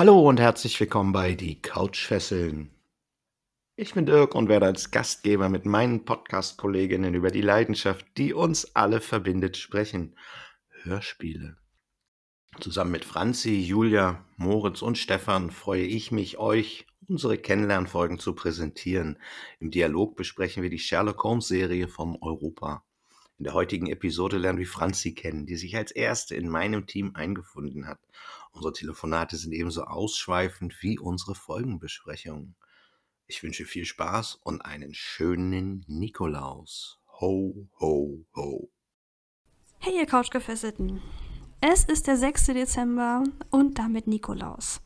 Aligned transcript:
Hallo 0.00 0.26
und 0.26 0.40
herzlich 0.40 0.80
willkommen 0.80 1.12
bei 1.12 1.34
Die 1.34 1.60
Couchfesseln. 1.60 2.70
Ich 3.76 3.92
bin 3.92 4.06
Dirk 4.06 4.34
und 4.34 4.48
werde 4.48 4.64
als 4.64 4.90
Gastgeber 4.90 5.50
mit 5.50 5.66
meinen 5.66 6.06
Podcast-Kolleginnen 6.06 7.12
über 7.12 7.30
die 7.30 7.42
Leidenschaft, 7.42 8.06
die 8.16 8.32
uns 8.32 8.74
alle 8.74 9.02
verbindet, 9.02 9.58
sprechen. 9.58 10.16
Hörspiele. 10.84 11.58
Zusammen 12.60 12.92
mit 12.92 13.04
Franzi, 13.04 13.60
Julia, 13.60 14.24
Moritz 14.38 14.80
und 14.80 14.96
Stefan 14.96 15.50
freue 15.50 15.84
ich 15.84 16.10
mich, 16.10 16.38
euch 16.38 16.86
unsere 17.06 17.36
Kennenlernfolgen 17.36 18.18
zu 18.18 18.34
präsentieren. 18.34 19.18
Im 19.58 19.70
Dialog 19.70 20.16
besprechen 20.16 20.62
wir 20.62 20.70
die 20.70 20.78
Sherlock 20.78 21.22
Holmes-Serie 21.22 21.88
von 21.88 22.16
Europa. 22.22 22.86
In 23.40 23.44
der 23.44 23.54
heutigen 23.54 23.86
Episode 23.86 24.36
lernen 24.36 24.58
wir 24.58 24.66
Franzi 24.66 25.14
kennen, 25.14 25.44
die 25.44 25.56
sich 25.56 25.76
als 25.76 25.92
erste 25.92 26.34
in 26.34 26.48
meinem 26.48 26.86
Team 26.86 27.12
eingefunden 27.14 27.86
hat. 27.86 27.98
Unsere 28.52 28.72
Telefonate 28.72 29.36
sind 29.36 29.52
ebenso 29.52 29.84
ausschweifend 29.84 30.82
wie 30.82 30.98
unsere 30.98 31.34
Folgenbesprechungen. 31.34 32.56
Ich 33.26 33.42
wünsche 33.42 33.64
viel 33.64 33.84
Spaß 33.84 34.40
und 34.42 34.60
einen 34.62 34.92
schönen 34.92 35.84
Nikolaus. 35.86 36.98
Ho, 37.20 37.68
ho, 37.78 38.26
ho. 38.34 38.70
Hey 39.78 39.96
ihr 39.96 40.06
Couchgefesselten. 40.06 41.00
Es 41.60 41.84
ist 41.84 42.06
der 42.06 42.16
6. 42.16 42.46
Dezember 42.46 43.22
und 43.50 43.78
damit 43.78 44.06
Nikolaus. 44.06 44.80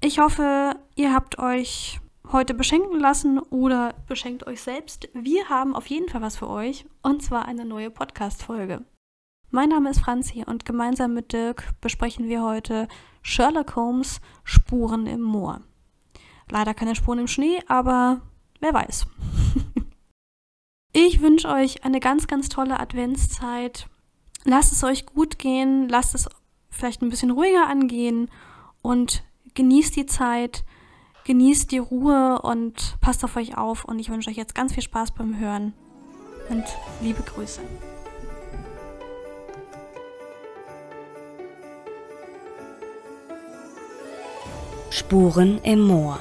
Ich 0.00 0.18
hoffe, 0.18 0.76
ihr 0.96 1.14
habt 1.14 1.38
euch 1.38 2.00
heute 2.32 2.54
beschenken 2.54 2.98
lassen 2.98 3.38
oder 3.38 3.94
beschenkt 4.06 4.46
euch 4.46 4.60
selbst. 4.60 5.08
Wir 5.14 5.48
haben 5.48 5.74
auf 5.74 5.86
jeden 5.86 6.08
Fall 6.08 6.22
was 6.22 6.36
für 6.36 6.48
euch 6.48 6.86
und 7.02 7.22
zwar 7.22 7.46
eine 7.46 7.64
neue 7.64 7.90
Podcast-Folge. 7.90 8.84
Mein 9.50 9.70
Name 9.70 9.90
ist 9.90 10.00
Franzi 10.00 10.44
und 10.46 10.64
gemeinsam 10.64 11.14
mit 11.14 11.32
Dirk 11.32 11.74
besprechen 11.80 12.28
wir 12.28 12.42
heute 12.42 12.86
Sherlock 13.22 13.76
Holmes 13.76 14.20
Spuren 14.44 15.06
im 15.06 15.22
Moor. 15.22 15.62
Leider 16.50 16.74
keine 16.74 16.94
Spuren 16.94 17.20
im 17.20 17.28
Schnee, 17.28 17.58
aber 17.66 18.20
wer 18.60 18.74
weiß. 18.74 19.06
ich 20.92 21.22
wünsche 21.22 21.48
euch 21.48 21.84
eine 21.84 22.00
ganz, 22.00 22.26
ganz 22.26 22.48
tolle 22.48 22.78
Adventszeit. 22.78 23.88
Lasst 24.44 24.72
es 24.72 24.84
euch 24.84 25.06
gut 25.06 25.38
gehen, 25.38 25.88
lasst 25.88 26.14
es 26.14 26.28
vielleicht 26.68 27.02
ein 27.02 27.10
bisschen 27.10 27.30
ruhiger 27.30 27.66
angehen 27.66 28.30
und 28.82 29.24
genießt 29.54 29.96
die 29.96 30.06
Zeit 30.06 30.64
genießt 31.28 31.70
die 31.72 31.78
Ruhe 31.78 32.40
und 32.40 32.96
passt 33.02 33.22
auf 33.22 33.36
euch 33.36 33.56
auf. 33.56 33.84
Und 33.84 33.98
ich 33.98 34.08
wünsche 34.08 34.30
euch 34.30 34.36
jetzt 34.36 34.54
ganz 34.54 34.72
viel 34.72 34.82
Spaß 34.82 35.12
beim 35.12 35.38
Hören 35.38 35.74
und 36.48 36.64
liebe 37.02 37.22
Grüße. 37.22 37.60
Spuren 44.90 45.60
im 45.64 45.80
Moor. 45.80 46.18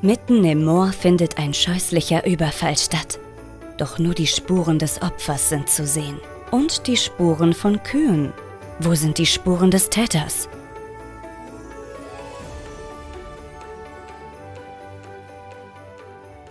Mitten 0.00 0.44
im 0.44 0.64
Moor 0.64 0.92
findet 0.92 1.38
ein 1.38 1.52
scheußlicher 1.52 2.24
Überfall 2.24 2.76
statt. 2.76 3.18
Doch 3.78 3.98
nur 3.98 4.14
die 4.14 4.28
Spuren 4.28 4.78
des 4.78 5.02
Opfers 5.02 5.48
sind 5.48 5.68
zu 5.68 5.84
sehen. 5.84 6.20
Und 6.52 6.86
die 6.86 6.96
Spuren 6.96 7.52
von 7.52 7.82
Kühen. 7.82 8.32
Wo 8.78 8.94
sind 8.94 9.18
die 9.18 9.26
Spuren 9.26 9.72
des 9.72 9.90
Täters? 9.90 10.48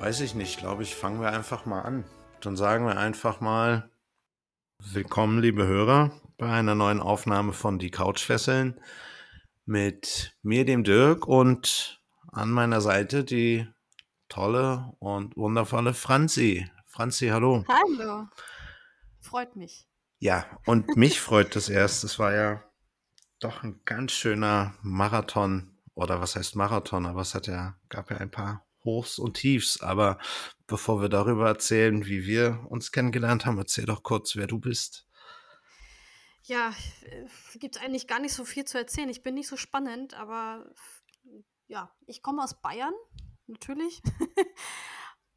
Weiß 0.02 0.20
ich 0.20 0.36
nicht, 0.36 0.60
glaube 0.60 0.84
ich, 0.84 0.94
fangen 0.94 1.22
wir 1.22 1.32
einfach 1.32 1.66
mal 1.66 1.84
an. 1.84 2.04
Dann 2.42 2.58
sagen 2.58 2.86
wir 2.86 2.98
einfach 2.98 3.40
mal 3.40 3.90
Willkommen, 4.80 5.40
liebe 5.40 5.66
Hörer, 5.66 6.12
bei 6.38 6.52
einer 6.52 6.76
neuen 6.76 7.00
Aufnahme 7.00 7.54
von 7.54 7.80
Die 7.80 7.92
Couchfesseln 7.92 8.80
mit 9.68 10.36
mir, 10.42 10.66
dem 10.66 10.84
Dirk, 10.84 11.28
und 11.28 12.02
an 12.32 12.50
meiner 12.50 12.82
Seite 12.82 13.24
die 13.24 13.68
tolle 14.30 14.94
und 15.00 15.36
wundervolle 15.38 15.94
Franzi. 15.94 16.70
Franzi, 16.88 17.28
hallo. 17.28 17.64
Hallo. 17.68 18.28
Freut 19.20 19.56
mich. 19.56 19.88
Ja, 20.20 20.46
und 20.66 20.96
mich 20.96 21.20
freut 21.20 21.56
das 21.56 21.70
erst. 21.70 22.04
Es 22.04 22.18
war 22.18 22.34
ja 22.34 22.64
doch 23.40 23.64
ein 23.64 23.82
ganz 23.86 24.14
schöner 24.14 24.74
Marathon. 24.82 25.78
Oder 25.94 26.22
was 26.22 26.36
heißt 26.36 26.56
Marathon? 26.56 27.06
Aber 27.06 27.22
es 27.22 27.36
hat 27.36 27.48
ja, 27.48 27.76
gab 27.90 28.10
ja 28.10 28.18
ein 28.18 28.32
paar 28.32 28.66
Hochs 28.84 29.20
und 29.20 29.36
Tiefs. 29.36 29.82
Aber 29.82 30.18
bevor 30.66 31.02
wir 31.02 31.10
darüber 31.10 31.48
erzählen, 31.48 32.06
wie 32.06 32.26
wir 32.26 32.66
uns 32.70 32.92
kennengelernt 32.92 33.46
haben, 33.46 33.58
erzähl 33.58 33.86
doch 33.86 34.02
kurz, 34.02 34.36
wer 34.36 34.48
du 34.48 34.60
bist. 34.60 35.07
Ja, 36.48 36.74
gibt 37.56 37.76
es 37.76 37.82
eigentlich 37.82 38.08
gar 38.08 38.20
nicht 38.20 38.34
so 38.34 38.46
viel 38.46 38.64
zu 38.64 38.78
erzählen. 38.78 39.10
Ich 39.10 39.22
bin 39.22 39.36
nicht 39.36 39.50
so 39.50 39.58
spannend, 39.58 40.14
aber 40.14 40.72
ja, 41.68 41.94
ich 42.06 42.22
komme 42.22 42.42
aus 42.42 42.62
Bayern, 42.62 42.94
natürlich. 43.48 44.02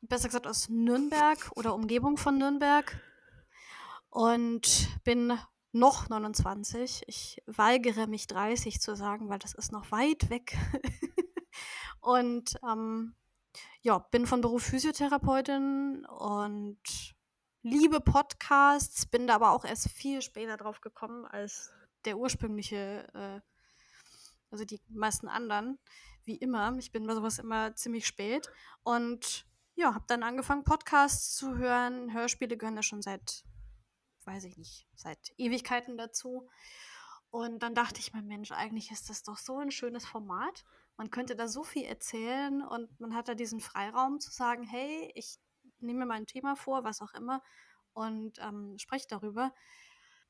Besser 0.02 0.28
gesagt 0.28 0.46
aus 0.46 0.68
Nürnberg 0.68 1.50
oder 1.56 1.74
Umgebung 1.74 2.16
von 2.16 2.38
Nürnberg. 2.38 2.96
Und 4.08 4.88
bin 5.02 5.36
noch 5.72 6.08
29. 6.08 7.02
Ich 7.08 7.42
weigere 7.46 8.06
mich 8.06 8.28
30 8.28 8.80
zu 8.80 8.94
sagen, 8.94 9.28
weil 9.28 9.40
das 9.40 9.54
ist 9.54 9.72
noch 9.72 9.90
weit 9.90 10.30
weg. 10.30 10.56
und 12.00 12.56
ähm, 12.64 13.16
ja, 13.82 13.98
bin 13.98 14.26
von 14.28 14.42
Beruf 14.42 14.62
Physiotherapeutin 14.62 16.06
und 16.06 16.78
liebe 17.62 18.00
Podcasts, 18.00 19.06
bin 19.06 19.26
da 19.26 19.34
aber 19.36 19.52
auch 19.52 19.64
erst 19.64 19.90
viel 19.90 20.22
später 20.22 20.56
drauf 20.56 20.80
gekommen 20.80 21.24
als 21.26 21.70
der 22.04 22.16
ursprüngliche, 22.16 23.06
äh, 23.14 23.40
also 24.50 24.64
die 24.64 24.80
meisten 24.88 25.28
anderen, 25.28 25.78
wie 26.24 26.36
immer. 26.36 26.76
Ich 26.78 26.92
bin 26.92 27.06
bei 27.06 27.14
sowas 27.14 27.38
immer 27.38 27.74
ziemlich 27.74 28.06
spät 28.06 28.50
und 28.82 29.46
ja, 29.74 29.94
habe 29.94 30.04
dann 30.08 30.22
angefangen, 30.22 30.64
Podcasts 30.64 31.34
zu 31.36 31.56
hören. 31.56 32.12
Hörspiele 32.12 32.56
gehören 32.56 32.76
ja 32.76 32.82
schon 32.82 33.02
seit, 33.02 33.44
weiß 34.24 34.44
ich 34.44 34.56
nicht, 34.56 34.88
seit 34.94 35.32
Ewigkeiten 35.38 35.96
dazu. 35.96 36.48
Und 37.30 37.62
dann 37.62 37.74
dachte 37.74 38.00
ich 38.00 38.12
mir, 38.12 38.22
Mensch, 38.22 38.50
eigentlich 38.50 38.90
ist 38.90 39.08
das 39.08 39.22
doch 39.22 39.38
so 39.38 39.58
ein 39.58 39.70
schönes 39.70 40.04
Format 40.04 40.64
man 41.00 41.10
könnte 41.10 41.34
da 41.34 41.48
so 41.48 41.62
viel 41.64 41.84
erzählen 41.84 42.60
und 42.60 43.00
man 43.00 43.14
hat 43.14 43.26
da 43.26 43.34
diesen 43.34 43.60
Freiraum 43.60 44.20
zu 44.20 44.30
sagen, 44.30 44.64
hey, 44.64 45.10
ich 45.14 45.38
nehme 45.82 46.00
mir 46.00 46.06
mal 46.06 46.14
ein 46.14 46.26
Thema 46.26 46.56
vor, 46.56 46.84
was 46.84 47.00
auch 47.00 47.14
immer, 47.14 47.42
und 47.92 48.38
ähm, 48.40 48.76
spreche 48.78 49.06
darüber. 49.08 49.52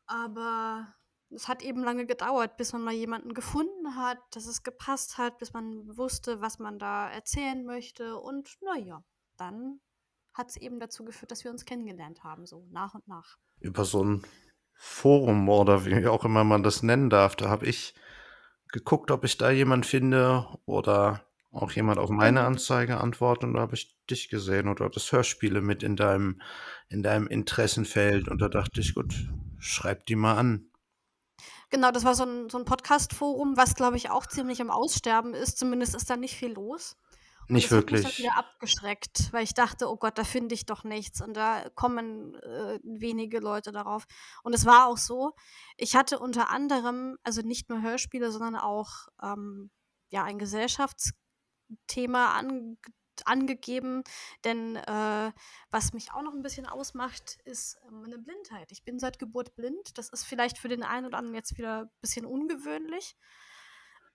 Aber 0.06 0.94
es 1.30 1.48
hat 1.48 1.62
eben 1.62 1.84
lange 1.84 2.06
gedauert, 2.06 2.56
bis 2.56 2.72
man 2.72 2.82
mal 2.82 2.94
jemanden 2.94 3.34
gefunden 3.34 3.94
hat, 3.96 4.18
dass 4.32 4.46
es 4.46 4.62
gepasst 4.62 5.18
hat, 5.18 5.38
bis 5.38 5.52
man 5.52 5.96
wusste, 5.96 6.40
was 6.40 6.58
man 6.58 6.78
da 6.78 7.08
erzählen 7.08 7.64
möchte. 7.64 8.18
Und 8.18 8.58
naja, 8.62 9.04
dann 9.36 9.80
hat 10.34 10.50
es 10.50 10.56
eben 10.56 10.80
dazu 10.80 11.04
geführt, 11.04 11.30
dass 11.30 11.44
wir 11.44 11.50
uns 11.50 11.64
kennengelernt 11.64 12.24
haben, 12.24 12.46
so 12.46 12.66
nach 12.70 12.94
und 12.94 13.06
nach. 13.06 13.38
Über 13.60 13.84
so 13.84 14.02
ein 14.02 14.26
Forum 14.74 15.48
oder 15.48 15.84
wie 15.84 16.06
auch 16.06 16.24
immer 16.24 16.42
man 16.42 16.62
das 16.62 16.82
nennen 16.82 17.10
darf, 17.10 17.36
da 17.36 17.48
habe 17.48 17.66
ich 17.66 17.94
geguckt, 18.68 19.10
ob 19.10 19.24
ich 19.24 19.36
da 19.36 19.50
jemand 19.50 19.84
finde 19.86 20.46
oder 20.64 21.24
auch 21.52 21.72
jemand 21.72 21.98
auf 21.98 22.10
meine 22.10 22.44
Anzeige 22.44 22.98
antwortet 22.98 23.44
und 23.44 23.54
da 23.54 23.60
habe 23.60 23.74
ich 23.74 23.96
dich 24.08 24.28
gesehen 24.28 24.68
oder 24.68 24.88
das 24.88 25.10
Hörspiele 25.10 25.60
mit 25.60 25.82
in 25.82 25.96
deinem, 25.96 26.40
in 26.88 27.02
deinem 27.02 27.26
Interessenfeld 27.26 28.28
und 28.28 28.40
da 28.40 28.48
dachte 28.48 28.80
ich, 28.80 28.94
gut, 28.94 29.14
schreib 29.58 30.06
die 30.06 30.16
mal 30.16 30.36
an. 30.36 30.70
Genau, 31.70 31.90
das 31.90 32.04
war 32.04 32.14
so 32.14 32.24
ein, 32.24 32.48
so 32.50 32.58
ein 32.58 32.64
Podcast-Forum, 32.64 33.56
was 33.56 33.74
glaube 33.74 33.96
ich 33.96 34.10
auch 34.10 34.26
ziemlich 34.26 34.60
am 34.60 34.70
Aussterben 34.70 35.34
ist. 35.34 35.58
Zumindest 35.58 35.94
ist 35.94 36.10
da 36.10 36.16
nicht 36.16 36.36
viel 36.36 36.52
los. 36.52 36.96
Nicht 37.48 37.66
das 37.66 37.72
wirklich. 37.72 38.04
Hat 38.04 38.10
mich 38.10 38.18
wieder 38.18 38.36
abgeschreckt, 38.36 39.32
weil 39.32 39.42
ich 39.42 39.54
dachte, 39.54 39.88
oh 39.88 39.96
Gott, 39.96 40.18
da 40.18 40.24
finde 40.24 40.54
ich 40.54 40.66
doch 40.66 40.84
nichts 40.84 41.20
und 41.20 41.34
da 41.34 41.68
kommen 41.74 42.34
äh, 42.36 42.78
wenige 42.84 43.40
Leute 43.40 43.72
darauf. 43.72 44.04
Und 44.42 44.54
es 44.54 44.66
war 44.66 44.86
auch 44.86 44.98
so, 44.98 45.32
ich 45.76 45.96
hatte 45.96 46.18
unter 46.18 46.50
anderem, 46.50 47.16
also 47.24 47.42
nicht 47.42 47.68
nur 47.68 47.82
Hörspiele, 47.82 48.30
sondern 48.30 48.56
auch 48.56 49.08
ähm, 49.22 49.70
ja, 50.10 50.24
ein 50.24 50.38
Gesellschaftsthema 51.70 52.32
an, 52.32 52.78
angegeben, 53.24 54.02
denn 54.44 54.76
äh, 54.76 55.32
was 55.70 55.92
mich 55.92 56.12
auch 56.12 56.22
noch 56.22 56.32
ein 56.32 56.42
bisschen 56.42 56.66
ausmacht, 56.66 57.38
ist 57.44 57.78
ähm, 57.86 58.04
eine 58.04 58.18
Blindheit. 58.18 58.72
Ich 58.72 58.82
bin 58.82 58.98
seit 58.98 59.18
Geburt 59.18 59.54
blind. 59.56 59.98
Das 59.98 60.08
ist 60.08 60.24
vielleicht 60.24 60.58
für 60.58 60.68
den 60.68 60.82
einen 60.82 61.06
oder 61.06 61.18
anderen 61.18 61.34
jetzt 61.34 61.58
wieder 61.58 61.82
ein 61.82 61.90
bisschen 62.00 62.24
ungewöhnlich. 62.24 63.16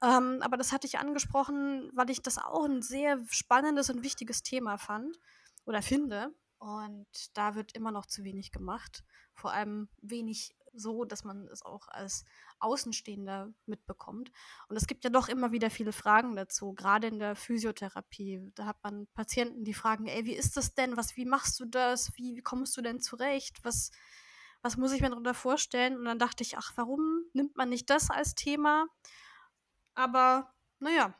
Ähm, 0.04 0.40
aber 0.42 0.58
das 0.58 0.72
hatte 0.72 0.88
ich 0.88 0.98
angesprochen, 0.98 1.92
weil 1.94 2.10
ich 2.10 2.22
das 2.22 2.38
auch 2.38 2.66
ein 2.66 2.82
sehr 2.82 3.20
spannendes 3.30 3.90
und 3.90 4.04
wichtiges 4.04 4.42
Thema 4.42 4.78
fand 4.78 5.18
oder 5.66 5.82
finde. 5.82 6.34
Und 6.58 7.38
da 7.38 7.54
wird 7.54 7.74
immer 7.74 7.92
noch 7.92 8.08
zu 8.08 8.24
wenig 8.24 8.52
gemacht. 8.52 9.04
Vor 9.34 9.52
allem 9.52 9.88
wenig 10.02 10.56
so, 10.78 11.06
dass 11.06 11.24
man 11.24 11.48
es 11.48 11.64
auch 11.64 11.88
als 11.88 12.26
Außenstehender 12.60 13.54
mitbekommt. 13.66 14.32
Und 14.68 14.76
es 14.76 14.88
gibt 14.88 15.04
ja 15.04 15.10
doch 15.10 15.28
immer 15.28 15.52
wieder 15.52 15.70
viele 15.70 15.92
Fragen 15.92 16.36
dazu, 16.36 16.74
gerade 16.74 17.08
in 17.08 17.20
der 17.20 17.36
Physiotherapie. 17.36 18.52
Da 18.56 18.66
hat 18.66 18.84
man 18.84 19.08
Patienten, 19.14 19.64
die 19.64 19.74
fragen, 19.74 20.08
ey, 20.08 20.26
wie 20.26 20.36
ist 20.36 20.58
das 20.58 20.74
denn? 20.74 20.98
Was, 20.98 21.16
wie 21.16 21.26
machst 21.26 21.60
du 21.60 21.66
das? 21.66 22.16
Wie, 22.16 22.36
wie 22.36 22.42
kommst 22.42 22.76
du 22.78 22.82
denn 22.82 23.00
zurecht? 23.00 23.60
Was, 23.64 23.92
was 24.62 24.78
muss 24.78 24.92
ich 24.92 25.02
mir 25.02 25.10
darunter 25.10 25.34
vorstellen? 25.34 25.98
Und 25.98 26.06
dann 26.06 26.20
dachte 26.20 26.44
ich, 26.44 26.58
ach, 26.58 26.74
warum 26.76 27.24
nimmt 27.34 27.56
man 27.56 27.70
nicht 27.70 27.90
das 27.90 28.10
als 28.10 28.36
Thema? 28.36 28.88
Aber 29.94 30.54
naja. 30.80 31.16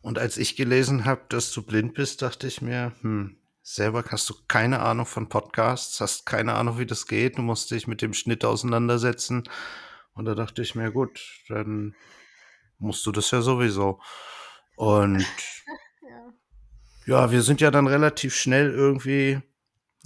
Und 0.00 0.18
als 0.18 0.36
ich 0.36 0.56
gelesen 0.56 1.04
habe, 1.04 1.26
dass 1.28 1.52
du 1.52 1.62
blind 1.62 1.94
bist, 1.94 2.22
dachte 2.22 2.46
ich 2.46 2.62
mir, 2.62 2.94
hm, 3.00 3.37
selber 3.74 4.02
hast 4.08 4.28
du 4.30 4.34
keine 4.48 4.80
Ahnung 4.80 5.04
von 5.04 5.28
Podcasts, 5.28 6.00
hast 6.00 6.24
keine 6.24 6.54
Ahnung, 6.54 6.78
wie 6.78 6.86
das 6.86 7.06
geht, 7.06 7.36
du 7.36 7.42
musst 7.42 7.70
dich 7.70 7.86
mit 7.86 8.00
dem 8.00 8.14
Schnitt 8.14 8.44
auseinandersetzen. 8.44 9.44
Und 10.14 10.24
da 10.24 10.34
dachte 10.34 10.62
ich 10.62 10.74
mir, 10.74 10.90
gut, 10.90 11.20
dann 11.48 11.94
musst 12.78 13.04
du 13.06 13.12
das 13.12 13.30
ja 13.30 13.42
sowieso. 13.42 14.00
Und 14.76 15.24
Ja. 16.02 16.32
ja, 17.06 17.30
wir 17.30 17.42
sind 17.42 17.60
ja 17.60 17.70
dann 17.70 17.86
relativ 17.86 18.34
schnell 18.34 18.70
irgendwie 18.70 19.40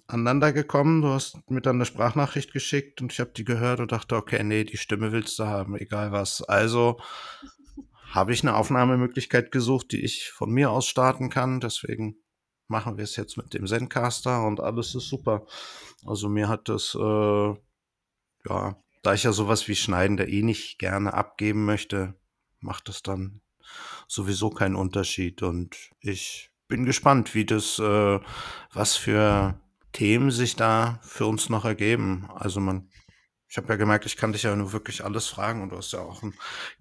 aneinander 0.08 0.53
gekommen. 0.53 1.00
Du 1.00 1.08
hast 1.08 1.49
mir 1.49 1.61
dann 1.61 1.76
eine 1.76 1.87
Sprachnachricht 1.87 2.53
geschickt 2.53 3.00
und 3.00 3.12
ich 3.12 3.20
habe 3.20 3.31
die 3.31 3.44
gehört 3.44 3.79
und 3.79 3.93
dachte, 3.93 4.17
okay, 4.17 4.43
nee, 4.43 4.65
die 4.65 4.76
Stimme 4.76 5.12
willst 5.12 5.38
du 5.38 5.44
haben, 5.44 5.76
egal 5.76 6.11
was. 6.11 6.43
Also 6.43 7.00
habe 8.11 8.32
ich 8.32 8.43
eine 8.43 8.56
Aufnahmemöglichkeit 8.56 9.53
gesucht, 9.53 9.93
die 9.93 10.05
ich 10.05 10.31
von 10.31 10.50
mir 10.50 10.70
aus 10.70 10.88
starten 10.88 11.31
kann. 11.31 11.61
Deswegen 11.61 12.21
machen 12.72 12.96
wir 12.96 13.04
es 13.04 13.14
jetzt 13.14 13.36
mit 13.36 13.54
dem 13.54 13.69
Zencaster 13.69 14.44
und 14.44 14.58
alles 14.58 14.96
ist 14.96 15.08
super. 15.08 15.46
Also 16.04 16.28
mir 16.28 16.48
hat 16.48 16.69
das, 16.69 16.96
äh, 16.98 17.54
ja, 18.48 18.76
da 19.02 19.14
ich 19.14 19.22
ja 19.22 19.32
sowas 19.32 19.69
wie 19.69 19.76
Schneiden 19.76 20.16
da 20.16 20.24
eh 20.24 20.42
nicht 20.42 20.80
gerne 20.80 21.14
abgeben 21.14 21.64
möchte, 21.64 22.14
macht 22.58 22.88
das 22.88 23.02
dann 23.02 23.40
sowieso 24.08 24.50
keinen 24.50 24.74
Unterschied. 24.74 25.42
Und 25.42 25.76
ich 26.00 26.50
bin 26.66 26.84
gespannt, 26.84 27.34
wie 27.34 27.44
das, 27.44 27.78
äh, 27.78 28.20
was 28.72 28.96
für 28.96 29.60
Themen 29.92 30.30
sich 30.30 30.56
da 30.56 30.98
für 31.02 31.26
uns 31.26 31.48
noch 31.48 31.64
ergeben. 31.64 32.28
Also 32.34 32.60
man, 32.60 32.88
ich 33.48 33.58
habe 33.58 33.69
ja 33.69 33.76
gemerkt, 33.76 34.06
ich 34.06 34.16
kann 34.16 34.32
dich 34.32 34.44
ja 34.44 34.56
nur 34.56 34.72
wirklich 34.72 35.04
alles 35.04 35.26
fragen 35.28 35.62
und 35.62 35.70
du 35.70 35.76
hast 35.76 35.92
ja 35.92 36.00
auch 36.00 36.22
einen 36.22 36.34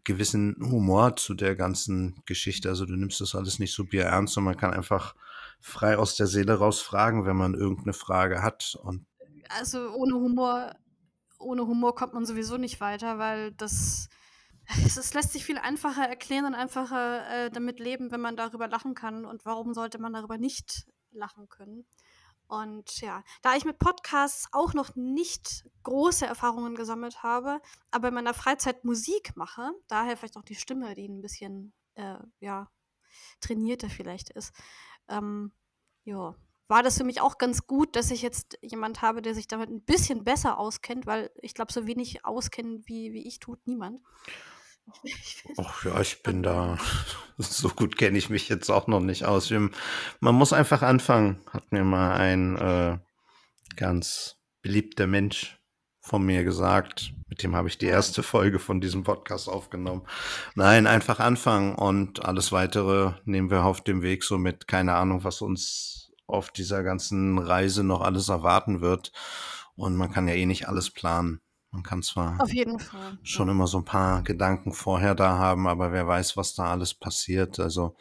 gewissen 0.03 0.55
Humor 0.61 1.17
zu 1.17 1.33
der 1.33 1.55
ganzen 1.55 2.21
Geschichte. 2.25 2.69
Also 2.69 2.85
du 2.85 2.95
nimmst 2.95 3.19
das 3.19 3.35
alles 3.35 3.59
nicht 3.59 3.73
so 3.73 3.83
bierernst 3.83 4.37
und 4.37 4.45
man 4.45 4.57
kann 4.57 4.73
einfach 4.73 5.15
frei 5.61 5.97
aus 5.97 6.15
der 6.15 6.27
Seele 6.27 6.57
raus 6.57 6.81
fragen, 6.81 7.25
wenn 7.25 7.37
man 7.37 7.53
irgendeine 7.53 7.93
Frage 7.93 8.41
hat. 8.41 8.75
Und 8.83 9.05
Also 9.49 9.91
ohne 9.91 10.15
Humor, 10.15 10.75
ohne 11.39 11.67
Humor 11.67 11.95
kommt 11.95 12.13
man 12.13 12.25
sowieso 12.25 12.57
nicht 12.57 12.81
weiter, 12.81 13.19
weil 13.19 13.51
das, 13.53 14.09
es, 14.85 15.13
lässt 15.13 15.33
sich 15.33 15.45
viel 15.45 15.57
einfacher 15.57 16.07
erklären 16.07 16.45
und 16.45 16.55
einfacher 16.55 17.27
äh, 17.29 17.51
damit 17.51 17.79
leben, 17.79 18.11
wenn 18.11 18.21
man 18.21 18.35
darüber 18.35 18.67
lachen 18.67 18.95
kann. 18.95 19.25
Und 19.25 19.45
warum 19.45 19.73
sollte 19.73 19.99
man 19.99 20.13
darüber 20.13 20.37
nicht 20.37 20.87
lachen 21.11 21.47
können? 21.47 21.85
Und 22.47 22.99
ja, 22.99 23.23
da 23.43 23.55
ich 23.55 23.63
mit 23.63 23.79
Podcasts 23.79 24.49
auch 24.51 24.73
noch 24.73 24.93
nicht 24.95 25.69
große 25.83 26.25
Erfahrungen 26.25 26.75
gesammelt 26.75 27.23
habe, 27.23 27.61
aber 27.91 28.09
in 28.09 28.13
meiner 28.13 28.33
Freizeit 28.33 28.83
Musik 28.83 29.37
mache, 29.37 29.71
daher 29.87 30.17
vielleicht 30.17 30.35
auch 30.35 30.43
die 30.43 30.55
Stimme, 30.55 30.93
die 30.93 31.07
ein 31.07 31.21
bisschen 31.21 31.71
äh, 31.95 32.17
ja, 32.41 32.69
trainierter 33.39 33.89
vielleicht 33.89 34.31
ist, 34.31 34.53
ähm, 35.11 35.51
ja, 36.05 36.35
war 36.67 36.83
das 36.83 36.97
für 36.97 37.03
mich 37.03 37.19
auch 37.19 37.37
ganz 37.37 37.67
gut, 37.67 37.95
dass 37.97 38.11
ich 38.11 38.21
jetzt 38.21 38.57
jemand 38.61 39.01
habe, 39.01 39.21
der 39.21 39.35
sich 39.35 39.47
damit 39.47 39.69
ein 39.69 39.83
bisschen 39.83 40.23
besser 40.23 40.57
auskennt, 40.57 41.05
weil 41.05 41.29
ich 41.41 41.53
glaube, 41.53 41.73
so 41.73 41.85
wenig 41.85 42.23
auskennen 42.23 42.83
wie, 42.85 43.11
wie 43.11 43.27
ich 43.27 43.39
tut 43.39 43.59
niemand. 43.67 43.99
Ach 45.57 45.85
ja, 45.85 45.99
ich 45.99 46.23
bin 46.23 46.43
da, 46.43 46.77
so 47.37 47.67
gut 47.69 47.97
kenne 47.97 48.17
ich 48.17 48.29
mich 48.29 48.47
jetzt 48.47 48.69
auch 48.69 48.87
noch 48.87 49.01
nicht 49.01 49.25
aus. 49.25 49.51
Man 49.51 50.35
muss 50.35 50.53
einfach 50.53 50.81
anfangen, 50.81 51.41
hat 51.51 51.71
mir 51.71 51.83
mal 51.83 52.15
ein 52.15 52.57
äh, 52.57 52.97
ganz 53.75 54.37
beliebter 54.61 55.07
Mensch 55.07 55.59
von 55.99 56.23
mir 56.23 56.45
gesagt. 56.45 57.13
Mit 57.41 57.51
dem 57.51 57.55
habe 57.55 57.69
ich 57.69 57.79
die 57.79 57.87
erste 57.87 58.21
Folge 58.21 58.59
von 58.59 58.81
diesem 58.81 59.03
Podcast 59.03 59.49
aufgenommen. 59.49 60.03
Nein, 60.53 60.85
einfach 60.85 61.19
anfangen 61.19 61.73
und 61.73 62.23
alles 62.23 62.51
weitere 62.51 63.13
nehmen 63.25 63.49
wir 63.49 63.65
auf 63.65 63.81
dem 63.81 64.03
Weg 64.03 64.23
so 64.23 64.37
mit. 64.37 64.67
Keine 64.67 64.93
Ahnung, 64.93 65.23
was 65.23 65.41
uns 65.41 66.11
auf 66.27 66.51
dieser 66.51 66.83
ganzen 66.83 67.39
Reise 67.39 67.83
noch 67.83 68.01
alles 68.01 68.29
erwarten 68.29 68.81
wird. 68.81 69.11
Und 69.75 69.95
man 69.95 70.11
kann 70.11 70.27
ja 70.27 70.35
eh 70.35 70.45
nicht 70.45 70.67
alles 70.67 70.91
planen. 70.91 71.41
Man 71.71 71.81
kann 71.81 72.03
zwar 72.03 72.39
Auf 72.39 72.53
jeden 72.53 72.77
Fall. 72.79 73.17
schon 73.23 73.47
Ja. 73.47 73.53
immer 73.53 73.65
so 73.65 73.79
ein 73.79 73.85
paar 73.85 74.21
Gedanken 74.21 74.71
vorher 74.71 75.15
da 75.15 75.39
haben, 75.39 75.65
aber 75.67 75.91
wer 75.91 76.05
weiß, 76.05 76.37
was 76.37 76.53
da 76.53 76.65
alles 76.69 76.93
passiert. 76.93 77.59
Also, 77.59 77.95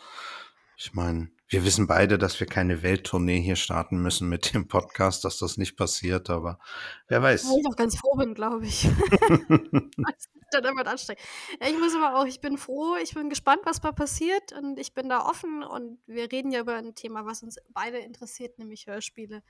ich 0.77 0.93
meine, 0.93 1.31
wir 1.51 1.65
wissen 1.65 1.89
beide, 1.89 2.17
dass 2.17 2.39
wir 2.39 2.47
keine 2.47 2.83
Welttournee 2.83 3.41
hier 3.41 3.57
starten 3.57 4.01
müssen 4.01 4.29
mit 4.29 4.55
dem 4.55 4.69
Podcast, 4.69 5.25
dass 5.25 5.39
das 5.39 5.57
nicht 5.57 5.77
passiert, 5.77 6.31
aber 6.31 6.61
wer 7.09 7.21
Wo 7.21 7.25
weiß. 7.25 7.43
ich 7.43 7.67
auch 7.67 7.77
ganz 7.77 7.99
froh 7.99 8.17
bin, 8.17 8.35
glaube 8.35 8.67
ich. 8.67 8.85
Dann 10.53 10.65
immer 10.65 10.87
anstrengend. 10.87 11.23
Ich 11.61 11.79
muss 11.79 11.95
aber 11.95 12.19
auch, 12.19 12.25
ich 12.25 12.41
bin 12.41 12.57
froh, 12.57 12.95
ich 13.03 13.15
bin 13.15 13.29
gespannt, 13.29 13.63
was 13.65 13.81
da 13.81 13.91
passiert 13.91 14.53
und 14.53 14.79
ich 14.79 14.95
bin 14.95 15.09
da 15.09 15.27
offen 15.27 15.65
und 15.65 15.99
wir 16.07 16.31
reden 16.31 16.53
ja 16.53 16.61
über 16.61 16.77
ein 16.77 16.95
Thema, 16.95 17.27
was 17.27 17.43
uns 17.43 17.57
beide 17.71 17.99
interessiert, 17.99 18.59
nämlich 18.59 18.87
Hörspiele 18.87 19.43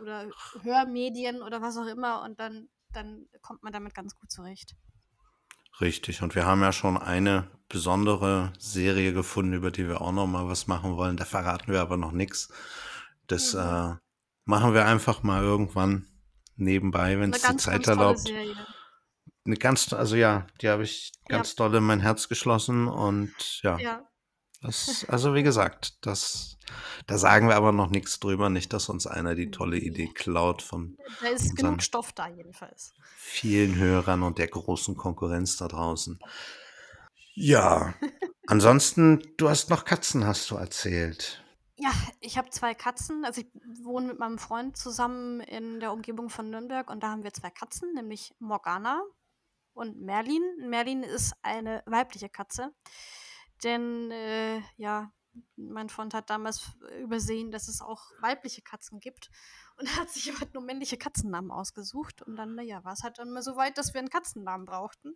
oder 0.00 0.30
Hörmedien 0.62 1.42
oder 1.42 1.60
was 1.60 1.76
auch 1.76 1.86
immer 1.86 2.22
und 2.22 2.40
dann, 2.40 2.70
dann 2.92 3.26
kommt 3.42 3.62
man 3.62 3.74
damit 3.74 3.94
ganz 3.94 4.14
gut 4.14 4.30
zurecht. 4.30 4.74
Richtig, 5.80 6.22
und 6.22 6.34
wir 6.34 6.46
haben 6.46 6.60
ja 6.62 6.72
schon 6.72 6.96
eine 6.96 7.50
besondere 7.68 8.52
Serie 8.58 9.12
gefunden, 9.12 9.54
über 9.54 9.70
die 9.70 9.88
wir 9.88 10.00
auch 10.00 10.12
noch 10.12 10.26
mal 10.26 10.46
was 10.46 10.66
machen 10.66 10.96
wollen. 10.96 11.16
Da 11.16 11.24
verraten 11.24 11.72
wir 11.72 11.80
aber 11.80 11.96
noch 11.96 12.12
nichts. 12.12 12.52
Das 13.26 13.54
Mhm. 13.54 13.60
äh, 13.60 13.94
machen 14.44 14.74
wir 14.74 14.84
einfach 14.86 15.22
mal 15.22 15.42
irgendwann 15.42 16.06
nebenbei, 16.56 17.18
wenn 17.18 17.32
es 17.32 17.42
die 17.42 17.56
Zeit 17.56 17.86
erlaubt. 17.86 18.30
Eine 19.44 19.56
ganz, 19.56 19.92
also 19.92 20.14
ja, 20.14 20.46
die 20.60 20.68
habe 20.68 20.84
ich 20.84 21.12
Ja, 21.28 21.36
ganz 21.38 21.56
doll 21.56 21.74
in 21.74 21.82
mein 21.84 22.00
Herz 22.00 22.28
geschlossen 22.28 22.86
und 22.86 23.60
ja, 23.62 23.78
ja. 23.78 24.02
Das, 24.62 25.04
also 25.08 25.34
wie 25.34 25.42
gesagt, 25.42 26.06
das, 26.06 26.56
da 27.06 27.18
sagen 27.18 27.48
wir 27.48 27.56
aber 27.56 27.72
noch 27.72 27.90
nichts 27.90 28.20
drüber, 28.20 28.48
nicht, 28.48 28.72
dass 28.72 28.88
uns 28.88 29.06
einer 29.06 29.34
die 29.34 29.50
tolle. 29.50 29.76
Idee 29.76 30.08
klaut 30.08 30.62
von 30.62 30.96
Da 31.20 31.28
ist 31.28 31.56
genug 31.56 31.82
Stoff 31.82 32.12
da 32.12 32.28
jedenfalls. 32.28 32.94
vielen 33.16 33.76
Hörern 33.76 34.22
und 34.22 34.38
der 34.38 34.48
großen 34.48 34.96
Konkurrenz 34.96 35.56
da 35.56 35.68
draußen. 35.68 36.18
Ja, 37.34 37.94
ansonsten, 38.46 39.22
du 39.36 39.48
hast 39.48 39.70
noch 39.70 39.84
Katzen, 39.84 40.26
hast 40.26 40.50
du 40.50 40.56
erzählt. 40.56 41.42
Ja, 41.76 41.90
ich 42.20 42.38
habe 42.38 42.50
zwei 42.50 42.74
Katzen. 42.74 43.24
Also 43.24 43.40
ich 43.40 43.48
wohne 43.82 44.06
mit 44.06 44.18
meinem 44.18 44.38
Freund 44.38 44.76
zusammen 44.76 45.40
in 45.40 45.80
der 45.80 45.92
Umgebung 45.92 46.28
von 46.30 46.48
Nürnberg 46.50 46.88
und 46.90 47.02
da 47.02 47.10
haben 47.10 47.24
wir 47.24 47.32
zwei 47.32 47.50
Katzen, 47.50 47.92
nämlich 47.94 48.34
Morgana 48.38 49.02
und 49.72 50.00
Merlin. 50.00 50.42
Merlin 50.68 51.02
ist 51.02 51.32
eine 51.42 51.82
weibliche 51.86 52.28
Katze, 52.28 52.72
denn 53.64 54.10
äh, 54.10 54.60
ja, 54.76 55.12
mein 55.56 55.88
Freund 55.88 56.12
hat 56.12 56.28
damals 56.28 56.72
übersehen, 57.00 57.50
dass 57.50 57.68
es 57.68 57.80
auch 57.80 58.02
weibliche 58.20 58.62
Katzen 58.62 59.00
gibt 59.00 59.30
und 59.78 59.96
hat 59.96 60.10
sich 60.10 60.30
aber 60.34 60.46
nur 60.52 60.62
männliche 60.62 60.98
Katzennamen 60.98 61.50
ausgesucht 61.50 62.22
und 62.22 62.36
dann, 62.36 62.54
naja, 62.54 62.84
war 62.84 62.92
es 62.92 63.02
halt 63.02 63.18
dann 63.18 63.30
mal 63.32 63.42
so 63.42 63.56
weit, 63.56 63.78
dass 63.78 63.94
wir 63.94 63.98
einen 64.00 64.10
Katzennamen 64.10 64.66
brauchten 64.66 65.08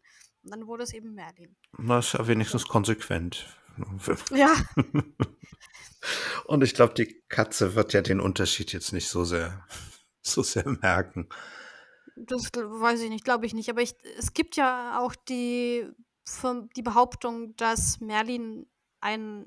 und 0.43 0.51
dann 0.51 0.67
wurde 0.67 0.85
es 0.85 0.95
eben 0.95 1.15
Merlin. 1.15 1.57
Das 1.79 2.07
ist 2.07 2.13
ja 2.15 2.27
wenigstens 2.27 2.67
konsequent. 2.67 3.47
Ja, 4.31 4.55
Und 6.45 6.63
ich 6.63 6.75
glaube, 6.75 6.95
die 6.95 7.23
Katze 7.29 7.75
wird 7.75 7.93
ja 7.93 8.01
den 8.03 8.21
Unterschied 8.21 8.73
jetzt 8.73 8.93
nicht 8.93 9.09
so 9.09 9.25
sehr, 9.25 9.67
so 10.23 10.43
sehr 10.43 10.67
merken. 10.67 11.29
Das 12.17 12.53
gl- 12.53 12.81
weiß 12.81 13.01
ich 13.03 13.11
nicht, 13.11 13.25
glaube 13.25 13.47
ich 13.47 13.55
nicht. 13.55 13.69
Aber 13.69 13.83
ich, 13.83 13.95
es 14.17 14.33
gibt 14.33 14.57
ja 14.57 14.99
auch 15.01 15.15
die, 15.15 15.87
Ver- 16.27 16.67
die 16.77 16.83
Behauptung, 16.83 17.55
dass 17.57 18.01
Merlin 18.01 18.67
ein, 19.01 19.47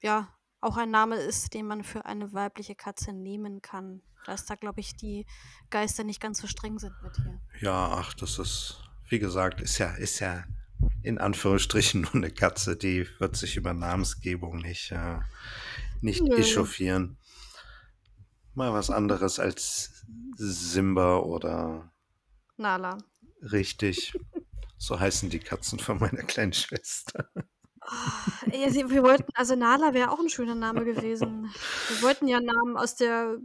ja, 0.00 0.32
auch 0.60 0.76
ein 0.76 0.90
Name 0.90 1.16
ist, 1.16 1.54
den 1.54 1.66
man 1.66 1.84
für 1.84 2.04
eine 2.06 2.32
weibliche 2.32 2.74
Katze 2.74 3.12
nehmen 3.12 3.60
kann. 3.62 4.02
Dass 4.26 4.44
da, 4.46 4.54
glaube 4.56 4.80
ich, 4.80 4.94
die 4.96 5.26
Geister 5.70 6.04
nicht 6.04 6.20
ganz 6.20 6.40
so 6.40 6.46
streng 6.46 6.78
sind 6.78 6.94
mit 7.02 7.18
ihr. 7.18 7.40
Ja, 7.60 7.92
ach, 7.92 8.14
das 8.14 8.38
ist, 8.38 8.82
wie 9.08 9.18
gesagt, 9.18 9.60
ist 9.60 9.78
ja, 9.78 9.90
ist 9.94 10.18
ja 10.20 10.44
in 11.02 11.18
Anführungsstrichen 11.18 12.00
nur 12.02 12.14
eine 12.14 12.30
Katze, 12.30 12.76
die 12.76 13.06
wird 13.18 13.36
sich 13.36 13.56
über 13.56 13.72
Namensgebung 13.74 14.58
nicht, 14.58 14.90
äh, 14.92 15.18
nicht 16.00 16.22
Nö. 16.22 16.36
echauffieren. 16.36 17.16
Mal 18.54 18.72
was 18.72 18.90
anderes 18.90 19.38
als 19.38 20.04
Simba 20.36 21.18
oder 21.18 21.92
Nala. 22.56 22.98
richtig. 23.42 24.12
So 24.78 24.98
heißen 24.98 25.28
die 25.30 25.40
Katzen 25.40 25.78
von 25.78 25.98
meiner 25.98 26.22
kleinen 26.22 26.52
Schwester. 26.52 27.28
Ey, 28.50 28.70
sie- 28.70 28.90
wir 28.90 29.02
wollten, 29.02 29.26
also 29.34 29.54
Nala 29.56 29.94
wäre 29.94 30.10
auch 30.10 30.18
ein 30.20 30.28
schöner 30.28 30.54
Name 30.54 30.84
gewesen. 30.84 31.50
Wir 31.88 32.02
wollten 32.02 32.28
ja 32.28 32.40
Namen 32.40 32.76
aus 32.76 32.96
der, 32.96 33.38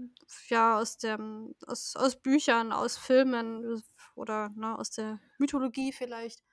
ja, 0.49 0.77
aus 0.79 0.97
dem, 0.97 1.55
aus, 1.65 1.95
aus 1.95 2.21
Büchern, 2.21 2.71
aus 2.71 2.97
Filmen 2.97 3.81
oder 4.15 4.49
ne, 4.55 4.77
aus 4.77 4.89
der 4.91 5.19
Mythologie 5.37 5.93
vielleicht. 5.93 6.43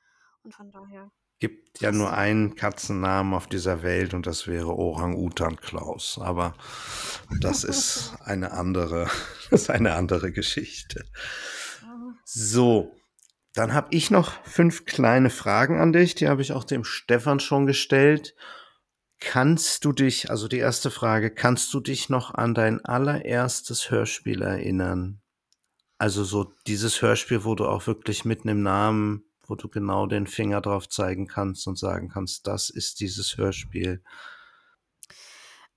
Und 0.42 0.54
von 0.54 0.70
daher. 0.70 1.10
Gibt 1.40 1.80
ja 1.80 1.90
nur 1.90 2.12
einen 2.12 2.54
Katzennamen 2.54 3.32
auf 3.34 3.46
dieser 3.46 3.82
Welt 3.82 4.12
und 4.14 4.26
das 4.26 4.46
wäre 4.46 4.68
Orang-Utan 4.76 5.56
Klaus. 5.56 6.18
Aber 6.20 6.54
das 7.40 7.64
ist 7.64 8.12
eine 8.22 8.52
andere, 8.52 9.08
das 9.50 9.62
ist 9.62 9.70
eine 9.70 9.94
andere 9.94 10.32
Geschichte. 10.32 11.04
Ah, 11.82 12.12
So, 12.24 12.94
Dann 13.54 13.74
habe 13.74 13.88
ich 13.90 14.10
noch 14.10 14.32
fünf 14.44 14.84
kleine 14.84 15.30
Fragen 15.30 15.80
an 15.80 15.92
dich. 15.92 16.14
Die 16.14 16.28
habe 16.28 16.42
ich 16.42 16.52
auch 16.52 16.64
dem 16.64 16.84
Stefan 16.84 17.40
schon 17.40 17.66
gestellt. 17.66 18.34
Kannst 19.18 19.84
du 19.84 19.92
dich, 19.92 20.30
also 20.30 20.48
die 20.48 20.58
erste 20.58 20.90
Frage, 20.90 21.30
kannst 21.30 21.74
du 21.74 21.80
dich 21.80 22.08
noch 22.08 22.32
an 22.32 22.54
dein 22.54 22.84
allererstes 22.84 23.90
Hörspiel 23.90 24.42
erinnern? 24.42 25.20
Also 25.98 26.24
so 26.24 26.54
dieses 26.66 27.02
Hörspiel, 27.02 27.44
wo 27.44 27.54
du 27.54 27.66
auch 27.66 27.86
wirklich 27.86 28.24
mitten 28.24 28.48
im 28.48 28.62
Namen, 28.62 29.24
wo 29.46 29.56
du 29.56 29.68
genau 29.68 30.06
den 30.06 30.26
Finger 30.26 30.62
drauf 30.62 30.88
zeigen 30.88 31.26
kannst 31.26 31.66
und 31.66 31.76
sagen 31.76 32.08
kannst, 32.08 32.46
das 32.46 32.70
ist 32.70 33.00
dieses 33.00 33.36
Hörspiel. 33.36 34.02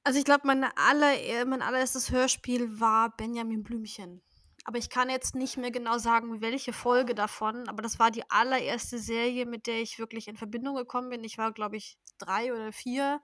Also 0.06 0.20
ich 0.20 0.26
glaube, 0.26 0.48
äh, 0.48 1.46
mein 1.46 1.62
allererstes 1.62 2.12
Hörspiel 2.12 2.80
war 2.80 3.16
Benjamin 3.18 3.64
Blümchen. 3.64 4.22
Aber 4.66 4.78
ich 4.78 4.90
kann 4.90 5.10
jetzt 5.10 5.36
nicht 5.36 5.58
mehr 5.58 5.72
genau 5.72 5.98
sagen, 5.98 6.42
welche 6.42 6.72
Folge 6.72 7.16
davon, 7.16 7.68
aber 7.68 7.82
das 7.82 8.00
war 8.00 8.12
die 8.12 8.24
allererste 8.30 8.98
Serie, 8.98 9.46
mit 9.46 9.68
der 9.68 9.82
ich 9.82 10.00
wirklich 10.00 10.28
in 10.28 10.38
Verbindung 10.38 10.76
gekommen 10.76 11.10
bin. 11.10 11.24
Ich 11.24 11.38
war, 11.38 11.52
glaube 11.52 11.76
ich, 11.76 11.98
drei 12.18 12.54
oder 12.54 12.72
vier. 12.72 13.22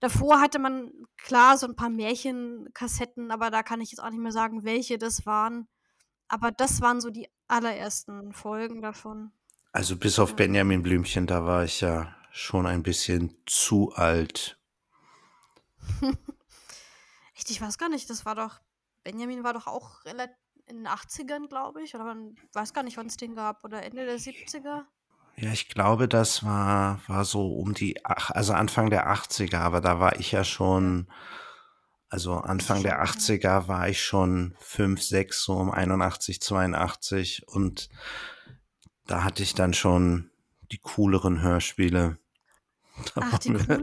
Davor 0.00 0.40
hatte 0.40 0.58
man 0.58 0.92
klar 1.16 1.58
so 1.58 1.66
ein 1.66 1.76
paar 1.76 1.90
Märchenkassetten, 1.90 3.30
aber 3.30 3.50
da 3.50 3.62
kann 3.62 3.80
ich 3.80 3.90
jetzt 3.90 3.98
auch 4.00 4.10
nicht 4.10 4.20
mehr 4.20 4.32
sagen, 4.32 4.64
welche 4.64 4.96
das 4.96 5.26
waren. 5.26 5.68
Aber 6.28 6.50
das 6.50 6.80
waren 6.80 7.00
so 7.00 7.10
die 7.10 7.28
allerersten 7.48 8.32
Folgen 8.32 8.80
davon. 8.80 9.32
Also 9.72 9.96
bis 9.96 10.18
auf 10.18 10.30
Ja. 10.30 10.36
Benjamin 10.36 10.82
Blümchen, 10.82 11.26
da 11.26 11.44
war 11.44 11.64
ich 11.64 11.80
ja 11.80 12.14
schon 12.30 12.66
ein 12.66 12.82
bisschen 12.82 13.36
zu 13.46 13.92
alt. 13.94 14.58
Echt, 17.34 17.50
ich 17.50 17.60
weiß 17.60 17.78
gar 17.78 17.88
nicht, 17.88 18.08
das 18.08 18.24
war 18.24 18.34
doch, 18.34 18.60
Benjamin 19.04 19.44
war 19.44 19.52
doch 19.52 19.66
auch 19.66 20.04
relativ 20.04 20.36
in 20.68 20.76
den 20.76 20.88
80ern, 20.88 21.48
glaube 21.48 21.82
ich, 21.82 21.94
oder 21.94 22.04
man 22.04 22.34
weiß 22.52 22.72
gar 22.72 22.82
nicht, 22.82 22.96
wann 22.96 23.06
es 23.06 23.16
den 23.16 23.34
gab, 23.34 23.64
oder 23.64 23.82
Ende 23.82 24.04
der 24.04 24.18
70er. 24.18 24.84
Ja, 25.36 25.52
ich 25.52 25.68
glaube, 25.68 26.08
das 26.08 26.44
war, 26.44 27.00
war 27.06 27.24
so 27.24 27.54
um 27.54 27.74
die, 27.74 28.04
also 28.04 28.52
Anfang 28.52 28.90
der 28.90 29.08
80er, 29.08 29.58
aber 29.58 29.80
da 29.80 30.00
war 30.00 30.18
ich 30.18 30.32
ja 30.32 30.44
schon, 30.44 31.08
also 32.08 32.34
Anfang 32.34 32.82
der 32.82 33.04
80er 33.04 33.68
war 33.68 33.88
ich 33.88 34.02
schon 34.02 34.54
5, 34.58 35.02
6, 35.02 35.44
so 35.44 35.54
um 35.54 35.70
81, 35.70 36.40
82 36.40 37.46
und 37.46 37.88
da 39.06 39.22
hatte 39.22 39.42
ich 39.42 39.54
dann 39.54 39.74
schon 39.74 40.30
die 40.70 40.78
cooleren 40.78 41.40
Hörspiele. 41.40 42.18
Ach, 43.14 43.38
die 43.38 43.52
coole. 43.52 43.82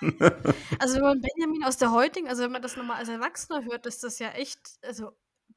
Also 0.78 0.96
wenn 0.96 1.02
man 1.02 1.20
Benjamin 1.20 1.64
aus 1.64 1.78
der 1.78 1.90
heutigen, 1.90 2.28
also 2.28 2.42
wenn 2.42 2.52
man 2.52 2.62
das 2.62 2.76
nochmal 2.76 2.98
als 2.98 3.08
Erwachsener 3.08 3.64
hört, 3.64 3.86
ist 3.86 4.04
das 4.04 4.18
ja 4.18 4.30
echt, 4.30 4.60
also 4.82 5.12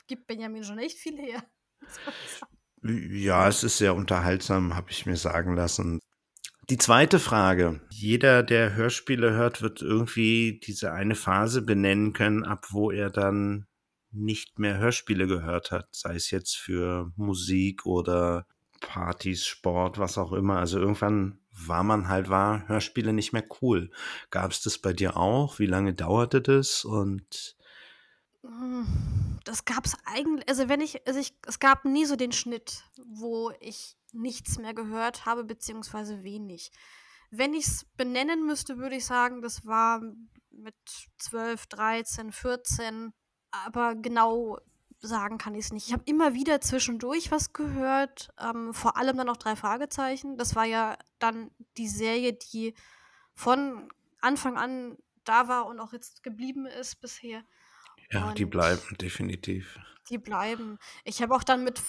gibt 0.08 0.28
Benjamin 0.28 0.64
schon 0.64 0.80
echt 0.80 0.98
viel 0.98 1.18
her. 1.18 1.44
Ja, 2.82 3.50
es 3.50 3.66
ist 3.66 3.78
sehr 3.78 3.94
unterhaltsam, 3.94 4.74
habe 4.74 4.90
ich 4.90 5.06
mir 5.06 5.18
sagen 5.18 5.54
lassen. 5.54 6.00
Die 6.70 6.78
zweite 6.78 7.20
Frage. 7.20 7.82
Jeder, 7.90 8.42
der 8.42 8.74
Hörspiele 8.74 9.34
hört, 9.34 9.62
wird 9.62 9.82
irgendwie 9.82 10.62
diese 10.66 10.94
eine 10.94 11.16
Phase 11.16 11.62
benennen 11.62 12.14
können, 12.14 12.46
ab 12.46 12.68
wo 12.70 12.90
er 12.90 13.10
dann 13.10 13.66
nicht 14.12 14.60
mehr 14.60 14.78
Hörspiele 14.78 15.28
gehört 15.28 15.72
hat, 15.72 15.90
sei 15.92 16.16
es 16.16 16.32
jetzt 16.32 16.56
für 16.56 17.12
Musik 17.18 17.86
oder 17.86 18.46
Partys, 18.82 19.46
Sport, 19.46 19.98
was 19.98 20.18
auch 20.18 20.32
immer. 20.32 20.60
Also 20.60 20.80
irgendwann 20.80 21.40
war 21.68 21.84
man 21.84 22.08
halt, 22.08 22.30
war 22.30 22.68
Hörspiele 22.68 23.14
nicht 23.14 23.34
mehr 23.34 23.46
cool. 23.62 23.92
Gab 24.30 24.52
es 24.52 24.62
das 24.62 24.78
bei 24.78 24.94
dir 24.94 25.18
auch? 25.18 25.60
Wie 25.60 25.66
lange 25.66 25.94
dauerte 25.94 26.42
das? 26.42 26.86
Und 26.86 27.56
Hm, 28.44 29.40
Das 29.44 29.66
gab 29.66 29.86
es 29.86 29.96
eigentlich, 30.06 30.48
also 30.48 30.70
wenn 30.70 30.82
ich, 30.82 31.06
also 31.08 31.20
ich, 31.20 31.34
es 31.48 31.60
gab 31.60 31.86
nie 31.86 32.06
so 32.06 32.16
den 32.16 32.32
Schnitt, 32.32 32.84
wo 33.06 33.52
ich 33.60 33.98
nichts 34.14 34.58
mehr 34.58 34.74
gehört 34.74 35.26
habe, 35.26 35.44
beziehungsweise 35.44 36.24
wenig. 36.24 36.72
Wenn 37.32 37.54
ich 37.54 37.68
es 37.68 37.86
benennen 37.98 38.46
müsste, 38.46 38.78
würde 38.78 38.96
ich 38.96 39.06
sagen, 39.06 39.42
das 39.42 39.66
war 39.66 40.02
mit 40.52 40.76
12, 41.20 41.68
13, 41.68 42.32
14, 42.32 43.14
aber 43.52 43.96
genau 43.96 44.58
sagen 45.02 45.38
kann 45.38 45.56
ich 45.56 45.66
es 45.66 45.72
nicht. 45.74 45.88
Ich 45.88 45.94
habe 45.94 46.04
immer 46.06 46.34
wieder 46.34 46.60
zwischendurch 46.62 47.32
was 47.32 47.54
gehört, 47.54 48.30
ähm, 48.40 48.74
vor 48.74 48.98
allem 48.98 49.18
dann 49.18 49.28
noch 49.28 49.38
drei 49.38 49.56
Fragezeichen. 49.56 50.38
Das 50.38 50.56
war 50.56 50.66
ja 50.66 50.98
dann 51.20 51.52
die 51.78 51.88
Serie, 51.88 52.34
die 52.34 52.74
von 53.34 53.90
Anfang 54.22 54.58
an 54.58 54.98
da 55.24 55.48
war 55.48 55.66
und 55.68 55.80
auch 55.80 55.94
jetzt 55.94 56.24
geblieben 56.24 56.66
ist 56.66 57.00
bisher. 57.02 57.44
ja, 58.12 58.34
die 58.34 58.46
Und- 58.46 58.50
bleiben 58.50 58.98
definitiv. 59.00 59.80
Die 60.10 60.18
bleiben. 60.18 60.80
Ich 61.04 61.22
habe 61.22 61.36
auch 61.36 61.44
dann 61.44 61.64
mit, 61.64 61.82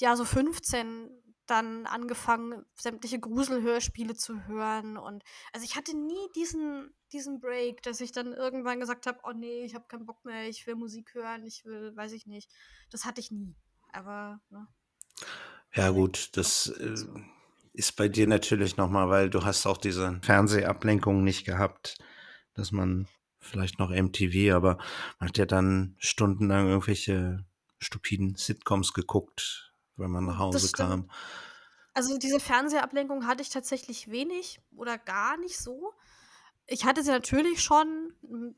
ja, 0.00 0.16
so 0.16 0.24
15 0.24 1.10
dann 1.50 1.86
angefangen, 1.86 2.64
sämtliche 2.76 3.18
Gruselhörspiele 3.18 4.14
zu 4.14 4.46
hören. 4.46 4.96
Und 4.96 5.24
also 5.52 5.64
ich 5.64 5.76
hatte 5.76 5.96
nie 5.96 6.28
diesen, 6.36 6.94
diesen 7.12 7.40
Break, 7.40 7.82
dass 7.82 8.00
ich 8.00 8.12
dann 8.12 8.32
irgendwann 8.32 8.80
gesagt 8.80 9.06
habe, 9.06 9.18
oh 9.24 9.32
nee, 9.32 9.64
ich 9.64 9.74
habe 9.74 9.86
keinen 9.88 10.06
Bock 10.06 10.24
mehr, 10.24 10.48
ich 10.48 10.66
will 10.66 10.76
Musik 10.76 11.14
hören, 11.14 11.44
ich 11.44 11.64
will, 11.64 11.96
weiß 11.96 12.12
ich 12.12 12.26
nicht. 12.26 12.50
Das 12.90 13.04
hatte 13.04 13.20
ich 13.20 13.30
nie. 13.30 13.54
Aber, 13.92 14.40
ne? 14.50 14.68
Ja 15.74 15.90
gut, 15.90 16.36
das 16.36 16.68
äh, 16.68 16.94
ist 17.72 17.96
bei 17.96 18.08
dir 18.08 18.26
natürlich 18.26 18.76
nochmal, 18.76 19.08
weil 19.08 19.30
du 19.30 19.44
hast 19.44 19.66
auch 19.66 19.78
diese 19.78 20.18
Fernsehablenkung 20.22 21.24
nicht 21.24 21.44
gehabt, 21.44 21.98
dass 22.54 22.72
man 22.72 23.08
vielleicht 23.40 23.78
noch 23.78 23.90
MTV, 23.90 24.54
aber 24.54 24.78
man 25.18 25.28
hat 25.28 25.38
ja 25.38 25.46
dann 25.46 25.94
stundenlang 25.98 26.68
irgendwelche 26.68 27.46
stupiden 27.78 28.34
Sitcoms 28.34 28.92
geguckt, 28.92 29.67
wenn 29.98 30.10
man 30.10 30.24
nach 30.24 30.38
Hause 30.38 30.70
kam. 30.72 31.10
Also 31.94 32.16
diese 32.18 32.40
Fernsehablenkung 32.40 33.26
hatte 33.26 33.42
ich 33.42 33.50
tatsächlich 33.50 34.10
wenig 34.10 34.60
oder 34.76 34.98
gar 34.98 35.36
nicht 35.36 35.58
so. 35.58 35.92
Ich 36.66 36.84
hatte 36.84 37.02
sie 37.02 37.10
natürlich 37.10 37.62
schon, 37.62 38.12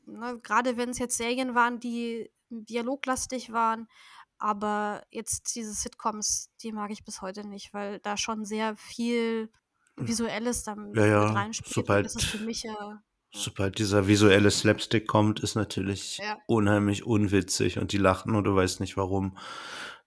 ne, 0.05 0.39
gerade 0.43 0.77
wenn 0.77 0.89
es 0.89 0.99
jetzt 0.99 1.17
Serien 1.17 1.55
waren, 1.55 1.79
die 1.79 2.29
dialoglastig 2.49 3.51
waren. 3.51 3.87
Aber 4.37 5.03
jetzt 5.11 5.55
diese 5.55 5.71
Sitcoms, 5.73 6.49
die 6.61 6.71
mag 6.71 6.91
ich 6.91 7.03
bis 7.05 7.21
heute 7.21 7.47
nicht, 7.47 7.73
weil 7.73 7.99
da 7.99 8.17
schon 8.17 8.43
sehr 8.45 8.75
viel 8.75 9.49
Visuelles 9.97 10.63
dann 10.63 10.93
Ja, 10.95 11.05
ja, 11.05 11.25
mit 11.27 11.35
reinspielt. 11.35 11.73
sobald- 11.73 12.05
das 12.05 12.15
ist 12.15 12.25
für 12.25 12.39
mich 12.39 12.63
ja. 12.63 13.01
Sobald 13.33 13.77
dieser 13.79 14.07
visuelle 14.07 14.51
Slapstick 14.51 15.07
kommt, 15.07 15.39
ist 15.39 15.55
natürlich 15.55 16.17
Ja. 16.17 16.37
unheimlich 16.47 17.05
unwitzig 17.05 17.77
und 17.79 17.93
die 17.93 17.97
lachen 17.97 18.35
und 18.35 18.43
du 18.43 18.55
weißt 18.55 18.81
nicht 18.81 18.97
warum. 18.97 19.37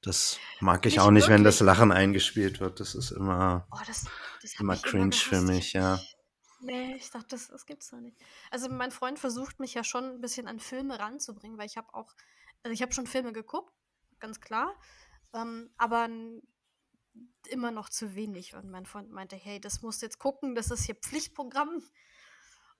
Das 0.04 0.38
mag 0.60 0.84
ich 0.86 0.94
Nicht 0.94 1.00
auch 1.00 1.10
nicht, 1.10 1.28
wenn 1.28 1.44
das 1.44 1.60
wirklich. 1.60 1.66
Lachen 1.66 1.92
eingespielt 1.92 2.60
wird. 2.60 2.78
Das 2.80 2.94
ist 2.94 3.10
immer, 3.10 3.66
Oh, 3.70 3.78
das, 3.86 4.04
das 4.42 4.60
immer 4.60 4.76
cringe 4.76 5.12
für 5.12 5.30
gehasst. 5.30 5.48
Ich 5.48 5.54
mich, 5.54 5.72
ja. 5.72 5.98
Nee, 6.60 6.96
ich 6.96 7.10
dachte, 7.10 7.28
das, 7.30 7.48
das 7.48 7.66
gibt's 7.66 7.90
doch 7.90 8.00
nicht. 8.00 8.16
Also 8.50 8.68
mein 8.68 8.90
Freund 8.90 9.18
versucht 9.18 9.60
mich 9.60 9.74
ja 9.74 9.84
schon 9.84 10.04
ein 10.04 10.20
bisschen 10.20 10.46
an 10.48 10.60
Filme 10.60 10.98
ranzubringen, 10.98 11.58
weil 11.58 11.66
ich 11.66 11.76
habe 11.76 11.92
auch, 11.94 12.14
also 12.62 12.72
ich 12.72 12.82
habe 12.82 12.92
schon 12.92 13.06
Filme 13.06 13.32
geguckt, 13.32 13.72
ganz 14.18 14.40
klar, 14.40 14.74
ähm, 15.34 15.70
aber 15.76 16.08
immer 17.48 17.70
noch 17.70 17.88
zu 17.88 18.14
wenig. 18.14 18.54
Und 18.54 18.70
mein 18.70 18.86
Freund 18.86 19.10
meinte, 19.10 19.36
hey, 19.36 19.60
das 19.60 19.82
musst 19.82 20.02
du 20.02 20.06
jetzt 20.06 20.18
gucken, 20.18 20.54
das 20.54 20.70
ist 20.70 20.84
hier 20.84 20.94
Pflichtprogramm. 20.94 21.82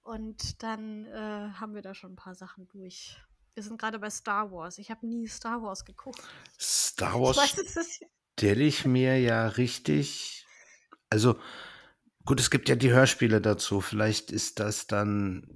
Und 0.03 0.63
dann 0.63 1.07
äh, 1.07 1.53
haben 1.55 1.75
wir 1.75 1.83
da 1.83 1.95
schon 1.95 2.13
ein 2.13 2.17
paar 2.17 2.35
Sachen 2.35 2.69
durch. 2.69 3.19
Wir 3.55 3.63
sind 3.63 3.81
gerade 3.81 3.99
bei 4.01 4.11
Star 4.11 4.51
Wars. 4.51 4.79
Ich 4.79 4.91
habe 4.91 5.07
nie 5.07 5.29
Star 5.29 5.63
Wars 5.63 5.85
geguckt. 5.85 6.23
Star 6.61 7.21
Wars 7.21 7.39
stelle 8.37 8.65
ich 8.65 8.85
mir 8.85 9.19
ja 9.21 9.47
richtig. 9.47 10.45
Also, 11.09 11.37
gut, 12.25 12.41
es 12.41 12.51
gibt 12.51 12.69
ja 12.69 12.75
die 12.75 12.91
Hörspiele 12.93 13.41
dazu. 13.41 13.81
Vielleicht 13.81 14.33
ist 14.33 14.59
das 14.59 14.89
dann 14.89 15.47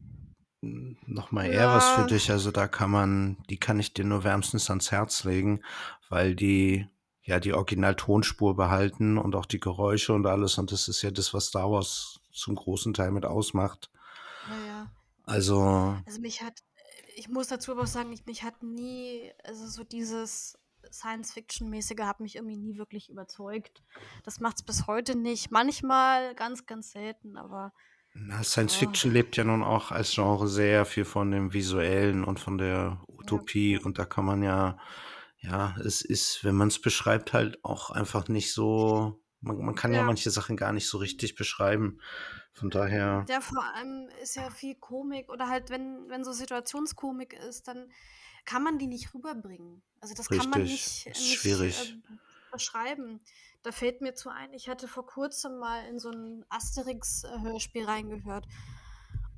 nochmal 0.61 1.47
eher 1.47 1.69
was 1.75 1.89
für 1.89 2.01
Ja. 2.03 2.07
dich. 2.07 2.31
Also, 2.31 2.53
da 2.53 2.69
kann 2.69 2.91
man, 2.91 3.39
die 3.51 3.59
kann 3.59 3.81
ich 3.81 3.95
dir 3.95 4.05
nur 4.05 4.23
wärmstens 4.23 4.71
ans 4.71 4.93
Herz 4.93 5.25
legen, 5.25 5.65
weil 6.09 6.37
die 6.37 6.87
ja 7.23 7.41
die 7.41 7.53
Original-Tonspur 7.53 8.55
behalten 8.57 9.19
und 9.19 9.35
auch 9.35 9.45
die 9.47 9.61
Geräusche 9.61 10.15
und 10.15 10.25
alles. 10.27 10.57
Und 10.57 10.71
das 10.71 10.87
ist 10.87 11.03
ja 11.03 11.11
das, 11.11 11.35
was 11.35 11.47
Star 11.49 11.71
Wars 11.71 12.21
zum 12.33 12.55
großen 12.55 12.95
Teil 12.95 13.11
mit 13.11 13.25
ausmacht. 13.27 13.91
ja, 14.49 14.67
ja. 14.67 14.91
Also, 15.25 15.97
Also 16.07 16.21
mich 16.21 16.43
hat, 16.43 16.63
ich 17.19 17.29
muss 17.29 17.49
dazu 17.49 17.73
aber 17.73 17.83
auch 17.83 17.87
sagen, 17.87 18.13
ich, 18.13 18.25
mich 18.27 18.43
hat 18.45 18.63
nie, 18.63 19.33
also 19.45 19.67
so 19.67 19.83
dieses 19.85 20.59
Science-Fiction-mäßige 20.91 22.01
hat 22.01 22.21
mich 22.21 22.37
irgendwie 22.37 22.57
nie 22.57 22.79
wirklich 22.79 23.11
überzeugt. 23.11 23.83
Das 24.25 24.41
macht 24.41 24.57
es 24.59 24.63
bis 24.63 24.87
heute 24.87 25.17
nicht. 25.19 25.51
Manchmal, 25.51 26.35
ganz, 26.35 26.67
ganz 26.67 26.93
selten, 26.93 27.37
aber 27.37 27.73
na, 28.15 28.43
Science 28.43 28.77
Oh. 28.77 28.79
Fiction 28.81 29.13
lebt 29.13 29.37
ja 29.37 29.45
nun 29.45 29.63
auch 29.63 29.91
als 29.91 30.13
Genre 30.13 30.49
sehr 30.49 30.85
viel 30.87 31.05
von 31.05 31.31
dem 31.31 31.53
Visuellen 31.53 32.25
und 32.25 32.41
von 32.41 32.59
der 32.59 33.03
Utopie. 33.07 33.75
ja. 33.75 33.81
Und 33.85 33.99
da 33.99 34.05
kann 34.05 34.25
man 34.25 34.43
ja, 34.43 34.79
ja, 35.41 35.77
es 35.85 36.03
ist, 36.03 36.43
wenn 36.45 36.55
man 36.57 36.69
es 36.69 36.81
beschreibt, 36.81 37.33
halt 37.33 37.65
auch 37.65 37.91
einfach 37.91 38.29
nicht 38.29 38.53
so, 38.53 39.21
man, 39.41 39.59
man 39.59 39.75
kann 39.75 39.93
ja 39.93 40.01
Ja. 40.01 40.05
manche 40.07 40.31
Sachen 40.31 40.57
gar 40.57 40.73
nicht 40.73 40.89
so 40.89 40.99
richtig 40.99 41.35
beschreiben. 41.37 42.01
Von 42.59 42.71
daher, 42.71 43.25
der 43.29 43.41
vor 43.41 43.63
allem 43.75 44.09
ist 44.23 44.35
ja 44.37 44.51
viel 44.51 44.75
Komik 44.75 45.29
oder 45.31 45.49
halt, 45.49 45.71
wenn, 45.71 46.09
wenn 46.09 46.25
so 46.25 46.33
Situationskomik 46.33 47.35
ist, 47.35 47.69
dann 47.69 47.91
kann 48.45 48.63
man 48.63 48.79
die 48.79 48.87
nicht 48.87 49.15
rüberbringen. 49.15 49.83
Also 50.01 50.15
das 50.15 50.29
kann 50.29 50.51
man 50.51 50.63
Richtig, 50.63 51.07
nicht, 51.07 51.07
ist 51.07 51.21
nicht 51.21 51.41
schwierig. 51.41 51.91
ähm, 51.91 52.19
beschreiben. 52.51 53.21
Da 53.63 53.73
fällt 53.73 54.01
mir 54.01 54.15
zu 54.15 54.31
ein, 54.31 54.53
ich 54.55 54.69
hatte 54.69 54.89
vor 54.89 55.07
kurzem 55.07 55.59
mal 55.59 55.87
in 55.89 55.99
so 55.99 56.11
ein 56.11 56.45
Asterix-Hörspiel 56.49 57.85
reingehört. 57.85 58.47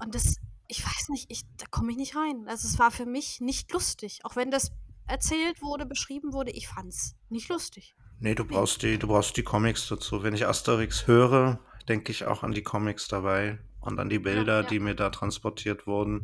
Und 0.03 0.15
das, 0.15 0.37
ich 0.69 0.85
weiß 0.85 1.09
nicht, 1.11 1.31
ich, 1.31 1.43
da 1.57 1.67
komme 1.71 1.91
ich 1.91 1.97
nicht 1.97 2.17
rein. 2.17 2.47
Also 2.49 2.69
es 2.69 2.79
war 2.79 2.91
für 2.91 3.07
mich 3.07 3.41
nicht 3.41 3.73
lustig. 3.73 4.21
Auch 4.25 4.37
wenn 4.37 4.51
das 4.51 4.71
erzählt 5.07 5.61
wurde, 5.61 5.87
beschrieben 5.87 6.33
wurde, 6.33 6.53
ich 6.53 6.69
fand 6.69 6.89
es 6.93 7.17
nicht 7.29 7.49
lustig. 7.49 7.95
Nee, 8.21 8.35
du 8.35 8.45
brauchst 8.45 8.83
die, 8.83 8.99
du 8.99 9.09
brauchst 9.09 9.37
die 9.37 9.43
Comics 9.43 9.89
dazu. 9.89 10.23
Wenn 10.23 10.35
ich 10.35 10.47
Asterix 10.47 11.07
höre, 11.07 11.59
denke 11.89 12.13
ich 12.13 12.25
auch 12.27 12.43
an 12.43 12.53
die 12.53 12.63
Comics 12.63 13.09
dabei 13.09 13.59
und 13.81 13.99
an 13.99 14.09
die 14.11 14.19
Bilder, 14.19 14.57
Ja, 14.57 14.61
ja. 14.63 14.69
die 14.69 14.79
mir 14.81 14.95
da 14.95 15.11
transportiert 15.11 15.87
wurden. 15.87 16.23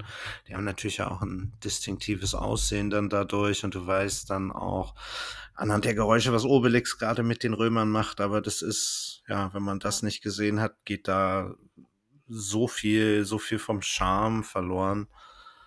Die 0.49 0.55
haben 0.55 0.65
natürlich 0.65 1.03
auch 1.03 1.23
ein 1.23 1.53
distinktives 1.65 2.35
Aussehen 2.35 2.91
dann 2.91 3.09
dadurch 3.09 3.65
und 3.65 3.75
du 3.75 3.87
weißt 3.87 4.29
dann 4.31 4.53
auch 4.53 4.95
anhand 5.55 5.85
der 5.87 5.95
Geräusche, 5.95 6.33
was 6.33 6.45
Obelix 6.45 6.99
gerade 6.99 7.23
mit 7.23 7.43
den 7.43 7.55
Römern 7.55 7.91
macht. 7.91 8.21
Aber 8.21 8.41
das 8.43 8.61
ist, 8.63 9.23
ja, 9.29 9.53
wenn 9.55 9.63
man 9.63 9.79
das 9.81 10.03
nicht 10.03 10.23
gesehen 10.23 10.61
hat, 10.61 10.85
geht 10.85 11.09
da 11.09 11.55
so 12.29 12.69
viel, 12.69 13.25
so 13.25 13.39
viel 13.39 13.59
vom 13.59 13.83
Charme 13.83 14.45
verloren. 14.45 15.09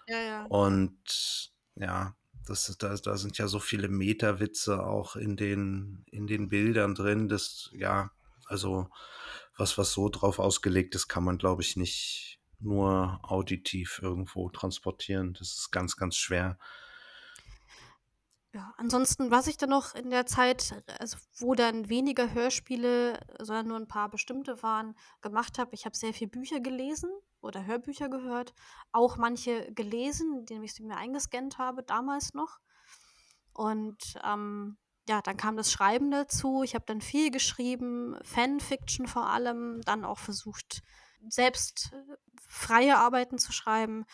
Ja, 0.08 0.20
ja. 0.22 0.46
Und 0.46 1.52
ja, 1.76 2.16
das, 2.46 2.70
ist- 2.70 2.84
da, 2.84 2.96
da 2.96 3.18
sind 3.18 3.38
ja 3.38 3.48
so 3.48 3.60
viele 3.60 3.88
Meta-Witze 3.90 4.84
auch 4.86 5.16
in 5.16 5.38
den, 5.38 6.04
in 6.12 6.28
den 6.28 6.50
Bildern 6.50 6.96
drin. 6.96 7.30
Das, 7.30 7.70
ja, 7.74 8.12
also 8.48 8.90
was, 9.60 9.78
was 9.78 9.92
so 9.92 10.10
drauf 10.10 10.40
ausgelegt 10.40 10.96
ist, 10.96 11.08
kann 11.08 11.24
man, 11.24 11.38
glaube 11.38 11.62
ich, 11.62 11.76
nicht 11.76 12.40
nur 12.60 13.20
auditiv 13.24 14.00
irgendwo 14.02 14.50
transportieren. 14.50 15.34
Das 15.34 15.50
ist 15.50 15.72
ganz, 15.72 15.96
ganz 15.96 16.16
schwer. 16.16 16.58
Ja, 18.52 18.74
ansonsten, 18.78 19.30
was 19.30 19.46
ich 19.46 19.58
dann 19.58 19.70
noch 19.70 19.94
in 19.94 20.10
der 20.10 20.26
Zeit, 20.26 20.84
also 21.00 21.18
wo 21.38 21.54
dann 21.54 21.88
weniger 21.88 22.34
Hörspiele, 22.34 23.20
sondern 23.40 23.68
nur 23.68 23.78
ein 23.78 23.88
paar 23.88 24.10
bestimmte 24.10 24.64
waren, 24.64 24.96
gemacht 25.22 25.60
habe, 25.60 25.76
ich 25.76 25.86
habe 25.86 25.96
sehr 25.96 26.16
viel 26.16 26.28
Bücher 26.28 26.60
gelesen 26.60 27.12
oder 27.42 27.68
Hörbücher 27.68 28.10
gehört, 28.10 28.56
auch 28.92 29.18
manche 29.18 29.72
gelesen, 29.74 30.40
indem 30.40 30.64
ich 30.64 30.80
mir 30.80 30.98
eingescannt 30.98 31.60
habe, 31.60 31.84
damals 31.84 32.34
noch. 32.34 32.58
Und 33.54 34.16
ähm, 34.24 34.78
ja, 35.10 35.24
dann 35.24 35.38
kam 35.38 35.58
das 35.58 35.72
Schreiben 35.72 36.12
dazu. 36.12 36.62
Ich 36.62 36.76
habe 36.76 36.86
dann 36.86 37.02
viel 37.02 37.32
geschrieben, 37.32 38.16
Fanfiction 38.22 39.08
vor 39.08 39.28
allem, 39.28 39.82
dann 39.84 40.06
auch 40.06 40.20
versucht, 40.20 40.84
selbst 41.28 41.92
äh, 41.94 42.16
freie 42.48 42.96
Arbeiten 42.96 43.40
zu 43.40 43.52
schreiben. 43.52 44.06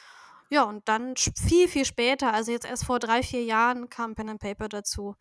Ja, 0.50 0.64
und 0.64 0.88
dann 0.88 1.16
viel, 1.18 1.68
viel 1.68 1.84
später, 1.84 2.34
also 2.34 2.54
jetzt 2.54 2.66
erst 2.66 2.86
vor 2.86 3.00
drei, 3.00 3.24
vier 3.24 3.44
Jahren, 3.44 3.90
kam 3.90 4.16
Pen 4.16 4.30
and 4.30 4.40
Paper 4.40 4.70
dazu. 4.70 5.18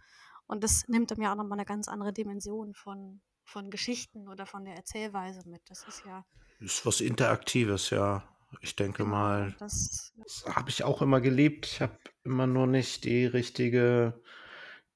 Und 0.47 0.63
das 0.63 0.87
nimmt 0.87 1.11
dann 1.11 1.21
ja 1.21 1.33
auch 1.33 1.37
nochmal 1.37 1.59
eine 1.59 1.67
ganz 1.67 1.89
andere 1.89 2.13
Dimension 2.13 2.73
von, 2.75 3.21
von 3.43 3.69
Geschichten 3.71 4.29
oder 4.29 4.47
von 4.47 4.65
der 4.65 4.77
Erzählweise 4.77 5.41
mit. 5.49 5.63
Das 5.69 5.83
ist 5.89 6.05
ja 6.07 6.25
Ist 6.61 6.87
was 6.87 7.01
Interaktives, 7.01 7.91
ja. 7.91 8.23
Ich 8.61 8.77
denke 8.77 8.99
genau, 8.99 9.17
mal, 9.17 9.57
das, 9.59 10.13
das 10.23 10.45
habe 10.55 10.71
ich 10.71 10.85
auch 10.85 11.03
immer 11.03 11.21
geliebt. 11.21 11.67
Ich 11.67 11.81
habe 11.81 11.99
immer 12.23 12.47
nur 12.47 12.69
nicht 12.69 13.03
die 13.05 13.27
richtige, 13.27 14.23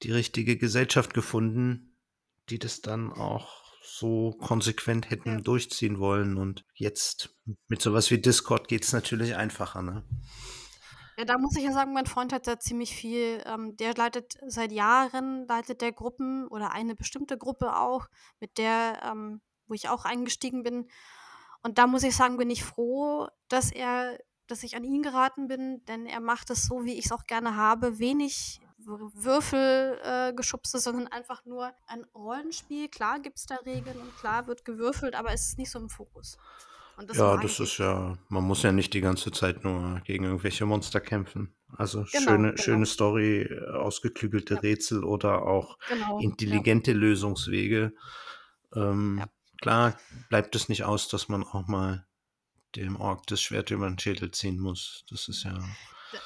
die 0.03 0.11
richtige 0.11 0.57
Gesellschaft 0.57 1.13
gefunden, 1.13 1.95
die 2.49 2.59
das 2.59 2.81
dann 2.81 3.11
auch 3.11 3.63
so 3.83 4.31
konsequent 4.39 5.09
hätten 5.09 5.29
Ja. 5.29 5.41
durchziehen 5.41 5.99
wollen. 5.99 6.37
Und 6.37 6.65
jetzt 6.73 7.37
mit 7.67 7.81
sowas 7.81 8.11
wie 8.11 8.19
Discord 8.19 8.67
geht 8.67 8.83
es 8.83 8.93
natürlich 8.93 9.35
einfacher, 9.35 9.81
ne? 9.81 10.03
Ja, 11.17 11.25
da 11.25 11.37
muss 11.37 11.57
ich 11.57 11.63
ja 11.63 11.73
sagen, 11.73 11.91
mein 11.91 12.05
Freund 12.05 12.31
hat 12.31 12.47
da 12.47 12.59
ziemlich 12.59 12.95
viel, 12.95 13.43
ähm, 13.45 13.75
der 13.75 13.93
leitet 13.93 14.37
seit 14.47 14.71
Jahren, 14.71 15.45
leitet 15.47 15.81
der 15.81 15.91
Gruppen 15.91 16.47
oder 16.47 16.71
eine 16.71 16.95
bestimmte 16.95 17.37
Gruppe 17.37 17.75
auch, 17.77 18.07
mit 18.39 18.57
der, 18.57 19.01
ähm, 19.03 19.41
wo 19.67 19.73
ich 19.73 19.89
auch 19.89 20.05
eingestiegen 20.05 20.63
bin. 20.63 20.87
Und 21.61 21.77
da 21.77 21.87
muss 21.87 22.03
ich 22.03 22.15
sagen, 22.15 22.37
bin 22.37 22.49
ich 22.49 22.63
froh, 22.63 23.27
dass 23.49 23.69
er, 23.69 24.17
dass 24.47 24.63
ich 24.63 24.77
an 24.77 24.85
ihn 24.85 25.01
geraten 25.03 25.49
bin, 25.49 25.83
denn 25.89 26.05
er 26.05 26.21
macht 26.21 26.49
es 26.51 26.63
so, 26.63 26.85
wie 26.85 26.93
ich 26.93 27.05
es 27.07 27.11
auch 27.11 27.25
gerne 27.25 27.57
habe. 27.57 27.99
Wenig 27.99 28.61
Würfelgeschubse, 28.89 30.29
äh, 30.29 30.33
Geschubse, 30.33 30.79
sondern 30.79 31.07
einfach 31.07 31.45
nur 31.45 31.71
ein 31.87 32.03
Rollenspiel. 32.15 32.87
Klar 32.89 33.19
gibt 33.19 33.37
es 33.37 33.45
da 33.45 33.55
Regeln 33.65 33.97
und 33.99 34.15
klar 34.17 34.47
wird 34.47 34.65
gewürfelt, 34.65 35.15
aber 35.15 35.31
es 35.33 35.47
ist 35.49 35.57
nicht 35.57 35.71
so 35.71 35.79
im 35.79 35.89
Fokus. 35.89 36.37
Das 37.07 37.15
Ja, 37.17 37.37
das 37.37 37.59
ist 37.61 37.77
ja, 37.77 38.17
man 38.27 38.43
muss 38.43 38.61
ja 38.63 38.73
nicht 38.73 38.93
die 38.93 38.99
ganze 38.99 39.31
Zeit 39.31 39.63
nur 39.63 40.01
gegen 40.01 40.25
irgendwelche 40.25 40.65
Monster 40.65 40.99
kämpfen. 40.99 41.55
Also 41.77 42.03
Genau, 42.11 42.31
schöne, 42.31 42.49
genau. 42.49 42.61
schöne 42.61 42.85
Story, 42.85 43.41
äh, 43.43 43.69
ausgeklügelte 43.71 44.55
Ja. 44.55 44.59
Rätsel 44.59 45.03
oder 45.05 45.43
auch 45.43 45.77
Genau. 45.87 46.19
Ja. 46.19 46.23
intelligente 46.25 46.91
Lösungswege. 46.91 47.93
Ähm, 48.75 49.19
Ja. 49.19 49.27
Klar 49.61 49.97
bleibt 50.29 50.55
es 50.55 50.67
nicht 50.69 50.83
aus, 50.83 51.07
dass 51.09 51.29
man 51.29 51.43
auch 51.43 51.67
mal 51.67 52.05
dem 52.75 52.95
Ork 52.97 53.27
das 53.27 53.41
Schwert 53.41 53.71
über 53.71 53.87
den 53.87 53.97
Schädel 53.99 54.31
ziehen 54.31 54.59
muss. 54.59 55.05
Das 55.09 55.27
ist 55.27 55.43
ja, 55.43 55.57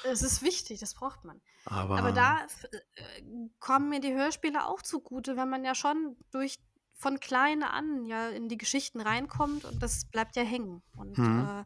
Es 0.04 0.22
ist 0.22 0.42
wichtig, 0.42 0.80
das 0.80 0.94
braucht 0.94 1.24
man. 1.24 1.40
aber 1.64 1.98
Aber 1.98 2.12
da 2.12 2.46
äh, 2.94 3.22
kommen 3.60 3.88
mir 3.88 4.00
die 4.00 4.14
Hörspiele 4.14 4.66
auch 4.66 4.82
zugute, 4.82 5.36
wenn 5.36 5.48
man 5.50 5.64
ja 5.64 5.74
schon 5.74 6.16
durch 6.30 6.58
von 6.96 7.18
klein 7.20 7.62
an 7.62 8.04
ja 8.06 8.28
in 8.28 8.48
die 8.48 8.56
Geschichten 8.58 9.00
reinkommt 9.00 9.64
und 9.64 9.82
das 9.82 10.06
bleibt 10.06 10.36
ja 10.36 10.42
hängen. 10.42 10.82
Und 10.96 11.18
Mhm. 11.18 11.40
äh, 11.40 11.64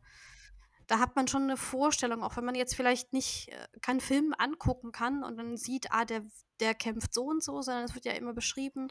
da 0.87 0.99
hat 1.01 1.17
man 1.17 1.29
schon 1.29 1.43
eine 1.43 1.59
Vorstellung, 1.59 2.23
auch 2.25 2.37
wenn 2.37 2.47
man 2.47 2.55
jetzt 2.55 2.75
vielleicht 2.75 3.13
nicht 3.13 3.49
äh, 3.49 3.69
keinen 3.83 4.01
Film 4.01 4.35
angucken 4.39 4.91
kann 4.91 5.23
und 5.23 5.37
dann 5.37 5.57
sieht, 5.59 5.93
ah, 5.93 6.05
der, 6.07 6.25
der 6.61 6.75
kämpft 6.75 7.13
so 7.13 7.25
und 7.27 7.43
so, 7.43 7.61
sondern 7.61 7.85
es 7.85 7.95
wird 7.95 8.07
ja 8.07 8.13
immer 8.13 8.33
beschrieben. 8.33 8.89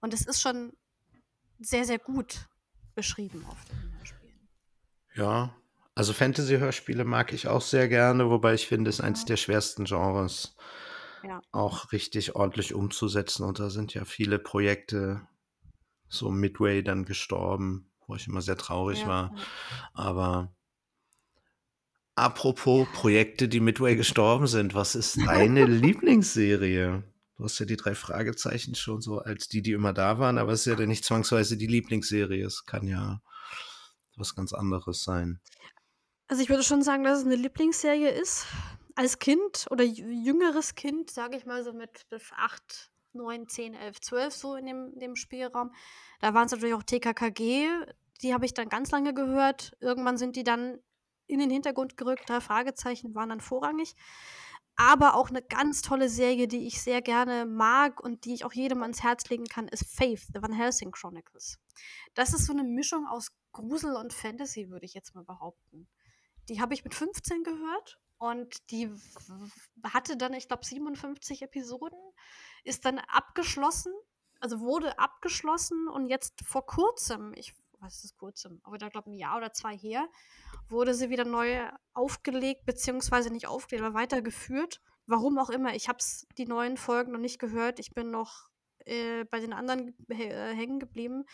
Und 0.00 0.12
es 0.14 0.26
ist 0.26 0.40
schon 0.42 0.72
sehr, 1.60 1.84
sehr 1.84 1.98
gut 2.00 2.48
beschrieben 2.94 3.44
auf 3.48 3.64
den 3.66 3.96
Hörspielen. 3.98 4.48
ja, 5.14 5.54
also 5.98 6.12
Fantasy-Hörspiele 6.12 7.04
mag 7.04 7.32
ich 7.32 7.48
auch 7.48 7.60
sehr 7.60 7.88
gerne, 7.88 8.30
wobei 8.30 8.54
ich 8.54 8.68
finde, 8.68 8.88
es 8.88 9.00
ist 9.00 9.04
eins 9.04 9.20
Ja. 9.22 9.26
der 9.26 9.36
schwersten 9.36 9.84
Genres. 9.84 10.54
Ja. 11.24 11.42
auch 11.50 11.90
richtig 11.90 12.36
ordentlich 12.36 12.74
umzusetzen. 12.74 13.42
Und 13.42 13.58
da 13.58 13.70
sind 13.70 13.92
ja 13.92 14.04
viele 14.04 14.38
Projekte 14.38 15.26
so 16.08 16.30
Midway 16.30 16.84
dann 16.84 17.04
gestorben, 17.04 17.90
wo 18.06 18.14
ich 18.14 18.28
immer 18.28 18.40
sehr 18.40 18.56
traurig 18.56 19.00
Ja, 19.00 19.08
war. 19.08 19.34
Aber 19.92 20.54
apropos 22.14 22.86
Projekte, 22.92 23.48
die 23.48 23.58
Midway 23.58 23.96
gestorben 23.96 24.46
sind, 24.46 24.74
was 24.74 24.94
ist 24.94 25.18
deine 25.26 25.64
Lieblingsserie? 25.66 27.02
Du 27.36 27.44
hast 27.44 27.58
ja 27.58 27.66
die 27.66 27.76
drei 27.76 27.96
Fragezeichen 27.96 28.76
schon 28.76 29.00
so 29.00 29.18
als 29.18 29.48
die, 29.48 29.60
die 29.62 29.72
immer 29.72 29.92
da 29.92 30.20
waren, 30.20 30.38
aber 30.38 30.52
es 30.52 30.60
ist 30.60 30.66
ja 30.66 30.76
dann 30.76 30.88
nicht 30.88 31.04
zwangsweise 31.04 31.56
die 31.56 31.66
Lieblingsserie. 31.66 32.46
Es 32.46 32.64
kann 32.64 32.86
ja 32.86 33.20
was 34.16 34.36
ganz 34.36 34.52
anderes 34.52 35.02
sein. 35.02 35.40
Also 36.28 36.42
ich 36.42 36.50
würde 36.50 36.62
schon 36.62 36.82
sagen, 36.82 37.04
dass 37.04 37.20
es 37.20 37.24
eine 37.24 37.36
Lieblingsserie 37.36 38.10
ist. 38.10 38.46
Als 38.94 39.18
Kind 39.18 39.66
oder 39.70 39.84
jü- 39.84 40.10
jüngeres 40.24 40.74
Kind, 40.74 41.10
sage 41.10 41.36
ich 41.36 41.46
mal 41.46 41.62
so 41.64 41.72
mit 41.72 42.06
8, 42.36 42.90
9, 43.14 43.48
10, 43.48 43.74
11, 43.74 44.00
12 44.00 44.34
so 44.34 44.54
in 44.56 44.66
dem, 44.66 44.98
dem 44.98 45.16
Spielraum. 45.16 45.72
Da 46.20 46.34
waren 46.34 46.46
es 46.46 46.52
natürlich 46.52 46.74
auch 46.74 46.82
TKKG. 46.82 47.68
Die 48.22 48.34
habe 48.34 48.44
ich 48.44 48.54
dann 48.54 48.68
ganz 48.68 48.90
lange 48.90 49.14
gehört. 49.14 49.76
Irgendwann 49.80 50.18
sind 50.18 50.36
die 50.36 50.44
dann 50.44 50.78
in 51.28 51.38
den 51.38 51.50
Hintergrund 51.50 51.96
gerückt. 51.96 52.28
Drei 52.28 52.40
Fragezeichen 52.40 53.14
waren 53.14 53.28
dann 53.30 53.40
vorrangig. 53.40 53.94
Aber 54.76 55.14
auch 55.14 55.30
eine 55.30 55.42
ganz 55.42 55.82
tolle 55.82 56.08
Serie, 56.08 56.46
die 56.46 56.66
ich 56.66 56.80
sehr 56.82 57.00
gerne 57.02 57.46
mag 57.46 58.00
und 58.00 58.24
die 58.24 58.34
ich 58.34 58.44
auch 58.44 58.52
jedem 58.52 58.82
ans 58.82 59.02
Herz 59.02 59.28
legen 59.28 59.46
kann, 59.46 59.66
ist 59.66 59.84
Faith, 59.86 60.26
The 60.34 60.42
Van 60.42 60.52
Helsing 60.52 60.92
Chronicles. 60.92 61.58
Das 62.14 62.32
ist 62.32 62.46
so 62.46 62.52
eine 62.52 62.62
Mischung 62.64 63.06
aus 63.06 63.30
Grusel 63.52 63.96
und 63.96 64.12
Fantasy, 64.12 64.68
würde 64.70 64.86
ich 64.86 64.94
jetzt 64.94 65.14
mal 65.14 65.24
behaupten. 65.24 65.88
Die 66.48 66.60
habe 66.60 66.74
ich 66.74 66.84
mit 66.84 66.94
15 66.94 67.42
gehört 67.44 67.98
und 68.18 68.70
die 68.70 68.90
hatte 69.84 70.16
dann, 70.16 70.34
ich 70.34 70.48
glaube, 70.48 70.64
57 70.64 71.42
Episoden, 71.42 71.98
ist 72.64 72.84
dann 72.84 72.98
abgeschlossen, 72.98 73.92
also 74.40 74.60
wurde 74.60 74.98
abgeschlossen 74.98 75.88
und 75.88 76.08
jetzt 76.08 76.44
vor 76.44 76.66
kurzem, 76.66 77.32
ich 77.34 77.54
was 77.80 78.04
ist 78.04 78.16
kurzem, 78.16 78.60
aber 78.64 78.78
da 78.78 78.88
glaube 78.88 79.10
ein 79.10 79.14
Jahr 79.14 79.36
oder 79.36 79.52
zwei 79.52 79.76
her, 79.76 80.08
wurde 80.68 80.94
sie 80.94 81.10
wieder 81.10 81.24
neu 81.24 81.60
aufgelegt, 81.94 82.64
beziehungsweise 82.66 83.30
nicht 83.30 83.46
aufgelegt, 83.46 83.84
aber 83.84 83.94
weitergeführt. 83.94 84.80
Warum 85.06 85.38
auch 85.38 85.50
immer, 85.50 85.74
ich 85.74 85.88
habe 85.88 85.98
die 86.36 86.46
neuen 86.46 86.76
Folgen 86.76 87.12
noch 87.12 87.20
nicht 87.20 87.38
gehört. 87.38 87.78
Ich 87.78 87.94
bin 87.94 88.10
noch 88.10 88.48
äh, 88.84 89.24
bei 89.24 89.40
den 89.40 89.52
anderen 89.52 89.94
äh, 90.08 90.54
hängen 90.54 90.80
geblieben. 90.80 91.24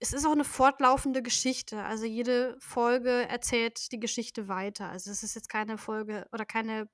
Es 0.00 0.12
ist 0.12 0.24
auch 0.26 0.32
eine 0.32 0.44
fortlaufende 0.44 1.22
Geschichte. 1.22 1.82
Also 1.82 2.04
jede 2.04 2.56
Folge 2.60 3.28
erzählt 3.28 3.90
die 3.92 3.98
Geschichte 4.00 4.48
weiter. 4.48 4.88
Also 4.88 5.10
es 5.10 5.22
ist 5.22 5.34
jetzt 5.34 5.48
keine 5.48 5.76
Folge 5.78 6.26
oder 6.32 6.44
keine, 6.44 6.88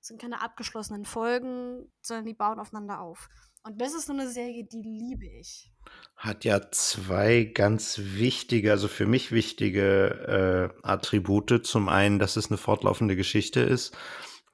es 0.00 0.08
sind 0.08 0.20
keine 0.20 0.40
abgeschlossenen 0.40 1.04
Folgen, 1.04 1.92
sondern 2.00 2.24
die 2.24 2.34
bauen 2.34 2.58
aufeinander 2.58 3.00
auf. 3.00 3.28
Und 3.64 3.80
das 3.80 3.94
ist 3.94 4.06
so 4.06 4.12
eine 4.12 4.28
Serie, 4.28 4.64
die 4.64 4.82
liebe 4.82 5.26
ich. 5.26 5.70
Hat 6.16 6.44
ja 6.44 6.70
zwei 6.72 7.44
ganz 7.44 7.98
wichtige, 7.98 8.72
also 8.72 8.88
für 8.88 9.06
mich 9.06 9.30
wichtige 9.30 10.72
äh, 10.82 10.86
Attribute. 10.86 11.64
Zum 11.64 11.88
einen, 11.88 12.18
dass 12.18 12.36
es 12.36 12.50
eine 12.50 12.58
fortlaufende 12.58 13.14
Geschichte 13.14 13.60
ist. 13.60 13.96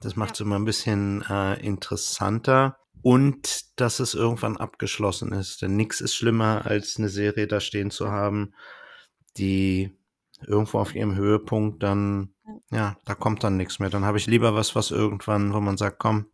Das 0.01 0.15
macht 0.17 0.35
es 0.35 0.41
Ja. 0.41 0.45
immer 0.45 0.59
ein 0.59 0.65
bisschen 0.65 1.23
äh, 1.23 1.55
interessanter. 1.65 2.79
Und 3.03 3.81
dass 3.81 4.01
es 4.01 4.15
irgendwann 4.15 4.57
abgeschlossen 4.57 5.33
ist. 5.33 5.63
Denn 5.63 5.77
nichts 5.77 6.01
ist 6.01 6.15
schlimmer, 6.15 6.67
als 6.67 6.97
eine 6.99 7.09
Serie 7.09 7.47
da 7.47 7.61
stehen 7.61 7.91
zu 7.91 8.11
haben, 8.11 8.55
die 9.37 9.97
irgendwo 10.47 10.79
auf 10.79 10.95
ihrem 10.95 11.17
Höhepunkt 11.17 11.83
dann, 11.83 12.35
ja, 12.71 12.97
da 13.05 13.15
kommt 13.15 13.45
dann 13.45 13.57
nichts 13.57 13.79
mehr. 13.79 13.91
Dann 13.91 14.05
habe 14.05 14.19
ich 14.19 14.27
lieber 14.27 14.55
was, 14.55 14.75
was 14.75 14.91
irgendwann, 14.91 15.53
wo 15.53 15.61
man 15.61 15.77
sagt, 15.77 15.99
komm, 15.99 16.27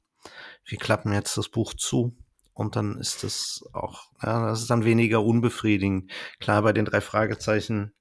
wir 0.65 0.79
klappen 0.79 1.13
jetzt 1.13 1.37
das 1.37 1.49
Buch 1.49 1.75
zu. 1.75 2.17
Und 2.53 2.77
dann 2.77 2.99
ist 2.99 3.25
das 3.25 3.65
auch, 3.73 4.11
ja, 4.23 4.47
das 4.47 4.61
ist 4.61 4.71
dann 4.71 4.85
weniger 4.85 5.25
unbefriedigend. 5.25 6.11
Klar, 6.39 6.63
bei 6.63 6.73
den 6.73 6.85
drei 6.85 7.01
Fragezeichen 7.01 7.93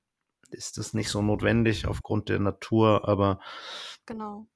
ist 0.52 0.78
das 0.78 0.94
nicht 0.94 1.10
so 1.10 1.22
notwendig 1.22 1.88
aufgrund 1.88 2.30
der 2.30 2.40
Natur, 2.40 3.08
aber. 3.08 3.40
Genau. 4.06 4.48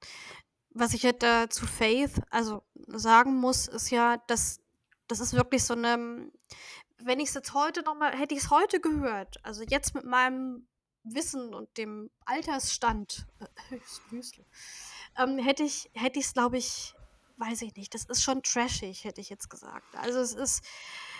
Was 0.70 0.94
ich 0.94 1.02
jetzt 1.02 1.24
äh, 1.24 1.48
zu 1.48 1.66
Faith 1.66 2.20
also 2.30 2.62
sagen 2.86 3.36
muss, 3.36 3.66
ist 3.68 3.90
ja, 3.90 4.18
dass 4.26 4.60
das 5.08 5.20
ist 5.20 5.32
wirklich 5.32 5.64
so 5.64 5.74
eine. 5.74 6.30
Wenn 7.00 7.20
ich 7.20 7.28
es 7.28 7.34
jetzt 7.34 7.54
heute 7.54 7.82
nochmal, 7.82 8.16
hätte 8.16 8.34
ich 8.34 8.42
es 8.42 8.50
heute 8.50 8.80
gehört, 8.80 9.36
also 9.44 9.62
jetzt 9.62 9.94
mit 9.94 10.04
meinem 10.04 10.66
Wissen 11.04 11.54
und 11.54 11.76
dem 11.78 12.10
Altersstand, 12.24 13.26
äh, 13.70 13.78
ähm, 15.22 15.38
hätte 15.38 15.62
ich 15.62 15.90
hätte 15.94 16.20
es, 16.20 16.34
glaube 16.34 16.58
ich, 16.58 16.94
weiß 17.38 17.62
ich 17.62 17.74
nicht, 17.76 17.94
das 17.94 18.04
ist 18.04 18.22
schon 18.22 18.42
trashig, 18.42 19.04
hätte 19.04 19.20
ich 19.20 19.30
jetzt 19.30 19.48
gesagt. 19.48 19.86
Also 19.96 20.18
es 20.18 20.34
ist, 20.34 20.64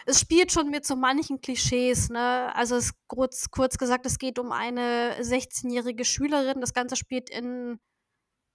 es 0.05 0.21
spielt 0.21 0.53
schon 0.53 0.69
mit 0.69 0.85
so 0.85 0.97
manchen 0.97 1.41
Klischees, 1.41 2.09
ne? 2.11 2.55
Also 2.55 2.77
es 2.77 2.93
kurz, 3.07 3.51
kurz 3.51 3.79
gesagt, 3.79 4.05
es 4.05 4.19
geht 4.19 4.39
um 4.39 4.53
eine 4.53 5.17
16-jährige 5.21 6.05
Schülerin. 6.05 6.61
Das 6.61 6.75
Ganze 6.75 6.97
spielt 6.97 7.31
in 7.31 7.79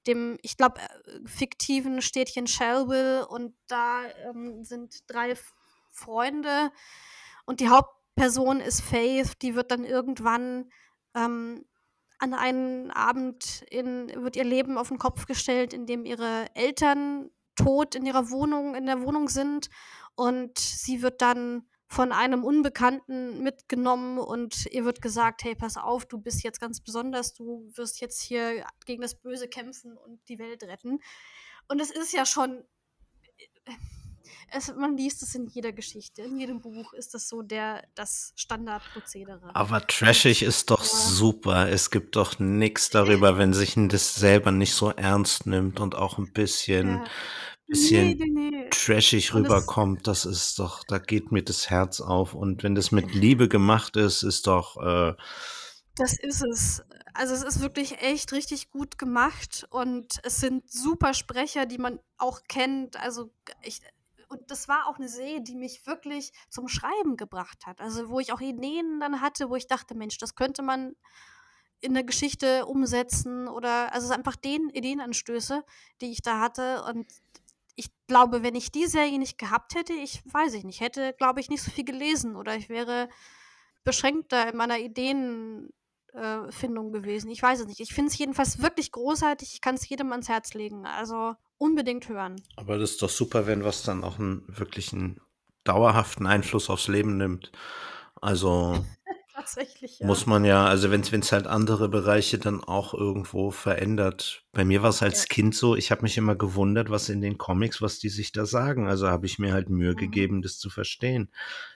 dem, 0.08 0.38
ich 0.42 0.58
glaube, 0.58 0.82
äh, 0.82 1.20
fiktiven 1.26 2.02
Städtchen 2.02 2.48
Shellville 2.48 3.28
und 3.28 3.56
da 3.68 4.04
ähm, 4.30 4.64
sind 4.64 5.04
drei 5.08 5.36
Freunde 5.92 6.72
und 7.46 7.60
die 7.60 7.70
Hauptperson 7.70 8.60
ist 8.60 8.82
Faith, 8.82 9.42
die 9.42 9.56
wird 9.56 9.72
dann 9.72 9.86
irgendwann 9.86 10.70
ähm, 11.16 11.66
an 12.20 12.34
einem 12.34 12.90
Abend 12.92 13.64
in, 13.70 14.12
wird 14.24 14.36
ihr 14.36 14.46
Leben 14.46 14.78
auf 14.78 14.88
den 14.88 14.98
Kopf 14.98 15.26
gestellt, 15.26 15.74
indem 15.74 16.06
ihre 16.06 16.48
Eltern 16.56 17.30
tot 17.56 17.96
in 17.96 18.06
ihrer 18.06 18.30
Wohnung, 18.30 18.76
in 18.76 18.86
der 18.86 19.02
Wohnung 19.02 19.28
sind 19.28 19.70
und 20.16 20.58
sie 20.58 21.02
wird 21.02 21.22
dann 21.22 21.68
von 21.94 22.12
einem 22.12 22.44
Unbekannten 22.44 23.44
mitgenommen 23.44 24.18
und 24.18 24.66
ihr 24.72 24.84
wird 24.84 25.00
gesagt, 25.00 25.44
hey, 25.44 25.54
pass 25.54 25.78
auf, 25.78 26.06
du 26.06 26.18
bist 26.18 26.44
jetzt 26.44 26.60
ganz 26.60 26.82
besonders, 26.82 27.36
du 27.36 27.72
wirst 27.76 28.02
jetzt 28.02 28.20
hier 28.20 28.66
gegen 28.88 29.04
das 29.04 29.14
Böse 29.14 29.48
kämpfen 29.48 29.96
und 29.96 30.20
die 30.28 30.40
Welt 30.40 30.64
retten. 30.64 31.00
Und 31.68 31.80
es 31.80 31.92
ist 31.92 32.12
ja 32.12 32.26
schon, 32.26 32.64
es, 34.52 34.74
man 34.76 34.98
liest 34.98 35.22
es 35.22 35.36
in 35.36 35.46
jeder 35.46 35.72
Geschichte, 35.72 36.24
in 36.24 36.40
jedem 36.40 36.62
Buch 36.62 36.94
ist 36.94 37.14
das 37.14 37.30
so 37.30 37.44
der, 37.44 37.84
das 37.94 38.34
Standardprozedere. 38.38 39.52
Aber 39.54 39.86
trashig 39.86 40.42
ist 40.42 40.72
doch 40.72 40.84
ja. 40.84 40.90
super. 40.90 41.70
Es 41.70 41.92
gibt 41.92 42.16
doch 42.16 42.40
nichts 42.40 42.90
darüber, 42.90 43.38
wenn 43.38 43.54
sich 43.54 43.76
das 43.76 44.16
selber 44.16 44.52
nicht 44.52 44.74
so 44.74 44.90
ernst 44.90 45.46
nimmt 45.46 45.80
und 45.80 45.94
auch 45.94 46.18
ein 46.18 46.34
bisschen 46.34 46.96
ja 46.96 47.06
bisschen 47.74 48.18
nee, 48.18 48.26
nee, 48.30 48.50
nee. 48.50 48.70
trashig 48.70 49.34
rüberkommt, 49.34 50.08
das 50.08 50.26
ist 50.26 50.60
doch, 50.60 50.84
da 50.84 51.00
geht 51.00 51.32
mir 51.32 51.44
das 51.44 51.70
Herz 51.70 52.02
auf. 52.02 52.34
Und 52.34 52.64
wenn 52.64 52.76
das 52.76 52.92
mit 52.92 53.14
Liebe 53.14 53.50
gemacht 53.50 53.98
ist, 53.98 54.24
ist 54.24 54.48
doch. 54.48 54.78
Äh 54.78 55.14
das 55.96 56.18
ist 56.20 56.44
es. 56.44 56.84
Also 57.14 57.34
es 57.36 57.44
ist 57.44 57.62
wirklich 57.62 58.02
echt 58.02 58.32
richtig 58.32 58.72
gut 58.72 58.98
gemacht 58.98 59.68
und 59.70 60.20
es 60.24 60.38
sind 60.38 60.70
super 60.70 61.14
Sprecher, 61.14 61.66
die 61.68 61.78
man 61.78 62.00
auch 62.18 62.42
kennt. 62.48 63.00
Also 63.00 63.30
ich, 63.62 63.82
und 64.30 64.50
das 64.50 64.68
war 64.68 64.88
auch 64.88 64.98
eine 64.98 65.10
Serie, 65.10 65.42
die 65.42 65.56
mich 65.56 65.86
wirklich 65.86 66.32
zum 66.50 66.68
Schreiben 66.68 67.18
gebracht 67.18 67.68
hat. 67.68 67.82
Also 67.82 68.10
wo 68.10 68.20
ich 68.20 68.34
auch 68.34 68.42
Ideen 68.42 69.00
dann 69.00 69.22
hatte, 69.22 69.50
wo 69.50 69.56
ich 69.56 69.68
dachte, 69.68 69.94
Mensch, 69.96 70.18
das 70.18 70.36
könnte 70.36 70.64
man 70.64 70.96
in 71.84 71.94
der 71.94 72.04
Geschichte 72.04 72.66
umsetzen 72.66 73.48
oder 73.48 73.94
also 73.94 74.12
einfach 74.14 74.38
den 74.38 74.70
Ideenanstöße, 74.70 75.64
die 76.02 76.12
ich 76.12 76.22
da 76.22 76.40
hatte 76.40 76.84
und 76.86 77.06
glaube, 78.14 78.44
wenn 78.44 78.54
ich 78.54 78.72
die 78.72 78.86
Serie 78.86 79.18
nicht 79.18 79.40
gehabt 79.40 79.74
hätte, 79.74 79.94
ich 79.94 80.22
weiß 80.32 80.54
ich 80.54 80.64
nicht, 80.64 80.82
hätte, 80.82 81.16
glaube 81.18 81.40
ich, 81.40 81.50
nicht 81.50 81.64
so 81.64 81.72
viel 81.72 81.84
gelesen 81.84 82.36
oder 82.36 82.56
ich 82.56 82.70
wäre 82.70 83.10
beschränkter 83.84 84.52
in 84.52 84.56
meiner 84.56 84.78
Ideenfindung 84.78 85.72
äh, 86.14 86.92
gewesen. 86.92 87.32
Ich 87.32 87.42
weiß 87.42 87.62
es 87.62 87.66
nicht. 87.66 87.80
Ich 87.80 87.92
finde 87.92 88.12
es 88.12 88.18
jedenfalls 88.20 88.62
wirklich 88.62 88.92
großartig. 88.92 89.54
Ich 89.54 89.62
kann 89.62 89.74
es 89.74 89.90
jedem 89.90 90.12
ans 90.12 90.30
Herz 90.30 90.54
legen. 90.54 90.86
Also 90.86 91.34
unbedingt 91.58 92.08
hören. 92.08 92.40
Aber 92.56 92.78
das 92.78 92.92
ist 92.92 93.02
doch 93.02 93.10
super, 93.10 93.48
wenn 93.48 93.64
was 93.64 93.82
dann 93.82 94.04
auch 94.04 94.20
einen 94.20 94.44
wirklichen 94.48 95.20
dauerhaften 95.64 96.28
Einfluss 96.28 96.70
aufs 96.70 96.88
Leben 96.88 97.18
nimmt. 97.18 97.52
Also 98.22 98.86
Tatsächlich, 99.34 99.98
ja. 99.98 100.06
Muss 100.06 100.28
man 100.28 100.46
ja, 100.46 100.66
also 100.66 100.92
wenn 100.92 101.02
es 101.02 101.32
halt 101.32 101.48
andere 101.48 101.90
Bereiche 101.90 102.38
dann 102.38 102.64
auch 102.64 102.94
irgendwo 102.94 103.50
verändert. 103.50 104.44
Bei 104.52 104.64
mir 104.64 104.84
war 104.84 104.92
es 104.92 105.02
als 105.02 105.22
ja. 105.22 105.28
Kind 105.28 105.56
so, 105.56 105.76
ich 105.76 105.90
habe 105.90 106.04
mich 106.04 106.18
immer 106.18 106.36
gewundert, 106.36 106.92
was 106.92 107.10
in 107.10 107.20
den 107.20 107.40
Comics, 107.40 107.82
was 107.82 107.98
die 107.98 108.10
sich 108.10 108.32
da 108.32 108.46
sagen. 108.46 108.88
Also 108.88 109.08
habe 109.08 109.26
ich 109.26 109.40
mir 109.40 109.52
halt 109.52 109.70
Mühe 109.70 109.94
mhm. 109.94 109.98
gegeben, 109.98 110.42
das 110.44 110.60
zu 110.60 110.70
verstehen. 110.70 111.32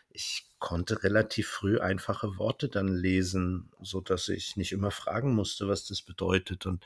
Ich 0.10 0.46
konnte 0.60 1.04
relativ 1.04 1.48
früh 1.48 1.80
einfache 1.80 2.38
Worte 2.38 2.70
dann 2.70 2.90
lesen, 2.90 3.72
so 3.82 4.02
dass 4.02 4.30
ich 4.30 4.56
nicht 4.56 4.72
immer 4.72 4.92
fragen 4.92 5.34
musste, 5.34 5.68
was 5.68 5.86
das 5.86 6.04
bedeutet. 6.04 6.68
Und 6.68 6.84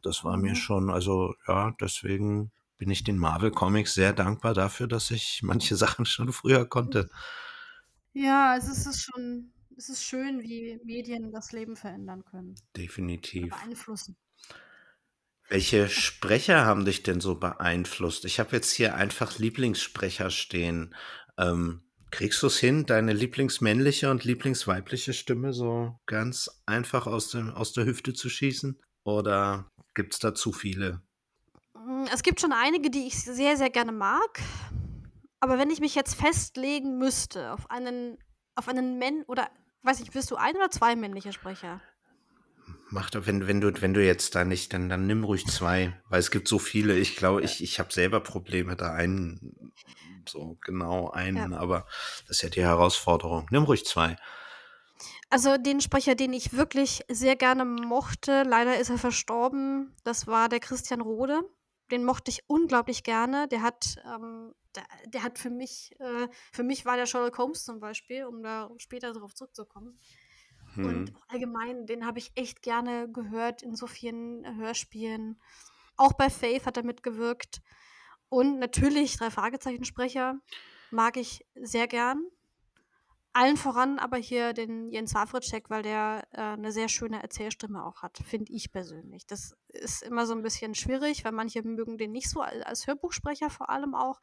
das 0.00 0.24
war 0.24 0.38
mhm. 0.38 0.42
mir 0.44 0.54
schon, 0.54 0.88
also 0.88 1.34
ja, 1.46 1.74
deswegen 1.78 2.52
bin 2.78 2.90
ich 2.90 3.04
den 3.04 3.18
Marvel 3.18 3.50
Comics 3.50 3.92
sehr 3.92 4.14
dankbar 4.14 4.54
dafür, 4.54 4.86
dass 4.86 5.10
ich 5.10 5.42
manche 5.42 5.76
Sachen 5.76 6.06
schon 6.06 6.32
früher 6.32 6.64
konnte. 6.64 7.10
Ja, 8.14 8.52
also 8.52 8.72
es 8.72 8.86
ist 8.86 9.02
schon 9.02 9.52
es 9.76 9.88
ist 9.88 10.02
schön, 10.02 10.42
wie 10.42 10.80
Medien 10.84 11.32
das 11.32 11.52
Leben 11.52 11.76
verändern 11.76 12.24
können. 12.24 12.54
Definitiv. 12.76 13.50
beeinflussen. 13.50 14.16
Welche 15.48 15.88
Sprecher 15.88 16.64
haben 16.64 16.84
dich 16.84 17.02
denn 17.02 17.20
so 17.20 17.36
beeinflusst? 17.36 18.24
Ich 18.24 18.40
habe 18.40 18.56
jetzt 18.56 18.72
hier 18.72 18.96
einfach 18.96 19.38
Lieblingssprecher 19.38 20.30
stehen. 20.30 20.94
Ähm, 21.38 21.82
kriegst 22.10 22.42
du 22.42 22.48
es 22.48 22.58
hin, 22.58 22.86
deine 22.86 23.12
lieblingsmännliche 23.12 24.10
und 24.10 24.24
lieblingsweibliche 24.24 25.12
Stimme 25.12 25.52
so 25.52 26.00
ganz 26.06 26.62
einfach 26.66 27.06
aus, 27.06 27.30
dem, 27.30 27.50
aus 27.50 27.72
der 27.72 27.84
Hüfte 27.84 28.12
zu 28.12 28.28
schießen? 28.28 28.80
Oder 29.04 29.70
gibt 29.94 30.14
es 30.14 30.18
da 30.18 30.34
zu 30.34 30.52
viele? 30.52 31.02
Hm, 31.76 32.06
es 32.12 32.22
gibt 32.22 32.40
schon 32.40 32.52
einige, 32.52 32.90
die 32.90 33.06
ich 33.06 33.22
sehr, 33.22 33.56
sehr 33.56 33.70
gerne 33.70 33.92
mag. 33.92 34.40
Aber 35.38 35.58
wenn 35.58 35.70
ich 35.70 35.80
mich 35.80 35.94
jetzt 35.94 36.14
festlegen 36.14 36.98
müsste 36.98 37.52
auf 37.52 37.70
einen, 37.70 38.18
auf 38.56 38.66
einen 38.68 38.98
Mann 38.98 39.22
oder 39.28 39.48
weiß 39.82 40.00
ich, 40.00 40.10
bist 40.10 40.30
du 40.30 40.36
ein 40.36 40.56
oder 40.56 40.70
zwei 40.70 40.96
männliche 40.96 41.32
Sprecher? 41.32 41.80
Mach 42.90 43.10
doch, 43.10 43.26
wenn, 43.26 43.46
wenn, 43.46 43.60
du, 43.60 43.80
wenn 43.82 43.94
du 43.94 44.04
jetzt 44.04 44.34
da 44.34 44.44
nicht, 44.44 44.72
dann, 44.72 44.88
dann 44.88 45.06
nimm 45.06 45.24
ruhig 45.24 45.46
zwei, 45.46 46.00
weil 46.08 46.20
es 46.20 46.30
gibt 46.30 46.46
so 46.46 46.58
viele. 46.58 46.96
Ich 46.96 47.16
glaube, 47.16 47.42
ich, 47.42 47.62
ich 47.62 47.78
habe 47.80 47.92
selber 47.92 48.20
Probleme, 48.20 48.76
da 48.76 48.92
einen, 48.92 49.72
so 50.28 50.56
genau 50.60 51.10
einen, 51.10 51.52
ja. 51.52 51.58
aber 51.58 51.86
das 52.26 52.38
ist 52.38 52.42
ja 52.42 52.48
die 52.48 52.62
Herausforderung. 52.62 53.46
Nimm 53.50 53.64
ruhig 53.64 53.84
zwei. 53.84 54.16
Also 55.30 55.56
den 55.58 55.80
Sprecher, 55.80 56.14
den 56.14 56.32
ich 56.32 56.52
wirklich 56.52 57.02
sehr 57.08 57.34
gerne 57.34 57.64
mochte, 57.64 58.44
leider 58.44 58.78
ist 58.78 58.90
er 58.90 58.98
verstorben, 58.98 59.94
das 60.04 60.28
war 60.28 60.48
der 60.48 60.60
Christian 60.60 61.00
Rode. 61.00 61.40
Den 61.90 62.04
mochte 62.04 62.30
ich 62.30 62.44
unglaublich 62.48 63.02
gerne. 63.02 63.48
Der 63.48 63.62
hat 63.62 63.96
ähm, 64.04 64.54
der, 64.76 64.84
der 65.06 65.22
hat 65.22 65.38
für 65.38 65.50
mich, 65.50 65.98
äh, 66.00 66.28
für 66.52 66.62
mich 66.62 66.84
war 66.84 66.96
der 66.96 67.06
Sherlock 67.06 67.38
Holmes 67.38 67.64
zum 67.64 67.80
Beispiel, 67.80 68.24
um 68.24 68.42
da 68.42 68.70
später 68.78 69.12
darauf 69.12 69.34
zurückzukommen. 69.34 69.98
Hm. 70.74 70.86
Und 70.86 71.14
allgemein, 71.28 71.86
den 71.86 72.06
habe 72.06 72.18
ich 72.18 72.32
echt 72.34 72.62
gerne 72.62 73.10
gehört 73.10 73.62
in 73.62 73.74
so 73.74 73.86
vielen 73.86 74.56
Hörspielen. 74.58 75.40
Auch 75.96 76.12
bei 76.12 76.30
Faith 76.30 76.66
hat 76.66 76.76
er 76.76 76.84
mitgewirkt. 76.84 77.62
Und 78.28 78.58
natürlich 78.58 79.16
drei 79.16 79.30
Fragezeichensprecher 79.30 80.40
mag 80.90 81.16
ich 81.16 81.46
sehr 81.54 81.86
gern. 81.86 82.24
Allen 83.32 83.58
voran 83.58 83.98
aber 83.98 84.16
hier 84.16 84.54
den 84.54 84.90
Jens 84.90 85.14
Wawritschek, 85.14 85.68
weil 85.68 85.82
der 85.82 86.26
äh, 86.32 86.40
eine 86.40 86.72
sehr 86.72 86.88
schöne 86.88 87.22
Erzählstimme 87.22 87.84
auch 87.84 88.00
hat, 88.02 88.16
finde 88.24 88.50
ich 88.50 88.72
persönlich. 88.72 89.26
Das 89.26 89.54
ist 89.68 90.02
immer 90.02 90.24
so 90.26 90.32
ein 90.32 90.42
bisschen 90.42 90.74
schwierig, 90.74 91.22
weil 91.22 91.32
manche 91.32 91.62
mögen 91.62 91.98
den 91.98 92.12
nicht 92.12 92.30
so 92.30 92.40
als 92.40 92.86
Hörbuchsprecher 92.86 93.50
vor 93.50 93.68
allem 93.68 93.94
auch. 93.94 94.20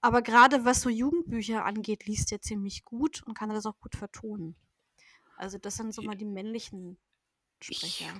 Aber 0.00 0.22
gerade 0.22 0.64
was 0.64 0.82
so 0.82 0.88
Jugendbücher 0.88 1.64
angeht, 1.64 2.06
liest 2.06 2.32
er 2.32 2.40
ziemlich 2.40 2.84
gut 2.84 3.22
und 3.24 3.34
kann 3.34 3.48
das 3.48 3.66
auch 3.66 3.78
gut 3.80 3.96
vertonen. 3.96 4.56
Also 5.36 5.58
das 5.58 5.76
sind 5.76 5.94
so 5.94 6.02
mal 6.02 6.16
die 6.16 6.24
männlichen 6.24 6.98
Sprecher. 7.60 8.12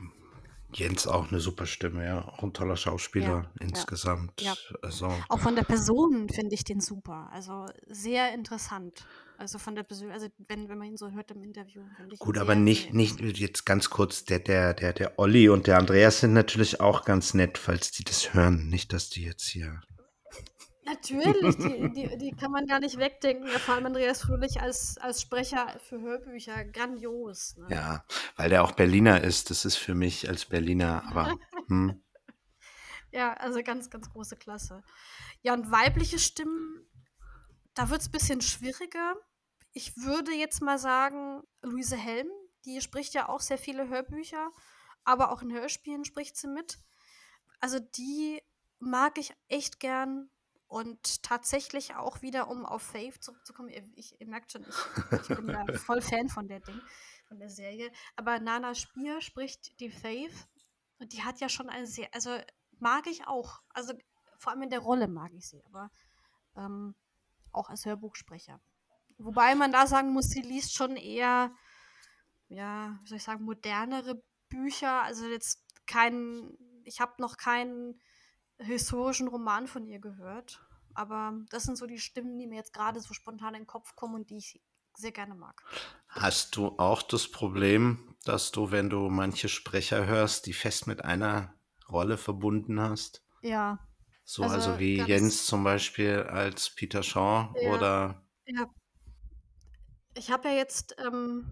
Jens 0.74 1.06
auch 1.06 1.30
eine 1.30 1.40
super 1.40 1.64
Stimme, 1.66 2.04
ja. 2.04 2.26
Auch 2.26 2.42
ein 2.42 2.52
toller 2.52 2.76
Schauspieler 2.76 3.26
ja, 3.28 3.50
insgesamt. 3.60 4.40
Ja. 4.42 4.54
Also. 4.82 5.12
Auch 5.28 5.38
von 5.38 5.54
der 5.54 5.62
Person 5.62 6.28
finde 6.28 6.54
ich 6.54 6.64
den 6.64 6.80
super. 6.80 7.28
Also 7.32 7.66
sehr 7.86 8.34
interessant. 8.34 9.06
Also 9.38 9.58
von 9.58 9.74
der 9.74 9.84
Person, 9.84 10.10
also 10.10 10.26
wenn, 10.48 10.68
wenn 10.68 10.78
man 10.78 10.88
ihn 10.88 10.96
so 10.96 11.10
hört 11.10 11.30
im 11.30 11.42
Interview. 11.42 11.82
Gut, 12.18 12.38
aber 12.38 12.54
nicht, 12.54 12.92
nicht 12.92 13.20
jetzt 13.20 13.64
ganz 13.64 13.90
kurz, 13.90 14.24
der, 14.24 14.40
der, 14.40 14.74
der, 14.74 14.92
der 14.92 15.18
Olli 15.18 15.48
und 15.48 15.66
der 15.66 15.78
Andreas 15.78 16.20
sind 16.20 16.32
natürlich 16.32 16.80
auch 16.80 17.04
ganz 17.04 17.32
nett, 17.32 17.58
falls 17.58 17.92
die 17.92 18.04
das 18.04 18.34
hören. 18.34 18.68
Nicht, 18.68 18.92
dass 18.92 19.08
die 19.08 19.22
jetzt 19.22 19.46
hier 19.46 19.80
Natürlich, 20.86 21.56
die, 21.56 21.92
die, 21.94 22.18
die 22.18 22.30
kann 22.30 22.52
man 22.52 22.66
gar 22.66 22.78
nicht 22.78 22.98
wegdenken. 22.98 23.48
Vor 23.48 23.74
allem 23.74 23.86
Andreas 23.86 24.22
Fröhlich 24.22 24.60
als, 24.60 24.98
als 24.98 25.20
Sprecher 25.20 25.78
für 25.80 26.00
Hörbücher, 26.00 26.64
grandios. 26.64 27.56
Ne? 27.56 27.66
Ja, 27.70 28.04
weil 28.36 28.50
der 28.50 28.62
auch 28.62 28.72
Berliner 28.72 29.22
ist. 29.22 29.50
Das 29.50 29.64
ist 29.64 29.76
für 29.76 29.94
mich 29.94 30.28
als 30.28 30.46
Berliner, 30.46 31.02
aber. 31.08 31.36
Hm. 31.68 32.00
Ja, 33.10 33.32
also 33.32 33.60
ganz, 33.64 33.90
ganz 33.90 34.08
große 34.08 34.36
Klasse. 34.36 34.84
Ja, 35.42 35.52
und 35.52 35.72
weibliche 35.72 36.20
Stimmen, 36.20 36.86
da 37.74 37.90
wird 37.90 38.02
es 38.02 38.08
ein 38.08 38.12
bisschen 38.12 38.40
schwieriger. 38.40 39.16
Ich 39.72 39.96
würde 39.96 40.32
jetzt 40.32 40.62
mal 40.62 40.78
sagen, 40.78 41.42
Luise 41.62 41.96
Helm, 41.96 42.28
die 42.64 42.80
spricht 42.80 43.14
ja 43.14 43.28
auch 43.28 43.40
sehr 43.40 43.58
viele 43.58 43.88
Hörbücher, 43.88 44.52
aber 45.02 45.32
auch 45.32 45.42
in 45.42 45.52
Hörspielen 45.52 46.04
spricht 46.04 46.36
sie 46.36 46.46
mit. 46.46 46.78
Also 47.58 47.80
die 47.80 48.40
mag 48.78 49.18
ich 49.18 49.34
echt 49.48 49.80
gern. 49.80 50.30
Und 50.68 51.22
tatsächlich 51.22 51.94
auch 51.94 52.22
wieder, 52.22 52.48
um 52.48 52.66
auf 52.66 52.82
Faith 52.82 53.22
zurückzukommen, 53.22 53.68
ihr, 53.68 53.88
ich, 53.94 54.20
ihr 54.20 54.26
merkt 54.26 54.50
schon, 54.50 54.62
ich, 54.62 55.30
ich 55.30 55.36
bin 55.36 55.48
ja 55.48 55.64
voll 55.78 56.02
Fan 56.02 56.28
von 56.28 56.48
der 56.48 56.60
Ding, 56.60 56.80
von 57.28 57.38
der 57.38 57.50
Serie. 57.50 57.90
Aber 58.16 58.40
Nana 58.40 58.74
Spier 58.74 59.20
spricht 59.20 59.78
die 59.78 59.90
Faith 59.90 60.48
und 60.98 61.12
die 61.12 61.22
hat 61.22 61.40
ja 61.40 61.48
schon 61.48 61.68
eine 61.68 61.86
sehr, 61.86 62.08
also 62.12 62.36
mag 62.78 63.06
ich 63.06 63.26
auch. 63.28 63.62
Also 63.70 63.94
vor 64.38 64.52
allem 64.52 64.62
in 64.62 64.70
der 64.70 64.80
Rolle 64.80 65.06
mag 65.06 65.32
ich 65.34 65.48
sie, 65.48 65.64
aber 65.66 65.90
ähm, 66.56 66.94
auch 67.52 67.70
als 67.70 67.84
Hörbuchsprecher. 67.84 68.60
Wobei 69.18 69.54
man 69.54 69.72
da 69.72 69.86
sagen 69.86 70.12
muss, 70.12 70.26
sie 70.26 70.42
liest 70.42 70.74
schon 70.74 70.96
eher, 70.96 71.54
ja, 72.48 72.98
wie 73.02 73.08
soll 73.08 73.18
ich 73.18 73.24
sagen, 73.24 73.44
modernere 73.44 74.22
Bücher. 74.48 75.02
Also 75.02 75.26
jetzt 75.26 75.64
kein, 75.86 76.56
ich 76.84 77.00
habe 77.00 77.14
noch 77.18 77.36
keinen 77.36 78.00
historischen 78.58 79.28
Roman 79.28 79.66
von 79.66 79.86
ihr 79.86 79.98
gehört. 79.98 80.60
Aber 80.94 81.34
das 81.50 81.64
sind 81.64 81.76
so 81.76 81.86
die 81.86 81.98
Stimmen, 81.98 82.38
die 82.38 82.46
mir 82.46 82.56
jetzt 82.56 82.72
gerade 82.72 83.00
so 83.00 83.12
spontan 83.12 83.54
in 83.54 83.62
den 83.62 83.66
Kopf 83.66 83.94
kommen 83.96 84.14
und 84.14 84.30
die 84.30 84.38
ich 84.38 84.60
sehr 84.96 85.12
gerne 85.12 85.34
mag. 85.34 85.62
Hast 86.08 86.56
du 86.56 86.68
auch 86.78 87.02
das 87.02 87.30
Problem, 87.30 88.16
dass 88.24 88.50
du, 88.50 88.70
wenn 88.70 88.88
du 88.88 89.10
manche 89.10 89.48
Sprecher 89.48 90.06
hörst, 90.06 90.46
die 90.46 90.54
fest 90.54 90.86
mit 90.86 91.04
einer 91.04 91.54
Rolle 91.88 92.16
verbunden 92.16 92.80
hast? 92.80 93.22
Ja. 93.42 93.78
So, 94.24 94.42
also, 94.42 94.54
also 94.54 94.78
wie 94.78 95.00
Jens 95.02 95.46
zum 95.46 95.62
Beispiel 95.62 96.22
als 96.22 96.70
Peter 96.74 97.02
Shaw 97.02 97.54
ja, 97.60 97.70
oder. 97.72 98.26
Ja. 98.46 98.70
Ich 100.14 100.30
habe 100.30 100.48
ja 100.48 100.54
jetzt 100.54 100.96
ähm, 100.98 101.46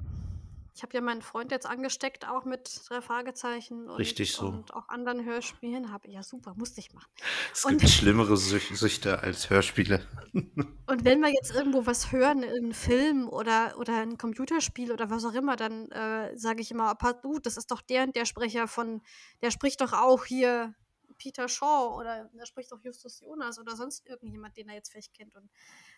ich 0.74 0.82
habe 0.82 0.92
ja 0.94 1.00
meinen 1.00 1.22
Freund 1.22 1.52
jetzt 1.52 1.66
angesteckt, 1.66 2.26
auch 2.28 2.44
mit 2.44 2.80
drei 2.88 3.00
Fragezeichen 3.00 3.88
und, 3.88 3.96
Richtig 3.96 4.32
so. 4.32 4.48
und 4.48 4.74
auch 4.74 4.88
anderen 4.88 5.24
Hörspielen. 5.24 5.92
Habe 5.92 6.10
ja 6.10 6.24
super, 6.24 6.54
musste 6.56 6.80
ich 6.80 6.92
machen. 6.92 7.10
Es 7.52 7.62
gibt 7.62 7.82
und, 7.82 7.88
schlimmere 7.88 8.36
Süchte 8.36 9.20
als 9.20 9.50
Hörspiele. 9.50 10.04
und 10.32 11.04
wenn 11.04 11.20
wir 11.20 11.32
jetzt 11.32 11.54
irgendwo 11.54 11.86
was 11.86 12.10
hören, 12.10 12.42
in 12.42 12.50
einem 12.50 12.74
Film 12.74 13.28
oder, 13.28 13.78
oder 13.78 13.98
ein 13.98 14.18
Computerspiel 14.18 14.90
oder 14.90 15.10
was 15.10 15.24
auch 15.24 15.34
immer, 15.34 15.54
dann 15.54 15.92
äh, 15.92 16.36
sage 16.36 16.60
ich 16.60 16.72
immer, 16.72 16.96
du, 17.22 17.38
das 17.38 17.56
ist 17.56 17.70
doch 17.70 17.80
der 17.80 18.02
und 18.02 18.16
der 18.16 18.24
Sprecher 18.24 18.66
von, 18.66 19.00
der 19.42 19.52
spricht 19.52 19.80
doch 19.80 19.92
auch 19.92 20.24
hier 20.24 20.74
Peter 21.18 21.48
Shaw 21.48 21.94
oder 21.96 22.28
der 22.32 22.46
spricht 22.46 22.72
doch 22.72 22.82
Justus 22.82 23.20
Jonas 23.20 23.60
oder 23.60 23.76
sonst 23.76 24.08
irgendjemand, 24.08 24.56
den 24.56 24.68
er 24.68 24.74
jetzt 24.74 24.90
vielleicht 24.90 25.14
kennt. 25.14 25.36
Und 25.36 25.48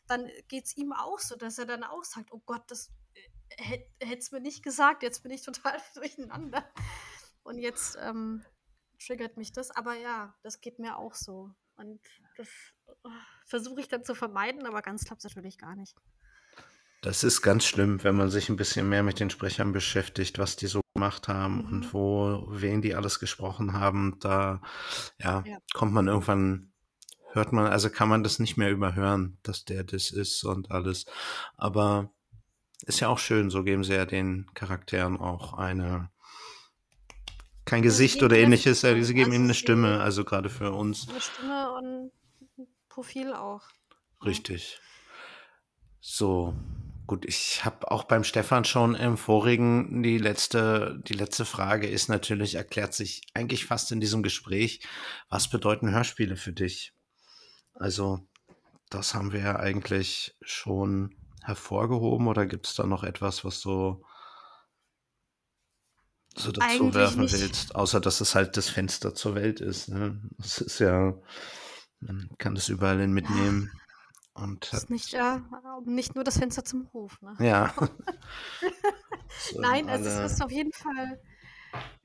dann 0.07 0.31
geht 0.49 0.67
es 0.67 0.77
ihm 0.77 0.93
auch 0.93 1.19
so, 1.19 1.35
dass 1.35 1.57
er 1.57 1.65
dann 1.65 1.83
auch 1.83 2.05
sagt, 2.05 2.31
oh 2.31 2.43
Gott, 2.45 2.63
das 2.69 2.91
hätte 3.59 4.19
es 4.19 4.33
mir 4.33 4.41
nicht 4.41 4.63
gesagt, 4.63 5.03
jetzt 5.03 5.23
bin 5.23 5.33
ich 5.33 5.43
total 5.43 5.79
durcheinander. 5.95 6.65
Und 7.43 7.59
jetzt 7.59 7.97
ähm, 8.01 8.45
triggert 9.05 9.37
mich 9.37 9.53
das. 9.53 9.71
Aber 9.71 9.95
ja, 9.95 10.35
das 10.43 10.61
geht 10.61 10.79
mir 10.79 10.99
auch 10.99 11.15
so. 11.15 11.51
Und 11.77 12.01
das 12.37 12.49
oh, 13.05 13.11
versuche 13.47 13.81
ich 13.81 13.89
dann 13.89 14.05
zu 14.05 14.15
vermeiden, 14.15 14.67
aber 14.67 14.83
ganz 14.83 15.05
klappt 15.05 15.25
es 15.25 15.35
natürlich 15.35 15.59
gar 15.59 15.77
nicht. 15.77 15.95
Das 17.03 17.23
ist 17.23 17.43
ganz 17.43 17.65
schlimm, 17.65 18.03
wenn 18.03 18.17
man 18.17 18.31
sich 18.31 18.49
ein 18.49 18.57
bisschen 18.57 18.89
mehr 18.89 19.03
mit 19.03 19.21
den 19.21 19.31
Sprechern 19.31 19.73
beschäftigt, 19.73 20.39
was 20.39 20.57
die 20.57 20.67
so 20.67 20.81
gemacht 20.95 21.29
haben 21.29 21.59
mhm. 21.59 21.67
und 21.67 21.95
wo, 21.95 22.47
wen 22.49 22.83
die 22.83 22.95
alles 22.95 23.21
gesprochen 23.21 23.75
haben. 23.75 24.19
Da 24.21 24.61
ja, 25.19 25.45
ja, 25.47 25.59
kommt 25.75 25.93
man 25.93 26.09
irgendwann, 26.09 26.73
hört 27.33 27.53
man, 27.53 27.67
also 27.67 27.91
kann 27.91 28.09
man 28.09 28.25
das 28.25 28.39
nicht 28.39 28.57
mehr 28.57 28.71
überhören, 28.71 29.39
dass 29.43 29.65
der 29.65 29.85
das 29.85 30.11
ist 30.11 30.43
und 30.43 30.71
alles. 30.71 31.05
Aber 31.57 32.11
ist 32.85 33.01
ja 33.01 33.09
auch 33.09 33.19
schön, 33.19 33.51
so 33.51 33.65
geben 33.65 33.85
sie 33.85 33.95
ja 33.95 34.07
den 34.07 34.47
Charakteren 34.55 35.19
auch 35.19 35.55
eine 35.55 36.11
kein 37.65 37.83
Gesicht 37.83 38.23
oder 38.23 38.39
ähnliches, 38.39 38.83
sie 38.83 39.15
geben 39.15 39.33
ihnen 39.33 39.45
eine 39.45 39.55
Stimme, 39.55 40.01
also 40.01 40.25
gerade 40.25 40.49
für 40.49 40.73
uns. 40.73 41.09
Eine 41.09 41.21
Stimme 41.21 41.73
und 41.73 42.13
ein 42.59 42.69
Profil 42.89 43.33
auch. 43.33 43.63
Richtig. 44.25 44.81
So, 46.01 46.55
gut, 47.09 47.25
ich 47.25 47.65
habe 47.65 47.91
auch 47.91 48.05
beim 48.05 48.23
Stefan 48.23 48.65
schon 48.65 48.95
im 48.95 49.17
vorigen, 49.17 50.05
die 50.05 50.19
letzte, 50.19 51.03
die 51.09 51.15
letzte 51.15 51.45
Frage 51.45 51.89
ist 51.89 52.09
natürlich, 52.09 52.55
erklärt 52.55 52.95
sich 52.95 53.23
eigentlich 53.35 53.67
fast 53.67 53.91
in 53.91 54.01
diesem 54.01 54.23
Gespräch, 54.23 54.87
was 55.29 55.51
bedeuten 55.51 55.91
Hörspiele 55.91 56.37
für 56.37 56.53
dich? 56.53 56.95
Also, 57.75 58.21
das 58.91 59.13
haben 59.15 59.33
wir 59.33 59.41
ja 59.41 59.57
eigentlich 59.57 60.37
schon 60.41 61.17
hervorgehoben 61.47 62.27
oder 62.27 62.47
gibt 62.47 62.67
es 62.67 62.75
da 62.75 62.87
noch 62.87 63.05
etwas, 63.05 63.45
was 63.45 63.61
du 63.61 64.05
so 66.37 66.53
dazu 66.53 66.61
Eigentlich 66.61 66.95
werfen 66.95 67.23
nicht. 67.23 67.33
willst, 67.33 67.75
außer 67.75 68.01
dass 68.01 68.21
es 68.21 68.35
halt 68.35 68.57
das 68.57 68.69
Fenster 68.69 69.15
zur 69.15 69.35
Welt 69.35 69.61
ist. 69.61 69.89
Ne? 69.89 70.21
Das 70.39 70.59
ist 70.59 70.81
ja, 70.81 71.15
man 72.01 72.29
kann 72.39 72.55
das 72.55 72.69
überall 72.69 73.01
hin 73.01 73.13
mitnehmen. 73.13 73.71
Und 74.35 74.71
das 74.71 74.83
ist 74.83 74.91
nicht, 74.91 75.15
äh, 75.15 75.39
nicht 75.87 76.15
nur 76.15 76.25
das 76.25 76.39
Fenster 76.39 76.63
zum 76.63 76.93
Hof. 76.93 77.23
Ne? 77.23 77.35
Ja. 77.41 77.75
Nein, 79.55 79.89
also 79.89 80.11
es 80.11 80.33
ist 80.33 80.43
auf 80.43 80.51
jeden 80.51 80.73
Fall 80.73 81.19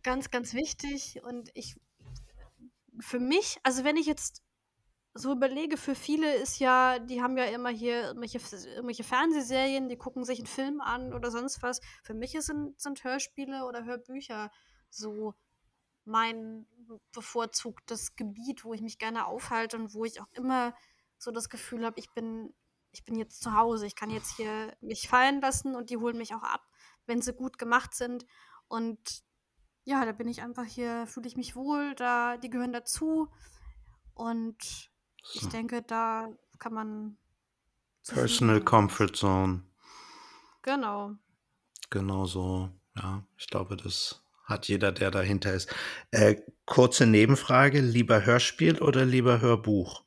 ganz, 0.01 0.31
ganz 0.31 0.53
wichtig. 0.53 1.19
Und 1.23 1.49
ich, 1.55 1.75
für 2.99 3.19
mich, 3.19 3.57
also 3.63 3.83
wenn 3.83 3.97
ich 3.97 4.05
jetzt 4.05 4.43
so 5.13 5.33
überlege, 5.33 5.75
für 5.75 5.95
viele 5.95 6.35
ist 6.35 6.59
ja, 6.59 6.99
die 6.99 7.21
haben 7.21 7.37
ja 7.37 7.45
immer 7.45 7.69
hier 7.69 8.07
irgendwelche, 8.07 8.39
irgendwelche 8.67 9.03
Fernsehserien, 9.03 9.89
die 9.89 9.97
gucken 9.97 10.23
sich 10.23 10.39
einen 10.39 10.47
Film 10.47 10.81
an 10.81 11.13
oder 11.13 11.31
sonst 11.31 11.61
was. 11.61 11.81
Für 12.03 12.13
mich 12.13 12.31
sind, 12.39 12.79
sind 12.79 13.03
Hörspiele 13.03 13.65
oder 13.65 13.83
Hörbücher 13.83 14.51
so 14.89 15.33
mein 16.05 16.65
bevorzugtes 17.11 18.15
Gebiet, 18.15 18.63
wo 18.63 18.73
ich 18.73 18.81
mich 18.81 18.99
gerne 18.99 19.25
aufhalte 19.25 19.77
und 19.77 19.93
wo 19.93 20.05
ich 20.05 20.21
auch 20.21 20.31
immer 20.31 20.73
so 21.17 21.31
das 21.31 21.49
Gefühl 21.49 21.85
habe, 21.85 21.99
ich 21.99 22.11
bin, 22.13 22.53
ich 22.91 23.03
bin 23.03 23.15
jetzt 23.15 23.41
zu 23.41 23.53
Hause, 23.53 23.85
ich 23.85 23.95
kann 23.95 24.09
jetzt 24.09 24.35
hier 24.37 24.75
mich 24.81 25.07
fallen 25.09 25.41
lassen 25.41 25.75
und 25.75 25.89
die 25.89 25.97
holen 25.97 26.17
mich 26.17 26.33
auch 26.33 26.43
ab, 26.43 26.61
wenn 27.05 27.21
sie 27.21 27.33
gut 27.33 27.57
gemacht 27.57 27.93
sind. 27.93 28.25
Und 28.67 29.23
ja, 29.83 30.05
da 30.05 30.13
bin 30.13 30.27
ich 30.27 30.41
einfach 30.41 30.65
hier, 30.65 31.05
fühle 31.05 31.27
ich 31.27 31.35
mich 31.35 31.55
wohl, 31.55 31.95
da, 31.95 32.37
die 32.37 32.49
gehören 32.49 32.73
dazu. 32.73 33.29
Und 34.13 34.90
ich 35.33 35.47
denke, 35.49 35.81
da 35.81 36.29
kann 36.59 36.73
man. 36.73 37.17
Personal 38.07 38.61
Comfort 38.61 39.13
Zone. 39.13 39.63
Genau. 40.63 41.15
Genau 41.89 42.25
so. 42.25 42.69
Ja, 42.95 43.23
ich 43.37 43.47
glaube, 43.47 43.77
das 43.77 44.23
hat 44.45 44.67
jeder, 44.67 44.91
der 44.91 45.11
dahinter 45.11 45.53
ist. 45.53 45.73
Äh, 46.11 46.41
kurze 46.65 47.05
Nebenfrage: 47.05 47.79
Lieber 47.79 48.25
Hörspiel 48.25 48.81
oder 48.81 49.05
lieber 49.05 49.41
Hörbuch? 49.41 50.03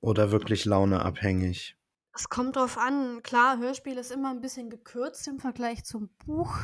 Oder 0.00 0.32
wirklich 0.32 0.64
launeabhängig? 0.64 1.76
Es 2.14 2.28
kommt 2.28 2.56
drauf 2.56 2.76
an. 2.76 3.22
Klar, 3.22 3.58
Hörspiel 3.58 3.96
ist 3.96 4.10
immer 4.10 4.30
ein 4.30 4.40
bisschen 4.40 4.68
gekürzt 4.68 5.26
im 5.28 5.38
Vergleich 5.38 5.84
zum 5.84 6.10
Buch. 6.26 6.54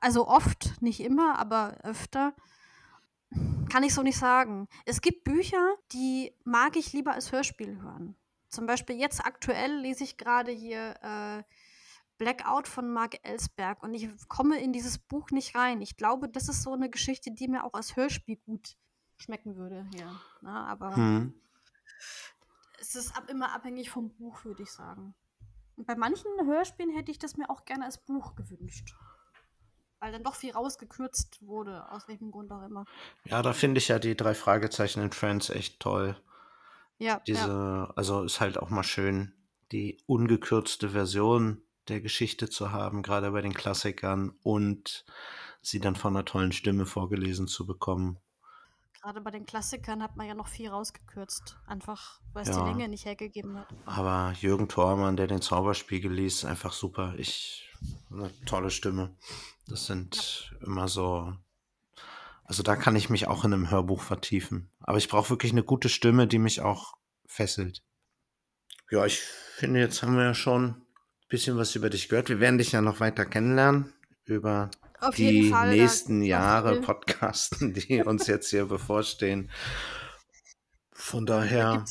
Also 0.00 0.28
oft, 0.28 0.82
nicht 0.82 1.00
immer, 1.00 1.38
aber 1.38 1.78
öfter. 1.82 2.34
Kann 3.68 3.82
ich 3.82 3.94
so 3.94 4.02
nicht 4.02 4.18
sagen. 4.18 4.68
Es 4.86 5.00
gibt 5.00 5.24
Bücher, 5.24 5.76
die 5.92 6.32
mag 6.44 6.76
ich 6.76 6.92
lieber 6.92 7.12
als 7.12 7.32
Hörspiel 7.32 7.80
hören. 7.82 8.16
Zum 8.48 8.66
Beispiel 8.66 8.96
jetzt 8.96 9.24
aktuell 9.24 9.76
lese 9.80 10.04
ich 10.04 10.16
gerade 10.16 10.50
hier 10.50 10.94
äh, 11.02 11.42
Blackout 12.16 12.66
von 12.66 12.90
Mark 12.90 13.18
Ellsberg 13.22 13.82
und 13.82 13.92
ich 13.92 14.08
komme 14.28 14.58
in 14.58 14.72
dieses 14.72 14.98
Buch 14.98 15.30
nicht 15.30 15.54
rein. 15.54 15.82
Ich 15.82 15.96
glaube, 15.96 16.28
das 16.28 16.48
ist 16.48 16.62
so 16.62 16.72
eine 16.72 16.88
Geschichte, 16.88 17.30
die 17.30 17.48
mir 17.48 17.64
auch 17.64 17.74
als 17.74 17.96
Hörspiel 17.96 18.36
gut 18.36 18.76
schmecken 19.18 19.56
würde. 19.56 19.86
Ja, 19.94 20.18
Na, 20.40 20.66
aber 20.66 20.96
hm. 20.96 21.34
es 22.80 22.94
ist 22.94 23.14
ab, 23.16 23.28
immer 23.28 23.54
abhängig 23.54 23.90
vom 23.90 24.14
Buch, 24.14 24.44
würde 24.44 24.62
ich 24.62 24.70
sagen. 24.70 25.14
Und 25.76 25.86
bei 25.86 25.94
manchen 25.94 26.30
Hörspielen 26.44 26.94
hätte 26.96 27.10
ich 27.10 27.18
das 27.18 27.36
mir 27.36 27.50
auch 27.50 27.66
gerne 27.66 27.84
als 27.84 27.98
Buch 27.98 28.34
gewünscht 28.34 28.96
weil 30.00 30.12
dann 30.12 30.22
doch 30.24 30.34
viel 30.34 30.52
rausgekürzt 30.52 31.38
wurde, 31.46 31.90
aus 31.90 32.08
welchem 32.08 32.30
Grund 32.30 32.52
auch 32.52 32.64
immer. 32.64 32.84
Ja, 33.24 33.42
da 33.42 33.52
finde 33.52 33.78
ich 33.78 33.88
ja 33.88 33.98
die 33.98 34.16
drei 34.16 34.34
Fragezeichen 34.34 35.00
in 35.02 35.12
Friends 35.12 35.50
echt 35.50 35.80
toll. 35.80 36.16
Ja. 36.98 37.20
Diese, 37.26 37.48
ja. 37.48 37.92
also 37.96 38.22
ist 38.22 38.40
halt 38.40 38.58
auch 38.58 38.70
mal 38.70 38.82
schön, 38.82 39.32
die 39.72 39.98
ungekürzte 40.06 40.90
Version 40.90 41.62
der 41.88 42.00
Geschichte 42.00 42.50
zu 42.50 42.72
haben, 42.72 43.02
gerade 43.02 43.30
bei 43.30 43.40
den 43.40 43.54
Klassikern 43.54 44.34
und 44.42 45.04
sie 45.62 45.80
dann 45.80 45.96
von 45.96 46.14
einer 46.14 46.24
tollen 46.24 46.52
Stimme 46.52 46.86
vorgelesen 46.86 47.48
zu 47.48 47.66
bekommen. 47.66 48.18
Gerade 49.00 49.20
bei 49.20 49.30
den 49.30 49.46
Klassikern 49.46 50.02
hat 50.02 50.16
man 50.16 50.26
ja 50.26 50.34
noch 50.34 50.48
viel 50.48 50.68
rausgekürzt. 50.68 51.56
Einfach, 51.66 52.20
weil 52.32 52.42
es 52.42 52.48
Ja. 52.48 52.62
die 52.64 52.70
Länge 52.70 52.88
nicht 52.88 53.04
hergegeben 53.04 53.56
hat. 53.56 53.68
Aber 53.86 54.34
Jürgen 54.40 54.68
Thormann, 54.68 55.16
der 55.16 55.28
den 55.28 55.40
Zauberspiegel 55.40 56.12
liest, 56.12 56.44
einfach 56.44 56.72
super. 56.72 57.14
Ich, 57.16 57.67
eine 58.10 58.30
tolle 58.44 58.70
Stimme. 58.70 59.16
Das 59.66 59.86
sind 59.86 60.52
immer 60.64 60.88
so. 60.88 61.34
Also 62.44 62.62
da 62.62 62.76
kann 62.76 62.96
ich 62.96 63.10
mich 63.10 63.26
auch 63.26 63.44
in 63.44 63.52
einem 63.52 63.70
Hörbuch 63.70 64.02
vertiefen. 64.02 64.70
Aber 64.80 64.98
ich 64.98 65.08
brauche 65.08 65.30
wirklich 65.30 65.52
eine 65.52 65.62
gute 65.62 65.88
Stimme, 65.88 66.26
die 66.26 66.38
mich 66.38 66.62
auch 66.62 66.96
fesselt. 67.26 67.82
Ja, 68.90 69.04
ich 69.04 69.20
finde, 69.20 69.80
jetzt 69.80 70.02
haben 70.02 70.16
wir 70.16 70.24
ja 70.24 70.34
schon 70.34 70.64
ein 70.70 70.86
bisschen 71.28 71.58
was 71.58 71.74
über 71.74 71.90
dich 71.90 72.08
gehört. 72.08 72.30
Wir 72.30 72.40
werden 72.40 72.58
dich 72.58 72.72
ja 72.72 72.80
noch 72.80 73.00
weiter 73.00 73.26
kennenlernen 73.26 73.92
über 74.24 74.70
Auf 75.00 75.14
die 75.14 75.50
Fall. 75.50 75.76
nächsten 75.76 76.22
Jahre 76.22 76.80
Podcasten, 76.80 77.74
die 77.74 78.02
uns 78.02 78.26
jetzt 78.26 78.48
hier 78.48 78.64
bevorstehen. 78.64 79.50
Von 80.92 81.26
da 81.26 81.40
daher 81.40 81.84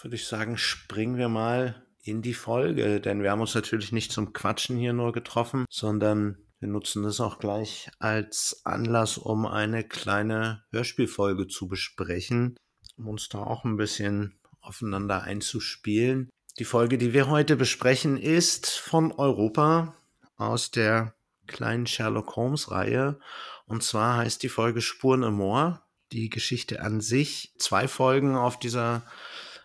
würde 0.00 0.16
ich 0.16 0.26
sagen, 0.26 0.56
springen 0.56 1.16
wir 1.16 1.28
mal 1.28 1.83
in 2.04 2.20
die 2.20 2.34
Folge, 2.34 3.00
denn 3.00 3.22
wir 3.22 3.30
haben 3.30 3.40
uns 3.40 3.54
natürlich 3.54 3.90
nicht 3.90 4.12
zum 4.12 4.32
Quatschen 4.32 4.76
hier 4.76 4.92
nur 4.92 5.12
getroffen, 5.12 5.64
sondern 5.70 6.36
wir 6.60 6.68
nutzen 6.68 7.02
das 7.02 7.20
auch 7.20 7.38
gleich 7.38 7.90
als 7.98 8.60
Anlass, 8.64 9.18
um 9.18 9.46
eine 9.46 9.84
kleine 9.84 10.64
Hörspielfolge 10.70 11.48
zu 11.48 11.66
besprechen, 11.66 12.56
um 12.96 13.08
uns 13.08 13.28
da 13.30 13.38
auch 13.38 13.64
ein 13.64 13.76
bisschen 13.76 14.38
aufeinander 14.60 15.22
einzuspielen. 15.22 16.30
Die 16.58 16.64
Folge, 16.64 16.98
die 16.98 17.12
wir 17.12 17.28
heute 17.28 17.56
besprechen, 17.56 18.16
ist 18.16 18.70
von 18.70 19.10
Europa 19.12 19.96
aus 20.36 20.70
der 20.70 21.14
kleinen 21.46 21.86
Sherlock 21.86 22.36
Holmes 22.36 22.70
Reihe. 22.70 23.18
Und 23.66 23.82
zwar 23.82 24.18
heißt 24.18 24.42
die 24.42 24.48
Folge 24.48 24.80
Spuren 24.80 25.22
im 25.22 25.34
Moor. 25.34 25.82
Die 26.12 26.30
Geschichte 26.30 26.80
an 26.80 27.00
sich, 27.00 27.54
zwei 27.58 27.88
Folgen 27.88 28.36
auf 28.36 28.58
dieser 28.58 29.02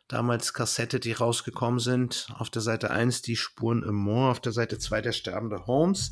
damals 0.10 0.54
Kassette, 0.54 1.00
die 1.00 1.14
rausgekommen 1.14 1.80
sind. 1.80 2.28
Auf 2.38 2.50
der 2.50 2.62
Seite 2.62 2.92
1 2.92 3.22
die 3.22 3.38
Spuren 3.38 3.84
im 3.84 3.96
Moor, 3.96 4.32
auf 4.32 4.42
der 4.42 4.52
Seite 4.52 4.78
2 4.78 5.02
der 5.02 5.12
sterbende 5.14 5.66
Holmes. 5.66 6.12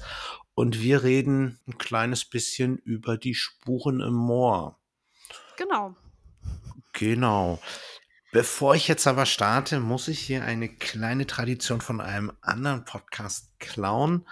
Und 0.53 0.81
wir 0.81 1.03
reden 1.03 1.60
ein 1.67 1.77
kleines 1.77 2.23
bisschen 2.23 2.77
über 2.77 3.17
die 3.17 3.36
Spuren 3.36 3.99
im 3.99 4.13
Moor. 4.13 4.79
Genau. 5.57 5.95
Genau. 6.93 7.60
Bevor 8.31 8.75
ich 8.75 8.88
jetzt 8.88 9.07
aber 9.07 9.25
starte, 9.25 9.79
muss 9.79 10.07
ich 10.07 10.19
hier 10.19 10.43
eine 10.43 10.69
kleine 10.69 11.25
Tradition 11.25 11.81
von 11.81 12.01
einem 12.01 12.31
anderen 12.41 12.86
Podcast 12.86 13.60
klauen. 13.60 14.27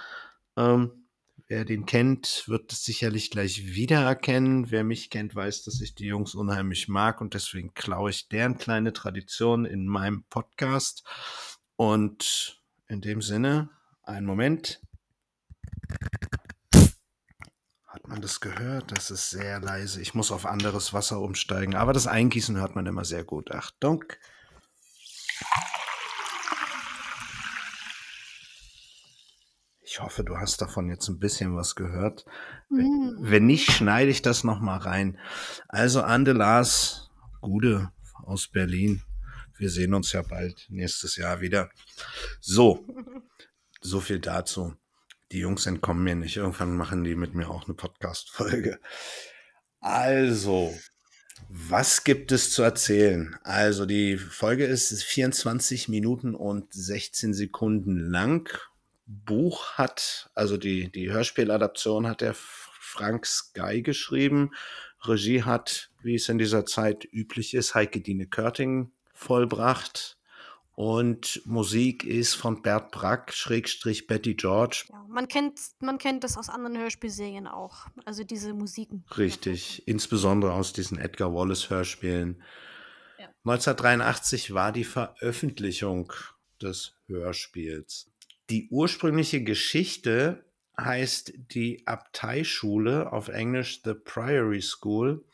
Ähm, 0.58 1.05
wer 1.48 1.66
den 1.66 1.86
kennt, 1.86 2.44
wird 2.48 2.72
es 2.72 2.84
sicherlich 2.84 3.32
gleich 3.32 3.66
wiedererkennen. 3.66 4.72
Wer 4.72 4.84
mich 4.84 5.10
kennt, 5.10 5.36
weiß, 5.36 5.64
dass 5.64 5.82
ich 5.82 5.96
die 5.96 6.06
Jungs 6.06 6.36
unheimlich 6.36 6.88
mag 6.88 7.22
und 7.22 7.34
deswegen 7.34 7.74
klaue 7.74 8.10
ich 8.10 8.28
deren 8.28 8.58
kleine 8.58 8.94
Tradition 8.94 9.66
in 9.66 9.88
meinem 9.88 10.24
Podcast. 10.30 11.04
Und 11.76 12.62
in 12.88 13.02
dem 13.02 13.22
Sinne, 13.22 13.70
einen 14.04 14.26
Moment. 14.26 14.82
Hat 17.88 18.08
man 18.08 18.22
das 18.22 18.40
gehört? 18.40 18.92
Das 18.96 19.12
ist 19.12 19.30
sehr 19.30 19.60
leise. 19.60 20.02
Ich 20.02 20.14
muss 20.14 20.32
auf 20.32 20.46
anderes 20.46 20.94
Wasser 20.94 21.20
umsteigen. 21.20 21.76
Aber 21.76 21.94
das 21.94 22.08
Eingießen 22.08 22.58
hört 22.58 22.76
man 22.76 22.86
immer 22.86 23.06
sehr 23.06 23.24
gut. 23.24 23.52
Achtung. 23.52 24.04
Ich 29.96 30.02
hoffe, 30.02 30.26
du 30.26 30.36
hast 30.36 30.62
davon 30.62 30.90
jetzt 30.90 31.08
ein 31.08 31.20
bisschen 31.20 31.56
was 31.56 31.74
gehört. 31.74 32.26
Mhm. 32.70 33.16
Wenn 33.18 33.46
nicht, 33.46 33.72
schneide 33.72 34.12
ich 34.12 34.22
das 34.22 34.44
nochmal 34.44 34.80
rein. 34.80 35.18
Also 35.70 36.02
Ande 36.02 36.34
Lars 36.34 37.10
Gude 37.40 37.94
aus 38.26 38.50
Berlin. 38.50 39.04
Wir 39.58 39.70
sehen 39.70 39.94
uns 39.94 40.12
ja 40.12 40.22
bald 40.22 40.66
nächstes 40.68 41.16
Jahr 41.16 41.40
wieder. 41.40 41.70
So, 42.42 42.86
so 43.80 44.02
viel 44.02 44.20
dazu. 44.20 44.76
Die 45.32 45.40
Jungs 45.40 45.66
entkommen 45.66 46.04
mir 46.04 46.16
nicht. 46.16 46.36
Irgendwann 46.36 46.76
machen 46.76 47.06
die 47.06 47.16
mit 47.16 47.34
mir 47.34 47.50
auch 47.50 47.64
eine 47.64 47.76
Podcast-Folge. 47.76 48.82
Also, 49.80 50.78
was 51.48 52.04
gibt 52.04 52.34
es 52.34 52.52
zu 52.52 52.64
erzählen? 52.64 53.38
Also, 53.44 53.86
die 53.86 54.18
Folge 54.18 54.66
ist 54.66 55.02
24 55.04 55.88
Minuten 55.88 56.36
und 56.36 56.74
16 56.74 57.34
Sekunden 57.34 57.98
lang. 57.98 58.50
Buch 59.06 59.74
hat, 59.74 60.30
also 60.34 60.58
die, 60.58 60.92
die 60.92 61.12
Hörspieladaption 61.12 62.08
hat 62.08 62.22
der 62.22 62.36
Frank 62.36 63.26
Sky 63.26 63.82
geschrieben. 63.82 64.52
Regie 65.04 65.44
hat, 65.44 65.90
wie 66.02 66.16
es 66.16 66.30
in 66.30 66.38
dieser 66.38 66.66
Zeit 66.66 67.08
üblich 67.12 67.54
ist, 67.54 67.76
Heike 67.76 68.02
Dine 68.02 68.28
Körting 68.28 68.92
vollbracht. 69.14 70.18
Und 70.76 71.42
Musik 71.46 72.04
ist 72.04 72.34
von 72.34 72.62
Bert 72.62 72.92
Brack, 72.92 73.34
Schrägstrich 73.34 74.08
Betty 74.08 74.34
George. 74.34 74.86
Ja, 74.90 75.06
man, 75.08 75.30
kennt, 75.30 75.58
man 75.80 75.98
kennt 75.98 76.26
das 76.26 76.38
aus 76.38 76.50
anderen 76.50 76.78
Hörspielserien 76.78 77.48
auch. 77.48 77.88
Also 78.04 78.26
diese 78.26 78.54
Musiken. 78.54 79.06
Richtig, 79.18 79.88
insbesondere 79.88 80.52
aus 80.52 80.74
diesen 80.74 80.98
Edgar 80.98 81.34
Wallace 81.34 81.70
Hörspielen. 81.70 82.44
Ja. 83.18 83.28
1983 83.46 84.54
war 84.54 84.74
die 84.74 84.84
Veröffentlichung 84.84 86.12
des 86.62 86.98
Hörspiels. 87.08 88.12
Die 88.50 88.70
ursprüngliche 88.70 89.44
Geschichte 89.44 90.46
heißt 90.78 91.34
die 91.36 91.88
Abteischule, 91.88 93.12
auf 93.12 93.30
Englisch 93.30 93.82
The 93.84 93.94
Priory 93.94 94.62
School, 94.62 95.26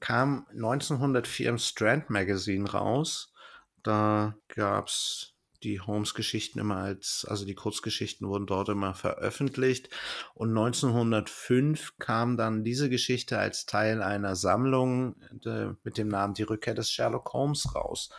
kam 0.00 0.46
1904 0.52 1.48
im 1.48 1.58
Strand 1.58 2.10
Magazine 2.10 2.70
raus. 2.70 3.34
Da 3.82 4.36
gab 4.48 4.88
es 4.88 5.34
die 5.62 5.80
Holmes-Geschichten 5.80 6.60
immer 6.60 6.76
als, 6.76 7.26
also 7.28 7.44
die 7.44 7.54
Kurzgeschichten 7.54 8.28
wurden 8.28 8.46
dort 8.46 8.68
immer 8.68 8.94
veröffentlicht. 8.94 9.90
Und 10.34 10.50
1905 10.50 11.98
kam 11.98 12.36
dann 12.36 12.64
diese 12.64 12.88
Geschichte 12.88 13.38
als 13.38 13.66
Teil 13.66 14.02
einer 14.02 14.36
Sammlung 14.36 15.16
äh, 15.44 15.70
mit 15.82 15.98
dem 15.98 16.08
Namen 16.08 16.34
Die 16.34 16.44
Rückkehr 16.44 16.74
des 16.74 16.90
Sherlock 16.90 17.32
Holmes 17.32 17.74
raus. 17.74 18.10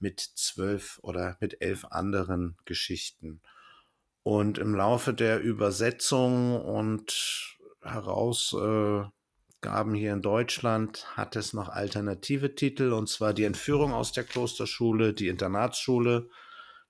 Mit 0.00 0.20
zwölf 0.20 0.98
oder 1.02 1.36
mit 1.40 1.60
elf 1.60 1.84
anderen 1.84 2.56
Geschichten. 2.64 3.40
Und 4.22 4.58
im 4.58 4.74
Laufe 4.74 5.14
der 5.14 5.40
Übersetzung 5.40 6.60
und 6.60 7.56
Herausgaben 7.82 9.94
hier 9.94 10.12
in 10.12 10.20
Deutschland 10.20 11.06
hat 11.16 11.36
es 11.36 11.54
noch 11.54 11.70
alternative 11.70 12.54
Titel, 12.54 12.92
und 12.92 13.08
zwar 13.08 13.32
die 13.32 13.44
Entführung 13.44 13.92
aus 13.92 14.12
der 14.12 14.24
Klosterschule, 14.24 15.14
die 15.14 15.28
Internatsschule, 15.28 16.28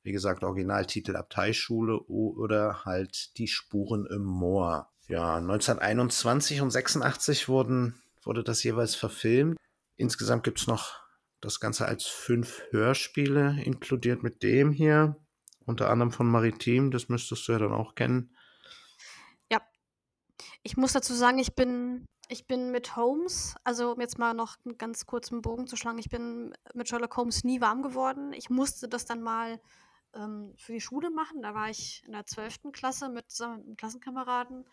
wie 0.02 0.12
gesagt, 0.12 0.42
Originaltitel 0.42 1.14
Abteischule 1.14 2.00
oder 2.00 2.84
halt 2.84 3.36
die 3.38 3.48
Spuren 3.48 4.06
im 4.06 4.24
Moor. 4.24 4.90
Ja, 5.08 5.36
1921 5.36 6.62
und 6.62 6.70
86 6.70 7.48
wurden, 7.48 8.00
wurde 8.22 8.42
das 8.42 8.62
jeweils 8.62 8.94
verfilmt. 8.94 9.56
Insgesamt 9.96 10.44
gibt 10.44 10.60
es 10.60 10.66
noch 10.66 11.00
das 11.40 11.60
Ganze 11.60 11.86
als 11.86 12.06
fünf 12.06 12.62
Hörspiele, 12.70 13.62
inkludiert 13.62 14.22
mit 14.22 14.42
dem 14.42 14.72
hier 14.72 15.16
unter 15.66 15.90
anderem 15.90 16.12
von 16.12 16.28
Maritim, 16.28 16.90
das 16.90 17.08
müsstest 17.08 17.46
du 17.46 17.52
ja 17.52 17.58
dann 17.58 17.72
auch 17.72 17.94
kennen. 17.94 18.34
Ja. 19.50 19.60
Ich 20.62 20.76
muss 20.76 20.92
dazu 20.92 21.14
sagen, 21.14 21.38
ich 21.38 21.54
bin, 21.54 22.06
ich 22.28 22.46
bin 22.46 22.70
mit 22.70 22.96
Holmes, 22.96 23.54
also 23.64 23.92
um 23.92 24.00
jetzt 24.00 24.18
mal 24.18 24.34
noch 24.34 24.56
einen 24.64 24.78
ganz 24.78 25.06
kurzen 25.06 25.42
Bogen 25.42 25.66
zu 25.66 25.76
schlagen, 25.76 25.98
ich 25.98 26.10
bin 26.10 26.54
mit 26.74 26.88
Sherlock 26.88 27.16
Holmes 27.16 27.44
nie 27.44 27.60
warm 27.60 27.82
geworden. 27.82 28.32
Ich 28.32 28.50
musste 28.50 28.88
das 28.88 29.04
dann 29.04 29.22
mal 29.22 29.60
ähm, 30.14 30.54
für 30.56 30.72
die 30.72 30.80
Schule 30.80 31.10
machen. 31.10 31.42
Da 31.42 31.54
war 31.54 31.70
ich 31.70 32.02
in 32.06 32.12
der 32.12 32.26
12. 32.26 32.72
Klasse 32.72 33.08
mit 33.08 33.30
zusammen 33.30 33.58
mit 33.58 33.66
einem 33.66 33.76
Klassenkameraden. 33.76 34.66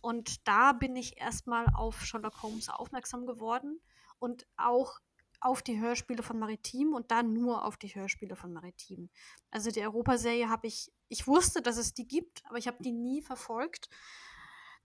Und 0.00 0.46
da 0.46 0.72
bin 0.72 0.96
ich 0.96 1.18
erstmal 1.18 1.66
auf 1.74 2.04
Sherlock 2.04 2.42
Holmes 2.42 2.68
aufmerksam 2.68 3.26
geworden 3.26 3.80
und 4.18 4.46
auch 4.56 4.98
auf 5.44 5.60
die 5.60 5.78
Hörspiele 5.78 6.22
von 6.22 6.38
Maritim 6.38 6.94
und 6.94 7.10
dann 7.10 7.34
nur 7.34 7.66
auf 7.66 7.76
die 7.76 7.94
Hörspiele 7.94 8.34
von 8.34 8.52
Maritim. 8.54 9.10
Also 9.50 9.70
die 9.70 9.82
Europaserie 9.82 10.48
habe 10.48 10.66
ich, 10.66 10.90
ich 11.08 11.26
wusste, 11.26 11.60
dass 11.60 11.76
es 11.76 11.92
die 11.92 12.08
gibt, 12.08 12.42
aber 12.46 12.56
ich 12.56 12.66
habe 12.66 12.82
die 12.82 12.92
nie 12.92 13.20
verfolgt. 13.20 13.90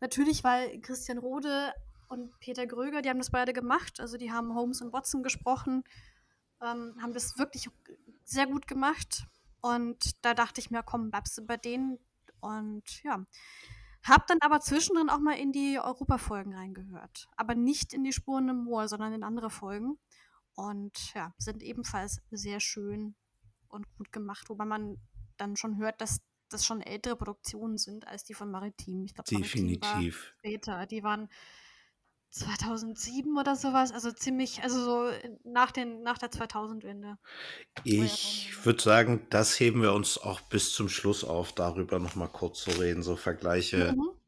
Natürlich, 0.02 0.44
weil 0.44 0.82
Christian 0.82 1.18
Rode 1.18 1.74
und 2.10 2.38
Peter 2.40 2.68
Gröger, 2.68 3.02
die 3.02 3.10
haben 3.10 3.20
das 3.20 3.32
beide 3.32 3.54
gemacht. 3.54 4.02
Also 4.02 4.18
die 4.18 4.34
haben 4.34 4.54
Holmes 4.54 4.82
und 4.82 4.92
Watson 4.92 5.24
gesprochen, 5.24 5.86
ähm, 6.62 6.94
haben 7.02 7.14
das 7.14 7.38
wirklich 7.38 7.70
sehr 8.26 8.46
gut 8.46 8.68
gemacht. 8.68 9.28
Und 9.62 10.26
da 10.26 10.34
dachte 10.34 10.60
ich 10.60 10.72
mir, 10.72 10.84
komm, 10.84 11.10
bleibst 11.10 11.38
du 11.38 11.46
bei 11.46 11.56
denen. 11.56 12.00
Und 12.42 13.02
ja, 13.04 13.26
hab 14.04 14.28
dann 14.28 14.40
aber 14.42 14.60
zwischendrin 14.60 15.10
auch 15.10 15.20
mal 15.20 15.38
in 15.38 15.54
die 15.54 15.80
Europa-Folgen 15.80 16.54
reingehört. 16.54 17.30
Aber 17.38 17.56
nicht 17.56 17.94
in 17.94 18.04
die 18.04 18.14
Spuren 18.14 18.50
im 18.50 18.66
Moor, 18.66 18.90
sondern 18.90 19.14
in 19.14 19.24
andere 19.24 19.50
Folgen. 19.50 19.98
Und 20.60 21.14
ja, 21.14 21.34
sind 21.38 21.64
ebenfalls 21.64 22.22
sehr 22.32 22.60
schön 22.60 23.16
und 23.70 23.86
gut 23.96 24.12
gemacht, 24.12 24.50
wobei 24.50 24.66
man 24.66 24.98
dann 25.38 25.56
schon 25.56 25.78
hört, 25.78 26.02
dass 26.02 26.20
das 26.50 26.66
schon 26.66 26.82
ältere 26.82 27.16
Produktionen 27.16 27.78
sind 27.78 28.06
als 28.08 28.26
die 28.26 28.34
von 28.34 28.52
Maritim. 28.52 29.06
Ich 29.06 29.14
glaub, 29.14 29.32
Maritim 29.32 29.80
war 29.80 30.04
Definitiv. 30.04 30.34
später. 30.40 30.86
Die 30.86 31.02
waren 31.02 31.30
2007 32.32 33.38
oder 33.38 33.56
sowas, 33.56 33.94
also 33.94 34.12
ziemlich, 34.12 34.62
also 34.64 34.84
so 34.84 35.12
nach, 35.46 35.72
den, 35.72 36.02
nach 36.04 36.18
der 36.18 36.30
2000-Wende. 36.30 37.18
Ich 37.84 38.54
würde 38.66 38.82
sagen, 38.82 39.28
das 39.30 39.60
heben 39.60 39.82
wir 39.82 39.92
uns 39.94 40.18
auch 40.18 40.40
bis 40.42 40.72
zum 40.74 40.88
Schluss 40.88 41.24
auf, 41.26 41.52
darüber 41.54 42.00
nochmal 42.00 42.30
kurz 42.30 42.62
zu 42.62 42.72
reden. 42.72 43.04
So 43.04 43.16
Vergleiche 43.18 43.96
Mhm. 43.96 44.20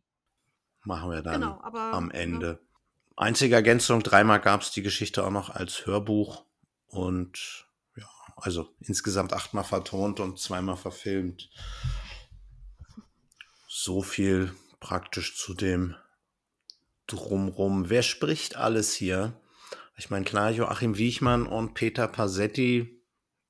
machen 0.84 1.10
wir 1.12 1.22
dann 1.24 1.42
Genau, 1.42 1.60
aber 1.62 1.80
am 1.92 2.12
ne? 2.26 2.40
Ende. 2.40 2.60
Einzige 3.22 3.54
Ergänzung, 3.54 4.02
dreimal 4.02 4.42
gab 4.42 4.64
es 4.64 4.72
die 4.72 4.82
Geschichte 4.82 5.24
auch 5.24 5.30
noch 5.30 5.52
als 5.52 5.86
Hörbuch 5.86 6.44
und 6.88 7.68
ja, 7.96 8.10
also 8.36 8.74
insgesamt 8.80 9.32
achtmal 9.34 9.64
vertont 9.64 10.20
und 10.20 10.40
zweimal 10.40 10.76
verfilmt. 10.76 11.52
So 13.68 14.02
viel 14.02 14.56
praktisch 14.80 15.38
zu 15.38 15.54
dem 15.54 15.96
Drumrum. 17.06 17.92
Wer 17.92 18.02
spricht 18.02 18.56
alles 18.56 18.96
hier? 18.96 19.40
Ich 19.98 20.10
meine, 20.10 20.26
klar, 20.26 20.50
Joachim 20.50 20.98
Wiechmann 20.98 21.46
und 21.46 21.76
Peter 21.76 22.08
Passetti, 22.08 23.04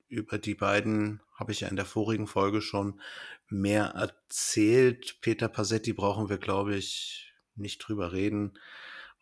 über 0.10 0.38
die 0.38 0.56
beiden 0.56 1.22
habe 1.34 1.54
ich 1.54 1.62
ja 1.62 1.70
in 1.70 1.78
der 1.78 1.86
vorigen 1.86 2.28
Folge 2.28 2.62
schon 2.62 3.00
mehr 3.48 3.86
erzählt. 3.86 5.22
Peter 5.22 5.48
Passetti 5.48 5.94
brauchen 5.94 6.28
wir, 6.28 6.40
glaube 6.40 6.76
ich, 6.76 7.32
nicht 7.56 7.78
drüber 7.80 8.12
reden, 8.12 8.60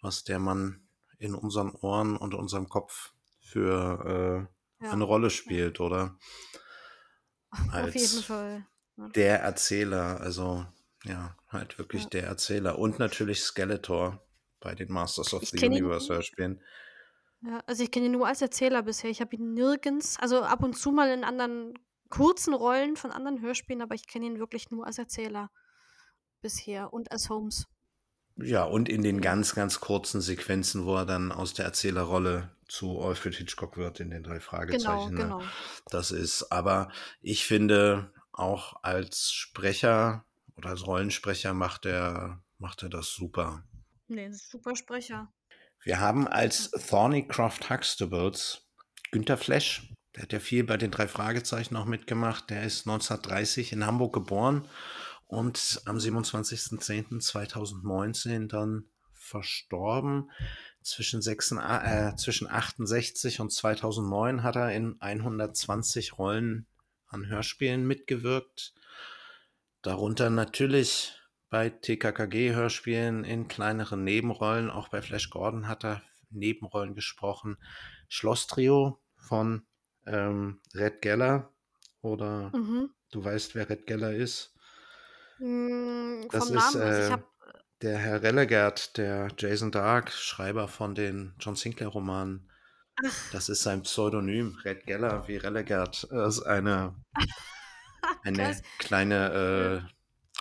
was 0.01 0.23
der 0.23 0.39
Mann 0.39 0.87
in 1.17 1.35
unseren 1.35 1.71
Ohren 1.75 2.17
und 2.17 2.33
unserem 2.33 2.69
Kopf 2.69 3.13
für 3.41 4.47
äh, 4.81 4.83
Ja, 4.85 4.91
eine 4.91 5.03
Rolle 5.03 5.29
spielt, 5.29 5.79
oder? 5.79 6.17
auf 7.73 7.95
jeden 7.95 8.19
Als 8.19 8.21
Fall. 8.21 8.65
Der 8.97 9.41
Erzähler, 9.41 10.19
also 10.21 10.65
ja, 11.05 11.35
halt 11.47 11.77
wirklich 11.77 12.03
Ja. 12.03 12.09
der 12.09 12.23
Erzähler. 12.27 12.77
Und 12.79 12.99
natürlich 12.99 13.41
Skeletor 13.41 14.21
bei 14.59 14.75
den 14.75 14.91
Masters 14.91 15.33
of 15.33 15.43
Ich 15.43 15.51
the 15.51 15.65
Universe 15.65 16.13
Hörspielen. 16.13 16.61
Ja, 17.41 17.61
also 17.67 17.83
ich 17.83 17.91
kenne 17.91 18.07
ihn 18.07 18.11
nur 18.11 18.27
als 18.27 18.41
Erzähler 18.41 18.83
bisher. 18.83 19.09
Ich 19.09 19.21
habe 19.21 19.35
ihn 19.35 19.53
nirgends, 19.53 20.17
also 20.19 20.41
ab 20.41 20.61
und 20.63 20.77
zu 20.77 20.91
mal 20.91 21.09
in 21.09 21.23
anderen 21.23 21.73
kurzen 22.09 22.53
Rollen 22.53 22.97
von 22.97 23.11
anderen 23.11 23.41
Hörspielen, 23.41 23.81
aber 23.81 23.95
ich 23.95 24.07
kenne 24.07 24.25
ihn 24.25 24.39
wirklich 24.39 24.71
nur 24.71 24.85
als 24.85 24.97
Erzähler 24.97 25.51
bisher 26.41 26.91
und 26.93 27.11
als 27.11 27.29
Holmes. 27.29 27.67
Ja, 28.41 28.63
und 28.63 28.89
in 28.89 29.01
den 29.03 29.21
ganz, 29.21 29.55
ganz 29.55 29.79
kurzen 29.79 30.21
Sequenzen, 30.21 30.85
wo 30.85 30.95
er 30.95 31.05
dann 31.05 31.31
aus 31.31 31.53
der 31.53 31.65
Erzählerrolle 31.65 32.49
zu 32.67 32.99
Alfred 33.01 33.35
Hitchcock 33.35 33.77
wird 33.77 33.99
in 33.99 34.11
den 34.11 34.23
drei 34.23 34.35
Genau, 34.37 34.41
Fragezeichen. 34.41 35.15
ne? 35.15 35.21
genau. 35.23 35.41
Das 35.89 36.11
ist, 36.11 36.51
aber 36.51 36.89
ich 37.21 37.45
finde, 37.45 38.13
auch 38.31 38.83
als 38.83 39.31
Sprecher 39.31 40.25
oder 40.55 40.69
als 40.69 40.85
Rollensprecher 40.85 41.53
macht 41.53 41.85
er, 41.85 42.41
macht 42.57 42.83
er 42.83 42.89
das 42.89 43.13
super. 43.13 43.63
Nee, 44.07 44.31
super 44.31 44.75
Sprecher. 44.75 45.31
Wir 45.83 45.99
haben 45.99 46.27
als 46.27 46.71
Thornycroft 46.71 47.69
Huxtables 47.69 48.67
Günter 49.11 49.37
Flesch. 49.37 49.93
Der 50.15 50.23
hat 50.23 50.33
ja 50.33 50.39
viel 50.39 50.63
bei 50.63 50.77
den 50.77 50.91
drei 50.91 51.07
Fragezeichen 51.07 51.75
auch 51.75 51.85
mitgemacht. 51.85 52.49
Der 52.49 52.63
ist 52.63 52.87
1930 52.87 53.73
in 53.73 53.85
Hamburg 53.85 54.13
geboren 54.13 54.67
und 55.29 55.81
am 55.85 55.97
27.10.2019 55.97 58.47
dann 58.47 58.85
verstorben. 59.13 60.31
Zwischen, 60.81 61.21
66, 61.21 61.87
äh, 61.87 62.15
zwischen 62.15 62.49
68 62.49 63.39
und 63.39 63.51
2009 63.51 64.41
hat 64.41 64.55
er 64.55 64.71
in 64.71 64.99
120 64.99 66.17
Rollen 66.17 66.65
an 67.07 67.27
Hörspielen 67.27 67.85
mitgewirkt. 67.85 68.73
Darunter 69.83 70.31
natürlich 70.31 71.13
bei 71.49 71.69
TKKG-Hörspielen 71.69 73.23
in 73.23 73.47
kleineren 73.47 74.03
Nebenrollen. 74.03 74.71
Auch 74.71 74.87
bei 74.87 75.03
Flash 75.03 75.29
Gordon 75.29 75.67
hat 75.67 75.85
er 75.85 76.01
Nebenrollen 76.31 76.95
gesprochen. 76.95 77.57
Schloss-Trio 78.07 78.99
von 79.15 79.61
ähm, 80.07 80.59
Red 80.73 81.03
Geller. 81.03 81.51
Oder 82.01 82.49
Mhm. 82.55 82.89
du 83.11 83.23
weißt, 83.23 83.53
wer 83.53 83.69
Red 83.69 83.85
Geller 83.85 84.13
ist. 84.13 84.55
Mm, 85.39 86.27
Das 86.31 86.49
ist 86.49 86.75
äh, 86.75 87.09
habe 87.11 87.23
der 87.81 87.97
Herr 87.97 88.21
Rellegert, 88.21 88.97
der 88.97 89.29
Jason 89.37 89.71
Dark, 89.71 90.11
Schreiber 90.11 90.67
von 90.67 90.95
den 90.95 91.33
John 91.39 91.55
Sinclair-Romanen. 91.55 92.49
Das 93.31 93.47
ist 93.47 93.63
sein 93.63 93.83
Pseudonym. 93.83 94.57
Red 94.65 94.85
Geller 94.85 95.27
wie 95.27 95.37
Rellegert. 95.37 96.05
Das 96.11 96.37
ist 96.37 96.43
eine, 96.43 96.95
eine 98.23 98.61
kleine 98.79 99.85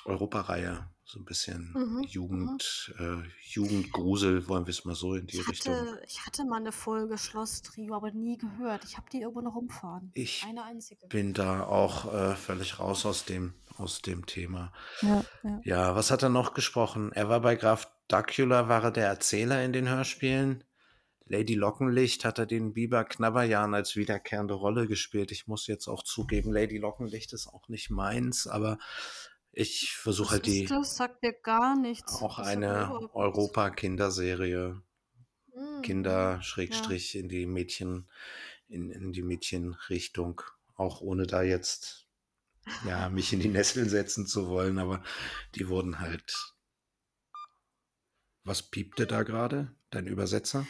äh, 0.05 0.09
Europareihe. 0.09 0.91
So 1.11 1.19
ein 1.21 1.25
bisschen 1.25 1.73
Mhm, 1.75 2.03
Jugend, 2.07 2.95
äh, 2.99 3.23
Jugendgrusel, 3.43 4.47
wollen 4.47 4.67
wir 4.67 4.73
es 4.73 4.85
mal 4.85 4.95
so 4.95 5.15
in 5.15 5.27
die 5.27 5.39
ich 5.41 5.49
Richtung. 5.49 5.75
hatte, 5.75 6.03
ich 6.07 6.27
hatte 6.27 6.45
mal 6.45 6.57
eine 6.59 6.71
Folge 6.71 7.17
Schloss-Trio, 7.17 7.95
aber 7.95 8.11
nie 8.13 8.37
gehört. 8.37 8.85
Ich 8.85 8.99
habe 8.99 9.09
die 9.11 9.23
irgendwo 9.23 9.41
noch 9.41 9.55
rumfahren. 9.55 10.11
Ich 10.13 10.45
Eine 10.47 10.65
einzige. 10.65 11.07
bin 11.07 11.33
da 11.33 11.65
auch 11.65 12.13
äh, 12.13 12.37
völlig 12.37 12.79
raus 12.79 13.07
aus 13.07 13.25
dem, 13.25 13.55
aus 13.79 14.03
dem 14.03 14.27
Thema. 14.27 14.71
Ja, 15.01 15.25
ja. 15.45 15.61
Ja, 15.65 15.97
was 15.97 16.11
hat 16.11 16.23
er 16.23 16.29
noch 16.29 16.53
gesprochen? 16.53 17.11
Er 17.13 17.31
war 17.31 17.41
bei 17.41 17.57
Graf 17.57 17.91
Dracula, 18.09 18.69
war 18.69 18.85
er 18.85 18.91
der 18.91 19.07
Erzähler 19.07 19.65
in 19.65 19.73
den 19.73 19.89
Hörspielen. 19.89 20.63
Lady 21.25 21.55
Lockenlicht 21.55 22.27
hat 22.27 22.39
er 22.39 22.45
den 22.47 22.75
Biber 22.75 23.05
Knabberjan 23.05 23.75
als 23.75 23.97
wiederkehrende 23.97 24.55
Rolle 24.55 24.87
gespielt. 24.87 25.33
Ich 25.33 25.47
muss 25.47 25.67
jetzt 25.69 25.89
auch 25.89 26.03
zugeben, 26.03 26.53
Lady 26.53 26.77
Lockenlicht 26.77 27.33
ist 27.33 27.47
auch 27.49 27.69
nicht 27.69 27.89
meins, 27.89 28.47
aber 28.47 28.79
ich 29.53 29.97
versuche 29.97 30.33
halt 30.33 30.47
die 30.47 30.67
das? 30.67 30.97
Sagt 30.97 31.23
mir 31.23 31.33
gar 31.33 31.77
nichts. 31.77 32.15
auch 32.15 32.39
Das 32.39 32.49
eine. 32.49 33.11
Europa-Kinderserie. 33.15 34.81
Mm, 35.55 35.83
Kinder 35.83 36.35
Ja. 36.35 36.43
Schrägstrich 36.43 37.15
in 37.17 37.29
die 37.29 37.47
Mädchen, 37.47 38.09
in, 38.69 38.91
in 38.91 39.13
die 39.13 39.23
Mädchenrichtung. 39.23 40.43
Auch 40.77 41.01
ohne 41.01 41.27
da 41.27 41.43
jetzt 41.43 42.09
ja, 42.87 43.09
mich 43.09 43.33
in 43.33 43.41
die 43.41 43.49
Nesseln 43.49 43.89
setzen 43.89 44.27
zu 44.27 44.49
wollen, 44.49 44.79
aber 44.79 45.03
die 45.55 45.69
wurden 45.69 46.01
halt. 46.01 46.55
Was 48.45 48.63
piepte 48.63 49.07
da 49.07 49.23
gerade? 49.23 49.75
Dein 49.91 50.07
Übersetzer? 50.07 50.67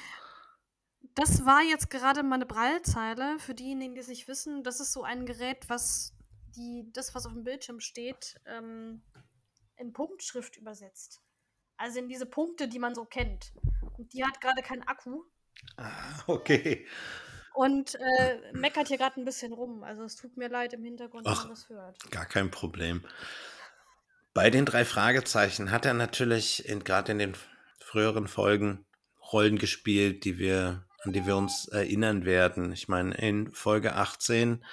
Das 1.15 1.45
war 1.45 1.63
jetzt 1.63 1.91
gerade 1.91 2.23
meine 2.23 2.47
Braillezeile. 2.47 3.39
Für 3.39 3.55
diejenigen, 3.55 3.95
die 3.95 4.01
es 4.01 4.09
nicht 4.09 4.29
wissen, 4.29 4.63
das 4.63 4.81
ist 4.81 4.93
so 4.93 5.03
ein 5.03 5.27
Gerät, 5.27 5.69
was 5.69 6.15
die, 6.59 6.91
das, 6.93 7.15
was 7.15 7.25
auf 7.27 7.33
dem 7.33 7.45
Bildschirm 7.45 7.81
steht, 7.81 8.41
ähm, 8.47 9.03
in 9.77 9.93
Punktschrift 9.93 10.57
übersetzt. 10.57 11.21
Also 11.77 12.01
in 12.01 12.09
diese 12.09 12.27
Punkte, 12.27 12.69
die 12.69 12.81
man 12.81 12.95
so 12.95 13.05
kennt. 13.05 13.53
Und 13.97 14.13
die 14.13 14.25
hat 14.25 14.41
gerade 14.41 14.63
keinen 14.63 14.83
Akku 14.83 15.23
Ah, 15.77 16.23
okay. 16.27 16.87
und 17.55 17.95
äh, 17.97 18.53
meckert 18.53 18.89
hier 18.89 18.99
gerade 18.99 19.21
ein 19.21 19.25
bisschen 19.25 19.53
rum. 19.53 19.83
Also 19.83 20.03
es 20.05 20.17
tut 20.17 20.37
mir 20.37 20.49
leid 20.49 20.73
im 20.73 20.85
Hintergrund, 20.85 21.25
wenn 21.25 21.33
Ach. 21.33 21.45
man 21.45 21.51
das 21.51 21.69
hört. 21.69 22.11
Gar 22.11 22.27
kein 22.27 22.51
Problem. 22.51 23.05
Bei 24.35 24.51
den 24.51 24.65
drei 24.65 24.85
Fragezeichen 24.85 25.71
hat 25.71 25.85
er 25.85 25.95
natürlich 25.95 26.69
in, 26.69 26.85
gerade 26.85 27.13
in 27.13 27.19
den 27.19 27.37
früheren 27.81 28.29
Folgen 28.29 28.87
Rollen 29.33 29.59
gespielt, 29.59 30.25
die 30.25 30.39
wir, 30.39 30.87
an 31.03 31.13
die 31.13 31.27
wir 31.27 31.37
uns 31.37 31.67
erinnern 31.69 32.25
werden. 32.25 32.73
Ich 32.73 32.89
meine, 32.89 33.15
in 33.15 33.53
Folge 33.53 33.95
18, 33.95 34.65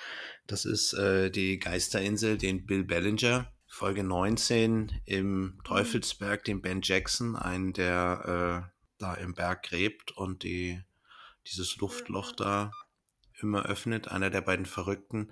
das 0.47 0.65
ist 0.65 0.93
äh, 0.93 1.29
die 1.29 1.59
Geisterinsel, 1.59 2.37
den 2.37 2.65
Bill 2.65 2.83
Bellinger. 2.83 3.51
Folge 3.67 4.03
19 4.03 5.01
im 5.05 5.59
Teufelsberg, 5.65 6.43
den 6.45 6.61
Ben 6.61 6.79
Jackson, 6.81 7.35
einen, 7.35 7.73
der 7.73 8.69
äh, 8.69 8.75
da 8.99 9.13
im 9.15 9.33
Berg 9.33 9.63
gräbt 9.63 10.13
und 10.13 10.43
die, 10.43 10.81
dieses 11.45 11.75
Luftloch 11.77 12.31
da 12.31 12.71
immer 13.41 13.65
öffnet, 13.65 14.07
einer 14.07 14.29
der 14.29 14.41
beiden 14.41 14.65
Verrückten. 14.65 15.31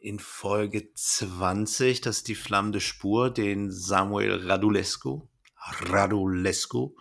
In 0.00 0.18
Folge 0.18 0.94
20, 0.94 2.00
das 2.00 2.18
ist 2.18 2.28
die 2.28 2.34
flammende 2.34 2.80
Spur, 2.80 3.30
den 3.30 3.70
Samuel 3.70 4.46
Radulescu. 4.46 5.28
Radulescu. 5.56 6.94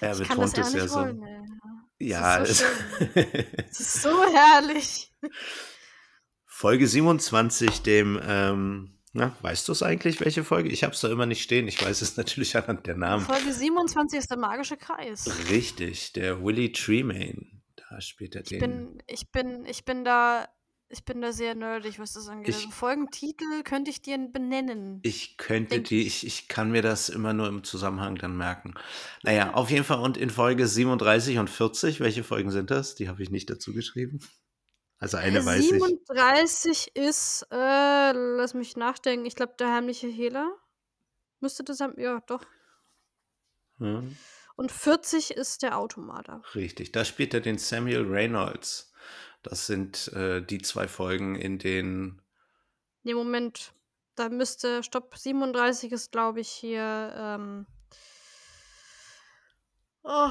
Er 0.00 0.12
Ich 0.20 0.28
betont 0.28 0.56
ja 0.56 0.62
es 0.64 0.72
ja 0.74 0.88
so. 0.88 1.00
wollen. 1.00 1.22
Ja, 1.98 2.36
ist 2.38 2.58
so 2.58 2.64
es- 2.64 3.26
Das 3.68 3.80
ist 3.80 4.02
so 4.02 4.10
herrlich. 4.32 5.12
Folge 6.46 6.86
27, 6.86 7.82
dem, 7.82 8.20
ähm, 8.26 8.98
na, 9.12 9.36
weißt 9.42 9.68
du 9.68 9.72
es 9.72 9.82
eigentlich, 9.82 10.20
welche 10.20 10.44
Folge? 10.44 10.68
Ich 10.70 10.82
habe 10.84 10.92
es 10.94 11.00
da 11.00 11.10
immer 11.10 11.26
nicht 11.26 11.42
stehen. 11.42 11.68
Ich 11.68 11.80
weiß 11.84 12.02
es 12.02 12.16
natürlich 12.16 12.56
anhand 12.56 12.86
der 12.86 12.96
Namen. 12.96 13.24
Folge 13.24 13.52
27 13.52 14.18
ist 14.18 14.30
der 14.30 14.38
magische 14.38 14.76
Kreis. 14.76 15.28
Richtig, 15.50 16.12
der 16.12 16.42
Willie 16.44 16.72
Tremaine. 16.72 17.46
Da 17.76 18.00
spielt 18.00 18.34
er 18.34 18.42
Ich 18.42 18.48
den. 18.48 18.60
bin, 18.60 19.02
ich 19.06 19.30
bin, 19.30 19.64
ich 19.66 19.84
bin 19.84 20.04
da, 20.04 20.48
ich 20.88 21.04
bin 21.04 21.20
da 21.20 21.32
sehr 21.32 21.54
nerdig, 21.54 21.98
was 21.98 22.12
das 22.12 22.28
angeht. 22.28 22.48
Ich- 22.50 22.56
also 22.56 22.70
Folgentitel 22.70 23.62
könnte 23.64 23.90
ich 23.90 24.02
dir 24.02 24.16
benennen. 24.18 25.00
Ich 25.02 25.36
könnte 25.36 25.76
Denk 25.76 25.88
die, 25.88 26.06
ich, 26.06 26.26
ich 26.26 26.48
kann 26.48 26.70
mir 26.70 26.82
das 26.82 27.08
immer 27.08 27.32
nur 27.32 27.48
im 27.48 27.64
Zusammenhang 27.64 28.16
dann 28.16 28.36
merken. 28.36 28.74
Naja, 29.22 29.54
auf 29.54 29.70
jeden 29.70 29.84
Fall 29.84 30.00
und 30.00 30.16
in 30.16 30.30
Folge 30.30 30.66
37 30.66 31.38
und 31.38 31.50
40, 31.50 32.00
welche 32.00 32.22
Folgen 32.24 32.50
sind 32.50 32.70
das? 32.70 32.94
Die 32.94 33.08
habe 33.08 33.22
ich 33.22 33.30
nicht 33.30 33.50
dazu 33.50 33.72
geschrieben. 33.72 34.20
Also 34.98 35.16
eine 35.16 35.44
weiß 35.44 35.64
ich. 35.64 35.70
37 35.82 36.96
ist, 36.96 37.46
äh, 37.50 38.12
lass 38.12 38.54
mich 38.54 38.76
nachdenken, 38.76 39.26
ich 39.26 39.34
glaube, 39.34 39.54
der 39.58 39.72
heimliche 39.74 40.06
Hehler. 40.06 40.54
Müsste 41.40 41.64
das 41.64 41.80
haben, 41.80 41.98
ja, 42.00 42.20
doch. 42.26 42.42
Ja. 43.80 44.02
Und 44.56 44.70
40 44.70 45.32
ist 45.32 45.62
der 45.62 45.76
Automater. 45.76 46.42
Richtig, 46.54 46.92
da 46.92 47.04
spielt 47.04 47.34
er 47.34 47.40
den 47.40 47.58
Samuel 47.58 48.06
Reynolds. 48.08 48.93
Das 49.44 49.66
sind 49.66 50.08
äh, 50.14 50.40
die 50.42 50.58
zwei 50.62 50.88
Folgen, 50.88 51.36
in 51.36 51.58
denen. 51.58 52.20
Ne, 53.02 53.14
Moment. 53.14 53.72
Da 54.16 54.28
müsste, 54.30 54.82
stopp, 54.82 55.16
37 55.16 55.92
ist, 55.92 56.12
glaube 56.12 56.40
ich, 56.40 56.48
hier. 56.48 57.14
Ähm, 57.16 57.66
oh, 60.02 60.30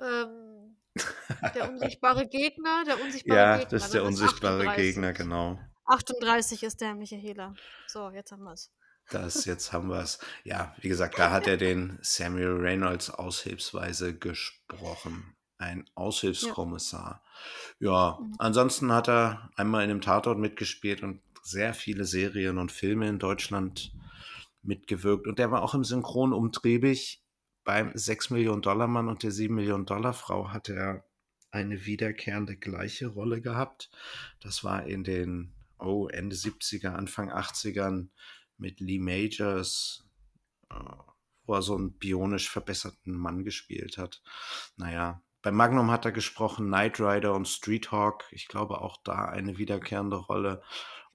ähm, 0.00 0.76
der 1.54 1.70
unsichtbare 1.70 2.26
Gegner. 2.26 2.84
Der 2.86 3.00
unsichtbare 3.00 3.38
ja, 3.38 3.56
Gegner. 3.58 3.70
das 3.70 3.84
ist 3.84 3.94
der 3.94 4.02
das 4.02 4.10
ist 4.10 4.20
unsichtbare 4.20 4.60
38. 4.60 4.76
Gegner, 4.76 5.12
genau. 5.12 5.60
38 5.84 6.62
ist 6.62 6.80
der 6.80 6.94
Michaela. 6.94 7.54
So, 7.86 8.10
jetzt 8.10 8.32
haben 8.32 8.44
wir 8.44 8.52
es. 8.52 8.70
Das, 9.10 9.44
jetzt 9.44 9.72
haben 9.72 9.88
wir 9.88 10.00
es. 10.00 10.18
Ja, 10.44 10.74
wie 10.80 10.88
gesagt, 10.88 11.18
da 11.18 11.30
hat 11.30 11.46
er 11.46 11.58
den 11.58 11.98
Samuel 12.00 12.56
Reynolds 12.58 13.10
aushilfsweise 13.10 14.16
gesprochen. 14.16 15.34
Ein 15.58 15.84
Aushilfskommissar. 15.94 17.22
Ja, 17.80 18.18
Mhm. 18.20 18.34
ansonsten 18.38 18.92
hat 18.92 19.08
er 19.08 19.50
einmal 19.56 19.84
in 19.84 19.90
einem 19.90 20.00
Tatort 20.00 20.38
mitgespielt 20.38 21.02
und 21.02 21.20
sehr 21.42 21.74
viele 21.74 22.04
Serien 22.04 22.58
und 22.58 22.72
Filme 22.72 23.08
in 23.08 23.18
Deutschland 23.18 23.92
mitgewirkt. 24.62 25.26
Und 25.26 25.38
der 25.38 25.50
war 25.50 25.62
auch 25.62 25.74
im 25.74 25.84
Synchron 25.84 26.32
umtriebig. 26.32 27.22
Beim 27.64 27.90
6 27.94 28.30
Millionen 28.30 28.62
Dollar 28.62 28.86
Mann 28.86 29.08
und 29.08 29.22
der 29.22 29.30
7 29.30 29.54
Millionen 29.54 29.84
Dollar 29.86 30.12
Frau 30.14 30.50
hat 30.52 30.68
er 30.68 31.04
eine 31.50 31.86
wiederkehrende 31.86 32.56
gleiche 32.56 33.08
Rolle 33.08 33.40
gehabt. 33.40 33.90
Das 34.40 34.64
war 34.64 34.84
in 34.84 35.04
den 35.04 35.54
oh, 35.78 36.08
Ende 36.08 36.36
70er, 36.36 36.88
Anfang 36.90 37.30
80ern 37.30 38.08
mit 38.58 38.80
Lee 38.80 38.98
Majors, 38.98 40.04
äh, 40.70 40.74
wo 41.44 41.54
er 41.54 41.62
so 41.62 41.76
einen 41.76 41.92
bionisch 41.92 42.48
verbesserten 42.50 43.14
Mann 43.14 43.44
gespielt 43.44 43.96
hat. 43.98 44.22
Naja, 44.76 45.22
bei 45.42 45.52
Magnum 45.52 45.90
hat 45.90 46.04
er 46.04 46.12
gesprochen, 46.12 46.66
Knight 46.66 47.00
Rider 47.00 47.34
und 47.34 47.46
Street 47.46 47.92
Hawk. 47.92 48.24
Ich 48.30 48.48
glaube 48.48 48.80
auch 48.80 48.96
da 49.04 49.26
eine 49.26 49.58
wiederkehrende 49.58 50.16
Rolle. 50.16 50.62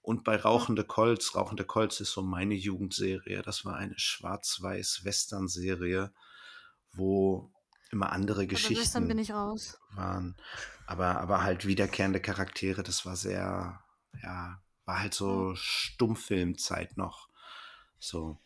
Und 0.01 0.23
bei 0.23 0.35
Rauchende 0.35 0.83
Colts, 0.83 1.35
Rauchende 1.35 1.65
Colts 1.65 1.99
ist 1.99 2.11
so 2.11 2.21
meine 2.21 2.53
Jugendserie. 2.55 3.41
Das 3.41 3.65
war 3.65 3.75
eine 3.75 3.97
schwarz-weiß-Western-Serie, 3.97 6.13
wo 6.93 7.51
immer 7.89 8.11
andere 8.11 8.45
Geschichten 8.47 9.19
ich 9.19 9.31
raus. 9.31 9.79
waren. 9.91 10.35
Aber, 10.87 11.21
aber 11.21 11.43
halt 11.43 11.65
wiederkehrende 11.65 12.19
Charaktere. 12.19 12.83
Das 12.83 13.05
war 13.05 13.15
sehr, 13.15 13.79
ja, 14.21 14.61
war 14.85 14.99
halt 14.99 15.13
so 15.13 15.53
Stummfilmzeit 15.55 16.97
noch. 16.97 17.29
So 17.99 18.41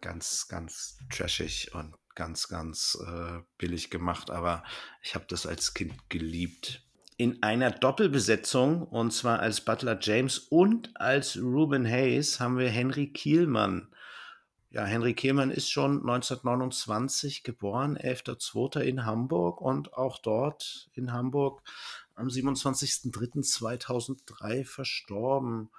ganz, 0.00 0.46
ganz 0.48 0.98
trashig 1.10 1.74
und 1.74 1.96
ganz, 2.14 2.48
ganz 2.48 2.98
äh, 3.06 3.40
billig 3.58 3.90
gemacht. 3.90 4.30
Aber 4.30 4.64
ich 5.02 5.14
habe 5.14 5.26
das 5.28 5.46
als 5.46 5.74
Kind 5.74 5.92
geliebt. 6.08 6.82
In 7.16 7.42
einer 7.42 7.70
Doppelbesetzung, 7.70 8.82
und 8.82 9.12
zwar 9.12 9.40
als 9.40 9.60
Butler 9.60 9.98
James 10.00 10.38
und 10.38 10.98
als 11.00 11.36
Ruben 11.36 11.84
Hayes, 11.86 12.40
haben 12.40 12.58
wir 12.58 12.68
Henry 12.68 13.12
Kielmann. 13.12 13.88
Ja, 14.70 14.84
Henry 14.84 15.14
Kielmann 15.14 15.50
ist 15.50 15.70
schon 15.70 16.00
1929 16.00 17.42
geboren, 17.42 17.98
11.02. 17.98 18.80
in 18.80 19.04
Hamburg 19.04 19.60
und 19.60 19.92
auch 19.92 20.16
dort 20.18 20.88
in 20.94 21.12
Hamburg 21.12 21.62
am 22.14 22.28
27.03.2003 22.28 24.64
verstorben. 24.64 25.70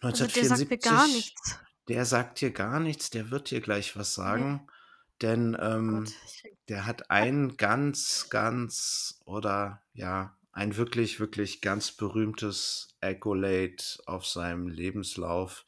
Also 0.00 0.26
der 0.26 0.44
sagt 0.44 0.70
mir 0.70 0.78
gar 0.78 1.02
1974. 1.04 1.16
nichts. 1.16 1.58
Der 1.88 2.04
sagt 2.04 2.40
dir 2.40 2.52
gar 2.52 2.78
nichts, 2.78 3.10
der 3.10 3.32
wird 3.32 3.50
dir 3.50 3.60
gleich 3.60 3.96
was 3.96 4.14
sagen. 4.14 4.68
Denn 5.22 5.54
Oh 5.54 5.62
ähm, 5.62 6.04
Gott. 6.04 6.14
Ich 6.26 6.42
der 6.68 6.86
hat 6.86 7.10
ein 7.10 7.56
ganz, 7.56 8.28
ganz 8.30 9.20
oder 9.24 9.82
ja, 9.94 10.36
ein 10.52 10.76
wirklich, 10.76 11.20
wirklich 11.20 11.60
ganz 11.60 11.92
berühmtes 11.92 12.88
Accolade 13.00 13.82
auf 14.06 14.26
seinem 14.26 14.68
Lebenslauf. 14.68 15.64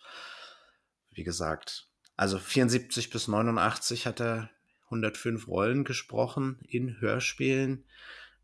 Wie 1.10 1.24
gesagt, 1.24 1.88
also 2.16 2.38
74 2.38 3.10
bis 3.10 3.28
89 3.28 4.06
hat 4.06 4.20
er 4.20 4.50
105 4.84 5.48
Rollen 5.48 5.84
gesprochen 5.84 6.58
in 6.68 7.00
Hörspielen. 7.00 7.84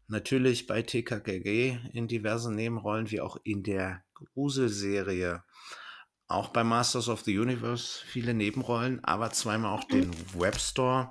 Natürlich 0.09 0.67
bei 0.67 0.83
TKKG 0.83 1.79
in 1.93 2.09
diversen 2.09 2.57
Nebenrollen, 2.57 3.11
wie 3.11 3.21
auch 3.21 3.39
in 3.45 3.63
der 3.63 4.03
Gruselserie. 4.15 5.45
Auch 6.31 6.51
bei 6.51 6.63
Masters 6.63 7.09
of 7.09 7.23
the 7.23 7.37
Universe 7.37 8.05
viele 8.07 8.35
Nebenrollen, 8.35 9.03
aber 9.03 9.33
zweimal 9.33 9.77
auch 9.77 9.83
den 9.83 10.13
Webstore. 10.39 11.11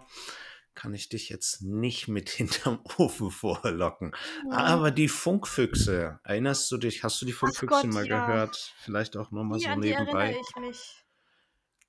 Kann 0.76 0.93
ich 0.93 1.09
dich 1.09 1.28
jetzt 1.28 1.61
nicht 1.61 2.07
mit 2.07 2.30
hinterm 2.30 2.80
Ofen 2.97 3.30
vorlocken. 3.30 4.15
Aber 4.49 4.91
die 4.91 5.09
Funkfüchse, 5.09 6.22
erinnerst 6.24 6.72
du 6.72 6.78
dich, 6.78 7.03
hast 7.03 7.22
du 7.22 7.26
die 7.26 7.34
Funkfüchse 7.34 7.67
Gott, 7.67 7.93
mal 7.93 8.07
ja. 8.07 8.28
gehört? 8.28 8.74
Vielleicht 8.78 9.17
auch 9.17 9.30
nur 9.32 9.43
mal 9.43 9.59
die, 9.59 9.65
so 9.65 9.76
nebenbei. 9.76 10.38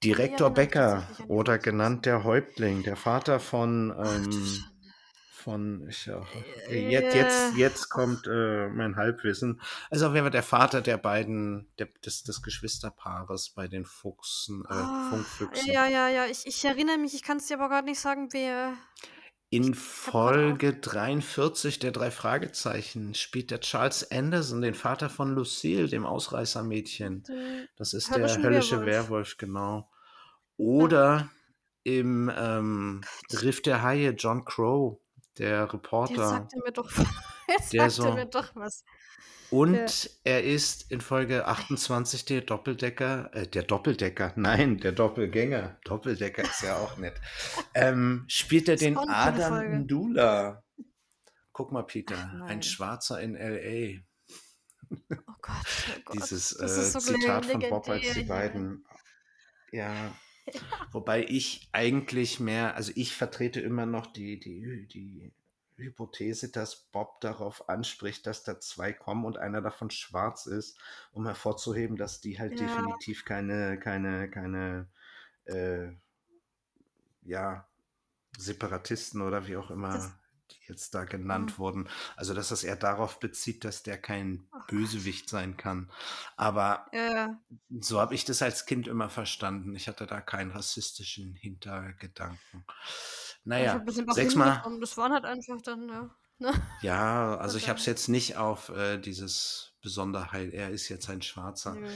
Direktor 0.03 0.51
Becker 0.51 1.07
oder 1.29 1.59
genannt 1.59 2.07
der 2.07 2.25
Häuptling, 2.25 2.83
der 2.83 2.97
Vater 2.97 3.39
von, 3.39 3.95
ähm. 3.97 4.65
Von 5.41 5.87
ich, 5.89 6.07
ja, 6.07 6.23
Äh, 6.69 6.91
jetzt, 6.91 7.15
jetzt, 7.15 7.57
jetzt 7.57 7.89
kommt 7.89 8.27
äh, 8.27 8.69
mein 8.69 8.97
Halbwissen. 8.97 9.61
Also 9.91 10.07
auf 10.09 10.13
jeden 10.15 10.25
Fall 10.25 10.31
der 10.31 10.43
Vater 10.43 10.81
der 10.83 10.99
beiden, 10.99 11.69
der, 11.79 11.89
des, 12.05 12.23
des 12.23 12.43
Geschwisterpaares 12.43 13.51
bei 13.51 13.67
den 13.69 13.85
Fuchsen, 13.85 14.65
äh, 14.69 14.73
Ah, 14.73 15.11
Funkfüchsen. 15.11 15.73
ja, 15.73 15.87
ja, 15.87 16.09
ja. 16.09 16.27
Ich, 16.27 16.47
ich 16.47 16.65
erinnere 16.65 16.99
mich, 16.99 17.15
ich 17.15 17.23
kann 17.23 17.39
es 17.39 17.47
dir 17.47 17.59
aber 17.59 17.69
gerade 17.69 17.89
nicht 17.89 18.01
sagen, 18.01 18.29
wer. 18.33 18.75
In 19.53 19.75
Folge 19.75 20.75
43 20.75 21.81
der 21.81 21.91
drei 21.91 22.13
Fragezeichen 22.13 23.15
spielt 23.15 23.51
der 23.51 23.59
Charles 23.61 24.09
Anderson 24.13 24.61
den 24.63 24.75
Vater 24.75 25.11
von 25.11 25.35
Lucille, 25.35 25.89
dem 25.89 26.07
Ausreißermädchen. 26.07 27.25
Das 27.77 27.93
ist 27.93 28.15
der 28.15 28.29
höllische 28.43 28.77
Werwolf. 28.87 29.09
Werwolf, 29.09 29.37
genau. 29.39 29.91
Oder 30.57 31.31
im 31.83 32.31
ähm, 32.37 33.01
Riff 33.43 33.61
der 33.63 33.83
Haie, 33.83 34.11
John 34.11 34.45
Crow, 34.45 35.00
der 35.39 35.49
Der 35.67 35.73
Reporter. 35.73 36.29
sagte 36.29 36.59
mir 36.65 36.73
doch, 36.73 36.91
der 36.93 37.05
Der 37.73 37.91
sagte 37.91 37.91
so- 37.91 38.13
mir 38.15 38.27
doch 38.27 38.55
was. 38.55 38.85
Und 39.51 40.11
er 40.23 40.45
ist 40.45 40.93
in 40.93 41.01
Folge 41.01 41.45
28 41.47 42.25
der 42.25 42.43
Doppeldecker, 42.43 43.31
äh, 43.35 43.49
der 43.49 43.65
Doppeldecker, 43.65 44.33
nein, 44.37 44.79
der 44.79 44.93
Doppelgänger. 44.93 45.79
Doppeldecker 45.85 46.43
ist 46.43 46.63
ja 46.63 46.77
auch 46.77 46.97
nett. 46.99 47.21
Ähm, 47.75 48.25
spielt 48.29 48.69
er 48.69 48.77
den 48.77 48.97
Adam. 48.97 49.81
Ndula. 49.83 50.63
Guck 51.53 51.73
mal, 51.73 51.83
Peter, 51.83 52.15
Ach, 52.17 52.47
ein. 52.49 52.63
Schwarzer 52.63 53.21
in 53.21 53.35
L.A. 53.35 54.01
Oh 54.93 54.97
Gott, 55.43 55.57
oh 55.97 56.01
Gott. 56.05 56.15
Dieses 56.15 56.53
äh, 56.61 56.69
so 56.69 57.01
Zitat 57.01 57.45
von 57.47 57.61
Bob, 57.61 57.89
als 57.89 58.13
die 58.15 58.23
beiden. 58.23 58.85
Ja. 59.73 60.13
Wobei 60.93 61.25
ich 61.25 61.69
eigentlich 61.73 62.41
mehr, 62.41 62.75
also 62.77 62.93
ich 62.95 63.15
vertrete 63.15 63.61
immer 63.61 63.87
noch 63.87 64.07
die, 64.07 64.39
die, 64.41 64.87
die 64.87 65.33
Hypothese, 65.77 66.51
dass 66.51 66.77
Bob 66.93 67.21
darauf 67.21 67.69
anspricht, 67.69 68.27
dass 68.27 68.45
da 68.45 68.61
zwei 68.61 68.93
kommen 68.93 69.25
und 69.25 69.39
einer 69.39 69.63
davon 69.63 69.91
schwarz 69.91 70.47
ist, 70.47 70.79
um 71.13 71.27
hervorzuheben, 71.27 71.97
dass 71.97 72.21
die 72.21 72.39
halt 72.39 72.53
Ja. 72.61 72.67
definitiv 72.67 73.25
keine, 73.25 73.79
keine, 73.79 74.31
keine, 74.31 74.89
äh, 75.45 75.89
ja, 77.23 77.67
Separatisten 78.39 79.21
oder 79.23 79.47
wie 79.47 79.57
auch 79.57 79.71
immer 79.71 79.93
Das- 79.95 80.13
jetzt 80.71 80.95
da 80.95 81.05
genannt 81.05 81.53
Mhm. 81.53 81.59
wurden. 81.59 81.89
Also, 82.17 82.33
dass 82.33 82.51
es 82.51 82.65
eher 82.65 82.77
darauf 82.77 83.21
bezieht, 83.21 83.65
dass 83.65 83.83
der 83.83 83.99
kein. 83.99 84.47
Bösewicht 84.69 85.29
sein 85.29 85.57
kann. 85.57 85.91
Aber 86.37 86.87
Ja, 86.93 87.37
so 87.81 88.01
habe 88.01 88.15
ich 88.15 88.25
das 88.25 88.41
als 88.41 88.67
Kind 88.67 88.87
immer 88.87 89.09
verstanden. 89.09 89.75
Ich 89.75 89.89
hatte 89.89 90.07
da 90.07 90.21
keinen 90.21 90.53
rassistischen 90.53 91.35
Hintergedanken. 91.35 92.65
Naja, 93.45 93.83
sechsmal. 94.11 94.63
Das 94.81 94.97
waren 94.97 95.13
halt 95.13 95.25
einfach 95.25 95.61
dann, 95.63 95.89
ja. 95.89 96.11
Ne? 96.39 96.53
Ja, 96.83 97.37
also 97.41 97.59
ich 97.59 97.69
habe 97.69 97.79
es 97.79 97.87
jetzt 97.87 98.09
nicht 98.09 98.37
auf 98.37 98.69
äh, 98.71 98.99
dieses 98.99 99.73
Besonderheit, 99.83 100.53
er 100.53 100.71
ist 100.71 100.89
jetzt 100.89 101.09
ein 101.11 101.23
Schwarzer. 101.23 101.75
Nö. 101.75 101.89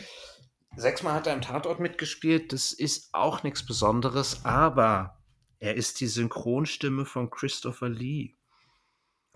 Sechsmal 0.77 1.14
hat 1.14 1.27
er 1.27 1.35
im 1.35 1.41
Tatort 1.43 1.79
mitgespielt, 1.81 2.53
das 2.53 2.72
ist 2.72 3.14
auch 3.14 3.43
nichts 3.45 3.64
Besonderes, 3.64 4.45
aber 4.45 5.22
er 5.61 5.77
ist 5.77 6.01
die 6.01 6.09
Synchronstimme 6.09 7.05
von 7.07 7.31
Christopher 7.31 7.89
Lee. 7.89 8.35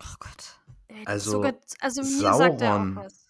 Oh 0.01 0.15
Gott. 0.19 0.59
Ey, 0.87 1.05
Also, 1.05 1.31
sogar, 1.31 1.53
also 1.79 2.01
mir 2.01 2.33
sagt 2.33 2.61
er 2.61 2.75
auch 2.75 2.95
was. 2.95 3.29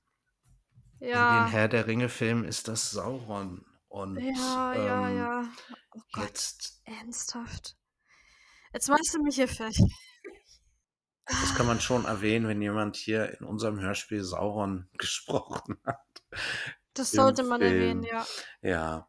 In 1.00 1.08
den 1.08 1.14
Ja. 1.14 1.48
Herr 1.48 1.68
der 1.68 1.88
Ringe-Filmen 1.88 2.44
ist 2.46 2.68
das 2.68 2.92
Sauron. 2.92 3.66
Und 3.88 4.18
Ja, 4.20 4.74
ja, 4.76 5.10
ähm, 5.10 5.18
ja. 5.18 5.50
Oh 5.92 6.02
Gott. 6.14 6.26
jetzt, 6.28 6.82
Ernsthaft. 6.86 7.76
Jetzt 8.74 8.88
machst 8.90 9.14
du 9.16 9.24
mich 9.24 9.36
hier 9.36 9.48
fertig. 9.48 9.92
das 11.26 11.56
kann 11.56 11.66
man 11.66 11.82
schon 11.82 12.06
erwähnen, 12.06 12.48
wenn 12.48 12.62
jemand 12.62 12.96
hier 12.96 13.40
in 13.40 13.46
unserem 13.46 13.80
Hörspiel 13.80 14.24
Sauron 14.24 14.90
gesprochen 14.98 15.80
hat. 15.86 15.98
Das 16.94 17.12
sollte 17.12 17.44
man 17.44 17.62
erwähnen, 17.62 18.04
ja. 18.04 18.26
Ja. 18.62 19.08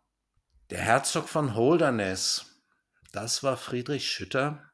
Der 0.70 0.80
Herzog 0.80 1.28
von 1.28 1.54
Holderness, 1.54 2.46
das 3.12 3.42
war 3.42 3.56
Friedrich 3.56 4.08
Schütter, 4.10 4.69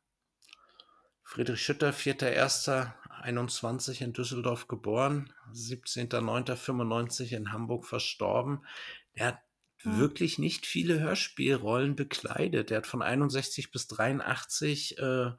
Friedrich 1.26 1.60
Schütter, 1.60 1.92
4.1.21 1.92 4.00
in 4.00 4.12
Düsseldorf 4.12 4.68
geboren, 4.68 5.32
17.09.95 5.52 7.32
in 7.36 7.52
Hamburg 7.52 7.84
verstorben. 7.84 8.64
Er 9.12 9.26
hat 9.28 9.38
Hm. 9.82 9.98
wirklich 9.98 10.38
nicht 10.38 10.64
viele 10.66 11.00
Hörspielrollen 11.00 11.96
bekleidet. 11.96 12.70
Er 12.70 12.78
hat 12.78 12.86
von 12.86 13.02
61 13.02 13.70
bis 13.72 13.88
83 13.88 14.98
äh, 14.98 15.32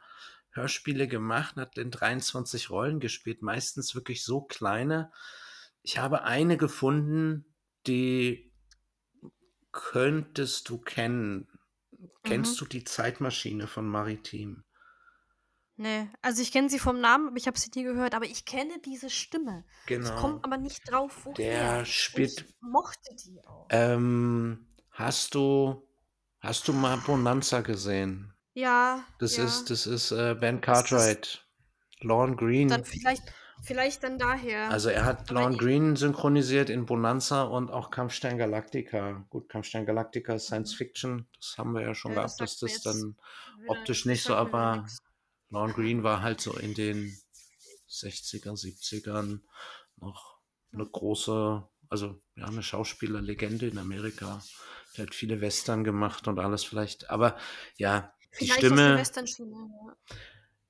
Hörspiele 0.51 1.07
gemacht, 1.07 1.55
hat 1.55 1.77
in 1.77 1.89
23 1.89 2.69
Rollen 2.69 2.99
gespielt, 2.99 3.41
meistens 3.41 3.95
wirklich 3.95 4.23
so 4.23 4.41
kleine. 4.41 5.11
Ich 5.81 5.97
habe 5.97 6.23
eine 6.23 6.57
gefunden, 6.57 7.45
die 7.87 8.51
könntest 9.71 10.69
du 10.69 10.79
kennen. 10.79 11.47
Kennst 12.23 12.55
Mhm. 12.55 12.65
du 12.65 12.69
die 12.69 12.83
Zeitmaschine 12.83 13.67
von 13.67 13.87
Maritim? 13.87 14.63
Nee, 15.79 16.09
also 16.23 16.41
ich 16.41 16.51
kenne 16.51 16.69
sie 16.69 16.79
vom 16.79 16.99
Namen, 16.99 17.27
aber 17.27 17.37
ich 17.37 17.45
habe 17.47 17.57
sie 17.59 17.69
nie 17.75 17.83
gehört. 17.83 18.15
Aber 18.15 18.25
ich 18.25 18.45
kenne 18.45 18.79
diese 18.83 19.09
Stimme. 19.11 19.63
Ich 19.87 19.95
komme 20.15 20.33
Genau. 20.35 20.39
aber 20.41 20.57
nicht 20.57 20.91
drauf, 20.91 21.25
woher. 21.25 21.35
Der 21.77 21.85
spielt. 21.85 22.41
ich 22.41 22.55
mochte 22.61 23.15
die 23.23 23.39
auch. 23.45 23.67
Ähm, 23.69 24.65
hast 24.89 25.35
du, 25.35 25.87
hast 26.39 26.67
du 26.67 26.73
mal 26.73 26.97
Bonanza 26.97 27.61
gesehen? 27.61 28.33
Ja, 28.55 29.03
Das 29.19 29.37
ja. 29.37 29.45
ist, 29.45 29.69
das 29.69 29.85
ist 29.85 30.11
äh, 30.11 30.33
Ben 30.33 30.61
Cartwright, 30.61 31.45
Lorne 32.01 32.35
dann 32.35 32.37
Green. 32.37 32.83
vielleicht, 32.83 33.21
vielleicht 33.61 34.01
dann 34.03 34.17
daher. 34.17 34.71
Also 34.71 34.89
er 34.89 35.05
hat 35.05 35.29
Aber 35.29 35.41
Lorne 35.41 35.57
Green 35.57 35.95
synchronisiert 35.95 36.71
in 36.71 36.87
Bonanza 36.87 37.43
und 37.43 37.69
auch 37.69 37.91
Kampfstein 37.91 38.39
Galactica. 38.39 39.23
Gut, 39.29 39.47
Kampfstein 39.47 39.85
Galactica 39.85 40.33
ist 40.33 40.47
Science 40.47 40.73
Mhm. 40.73 40.77
Fiction. 40.77 41.27
Das 41.39 41.55
haben 41.59 41.73
wir 41.73 41.83
ja 41.83 41.93
schon 41.93 42.13
ja, 42.13 42.23
gehabt, 42.23 42.41
dass 42.41 42.57
das 42.57 42.81
dann 42.81 43.15
optisch 43.67 44.05
nicht 44.05 44.23
so, 44.23 44.33
aber 44.33 44.77
nichts. 44.77 45.03
Lorne 45.49 45.73
Green 45.73 46.03
war 46.03 46.21
halt 46.21 46.41
so 46.41 46.53
in 46.57 46.73
den 46.73 47.17
60er, 47.89 48.51
70ern 48.51 49.39
noch 49.97 50.39
eine 50.71 50.85
große, 50.85 51.67
also 51.89 52.21
ja, 52.35 52.45
eine 52.45 52.63
Schauspielerlegende 52.63 53.67
in 53.67 53.77
Amerika. 53.77 54.43
Der 54.95 55.07
hat 55.07 55.15
viele 55.15 55.41
Western 55.41 55.83
gemacht 55.83 56.27
und 56.27 56.39
alles 56.39 56.63
vielleicht. 56.63 57.09
Aber 57.09 57.37
ja, 57.77 58.13
die 58.39 58.45
Vielleicht 58.45 58.59
Stimme, 58.59 59.03
ja. 59.03 59.95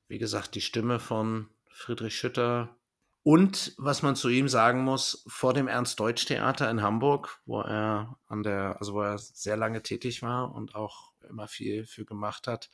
wie 0.08 0.20
gesagt, 0.20 0.56
die 0.56 0.62
Stimme 0.62 1.00
von 1.00 1.50
Friedrich 1.70 2.16
Schütter. 2.16 2.78
Und 3.24 3.74
was 3.78 4.04
man 4.04 4.16
zu 4.16 4.30
ihm 4.30 4.48
sagen 4.48 4.84
muss, 4.84 5.26
vor 5.28 5.54
dem 5.54 5.68
Ernst-Deutsch-Theater 5.68 6.70
in 6.72 6.82
Hamburg, 6.82 7.42
wo 7.46 7.62
er 7.62 8.18
an 8.28 8.44
der, 8.44 8.78
also 8.80 8.94
wo 8.94 9.02
er 9.02 9.18
sehr 9.18 9.58
lange 9.58 9.84
tätig 9.84 10.22
war 10.22 10.54
und 10.54 10.76
auch 10.76 11.12
immer 11.30 11.50
viel 11.50 11.86
für 11.86 12.06
gemacht 12.06 12.48
hat, 12.48 12.70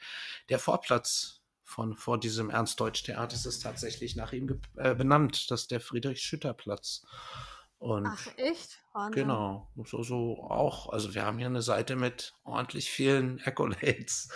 der 0.49 0.59
Vorplatz 0.59 1.42
von 1.63 1.95
vor 1.95 2.19
diesem 2.19 2.49
Ernst-Deutsch-Theater 2.49 3.35
ist 3.35 3.59
tatsächlich 3.61 4.15
nach 4.15 4.33
ihm 4.33 4.59
äh, 4.75 4.93
benannt. 4.95 5.49
Das 5.49 5.61
ist 5.61 5.71
der 5.71 5.79
Friedrich-Schütter-Platz. 5.81 7.05
Und 7.79 8.05
Ach, 8.07 8.27
echt? 8.37 8.79
Wahnsinn. 8.93 9.23
genau, 9.23 9.69
so, 9.85 10.03
so 10.03 10.37
auch. 10.43 10.89
Also 10.89 11.13
wir 11.15 11.25
haben 11.25 11.37
hier 11.37 11.47
eine 11.47 11.61
Seite 11.61 11.95
mit 11.95 12.33
ordentlich 12.43 12.89
vielen 12.89 13.41
Accolades. 13.45 14.29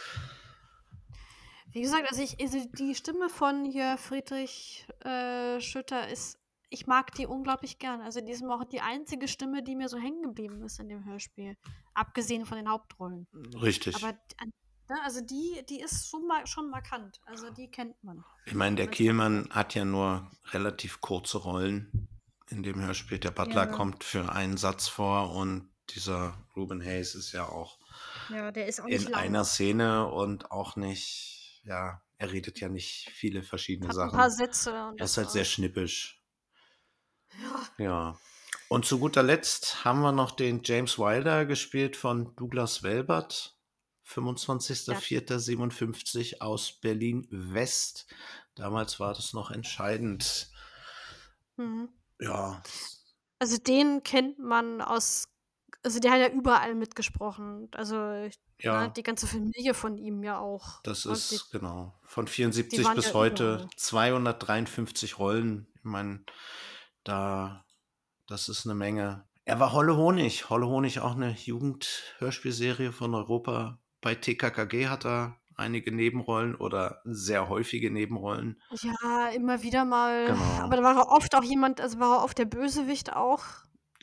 Wie 1.72 1.82
gesagt, 1.82 2.10
also 2.10 2.22
ich, 2.22 2.40
also 2.42 2.66
die 2.78 2.96
Stimme 2.96 3.30
von 3.30 3.66
hier 3.66 3.98
Friedrich 3.98 4.88
äh, 5.02 5.60
Schütter 5.62 6.08
ist, 6.10 6.40
ich 6.70 6.88
mag 6.88 7.14
die 7.16 7.26
unglaublich 7.26 7.78
gern. 7.78 8.02
Also 8.02 8.20
die 8.20 8.32
ist 8.32 8.44
auch 8.44 8.64
die 8.66 8.82
einzige 8.82 9.28
Stimme, 9.28 9.64
die 9.64 9.76
mir 9.76 9.88
so 9.90 9.98
hängen 9.98 10.24
geblieben 10.24 10.62
ist 10.64 10.80
in 10.80 10.90
dem 10.90 11.06
Hörspiel. 11.06 11.56
Abgesehen 11.94 12.46
von 12.46 12.58
den 12.58 12.70
Hauptrollen. 12.70 13.28
Richtig. 13.62 13.96
Aber 13.96 14.18
an- 14.38 14.52
also 15.04 15.22
die, 15.22 15.64
die 15.70 15.82
ist 15.82 16.10
schon, 16.10 16.26
ma 16.28 16.46
schon 16.46 16.70
markant. 16.70 17.20
Also 17.26 17.50
die 17.52 17.70
kennt 17.70 18.02
man. 18.04 18.24
Ich 18.46 18.54
meine, 18.56 18.76
der. 18.76 18.88
Kielmann 18.88 19.50
hat 19.52 19.76
ja 19.76 19.84
nur 19.86 20.30
relativ 20.52 21.02
kurze 21.02 21.40
Rollen 21.40 22.08
in 22.50 22.64
dem 22.64 22.80
Hörspiel. 22.82 23.20
Der 23.20 23.32
Butler 23.32 23.66
Ja. 23.66 23.72
kommt 23.72 24.04
für 24.04 24.32
einen 24.32 24.58
Satz 24.58 24.88
vor 24.88 25.36
und 25.36 25.70
dieser 25.90 26.38
Ruben 26.56 26.82
Hayes 26.82 27.16
ist 27.16 27.32
ja 27.34 27.48
auch 27.48 27.80
Ja, 28.30 28.52
der 28.52 28.68
ist 28.68 28.80
auch 28.82 28.86
in 28.88 29.04
lang. 29.04 29.14
einer 29.16 29.44
Szene 29.46 30.08
und 30.08 30.52
auch 30.52 30.76
nicht, 30.76 31.62
ja, 31.66 32.02
er 32.18 32.32
redet 32.32 32.60
ja 32.60 32.70
nicht 32.70 33.10
viele 33.14 33.44
verschiedene 33.44 33.88
Hat 33.90 33.96
ein 33.96 33.96
Sachen. 33.96 34.18
paar 34.18 34.32
Sätze 34.32 34.88
und 34.88 35.00
Er 35.00 35.06
ist 35.06 35.18
halt 35.18 35.30
sehr 35.32 35.46
schnippisch. 35.46 36.22
Ja. 37.78 37.86
Ja. 37.86 38.20
Und 38.70 38.86
zu 38.86 39.00
guter 39.00 39.24
Letzt 39.24 39.86
haben 39.86 40.02
wir 40.02 40.12
noch 40.12 40.32
den 40.32 40.62
James 40.64 40.98
Wilder 40.98 41.46
gespielt 41.46 41.96
von 41.96 42.36
Douglas 42.36 42.84
Welbert. 42.84 43.57
25.04.57 44.08 46.42
aus 46.42 46.74
Berlin 46.74 47.28
West. 47.30 48.08
Damals 48.56 49.00
war 49.00 49.14
das 49.14 49.34
noch 49.34 49.52
entscheidend. 49.52 50.50
Mhm. 51.58 51.90
Ja, 52.20 52.64
Also 53.40 53.58
den 53.58 54.02
kennt 54.04 54.40
man 54.40 54.82
aus, 54.82 55.28
also 55.84 56.00
der 56.00 56.12
hat 56.12 56.20
ja 56.20 56.30
überall 56.30 56.74
mitgesprochen. 56.74 57.70
Also 57.74 58.28
ja. 58.60 58.88
ne, 58.88 58.94
die 58.96 59.04
ganze 59.04 59.28
Familie 59.28 59.74
von 59.74 59.98
ihm 59.98 60.24
ja 60.24 60.40
auch. 60.40 60.82
Das 60.84 61.06
Und 61.06 61.30
die, 61.30 61.36
ist 61.36 61.52
genau 61.52 61.94
von 62.04 62.26
die 62.26 62.32
74 62.32 62.86
waren 62.86 62.96
bis 62.96 63.08
ja 63.08 63.14
heute 63.14 63.54
überall. 63.56 63.70
253 63.76 65.20
Rollen. 65.20 65.68
Ich 65.76 65.84
meine, 65.84 66.24
da, 67.04 67.66
das 68.28 68.50
ist 68.50 68.66
eine 68.66 68.76
Menge. 68.76 69.28
Er 69.46 69.60
war 69.60 69.74
Holle 69.74 69.96
Honig. 69.96 70.50
Holle 70.50 70.68
Honig 70.68 71.00
auch 71.00 71.16
eine 71.16 71.32
Jugendhörspielserie 71.32 72.92
von 72.92 73.14
Europa. 73.14 73.80
Bei 74.02 74.16
TKKG 74.16 74.88
hat 74.88 75.06
er 75.06 75.38
einige 75.56 75.92
Nebenrollen 75.92 76.56
oder 76.56 77.02
sehr 77.04 77.50
häufige 77.50 77.90
Nebenrollen. 77.92 78.62
Ja, 78.82 79.30
immer 79.30 79.64
wieder 79.64 79.86
mal. 79.86 80.28
Genau. 80.28 80.64
Aber 80.64 80.76
da 80.78 80.84
war 80.84 80.96
er 80.98 81.08
oft 81.10 81.34
auch 81.36 81.44
jemand, 81.44 81.82
also 81.82 82.00
war 82.00 82.18
er 82.20 82.24
oft 82.24 82.38
der 82.38 82.46
Bösewicht 82.46 83.14
auch. 83.16 83.44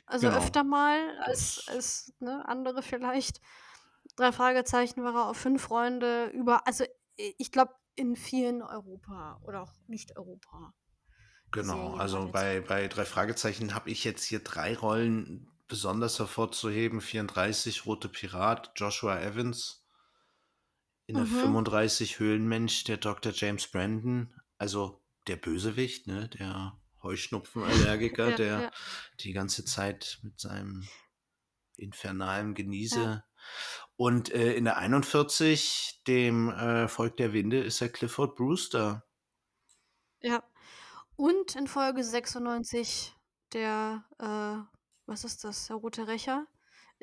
Also 0.07 0.27
Genau. 0.29 0.39
öfter 0.39 0.65
mal 0.65 0.99
als, 1.21 1.65
als 1.69 2.13
ne, 2.21 2.47
andere 2.47 2.83
vielleicht. 2.83 3.41
Drei 4.17 4.33
Fragezeichen 4.33 5.03
war 5.03 5.15
er 5.15 5.29
auf 5.31 5.37
fünf 5.37 5.63
Freunde 5.63 6.27
über, 6.27 6.67
also 6.67 6.85
ich 7.17 7.51
glaube 7.53 7.73
in 7.97 8.17
vielen 8.17 8.61
Europa 8.61 9.41
oder 9.45 9.63
auch 9.63 9.73
nicht 9.87 10.17
Europa. 10.17 10.75
genau. 11.53 11.95
Also 11.95 12.29
bei, 12.31 12.61
bei 12.61 12.89
drei 12.89 13.05
Fragezeichen 13.05 13.75
habe 13.75 13.91
ich 13.91 14.03
jetzt 14.05 14.25
hier 14.25 14.41
drei 14.41 14.77
Rollen 14.77 15.49
besonders 15.69 16.19
hervorzuheben. 16.19 17.01
34 17.01 17.87
Rote 17.87 18.09
Pirat, 18.09 18.73
Joshua 18.77 19.21
Evans. 19.21 19.84
In 21.07 21.17
der 21.17 21.25
Mhm. 21.25 21.41
35 21.41 22.19
Höhlenmensch, 22.19 22.85
der 22.85 22.97
Dr. 22.97 23.33
James 23.35 23.67
Brandon, 23.67 24.35
also 24.59 25.03
der 25.27 25.37
Bösewicht, 25.37 26.07
ne, 26.07 26.29
der 26.29 26.79
Heuschnupfenallergiker, 27.03 28.31
Ja, 28.31 28.37
der 28.37 28.61
ja. 28.61 28.71
die 29.21 29.33
ganze 29.33 29.65
Zeit 29.65 30.19
mit 30.23 30.41
seinem 30.41 30.89
infernalen 31.77 32.55
Geniese. 32.55 33.25
Und 33.97 34.33
äh, 34.33 34.55
in 34.55 34.65
der 34.65 34.79
41, 34.79 36.03
dem 36.07 36.49
äh, 36.51 36.89
Volk 36.89 37.17
der 37.19 37.33
Winde, 37.35 37.61
ist 37.63 37.81
er 37.83 37.91
Clifford 37.91 38.37
Brewster. 38.37 39.05
Ja. 40.21 40.43
Und 41.17 41.55
in 41.55 41.67
Folge 41.67 42.03
96 42.03 43.15
der, 43.53 44.05
äh, 44.19 44.65
was 45.07 45.25
ist 45.25 45.45
das, 45.45 45.67
der 45.67 45.77
Rote 45.77 46.09
Rächer, 46.09 46.47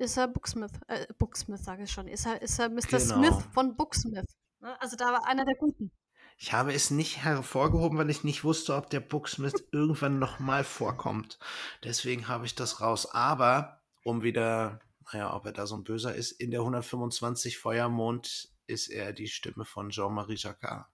ist 0.01 0.17
er 0.17 0.27
Booksmith, 0.27 0.71
äh, 0.87 1.05
Booksmith 1.17 1.63
sage 1.63 1.83
ich 1.83 1.91
schon, 1.91 2.07
ist 2.07 2.25
er, 2.25 2.41
ist 2.41 2.59
er 2.59 2.69
Mr. 2.69 2.99
Smith 2.99 3.09
Genau. 3.09 3.39
von 3.53 3.75
Booksmith. 3.75 4.35
Ne? 4.59 4.79
Also 4.81 4.95
da 4.97 5.13
war 5.13 5.25
einer 5.25 5.45
der 5.45 5.55
Guten. 5.55 5.91
Ich 6.37 6.53
habe 6.53 6.73
es 6.73 6.89
nicht 6.89 7.23
hervorgehoben, 7.23 7.97
weil 7.99 8.09
ich 8.09 8.23
nicht 8.23 8.43
wusste, 8.43 8.75
ob 8.75 8.89
der 8.89 8.99
Booksmith 8.99 9.53
irgendwann 9.71 10.19
nochmal 10.19 10.63
vorkommt. 10.63 11.37
Deswegen 11.83 12.27
habe 12.27 12.45
ich 12.45 12.55
das 12.55 12.81
raus. 12.81 13.05
Aber, 13.11 13.81
um 14.03 14.23
wieder, 14.23 14.79
naja, 15.13 15.33
ob 15.35 15.45
er 15.45 15.51
da 15.51 15.67
so 15.67 15.75
ein 15.75 15.83
Böser 15.83 16.15
ist, 16.15 16.31
in 16.31 16.49
der 16.51 16.61
125 16.61 17.59
Feuermond 17.59 18.49
ist 18.65 18.87
er 18.87 19.13
die 19.13 19.27
Stimme 19.27 19.65
von 19.65 19.89
Jean-Marie 19.89 20.35
Jacquard. 20.35 20.87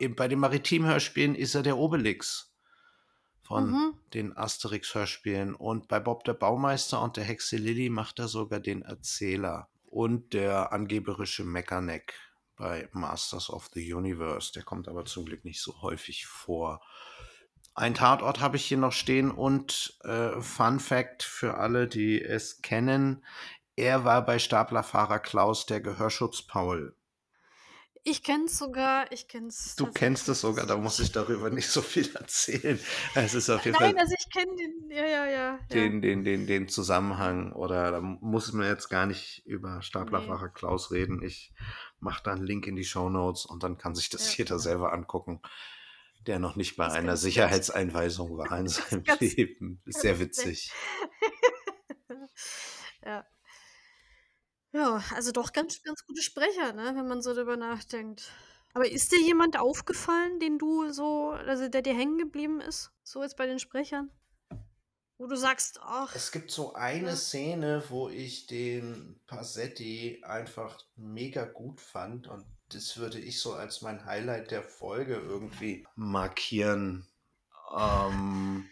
Eben 0.00 0.16
bei 0.16 0.26
den 0.26 0.40
Maritim-Hörspielen 0.40 1.36
ist 1.36 1.54
er 1.54 1.62
der 1.62 1.78
Obelix 1.78 2.51
von 3.52 3.70
Mhm. 3.70 3.94
den 4.14 4.36
Asterix-Hörspielen. 4.36 5.54
Und 5.54 5.88
bei 5.88 6.00
Bob 6.00 6.24
der 6.24 6.34
Baumeister 6.34 7.02
und 7.02 7.16
der 7.16 7.24
Hexe 7.24 7.56
Lilly 7.56 7.90
macht 7.90 8.18
er 8.18 8.28
sogar 8.28 8.60
den 8.60 8.82
Erzähler. 8.82 9.68
Und 9.84 10.32
der 10.32 10.72
angeberische 10.72 11.44
Mechaneck 11.44 12.14
bei 12.56 12.88
Masters 12.92 13.50
of 13.50 13.68
the 13.74 13.92
Universe. 13.92 14.52
Der 14.52 14.62
kommt 14.62 14.88
aber 14.88 15.04
zum 15.04 15.24
Glück 15.26 15.44
nicht 15.44 15.60
so 15.60 15.82
häufig 15.82 16.26
vor. 16.26 16.80
Ein 17.74 17.94
Tatort 17.94 18.40
habe 18.40 18.56
ich 18.56 18.64
hier 18.64 18.78
noch 18.78 18.92
stehen 18.92 19.30
und 19.30 19.98
äh, 20.04 20.40
Fun 20.40 20.80
Fact 20.80 21.22
für 21.22 21.56
alle, 21.58 21.88
die 21.88 22.22
es 22.22 22.62
kennen. 22.62 23.24
Er 23.76 24.04
war 24.04 24.24
bei 24.24 24.38
Staplerfahrer 24.38 25.18
Klaus 25.18 25.64
der 25.66 25.80
Gehörschutz 25.80 26.42
Paul. 26.42 26.94
Ich 28.04 28.24
kenne 28.24 28.46
es 28.46 28.58
sogar, 28.58 29.10
ich 29.12 29.28
kenne 29.28 29.46
es 29.46 29.76
Du 29.76 29.86
kennst 29.86 30.28
es 30.28 30.40
sogar, 30.40 30.66
da 30.66 30.76
muss 30.76 30.98
ich 30.98 31.12
darüber 31.12 31.50
nicht 31.50 31.68
so 31.68 31.82
viel 31.82 32.10
erzählen. 32.16 32.78
Es 33.14 33.34
ist 33.34 33.48
auf 33.48 33.64
jeden 33.64 33.78
Nein, 33.78 33.92
Fall 33.92 34.00
also 34.00 34.14
ich 34.18 34.28
kenne 34.28 34.56
den, 34.56 34.90
ja, 34.90 35.06
ja, 35.06 35.26
ja. 35.26 35.30
ja. 35.30 35.58
den, 35.68 36.02
den, 36.02 36.24
den, 36.24 36.46
den 36.48 36.68
Zusammenhang 36.68 37.52
oder 37.52 37.92
da 37.92 38.00
muss 38.00 38.52
man 38.52 38.66
jetzt 38.66 38.88
gar 38.88 39.06
nicht 39.06 39.46
über 39.46 39.82
Staplerfahrer 39.82 40.48
Klaus 40.48 40.90
reden. 40.90 41.22
Ich 41.22 41.52
mache 42.00 42.24
da 42.24 42.32
einen 42.32 42.44
Link 42.44 42.66
in 42.66 42.74
die 42.74 42.84
Show 42.84 43.08
Notes 43.08 43.46
und 43.46 43.62
dann 43.62 43.78
kann 43.78 43.94
sich 43.94 44.10
das 44.10 44.32
Ja. 44.32 44.38
jeder 44.38 44.58
selber 44.58 44.92
angucken, 44.92 45.40
der 46.26 46.40
noch 46.40 46.56
nicht 46.56 46.76
bei 46.76 46.86
Das 46.86 46.94
einer. 46.94 47.16
Sicherheitseinweisung 47.16 48.36
war 48.36 48.58
in 48.58 48.66
seinem 48.68 49.04
Leben. 49.20 49.80
Ist 49.86 50.00
sehr 50.00 50.18
witzig. 50.18 50.72
ja. 53.04 53.24
Ja, 54.72 55.02
also 55.14 55.32
doch 55.32 55.52
ganz, 55.52 55.82
ganz 55.82 56.04
gute 56.06 56.22
Sprecher, 56.22 56.72
ne, 56.72 56.92
wenn 56.96 57.06
man 57.06 57.22
so 57.22 57.34
drüber 57.34 57.56
nachdenkt. 57.56 58.30
Aber 58.74 58.88
ist 58.90 59.12
dir 59.12 59.20
jemand 59.20 59.58
aufgefallen, 59.58 60.40
den 60.40 60.58
du 60.58 60.90
so, 60.92 61.30
also 61.30 61.68
der 61.68 61.82
dir 61.82 61.94
hängen 61.94 62.16
geblieben 62.18 62.60
ist, 62.60 62.90
so 63.02 63.22
jetzt 63.22 63.36
bei 63.36 63.46
den 63.46 63.58
Sprechern? 63.58 64.10
Wo 65.18 65.26
du 65.26 65.36
sagst, 65.36 65.78
ach, 65.82 66.14
Es 66.14 66.32
gibt 66.32 66.50
so 66.50 66.72
eine 66.74 67.08
Ja. 67.08 67.16
Szene, 67.16 67.84
wo 67.90 68.08
ich 68.08 68.46
den 68.46 69.20
Passetti 69.26 70.22
einfach 70.24 70.78
mega 70.96 71.44
gut 71.44 71.80
fand 71.80 72.26
und 72.26 72.44
das 72.70 72.96
würde 72.96 73.20
ich 73.20 73.38
so 73.40 73.52
als 73.52 73.82
mein 73.82 74.04
Highlight 74.06 74.50
der 74.50 74.62
Folge 74.62 75.14
irgendwie 75.16 75.86
markieren. 75.94 77.06
Ähm, 77.76 78.68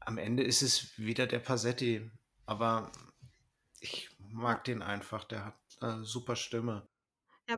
am 0.00 0.18
Ende 0.18 0.42
ist 0.42 0.62
es 0.62 0.98
wieder 0.98 1.26
der 1.26 1.38
Passetti, 1.40 2.10
aber 2.44 2.90
ich 3.80 4.10
mag 4.36 4.64
den 4.64 4.82
einfach, 4.82 5.24
der 5.24 5.46
hat 5.46 5.54
eine 5.80 6.04
super 6.04 6.36
Stimme. 6.36 6.86
ja, 7.48 7.56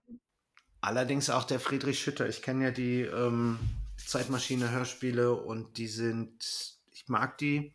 Allerdings 0.81 1.29
auch 1.29 1.45
der 1.45 1.61
Friedrich 1.61 1.99
Schütter. 1.99 2.29
Ich 2.29 2.41
kenne 2.41 2.64
ja 2.64 2.70
die 2.70 3.03
ähm, 3.03 3.59
Zeitmaschine-Hörspiele 3.97 5.35
und 5.35 5.76
die 5.76 5.89
sind, 5.89 6.79
ich 6.93 7.09
mag 7.09 7.37
die. 7.39 7.74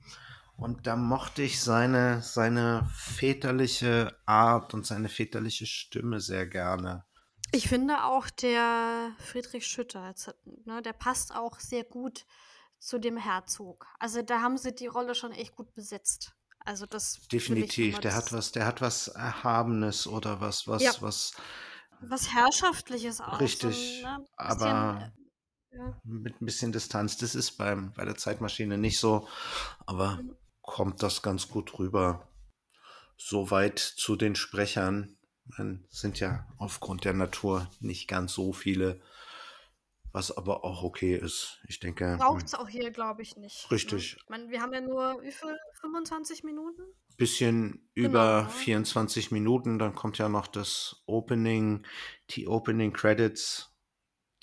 Und 0.55 0.87
da 0.87 0.95
mochte 0.95 1.41
ich 1.41 1.61
seine, 1.61 2.21
seine 2.21 2.89
väterliche 2.95 4.17
Art 4.25 4.73
und 4.73 4.85
seine 4.85 5.09
väterliche 5.09 5.65
Stimme 5.65 6.21
sehr 6.21 6.47
gerne. 6.47 7.05
ich 7.51 7.67
finde 7.67 8.03
auch 8.05 8.29
der 8.29 9.15
Friedrich 9.19 9.67
Schütter, 9.67 10.13
ne, 10.65 10.81
der 10.81 10.93
passt 10.93 11.35
auch 11.35 11.59
sehr 11.59 11.83
gut 11.83 12.25
zu 12.79 12.99
dem 12.99 13.17
Herzog. 13.17 13.87
Also 13.99 14.21
da 14.21 14.41
haben 14.41 14.57
sie 14.57 14.73
die 14.73 14.87
Rolle 14.87 15.15
schon 15.15 15.31
echt 15.31 15.55
gut 15.55 15.73
besetzt. 15.73 16.33
Also 16.65 16.85
das 16.85 17.19
Definitiv. 17.31 17.99
Der 17.99 18.11
das- 18.11 18.15
hat 18.25 18.33
was, 18.33 18.51
der 18.51 18.65
hat 18.65 18.81
was 18.81 19.07
Erhabenes 19.09 20.07
oder 20.07 20.39
was, 20.41 20.67
was, 20.67 20.81
Ja. 20.81 20.93
was 20.99 21.33
was 22.05 22.33
Herrschaftliches 22.33 23.21
auch. 23.21 23.39
richtig. 23.39 24.01
So, 24.01 24.07
ne, 24.07 24.25
aber 24.35 25.11
äh, 25.71 25.77
ja. 25.77 26.01
mit 26.03 26.41
ein 26.41 26.45
bisschen 26.45 26.71
Distanz. 26.73 27.17
Das 27.17 27.33
ist 27.35 27.51
beim, 27.57 27.93
bei 27.93 28.03
der 28.05 28.15
Zeitmaschine 28.15 28.77
nicht 28.77 28.99
so, 28.99 29.27
aber 29.85 30.17
Mhm. 30.17 30.35
kommt 30.61 31.01
das 31.03 31.21
ganz 31.21 31.47
gut 31.47 31.79
rüber. 31.79 32.27
Soweit 33.17 33.79
zu 33.79 34.15
den 34.15 34.35
Sprechern. 34.35 35.17
Man 35.45 35.85
sind 35.89 36.19
ja 36.19 36.47
aufgrund 36.57 37.03
der 37.05 37.13
Natur 37.13 37.69
nicht 37.79 38.07
ganz 38.07 38.33
so 38.33 38.53
viele, 38.53 39.01
was 40.13 40.31
aber 40.35 40.63
auch 40.63 40.83
okay 40.83 41.15
ist. 41.17 41.59
Ich 41.67 41.79
denke, 41.79 42.15
Braucht 42.19 42.45
es 42.45 42.53
auch 42.53 42.69
hier, 42.69 42.91
glaube 42.91 43.21
ich, 43.23 43.35
nicht. 43.35 43.69
Richtig. 43.71 44.13
Ne? 44.13 44.19
Ich 44.23 44.29
meine, 44.29 44.49
wir 44.49 44.61
haben 44.61 44.71
ja 44.73 44.81
nur, 44.81 45.21
wie 45.23 45.31
viel? 45.31 45.57
25 45.81 46.43
Minuten? 46.43 46.81
bisschen 47.17 47.87
Genau, 47.93 48.09
über 48.09 48.43
ne? 48.43 48.49
24 48.49 49.31
Minuten, 49.31 49.77
dann 49.77 49.93
kommt 49.93 50.17
ja 50.17 50.29
noch 50.29 50.47
das 50.47 51.03
Opening, 51.05 51.85
die 52.31 52.47
Opening 52.47 52.91
Credits, 52.93 53.71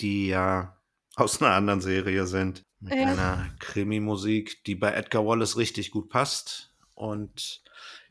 die 0.00 0.28
ja 0.28 0.76
aus 1.16 1.40
einer 1.42 1.52
anderen 1.54 1.80
Serie 1.80 2.26
sind, 2.26 2.62
mit 2.80 2.94
Ja. 2.94 3.06
einer 3.06 3.50
Krimi-Musik, 3.58 4.62
die 4.64 4.74
bei 4.74 4.92
Edgar 4.92 5.26
Wallace 5.26 5.56
richtig 5.56 5.90
gut 5.90 6.08
passt. 6.10 6.74
Und 6.94 7.62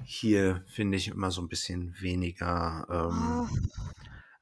hier 0.03 0.63
finde 0.67 0.97
ich 0.97 1.07
immer 1.09 1.31
so 1.31 1.41
ein 1.41 1.47
bisschen 1.47 1.95
weniger 1.99 2.87
ähm, 2.89 3.49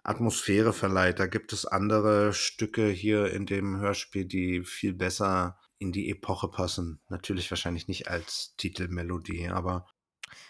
Atmosphäre 0.07 0.73
verleiht. 0.73 1.19
Da 1.19 1.27
gibt 1.27 1.51
es 1.53 1.65
andere 1.65 2.33
Stücke 2.33 2.87
hier 2.87 3.31
in 3.31 3.45
dem 3.45 3.77
Hörspiel, 3.77 4.25
die 4.25 4.63
viel 4.63 4.93
besser 4.93 5.59
in 5.79 5.91
die 5.91 6.09
Epoche 6.09 6.47
passen. 6.47 7.01
Natürlich 7.09 7.51
wahrscheinlich 7.51 7.87
nicht 7.87 8.07
als 8.07 8.55
Titelmelodie, 8.55 9.49
aber 9.49 9.85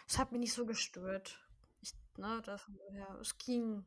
das 0.08 0.18
hat 0.18 0.32
mich 0.32 0.39
nicht 0.39 0.53
so 0.53 0.66
gestört. 0.66 1.39
Ich, 1.82 1.93
ne, 2.18 2.41
das, 2.45 2.62
ja, 2.93 3.18
es 3.20 3.38
ging. 3.38 3.86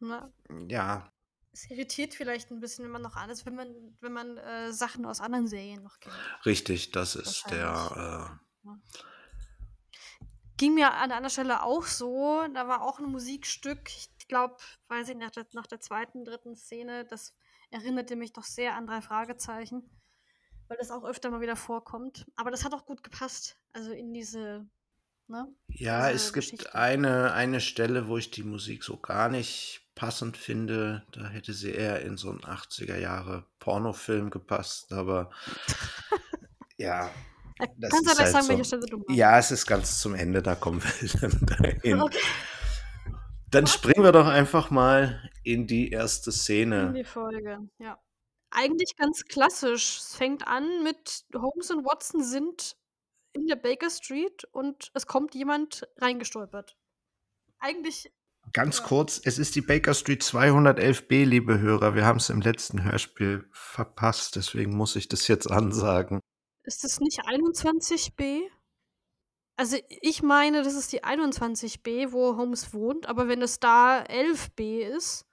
Ne? 0.00 0.32
ja, 0.68 1.12
Es 1.52 1.70
irritiert 1.70 2.14
vielleicht 2.14 2.50
ein 2.50 2.58
bisschen, 2.58 2.84
wenn 2.84 2.90
man 2.90 3.02
noch 3.02 3.14
alles, 3.14 3.46
wenn 3.46 3.54
man, 3.54 3.96
wenn 4.00 4.12
man 4.12 4.36
äh, 4.38 4.72
Sachen 4.72 5.06
aus 5.06 5.20
anderen 5.20 5.46
Serien 5.46 5.82
noch 5.82 6.00
kennt. 6.00 6.16
richtig, 6.44 6.90
das 6.90 7.14
ist 7.14 7.44
der. 7.50 8.40
Ging 10.56 10.74
mir 10.74 10.92
an 10.92 11.12
einer 11.12 11.30
Stelle 11.30 11.62
auch 11.62 11.84
so. 11.84 12.46
Da 12.54 12.68
war 12.68 12.82
auch 12.82 12.98
ein 12.98 13.06
Musikstück. 13.06 13.88
Ich 13.88 14.11
glaube, 14.32 14.56
weiß 14.88 15.10
ich, 15.10 15.16
nach 15.16 15.30
der, 15.30 15.46
nach 15.52 15.66
der 15.66 15.78
zweiten, 15.78 16.24
dritten 16.24 16.56
Szene, 16.56 17.04
das 17.04 17.34
erinnerte 17.70 18.16
mich 18.16 18.32
doch 18.32 18.44
sehr 18.44 18.74
an 18.74 18.86
drei 18.86 19.02
Fragezeichen, 19.02 19.82
weil 20.68 20.78
das 20.78 20.90
auch 20.90 21.04
öfter 21.04 21.30
mal 21.30 21.42
wieder 21.42 21.54
vorkommt. 21.56 22.24
Aber 22.34 22.50
das 22.50 22.64
hat 22.64 22.72
auch 22.72 22.86
gut 22.86 23.02
gepasst. 23.02 23.58
Also 23.74 23.92
in 23.92 24.14
diese, 24.14 24.66
ne? 25.28 25.54
Ja, 25.68 26.10
diese 26.10 26.16
es 26.16 26.32
gibt 26.32 26.46
Geschichte. 26.46 26.74
eine, 26.74 27.34
eine 27.34 27.60
Stelle, 27.60 28.08
wo 28.08 28.16
ich 28.16 28.30
die 28.30 28.42
Musik 28.42 28.84
so 28.84 28.96
gar 28.96 29.28
nicht 29.28 29.86
passend 29.94 30.38
finde. 30.38 31.06
Da 31.12 31.28
hätte 31.28 31.52
sie 31.52 31.70
eher 31.70 32.00
in 32.00 32.16
so 32.16 32.30
einen 32.30 32.40
80er 32.40 32.96
Jahre 32.96 33.44
Pornofilm 33.58 34.30
gepasst, 34.30 34.94
aber 34.94 35.30
ja. 36.78 37.10
Das 37.76 37.90
kannst 37.90 38.06
du 38.06 38.18
halt 38.18 38.32
sagen, 38.32 38.44
so. 38.44 38.48
welche 38.48 38.64
Stelle 38.64 38.86
du 38.86 38.96
meinst? 38.96 39.10
Ja, 39.10 39.38
es 39.38 39.50
ist 39.50 39.66
ganz 39.66 40.00
zum 40.00 40.14
Ende, 40.14 40.42
da 40.42 40.54
kommen 40.54 40.82
wir 40.82 41.08
dann 41.20 41.38
dahin. 41.46 42.00
Okay, 42.00 42.18
Dann 43.52 43.66
springen 43.66 44.02
wir 44.04 44.12
doch 44.12 44.26
einfach 44.26 44.70
mal 44.70 45.30
in 45.44 45.66
die 45.66 45.90
erste 45.90 46.30
in 46.30 46.36
Szene. 46.36 46.92
die 46.94 47.04
Folge, 47.04 47.58
ja. 47.78 47.98
Eigentlich 48.50 48.96
ganz 48.96 49.24
klassisch. 49.24 49.98
Es 49.98 50.16
fängt 50.16 50.46
an 50.46 50.82
mit 50.82 51.24
Holmes 51.34 51.70
und 51.70 51.84
Watson 51.84 52.22
sind 52.22 52.76
in 53.32 53.46
der 53.46 53.56
Baker 53.56 53.88
Street 53.90 54.44
und 54.52 54.90
es 54.94 55.06
kommt 55.06 55.34
jemand 55.34 55.88
reingestolpert. 55.98 56.76
Eigentlich, 57.58 58.12
Ganz 58.52 58.78
Ja. 58.80 58.84
kurz, 58.86 59.20
es 59.24 59.38
ist 59.38 59.54
die 59.54 59.60
Baker 59.60 59.94
Street 59.94 60.22
211b, 60.24 61.24
liebe 61.24 61.60
Hörer. 61.60 61.94
Wir 61.94 62.04
haben 62.04 62.16
es 62.18 62.28
im 62.28 62.40
letzten 62.40 62.82
Hörspiel 62.82 63.48
verpasst, 63.52 64.34
deswegen 64.34 64.76
muss 64.76 64.96
ich 64.96 65.06
das 65.08 65.28
jetzt 65.28 65.48
ansagen. 65.50 66.20
ist 66.64 66.84
es 66.84 66.98
nicht 67.00 67.20
21b? 67.26 68.40
Also 69.56 69.76
ich 70.00 70.22
meine, 70.22 70.62
das 70.62 70.74
ist 70.74 70.92
die 70.92 71.04
21b, 71.04 72.12
wo 72.12 72.36
Holmes 72.36 72.72
wohnt, 72.72 73.06
aber 73.06 73.28
wenn 73.28 73.42
es 73.42 73.60
da 73.60 74.02
11b 74.02 74.80
ist, 74.96 75.26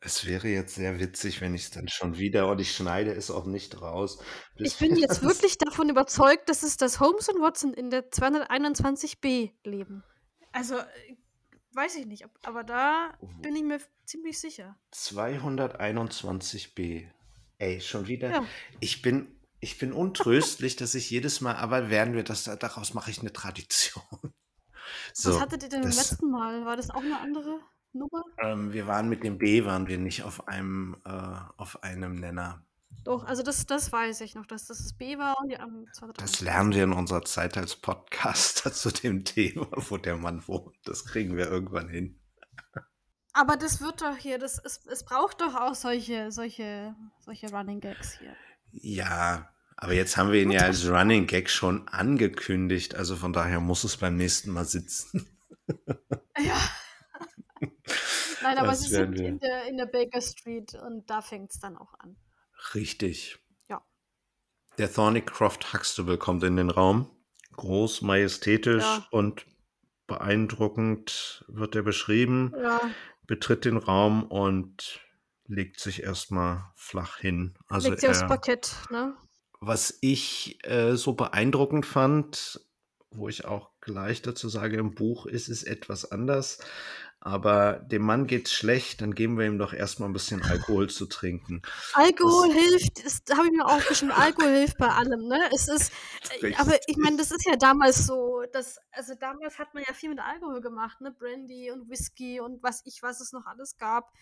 Es 0.00 0.24
wäre 0.26 0.48
jetzt 0.48 0.74
sehr 0.76 0.98
witzig, 1.00 1.40
wenn 1.40 1.54
ich 1.54 1.62
es 1.64 1.70
dann 1.70 1.88
schon 1.88 2.18
wieder 2.18 2.48
und 2.50 2.60
ich 2.60 2.74
schneide 2.74 3.12
es 3.12 3.30
auch 3.30 3.46
nicht 3.46 3.80
raus. 3.80 4.18
ich 4.56 4.76
bin 4.78 4.96
jetzt 4.96 5.22
das- 5.22 5.24
wirklich 5.24 5.58
davon 5.58 5.88
überzeugt, 5.90 6.48
dass 6.48 6.62
es 6.62 6.76
das 6.76 6.98
Holmes 7.00 7.28
und 7.28 7.40
Watson 7.42 7.74
in 7.74 7.90
der 7.90 8.10
221b 8.10 9.52
leben. 9.64 10.02
Also, 10.52 10.78
äh, 10.78 11.16
weiß 11.72 11.96
ich 11.96 12.06
nicht, 12.06 12.24
aber 12.44 12.64
da 12.64 13.12
Oh. 13.20 13.28
bin 13.42 13.54
ich 13.54 13.62
mir 13.64 13.80
ziemlich 14.06 14.38
sicher. 14.40 14.78
221b. 14.92 17.06
Ey, 17.58 17.80
schon 17.80 18.06
wieder. 18.06 18.30
Ja. 18.30 18.44
Ich 18.80 19.02
bin, 19.02 19.37
ich 19.60 19.78
bin 19.78 19.92
untröstlich, 19.92 20.76
dass 20.76 20.94
ich 20.94 21.10
jedes 21.10 21.40
Mal, 21.40 21.56
aber 21.56 21.90
werden 21.90 22.14
wir 22.14 22.24
das, 22.24 22.44
daraus 22.44 22.94
mache 22.94 23.10
ich 23.10 23.20
eine 23.20 23.32
Tradition. 23.32 24.02
So, 25.12 25.34
Was 25.34 25.40
hattet 25.40 25.62
ihr 25.64 25.68
denn 25.68 25.82
beim 25.82 25.90
das- 25.90 26.10
letzten 26.10 26.30
Mal? 26.30 26.64
War 26.64 26.76
das 26.76 26.90
auch 26.90 27.02
eine 27.02 27.18
andere 27.20 27.60
Nummer? 27.92 28.22
ähm, 28.42 28.72
wir 28.72 28.86
waren 28.86 29.08
mit 29.08 29.22
dem 29.24 29.38
B, 29.38 29.64
waren 29.64 29.86
wir 29.86 29.98
nicht 29.98 30.22
auf 30.22 30.48
einem, 30.48 30.96
äh, 31.04 31.10
auf 31.56 31.82
einem 31.82 32.14
Nenner. 32.20 32.64
Doch, 33.04 33.24
also 33.24 33.42
das, 33.42 33.64
das 33.66 33.92
weiß 33.92 34.20
ich 34.22 34.34
noch, 34.34 34.46
dass 34.46 34.66
das 34.66 34.78
das 34.78 34.92
B 34.92 35.18
war 35.18 35.38
und 35.40 35.50
die 35.50 35.58
am 35.58 35.86
Das 36.16 36.40
lernen 36.40 36.72
wir 36.74 36.84
in 36.84 36.92
unserer 36.92 37.24
Zeit 37.24 37.56
als 37.56 37.76
Podcaster 37.76 38.72
zu 38.72 38.90
dem 38.90 39.24
Thema, 39.24 39.66
wo 39.72 39.96
der 39.98 40.16
Mann 40.16 40.46
wohnt. 40.48 40.76
Das 40.84 41.04
kriegen 41.04 41.36
wir 41.36 41.48
irgendwann 41.50 41.88
hin. 41.88 42.18
Aber 43.34 43.56
das 43.56 43.80
wird 43.80 44.00
doch 44.02 44.16
hier, 44.16 44.38
das 44.38 44.58
ist, 44.58 44.86
es 44.88 45.04
braucht 45.04 45.40
doch 45.40 45.54
auch 45.54 45.74
solche, 45.74 46.32
solche, 46.32 46.94
solche 47.20 47.50
Running 47.50 47.80
Gags 47.80 48.18
hier. 48.18 48.34
Ja, 48.72 49.48
aber 49.76 49.92
jetzt 49.94 50.16
haben 50.16 50.32
wir 50.32 50.42
ihn 50.42 50.50
ja 50.50 50.62
als 50.62 50.88
Running 50.88 51.26
Gag 51.26 51.50
schon 51.50 51.86
angekündigt. 51.88 52.94
Also 52.94 53.16
von 53.16 53.32
daher 53.32 53.60
muss 53.60 53.84
es 53.84 53.96
beim 53.96 54.16
nächsten 54.16 54.50
Mal 54.50 54.64
sitzen. 54.64 55.28
Ja. 56.40 56.56
Nein, 58.42 58.58
aber 58.58 58.68
Das 58.68 58.82
sie 58.82 58.88
sind 58.88 59.18
in 59.18 59.38
der, 59.40 59.64
in 59.66 59.76
der 59.76 59.86
Baker 59.86 60.20
Street 60.22 60.72
und 60.74 61.10
da 61.10 61.20
fängt 61.20 61.50
es 61.50 61.58
dann 61.58 61.76
auch 61.76 61.92
an. 61.98 62.16
Richtig. 62.74 63.38
Ja. 63.68 63.84
Der 64.78 64.90
Thornycroft 64.92 65.72
Huxtable 65.74 66.16
kommt 66.16 66.44
in 66.44 66.56
den 66.56 66.70
Raum. 66.70 67.10
Groß, 67.56 68.02
majestätisch 68.02 68.84
Ja. 68.84 69.06
und 69.10 69.46
beeindruckend 70.06 71.44
wird 71.48 71.74
er 71.74 71.82
beschrieben. 71.82 72.54
Ja, 72.62 72.80
Betritt 73.26 73.64
den 73.64 73.76
Raum 73.76 74.22
und 74.24 75.00
legt 75.48 75.80
sich 75.80 76.02
erstmal 76.02 76.70
flach 76.76 77.18
hin. 77.18 77.54
Also 77.68 77.88
legt 77.88 78.02
sie 78.02 78.08
aufs 78.08 78.22
er, 78.22 78.28
Parkett, 78.28 78.76
ne? 78.90 79.16
was 79.60 79.98
ich 80.00 80.58
äh, 80.64 80.94
so 80.94 81.14
beeindruckend 81.14 81.86
fand, 81.86 82.60
wo 83.10 83.28
ich 83.28 83.44
auch 83.44 83.70
gleich 83.80 84.22
dazu 84.22 84.48
sage, 84.48 84.76
im 84.76 84.94
Buch 84.94 85.26
ist 85.26 85.48
es 85.48 85.64
etwas 85.64 86.10
anders. 86.10 86.58
aber 87.20 87.80
dem 87.80 88.02
Mann 88.02 88.28
geht's 88.28 88.52
schlecht, 88.52 89.00
dann 89.00 89.12
geben 89.12 89.38
wir 89.38 89.46
ihm 89.46 89.58
doch 89.58 89.72
erstmal 89.72 90.08
ein 90.08 90.12
bisschen 90.12 90.42
Alkohol 90.42 90.88
zu 90.88 91.06
trinken. 91.06 91.62
Alkohol 91.94 92.52
hilft, 92.52 93.04
das 93.04 93.22
habe 93.36 93.48
ich 93.48 93.52
mir 93.52 93.66
aufgeschrieben, 93.66 94.14
Alkohol 94.14 94.50
hilft 94.50 94.78
bei 94.78 94.88
allem, 94.88 95.26
ne? 95.26 95.40
Es 95.52 95.66
ist, 95.66 95.92
äh, 96.40 96.54
aber 96.54 96.78
ich 96.86 96.96
meine, 96.96 97.16
das 97.16 97.32
ist 97.32 97.44
ja 97.44 97.56
damals 97.56 98.06
so, 98.06 98.44
dass, 98.52 98.78
also 98.92 99.14
damals 99.18 99.58
hat 99.58 99.74
man 99.74 99.82
ja 99.86 99.94
viel 99.94 100.10
mit 100.10 100.20
Alkohol 100.20 100.60
gemacht, 100.60 101.00
ne? 101.00 101.10
Brandy 101.10 101.72
und 101.72 101.90
Whisky 101.90 102.38
und 102.38 102.62
was 102.62 102.82
ich, 102.84 103.02
was 103.02 103.20
es 103.20 103.32
noch 103.32 103.46
alles 103.46 103.76
gab. 103.78 104.12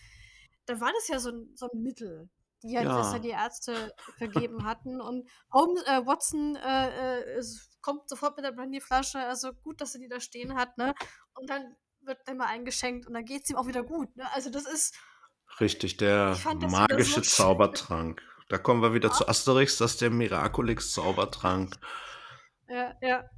Da 0.67 0.79
war 0.79 0.91
das 0.93 1.07
ja 1.07 1.19
so 1.19 1.31
ein, 1.31 1.51
so 1.55 1.69
ein 1.71 1.81
Mittel, 1.81 2.29
die 2.63 2.77
halt 2.77 2.87
Ja. 2.87 2.97
besser 2.97 3.19
die 3.19 3.29
Ärzte 3.29 3.93
vergeben 4.17 4.65
hatten. 4.65 5.01
Und 5.01 5.27
Holmes, 5.51 5.81
äh, 5.83 6.05
Watson 6.05 6.55
äh, 6.55 7.37
äh, 7.39 7.43
kommt 7.81 8.07
sofort 8.09 8.35
mit 8.35 8.45
der 8.45 8.51
Brandyflasche, 8.51 9.19
also 9.19 9.53
gut, 9.53 9.81
dass 9.81 9.95
er 9.95 10.01
die 10.01 10.09
da 10.09 10.19
stehen 10.19 10.55
hat, 10.55 10.77
ne? 10.77 10.93
Und 11.33 11.49
dann 11.49 11.75
wird 12.01 12.19
dann 12.25 12.37
mal 12.37 12.47
eingeschenkt 12.47 13.07
und 13.07 13.13
dann 13.13 13.25
geht 13.25 13.43
es 13.43 13.49
ihm 13.49 13.55
auch 13.57 13.67
wieder 13.67 13.83
gut, 13.83 14.15
ne? 14.15 14.25
Also 14.33 14.49
das 14.49 14.65
ist, 14.65 14.95
Richtig, 15.59 15.97
der 15.97 16.35
fand 16.35 16.61
so 16.61 16.67
magische 16.67 17.15
schön. 17.15 17.23
Zaubertrank. 17.23 18.21
Da 18.49 18.57
kommen 18.57 18.81
wir 18.81 18.93
wieder 18.93 19.11
zu 19.11 19.27
Asterix, 19.27 19.77
das 19.77 19.91
ist 19.93 20.01
der 20.01 20.09
Miraculix-Zaubertrank. 20.09 21.75
Ja, 22.67 22.93
ja. 23.01 23.29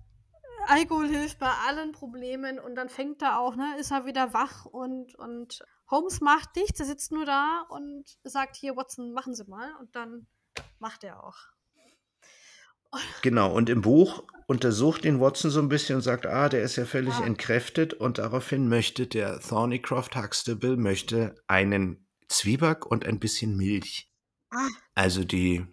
Alkohol 0.68 1.08
hilft 1.08 1.40
bei 1.40 1.52
allen 1.68 1.92
Problemen 1.94 2.60
und 2.60 2.76
dann 2.76 2.90
fängt 2.90 3.22
er 3.22 3.40
auch, 3.40 3.56
ne, 3.56 3.76
ist 3.80 3.92
er 3.92 4.06
wieder 4.06 4.34
wach 4.34 4.66
und, 4.66 5.16
und 5.16 5.64
Holmes 5.92 6.22
macht 6.22 6.56
nichts, 6.56 6.80
er 6.80 6.86
sitzt 6.86 7.12
nur 7.12 7.26
da 7.26 7.66
und 7.70 8.06
sagt, 8.24 8.56
hier, 8.56 8.76
Watson, 8.76 9.14
machen 9.14 9.34
Sie 9.36 9.46
mal 9.46 9.74
und 9.80 9.96
dann 9.96 10.28
macht 10.80 11.04
er 11.04 11.24
auch. 11.24 11.38
Genau, 13.22 13.54
und 13.54 13.70
im 13.70 13.82
Buch 13.82 14.24
untersucht 14.48 15.06
ihn 15.06 15.20
Watson 15.20 15.52
so 15.52 15.60
ein 15.60 15.70
bisschen 15.70 15.98
und 15.98 16.02
sagt, 16.02 16.26
ah, 16.26 16.50
der 16.50 16.64
ist 16.64 16.76
ja 16.76 16.86
völlig 16.86 17.14
Ja. 17.20 17.26
entkräftet 17.26 17.94
und 17.94 18.18
daraufhin 18.18 18.68
möchte 18.68 19.06
der 19.06 19.40
Thornycroft 19.40 20.16
Huxtable 20.16 20.76
möchte 20.76 21.36
einen 21.48 22.08
Zwieback 22.30 22.88
und 22.88 23.06
ein 23.06 23.20
bisschen 23.20 23.56
Milch. 23.56 24.12
Ah. 24.50 24.68
Also 24.96 25.24
die 25.24 25.68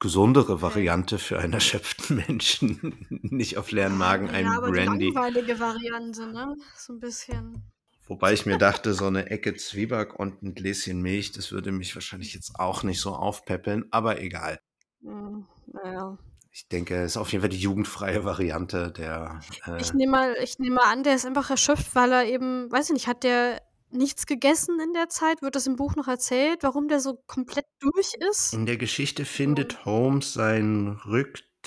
gesundere 0.00 0.60
Variante 0.60 1.18
für 1.18 1.38
einen 1.38 1.52
erschöpften 1.60 2.16
Menschen. 2.16 3.06
Nicht 3.10 3.58
auf 3.58 3.70
leeren 3.70 3.96
Magen 3.96 4.26
ja, 4.34 4.56
aber 4.56 4.72
Brandy. 4.72 5.06
die 5.06 5.12
langweilige 5.12 5.60
Variante, 5.60 6.26
ne? 6.26 6.56
So 6.76 6.94
ein 6.94 6.98
bisschen. 6.98 7.62
Wobei 8.06 8.32
ich 8.32 8.46
mir 8.46 8.56
dachte, 8.56 8.94
so 8.94 9.06
eine 9.06 9.30
Ecke 9.30 9.54
Zwieback 9.56 10.18
und 10.18 10.42
ein 10.42 10.54
Gläschen 10.54 11.02
Milch, 11.02 11.32
das 11.32 11.50
würde 11.50 11.72
mich 11.72 11.94
wahrscheinlich 11.96 12.34
jetzt 12.34 12.58
auch 12.58 12.82
nicht 12.82 13.00
so 13.00 13.14
aufpäppeln, 13.14 13.86
aber 13.90 14.20
egal. 14.20 14.60
Hm, 15.02 15.46
naja. 15.72 16.16
Ich 16.52 16.68
denke, 16.68 17.02
es 17.02 17.12
ist 17.12 17.16
auf 17.18 17.32
jeden 17.32 17.42
Fall 17.42 17.50
die 17.50 17.58
jugendfreie 17.58 18.24
Variante 18.24 18.90
der. 18.90 19.40
Äh, 19.66 19.78
Ich 19.80 19.92
nehme 19.92 20.12
mal, 20.12 20.36
ich 20.42 20.58
nehme 20.58 20.76
mal 20.76 20.90
an, 20.90 21.02
der 21.02 21.14
ist 21.14 21.26
einfach 21.26 21.50
erschöpft, 21.50 21.94
weil 21.94 22.12
er 22.12 22.24
eben, 22.24 22.70
weiß 22.72 22.86
ich 22.88 22.94
nicht, 22.94 23.06
hat 23.08 23.24
der 23.24 23.60
nichts 23.90 24.26
gegessen 24.26 24.78
in 24.80 24.92
der 24.94 25.08
Zeit? 25.08 25.42
Wird 25.42 25.54
das 25.54 25.66
im 25.66 25.76
Buch 25.76 25.96
noch 25.96 26.08
erzählt, 26.08 26.62
warum 26.62 26.88
der 26.88 27.00
so 27.00 27.20
komplett 27.26 27.66
durch 27.80 28.14
ist? 28.30 28.54
In 28.54 28.66
der 28.66 28.76
Geschichte 28.76 29.24
findet 29.24 29.84
Holmes 29.84 30.32
sein 30.32 30.98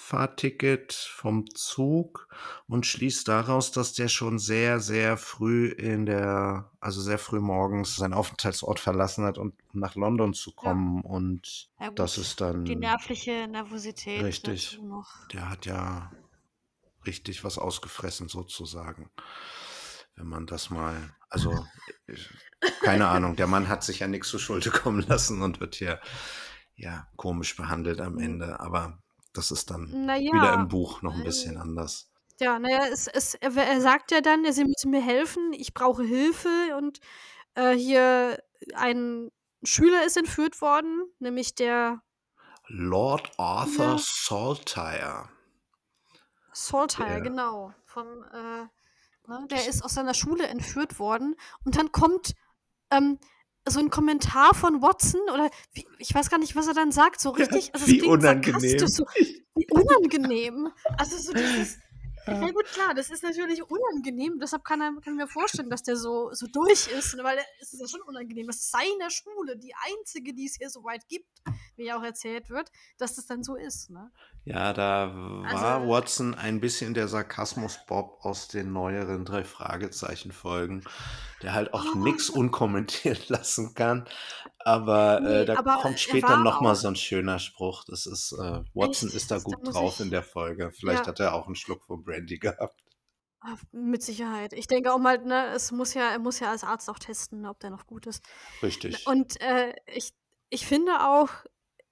Rückfahrticket 0.10 0.94
vom 0.94 1.46
Zug 1.54 2.28
und 2.68 2.86
schließt 2.86 3.28
daraus, 3.28 3.72
dass 3.72 3.94
der 3.94 4.08
schon 4.08 4.40
sehr, 4.40 4.80
sehr 4.80 5.18
früh 5.18 5.68
in 5.68 6.06
der, 6.06 6.72
also 6.80 7.02
sehr 7.02 7.20
früh 7.20 7.40
morgens 7.40 7.96
seinen 7.96 8.14
Aufenthaltsort 8.14 8.80
verlassen 8.80 9.24
hat, 9.24 9.38
um 9.38 9.54
nach 9.74 9.96
London 9.96 10.34
zu 10.34 10.52
kommen. 10.54 11.02
Und 11.02 11.70
Ja, 11.80 11.92
das 11.92 12.18
ist 12.18 12.42
dann. 12.42 12.66
Die 12.66 12.76
nervliche 12.76 13.48
Nervosität 13.48 14.24
Richtig. 14.24 14.80
Der 15.32 15.50
hat 15.50 15.66
ja 15.66 16.12
richtig 17.06 17.44
was 17.44 17.58
ausgefressen, 17.58 18.30
sozusagen. 18.30 19.10
Wenn 20.16 20.28
man 20.28 20.48
das 20.48 20.70
mal, 20.70 21.16
also, 21.30 21.66
keine 22.82 23.08
Ahnung, 23.08 23.36
der 23.36 23.48
Mann 23.48 23.70
hat 23.70 23.84
sich 23.84 24.00
ja 24.00 24.08
nichts 24.08 24.30
zu 24.30 24.40
Schulde 24.40 24.70
kommen 24.72 25.06
lassen 25.08 25.42
und 25.42 25.60
wird 25.60 25.76
hier, 25.76 26.02
ja, 26.76 27.08
komisch 27.16 27.56
behandelt 27.56 28.02
am 28.02 28.14
Mhm. 28.16 28.20
Ende. 28.20 28.60
Aber 28.60 29.02
das 29.40 29.52
ist 29.52 29.72
dann 29.72 30.06
Naja, 30.06 30.34
wieder 30.34 30.54
im 30.54 30.68
Buch 30.68 31.02
noch 31.02 31.14
ein 31.16 31.24
bisschen 31.24 31.58
anders. 31.58 32.12
Ja, 32.42 32.60
naja, 32.60 32.86
es, 32.92 33.08
es, 33.08 33.36
er, 33.36 33.56
er 33.56 33.82
sagt 33.82 34.12
ja 34.12 34.20
dann, 34.22 34.44
sie 34.52 34.66
müssen 34.66 34.92
mir 34.92 35.02
helfen, 35.02 35.54
ich 35.54 35.74
brauche 35.74 36.04
Hilfe 36.04 36.50
und 36.78 37.00
äh, 37.56 37.74
hier 37.76 38.42
ein 38.76 39.32
Schüler 39.64 40.06
ist 40.06 40.18
entführt 40.18 40.62
worden, 40.62 41.04
nämlich 41.20 41.56
der 41.56 42.02
Lord 42.68 43.32
Arthur 43.38 43.86
Ja. 43.86 43.98
Saltire. 43.98 45.30
Saltire, 46.54 47.08
Der- 47.08 47.22
genau. 47.22 47.74
Vom, 47.86 48.24
äh, 48.34 48.68
ne, 49.28 49.48
der 49.50 49.68
ist 49.68 49.84
aus 49.84 49.94
seiner 49.94 50.14
Schule 50.14 50.48
entführt 50.48 51.00
worden 51.00 51.36
und 51.66 51.78
dann 51.78 51.92
kommt 51.92 52.34
ähm, 52.92 53.20
so 53.68 53.80
ein 53.80 53.90
Kommentar 53.90 54.54
von 54.54 54.82
Watson 54.82 55.22
oder 55.34 55.50
wie, 55.74 55.86
ich 55.98 56.14
weiß 56.14 56.30
gar 56.30 56.40
nicht, 56.40 56.56
was 56.56 56.68
er 56.68 56.74
dann 56.74 56.92
sagt, 56.92 57.20
so 57.20 57.30
richtig. 57.32 57.74
also 57.74 57.86
es 57.86 57.92
wie 57.92 58.00
klingt 58.00 58.14
unangenehm. 58.14 58.88
So, 58.88 59.06
wie 59.56 59.68
unangenehm. 59.72 60.70
Also 60.98 61.18
so 61.18 61.34
dieses. 61.34 61.78
Ja 62.28 62.52
gut, 62.52 62.66
klar, 62.66 62.94
das 62.94 63.10
ist 63.10 63.24
natürlich 63.24 63.64
unangenehm. 63.64 64.40
Deshalb 64.40 64.64
kann, 64.64 64.82
er, 64.82 64.92
kann 65.02 65.14
ich 65.14 65.20
mir 65.20 65.28
vorstellen, 65.28 65.70
dass 65.70 65.84
der 65.84 65.96
so, 65.96 66.30
so 66.34 66.48
durch 66.48 66.88
ist, 66.88 67.18
weil 67.24 67.40
es 67.62 67.74
ist 67.74 67.80
ja 67.80 67.88
schon 67.88 68.02
unangenehm. 68.02 68.48
Das 68.48 68.58
ist 68.58 68.72
seine 68.72 69.10
Schule, 69.10 69.58
die 69.58 69.74
einzige, 69.88 70.34
die 70.34 70.46
es 70.46 70.56
hier 70.56 70.70
so 70.70 70.84
weit 70.84 71.08
gibt, 71.08 71.28
wie 71.76 71.86
ja 71.86 71.98
auch 71.98 72.04
erzählt 72.04 72.50
wird, 72.50 72.72
dass 72.98 73.16
das 73.16 73.26
dann 73.26 73.44
so 73.44 73.56
ist. 73.56 73.90
Ne? 73.90 74.12
Ja, 74.46 74.74
da 74.74 75.12
war 75.16 75.46
Also- 75.76 75.90
Watson 75.90 76.36
ein 76.36 76.60
bisschen 76.60 76.94
der 76.94 77.08
Sarkasmus-Bob 77.08 78.20
aus 78.24 78.48
den 78.48 78.72
neueren 78.74 79.26
drei 79.26 79.44
Fragezeichen-Folgen, 79.44 80.84
der 81.42 81.54
halt 81.54 81.74
auch 81.74 81.86
Oh. 81.96 81.98
nix 81.98 82.30
unkommentiert 82.30 83.30
lassen 83.30 83.74
kann. 83.74 84.08
Aber 84.60 85.18
äh, 85.20 85.22
Nee, 85.22 85.46
da 85.46 85.58
aber 85.58 85.78
kommt 85.78 85.96
er 85.96 85.98
später 85.98 86.38
nochmal 86.38 86.76
so 86.76 86.88
ein 86.90 86.96
schöner 86.96 87.40
Spruch. 87.40 87.86
Das 87.86 88.06
ist, 88.06 88.34
äh, 88.34 88.62
Watson 88.74 89.08
Echt? 89.10 89.16
ist 89.18 89.32
da 89.32 89.38
Da 89.38 89.44
gut 89.44 89.64
muss 89.64 89.74
drauf 89.74 89.94
ich- 89.96 90.06
in 90.06 90.10
der 90.12 90.24
Folge. 90.24 90.72
Vielleicht 90.72 91.04
Ja. 91.04 91.08
hat 91.08 91.20
er 91.20 91.34
auch 91.34 91.46
einen 91.46 91.56
Schluck 91.56 91.84
von 91.86 92.04
Brandy 92.04 92.38
gehabt. 92.40 92.84
Ah, 93.42 93.56
Mit 93.72 94.04
Sicherheit. 94.04 94.52
Ich 94.52 94.68
denke 94.68 94.94
auch 94.94 94.98
mal, 95.00 95.18
ne, 95.20 95.48
es 95.54 95.72
muss 95.72 95.94
ja, 95.94 96.10
er 96.10 96.20
muss 96.20 96.42
ja 96.42 96.52
als 96.52 96.66
Arzt 96.66 96.90
auch 96.90 97.00
testen, 97.00 97.46
ob 97.46 97.58
der 97.62 97.70
noch 97.70 97.88
gut 97.88 98.06
ist. 98.06 98.22
Richtig. 98.62 99.08
Und 99.08 99.40
äh, 99.40 99.74
ich, 99.86 100.12
ich 100.50 100.66
finde 100.68 101.08
auch, 101.08 101.30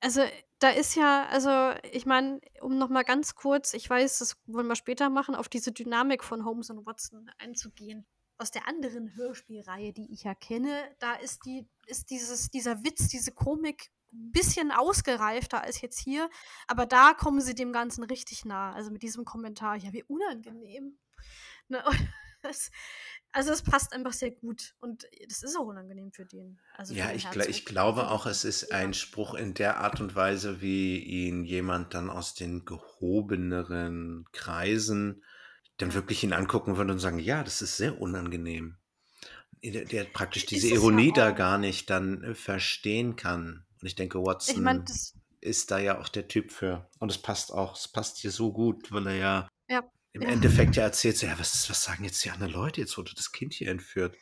also 0.01 0.21
da 0.59 0.69
ist 0.69 0.95
ja, 0.95 1.25
also 1.31 1.71
ich 1.93 2.05
meine, 2.05 2.41
um 2.59 2.77
noch 2.77 2.89
mal 2.89 3.03
ganz 3.03 3.33
kurz, 3.35 3.73
ich 3.73 3.89
weiß, 3.89 4.19
das 4.19 4.35
wollen 4.45 4.67
wir 4.67 4.75
später 4.75 5.09
machen, 5.09 5.35
auf 5.35 5.47
diese 5.47 5.71
Dynamik 5.71 6.21
von 6.23 6.43
Holmes 6.43 6.69
und 6.69 6.85
Watson 6.85 7.29
einzugehen. 7.37 8.05
Aus 8.37 8.51
der 8.51 8.67
anderen 8.67 9.15
Hörspielreihe, 9.15 9.93
die 9.93 10.11
ich 10.11 10.23
ja 10.23 10.35
kenne, 10.35 10.83
da 10.99 11.13
ist 11.13 11.45
die, 11.45 11.67
ist 11.87 12.09
dieses, 12.11 12.49
dieser 12.49 12.83
Witz, 12.83 13.07
diese 13.07 13.31
Komik 13.31 13.89
ein 14.13 14.31
bisschen 14.31 14.71
ausgereifter 14.71 15.61
als 15.61 15.81
jetzt 15.81 15.99
hier, 15.99 16.29
aber 16.67 16.85
da 16.85 17.13
kommen 17.13 17.41
sie 17.41 17.55
dem 17.55 17.73
Ganzen 17.73 18.03
richtig 18.03 18.45
nah. 18.45 18.73
Also 18.73 18.91
mit 18.91 19.03
diesem 19.03 19.25
Kommentar, 19.25 19.75
ja, 19.75 19.91
wie 19.91 20.03
unangenehm. 20.03 20.97
Ne? 21.67 21.83
Das, 22.41 22.71
also 23.31 23.51
es 23.51 23.61
passt 23.61 23.93
einfach 23.93 24.13
sehr 24.13 24.31
gut 24.31 24.75
und 24.79 25.05
das 25.27 25.43
ist 25.43 25.57
auch 25.57 25.65
unangenehm 25.65 26.11
für 26.11 26.25
den. 26.25 26.59
Also 26.75 26.93
Ja, 26.93 27.11
ich, 27.11 27.29
gl 27.29 27.45
ich 27.49 27.65
glaube 27.65 28.03
Also, 28.03 28.13
auch, 28.13 28.25
es 28.25 28.45
ist 28.45 28.69
ja. 28.69 28.77
ein 28.77 28.93
Spruch 28.93 29.33
in 29.33 29.53
der 29.53 29.77
Art 29.77 29.99
und 29.99 30.15
Weise, 30.15 30.61
wie 30.61 30.99
ihn 30.99 31.43
jemand 31.43 31.93
dann 31.93 32.09
aus 32.09 32.33
den 32.33 32.65
gehobeneren 32.65 34.25
Kreisen 34.31 35.23
dann 35.77 35.93
wirklich 35.93 36.23
ihn 36.23 36.33
angucken 36.33 36.77
würde 36.77 36.93
und 36.93 36.99
sagen, 36.99 37.19
ja, 37.19 37.43
das 37.43 37.61
ist 37.61 37.77
sehr 37.77 37.99
unangenehm. 38.01 38.77
Der, 39.63 39.85
der 39.85 40.03
praktisch 40.05 40.45
diese 40.45 40.67
ja 40.67 40.75
Ironie 40.75 41.11
da 41.11 41.31
gar 41.31 41.57
nicht 41.57 41.89
dann 41.89 42.23
äh, 42.23 42.35
verstehen 42.35 43.15
kann. 43.15 43.65
Und 43.81 43.87
ich 43.87 43.95
denke, 43.95 44.19
Ich 44.19 44.25
Watson 44.25 44.63
meine, 44.63 44.83
das, 44.83 45.13
ist 45.41 45.71
da 45.71 45.79
ja 45.79 45.99
auch 45.99 46.09
der 46.09 46.27
Typ 46.27 46.51
für. 46.51 46.89
Und 46.99 47.11
es 47.11 47.17
passt 47.17 47.51
auch, 47.51 47.75
es 47.75 47.87
passt 47.87 48.17
hier 48.17 48.31
so 48.31 48.51
gut, 48.51 48.91
weil 48.91 49.07
er 49.07 49.15
ja 49.15 49.49
Ja, 49.69 49.83
im 50.13 50.23
ja. 50.23 50.29
Endeffekt 50.29 50.75
ja 50.75 50.83
erzählt, 50.83 51.17
so, 51.17 51.25
ja, 51.27 51.37
was, 51.39 51.69
was 51.69 51.83
sagen 51.83 52.03
jetzt 52.03 52.23
die 52.23 52.31
anderen 52.31 52.53
Leute? 52.53 52.81
Jetzt 52.81 52.97
wurde 52.97 53.13
das 53.15 53.31
Kind 53.31 53.53
hier 53.53 53.69
entführt. 53.69 54.15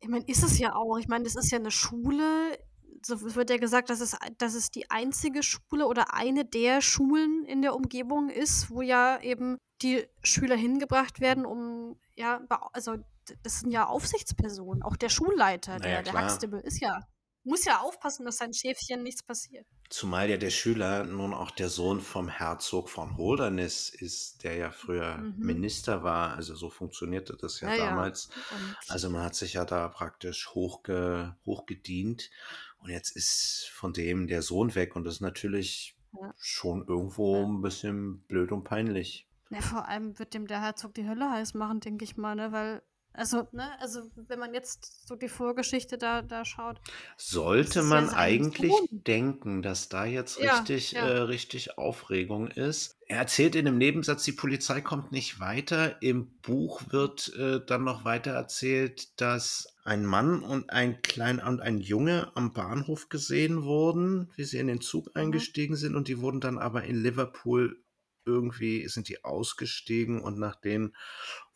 ich 0.00 0.08
meine, 0.08 0.24
ist 0.26 0.42
es 0.42 0.58
ja 0.58 0.74
auch. 0.74 0.98
Ich 0.98 1.08
meine, 1.08 1.24
das 1.24 1.36
ist 1.36 1.50
ja 1.50 1.58
eine 1.58 1.70
Schule. 1.70 2.58
So 3.04 3.34
wird 3.34 3.50
ja 3.50 3.56
gesagt, 3.56 3.90
dass 3.90 4.00
es, 4.00 4.16
dass 4.38 4.54
es 4.54 4.70
die 4.70 4.90
einzige 4.90 5.42
Schule 5.42 5.86
oder 5.86 6.14
eine 6.14 6.44
der 6.44 6.80
Schulen 6.80 7.44
in 7.44 7.62
der 7.62 7.74
Umgebung 7.74 8.30
ist, 8.30 8.70
wo 8.70 8.82
ja 8.82 9.20
eben 9.20 9.58
die 9.82 10.06
Schüler 10.22 10.56
hingebracht 10.56 11.20
werden, 11.20 11.44
um, 11.46 11.98
ja, 12.16 12.40
also 12.72 12.96
das 13.42 13.60
sind 13.60 13.70
ja 13.70 13.86
Aufsichtspersonen. 13.86 14.82
Auch 14.82 14.96
der 14.96 15.08
Schulleiter, 15.08 15.78
der, 15.78 16.02
der. 16.02 16.12
Huxtable, 16.24 16.60
ist 16.60 16.80
ja, 16.80 17.00
muss 17.44 17.64
ja 17.64 17.80
aufpassen, 17.80 18.24
dass 18.24 18.36
sein 18.38 18.52
Schäfchen 18.52 19.02
nichts 19.02 19.22
passiert. 19.22 19.66
Zumal 19.90 20.30
ja 20.30 20.38
der 20.38 20.50
Schüler 20.50 21.04
nun 21.04 21.34
auch 21.34 21.50
der 21.50 21.68
Sohn 21.68 22.00
vom 22.00 22.28
Herzog 22.28 22.88
von 22.88 23.16
Holderness 23.18 23.90
ist, 23.90 24.42
der 24.42 24.56
ja 24.56 24.70
früher 24.70 25.18
Mhm. 25.18 25.34
Minister 25.38 26.02
war. 26.02 26.34
Also 26.34 26.54
so 26.54 26.70
funktionierte 26.70 27.36
das 27.36 27.60
ja, 27.60 27.68
Ja, 27.70 27.74
ja. 27.76 27.84
damals. 27.90 28.26
Und 28.26 28.76
Also 28.90 29.10
man 29.10 29.22
hat 29.22 29.34
sich 29.34 29.52
ja 29.54 29.64
da 29.66 29.88
praktisch 29.88 30.48
hochge, 30.54 31.36
hochgedient. 31.44 32.30
Und 32.78 32.90
jetzt 32.90 33.14
ist 33.14 33.68
von 33.72 33.92
dem 33.92 34.26
der 34.28 34.40
Sohn 34.42 34.74
weg. 34.74 34.96
Und 34.96 35.04
das 35.04 35.14
ist 35.16 35.20
natürlich 35.20 35.94
Ja. 36.18 36.32
schon 36.38 36.86
irgendwo 36.86 37.36
Ja. 37.36 37.44
ein 37.46 37.60
bisschen 37.60 38.20
blöd 38.22 38.50
und 38.50 38.64
peinlich. 38.64 39.28
Ja, 39.52 39.60
vor 39.60 39.86
allem 39.88 40.18
wird 40.18 40.34
dem 40.34 40.46
der 40.46 40.60
Herzog 40.62 40.94
die 40.94 41.06
Hölle 41.08 41.30
heiß 41.30 41.54
machen, 41.54 41.80
denke 41.80 42.04
ich 42.04 42.16
mal, 42.16 42.34
ne? 42.34 42.52
Weil 42.52 42.82
Also, 43.12 43.46
ne, 43.52 43.78
also 43.80 44.00
wenn 44.28 44.38
man 44.38 44.54
jetzt 44.54 45.06
so 45.06 45.14
die 45.16 45.28
Vorgeschichte 45.28 45.98
da, 45.98 46.22
da 46.22 46.44
schaut. 46.44 46.80
Sollte 47.18 47.80
ja 47.80 47.84
man 47.84 48.08
sein 48.08 48.18
eigentlich 48.18 48.72
Sohn. 48.72 48.86
denken, 48.90 49.62
dass 49.62 49.88
da 49.90 50.04
jetzt 50.06 50.40
Ja, 50.40 50.58
richtig, 50.58 50.92
ja. 50.92 51.06
äh, 51.06 51.18
richtig 51.18 51.76
Aufregung 51.78 52.48
ist. 52.48 52.96
Er 53.06 53.18
erzählt 53.18 53.54
in 53.54 53.66
dem 53.66 53.76
Nebensatz, 53.78 54.24
die 54.24 54.32
Polizei 54.32 54.80
kommt 54.80 55.12
nicht 55.12 55.38
weiter. 55.40 56.00
Im 56.00 56.38
Buch 56.40 56.80
wird 56.90 57.34
äh, 57.36 57.60
dann 57.66 57.84
noch 57.84 58.04
weiter 58.06 58.30
erzählt, 58.32 59.20
dass 59.20 59.66
ein 59.84 60.06
Mann 60.06 60.42
und 60.42 60.70
ein 60.70 61.02
klein 61.02 61.38
und 61.38 61.60
ein 61.60 61.78
Junge 61.78 62.32
am 62.34 62.52
Bahnhof 62.54 63.08
gesehen 63.10 63.62
wurden, 63.64 64.30
wie 64.36 64.44
sie 64.44 64.58
in 64.58 64.68
den 64.68 64.80
Zug 64.80 65.14
Mhm. 65.14 65.20
eingestiegen 65.20 65.76
sind 65.76 65.94
und 65.96 66.08
die 66.08 66.20
wurden 66.20 66.40
dann 66.40 66.56
aber 66.58 66.84
in 66.84 66.96
Liverpool 67.02 67.76
irgendwie 68.24 68.88
sind 68.88 69.08
die 69.08 69.24
ausgestiegen 69.24 70.20
und 70.20 70.38
nach 70.38 70.56
denen 70.56 70.94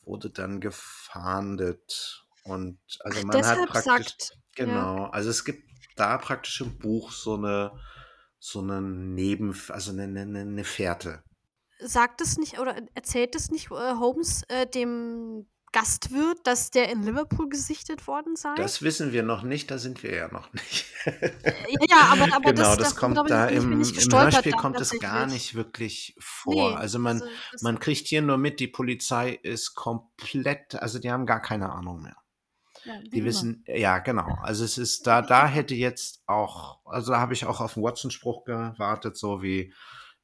wurde 0.03 0.31
dann 0.31 0.61
gefahndet. 0.61 2.27
Und 2.45 2.79
also 3.01 3.27
man 3.27 3.37
hat 3.37 3.43
Deshalb 3.43 3.69
praktisch, 3.71 3.85
sagt, 3.85 4.39
ja, 4.57 4.65
genau, 4.65 5.05
also 5.07 5.31
es 5.31 5.45
gibt 5.45 5.65
da 5.97 6.19
praktisch 6.19 6.61
im 6.61 6.79
Buch 6.79 7.11
so 7.13 7.35
eine, 7.35 7.73
so 8.39 8.61
eine 8.61 8.81
Neben, 8.81 9.59
also 9.69 9.91
eine, 9.91 10.05
eine, 10.05 10.41
eine 10.41 10.65
Fährte. 10.65 11.25
sagt 11.79 12.21
es 12.21 12.39
nicht 12.39 12.59
oder 12.59 12.81
erzählt 12.95 13.35
es 13.35 13.51
nicht 13.51 13.71
äh, 13.71 13.95
Holmes 13.99 14.43
äh, 14.49 14.67
dem 14.67 15.47
Gastwirt, 15.73 16.39
dass 16.45 16.71
der 16.71 16.91
in 16.91 17.03
Liverpool 17.03 17.49
gesichtet 17.49 18.07
worden 18.07 18.37
sei? 18.37 18.55
Das 18.57 18.83
wissen 18.83 19.13
wir 19.13 19.23
noch 19.23 19.43
nicht, 19.43 19.71
da 19.71 19.79
sind 19.79 20.03
wir 20.03 20.15
ja 20.15 20.29
noch 20.33 20.53
nicht. 20.53 20.87
ja, 21.05 21.13
ja, 21.89 22.01
aber, 22.13 22.35
aber 22.35 22.53
genau, 22.53 22.75
das, 22.75 22.79
das 22.79 22.95
da, 22.95 23.01
kommt 23.01 23.31
da 23.31 23.49
ich, 23.51 23.57
im, 23.57 23.73
im 23.73 23.79
Hörspiel 23.83 24.53
dann 24.53 24.61
kommt 24.61 24.81
es 24.81 24.99
gar 24.99 25.27
nicht 25.27 25.55
wirklich 25.55 26.17
vor. 26.19 26.71
Nee, 26.71 26.77
Also 26.77 26.99
man, 26.99 27.21
also 27.21 27.35
das, 27.53 27.63
man 27.63 27.79
kriegt 27.79 28.07
hier 28.07 28.23
nur 28.23 28.39
mit, 28.39 28.61
die 28.61 28.69
Polizei 28.69 29.33
ist 29.43 29.75
komplett, 29.75 30.75
also 30.77 30.99
die 30.99 31.11
haben 31.11 31.27
gar 31.27 31.43
keine 31.43 31.71
Ahnung 31.71 32.03
mehr. 32.03 32.17
ja, 32.85 32.95
Die 33.03 33.19
immer. 33.19 33.27
wissen, 33.27 33.65
ja, 33.67 33.99
genau. 33.99 34.39
Also 34.43 34.65
es 34.65 34.79
ist 34.79 35.07
da, 35.07 35.21
da 35.21 35.47
hätte 35.47 35.75
jetzt 35.75 36.23
auch, 36.27 36.81
also 36.87 37.13
da 37.13 37.21
habe 37.21 37.35
ich 37.35 37.45
auch 37.45 37.61
auf 37.61 37.77
einen 37.77 37.85
Watson-Spruch 37.85 38.45
gewartet, 38.45 39.17
so 39.17 39.43
wie, 39.43 39.75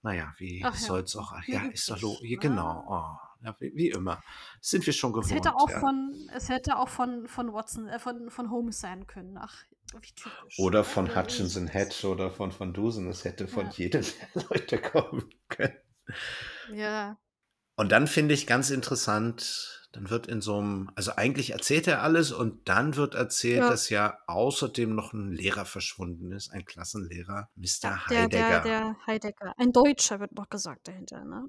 naja, 0.02 0.32
wie 0.38 0.60
ja, 0.60 0.72
soll's 0.72 1.14
auch, 1.16 1.32
wie 1.46 1.52
ja, 1.52 1.62
ist 1.66 1.90
doch 1.90 1.98
genau, 2.40 2.84
oh, 2.88 3.31
ja, 3.44 3.56
wie, 3.60 3.72
wie 3.74 3.88
immer. 3.90 4.22
Sind 4.60 4.86
wir 4.86 4.92
schon 4.92 5.12
Es 5.18 5.30
hätte 5.30 5.50
gewohnt, 5.50 5.56
auch 5.62 5.70
ja. 5.70 5.80
von, 5.80 6.14
es 6.34 6.48
hätte 6.48 6.76
auch 6.76 6.88
von, 6.88 7.26
von 7.28 7.52
Watson, 7.52 7.88
äh, 7.88 7.98
von, 7.98 8.30
von 8.30 8.50
Holmes 8.50 8.80
sein 8.80 9.06
können. 9.06 9.36
Ach, 9.38 9.64
wie 10.00 10.12
typisch. 10.14 10.58
Oder 10.58 10.80
ne? 10.80 10.84
von 10.84 11.04
Oder 11.06 11.16
Hutchinson 11.22 11.66
das- 11.66 11.74
Hedge 11.74 12.06
oder 12.08 12.30
von 12.30 12.58
Van 12.58 12.72
Dusen. 12.72 13.08
Es 13.08 13.24
hätte 13.24 13.48
von 13.48 13.66
Ja. 13.66 13.72
jedem 13.72 14.02
der 14.34 14.42
Leute 14.50 14.78
kommen 14.80 15.28
können. 15.48 15.76
Ja, 16.72 17.18
Und 17.76 17.90
dann 17.92 18.06
finde 18.06 18.34
ich 18.34 18.46
ganz 18.46 18.70
interessant, 18.70 19.88
dann 19.92 20.08
wird 20.10 20.26
in 20.26 20.40
so 20.40 20.58
einem, 20.58 20.90
also 20.94 21.12
eigentlich 21.16 21.50
erzählt 21.50 21.86
er 21.86 22.02
alles 22.02 22.32
und 22.32 22.68
dann 22.68 22.96
wird 22.96 23.14
erzählt, 23.14 23.58
Ja. 23.58 23.68
dass 23.70 23.88
ja 23.90 24.18
außerdem 24.26 24.94
noch 24.94 25.12
ein 25.12 25.32
Lehrer 25.32 25.64
verschwunden 25.64 26.32
ist, 26.32 26.50
ein 26.50 26.64
Klassenlehrer, 26.64 27.48
Mr. 27.56 27.66
ja 27.82 27.98
der, 28.08 28.18
Heidegger. 28.22 28.48
der, 28.48 28.60
der 28.62 28.96
Heidegger. 29.06 29.54
Ein 29.58 29.72
Deutscher 29.72 30.20
wird 30.20 30.32
noch 30.32 30.48
gesagt 30.48 30.88
dahinter, 30.88 31.24
ne? 31.24 31.48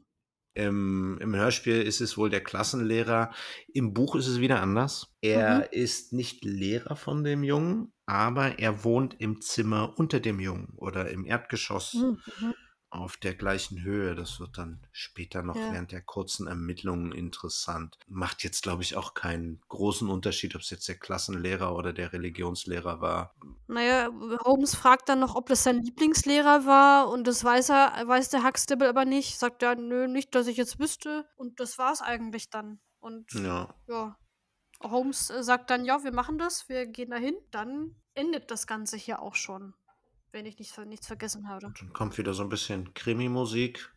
Im, 0.55 1.17
Im 1.21 1.35
Hörspiel 1.35 1.81
ist 1.81 2.01
es 2.01 2.17
wohl 2.17 2.29
der 2.29 2.43
Klassenlehrer. 2.43 3.31
Im 3.73 3.93
Buch 3.93 4.15
ist 4.15 4.27
es 4.27 4.39
wieder 4.39 4.61
anders. 4.61 5.15
Er 5.21 5.59
Mhm. 5.59 5.67
ist 5.71 6.13
nicht 6.13 6.43
Lehrer 6.45 6.95
von 6.95 7.23
dem 7.23 7.43
Jungen, 7.43 7.93
aber 8.05 8.59
er 8.59 8.83
wohnt 8.83 9.15
im 9.19 9.41
Zimmer 9.41 9.93
unter 9.97 10.19
dem 10.19 10.39
Jungen 10.39 10.73
oder 10.77 11.09
im 11.09 11.25
Erdgeschoss 11.25 11.93
Mhm. 11.93 12.53
Auf 12.93 13.17
der 13.17 13.35
gleichen 13.35 13.81
Höhe. 13.81 14.15
Das 14.15 14.39
wird 14.39 14.57
dann 14.57 14.81
später 14.91 15.43
noch 15.43 15.55
Ja. 15.55 15.71
während 15.71 15.91
der 15.91 16.01
kurzen 16.01 16.47
Ermittlungen 16.47 17.11
interessant. 17.11 17.97
Macht 18.07 18.43
jetzt, 18.43 18.63
glaube 18.63 18.83
ich, 18.83 18.95
auch 18.95 19.13
keinen 19.13 19.61
großen 19.69 20.09
Unterschied, 20.09 20.55
ob 20.55 20.61
es 20.61 20.69
jetzt 20.69 20.87
der 20.87 20.97
Klassenlehrer 20.97 21.75
oder 21.75 21.93
der 21.93 22.13
Religionslehrer 22.13 23.01
war. 23.01 23.33
Naja, 23.67 24.09
Holmes 24.43 24.75
fragt 24.75 25.09
dann 25.09 25.19
noch, 25.19 25.35
ob 25.35 25.47
das 25.47 25.63
sein 25.63 25.81
Lieblingslehrer 25.81 26.65
war 26.65 27.09
und 27.09 27.25
das 27.27 27.43
weiß 27.43 27.69
er, 27.69 28.07
weiß 28.07 28.29
der 28.29 28.43
Huxtable 28.43 28.87
aber 28.89 29.05
nicht. 29.05 29.39
Sagt 29.39 29.63
er, 29.63 29.75
nö, 29.75 30.07
nicht, 30.07 30.35
dass 30.35 30.47
ich 30.47 30.57
jetzt 30.57 30.79
wüsste. 30.79 31.27
Und 31.35 31.59
das 31.59 31.77
war's 31.77 32.01
eigentlich 32.01 32.49
dann. 32.49 32.79
Und 32.99 33.31
Ja. 33.33 33.73
ja, 33.87 34.17
Holmes 34.81 35.29
äh, 35.29 35.43
sagt 35.43 35.69
dann, 35.69 35.85
ja, 35.85 36.03
wir 36.03 36.13
machen 36.13 36.37
das, 36.37 36.69
wir 36.69 36.87
gehen 36.87 37.11
dahin. 37.11 37.35
Dann 37.51 37.95
endet 38.15 38.51
das 38.51 38.67
Ganze 38.67 38.97
hier 38.97 39.21
auch 39.21 39.35
schon, 39.35 39.73
wenn 40.34 40.45
ich 40.45 40.59
nicht, 40.59 40.77
nichts 40.86 41.07
vergessen 41.07 41.47
habe. 41.47 41.71
Dann 41.79 41.93
kommt 41.93 42.17
wieder 42.17 42.34
so 42.34 42.43
ein 42.43 42.49
bisschen 42.49 42.93
Krimi-Musik. 42.93 43.93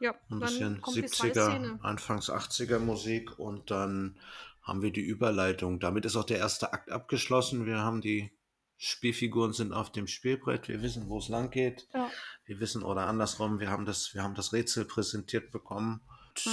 Ja, 0.00 0.14
ein 0.30 0.38
bisschen 0.38 0.80
kommt 0.80 0.96
die 0.96 1.06
zweite 1.06 1.40
70er, 1.40 1.50
Szene. 1.50 1.78
Anfangs 1.82 2.30
80er 2.30 2.78
Musik 2.78 3.36
und 3.38 3.72
dann 3.72 4.16
haben 4.62 4.82
wir 4.82 4.92
die 4.92 5.00
Überleitung. 5.00 5.80
Damit 5.80 6.04
ist 6.04 6.14
auch 6.14 6.24
der 6.24 6.38
erste 6.38 6.72
Akt 6.72 6.90
abgeschlossen. 6.90 7.66
Wir 7.66 7.78
haben 7.78 8.00
die 8.00 8.30
Spielfiguren 8.76 9.52
sind 9.52 9.72
auf 9.72 9.90
dem 9.90 10.06
Spielbrett. 10.06 10.68
Wir 10.68 10.82
wissen, 10.82 11.08
wo 11.08 11.18
es 11.18 11.28
lang 11.28 11.50
geht. 11.50 11.88
Ja. 11.92 12.08
Wir 12.44 12.60
wissen 12.60 12.84
oder 12.84 13.08
andersrum, 13.08 13.58
wir 13.58 13.70
haben 13.70 13.86
das, 13.86 14.14
wir 14.14 14.22
haben 14.22 14.36
das 14.36 14.52
Rätsel 14.52 14.84
präsentiert 14.84 15.50
bekommen. 15.50 16.02
Ja. 16.36 16.52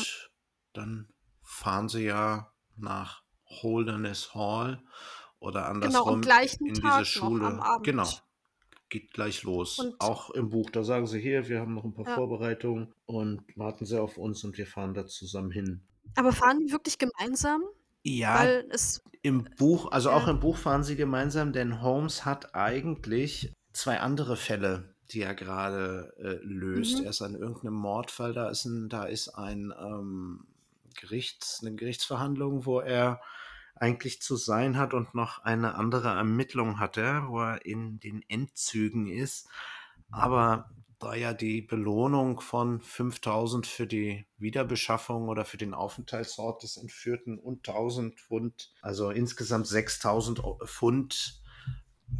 dann 0.74 1.14
fahren 1.44 1.90
sie 1.90 2.06
ja 2.06 2.52
nach 2.76 3.22
Holderness 3.62 4.34
Hall 4.34 4.82
oder 5.38 5.62
Genau, 5.66 5.86
andersrum 5.86 6.22
gleichen 6.22 6.66
in 6.66 6.74
diese 6.74 6.82
Tag 6.82 7.00
noch, 7.02 7.06
Schule. 7.06 7.62
Genau. 7.84 8.10
Geht 8.90 9.12
gleich 9.14 9.44
los. 9.44 9.80
Und- 9.80 9.96
Auch 10.00 10.30
im 10.32 10.50
Buch, 10.50 10.70
da 10.70 10.84
sagen 10.84 11.08
sie 11.08 11.20
hier, 11.20 11.48
wir 11.48 11.60
haben 11.60 11.74
noch 11.74 11.84
ein 11.86 11.94
paar 11.94 12.06
Ja. 12.08 12.16
Vorbereitungen 12.16 12.94
und 13.06 13.42
warten 13.56 13.86
sie 13.86 14.00
auf 14.00 14.18
uns 14.18 14.44
und 14.44 14.58
wir 14.58 14.68
fahren 14.68 14.94
da 14.94 15.06
zusammen 15.08 15.52
hin. 15.52 15.82
Aber 16.16 16.32
fahren 16.32 16.60
die 16.60 16.72
wirklich 16.72 16.98
gemeinsam? 16.98 17.64
Ja, 18.04 18.40
Weil 18.40 18.68
es. 18.70 19.02
im 19.24 19.48
Buch, 19.58 19.92
also 19.92 20.12
auch 20.12 20.28
Ja. 20.28 20.32
im 20.34 20.40
Buch 20.40 20.58
fahren 20.58 20.84
sie 20.84 20.96
gemeinsam, 20.96 21.52
denn 21.52 21.82
Holmes 21.82 22.24
hat 22.26 22.54
eigentlich 22.54 23.52
zwei 23.74 24.00
andere 24.00 24.38
Fälle, 24.38 24.94
die 25.12 25.22
er 25.22 25.34
gerade 25.34 26.14
äh, 26.20 26.46
löst. 26.46 27.00
Mhm. 27.00 27.06
Er 27.06 27.10
ist 27.10 27.22
an 27.24 27.34
irgendeinem 27.36 27.74
Mordfall, 27.74 28.34
da 28.34 28.50
ist 28.50 28.66
ein, 28.66 28.88
da 28.90 29.06
ist 29.06 29.30
ein 29.30 29.74
ähm, 29.80 30.46
Gerichts, 30.94 31.60
eine 31.62 31.76
Gerichtsverhandlung, 31.76 32.66
wo 32.68 32.80
er 32.80 33.20
eigentlich 33.76 34.22
zu 34.22 34.36
sein 34.36 34.78
hat 34.78 34.94
und 34.94 35.14
noch 35.16 35.40
eine 35.44 35.76
andere 35.76 36.10
Ermittlung 36.10 36.80
hat 36.80 36.98
er, 36.98 37.28
wo 37.30 37.42
er 37.42 37.66
in 37.66 38.00
den 38.00 38.24
Endzügen 38.28 39.08
ist. 39.08 39.48
Aber 40.12 40.70
da 41.00 41.14
ja 41.14 41.34
die 41.34 41.62
Belohnung 41.62 42.40
von 42.40 42.80
5000 42.80 43.68
für 43.68 43.86
die 43.86 44.26
Wiederbeschaffung 44.38 45.28
oder 45.28 45.44
für 45.46 45.58
den 45.58 45.74
Aufenthaltsort 45.74 46.64
des 46.64 46.78
Entführten 46.78 47.38
und 47.38 47.68
1000 47.68 48.16
Pfund, 48.16 48.72
also 48.82 49.10
insgesamt 49.12 49.68
6000 49.68 50.44
O- 50.44 50.60
Pfund 50.66 51.42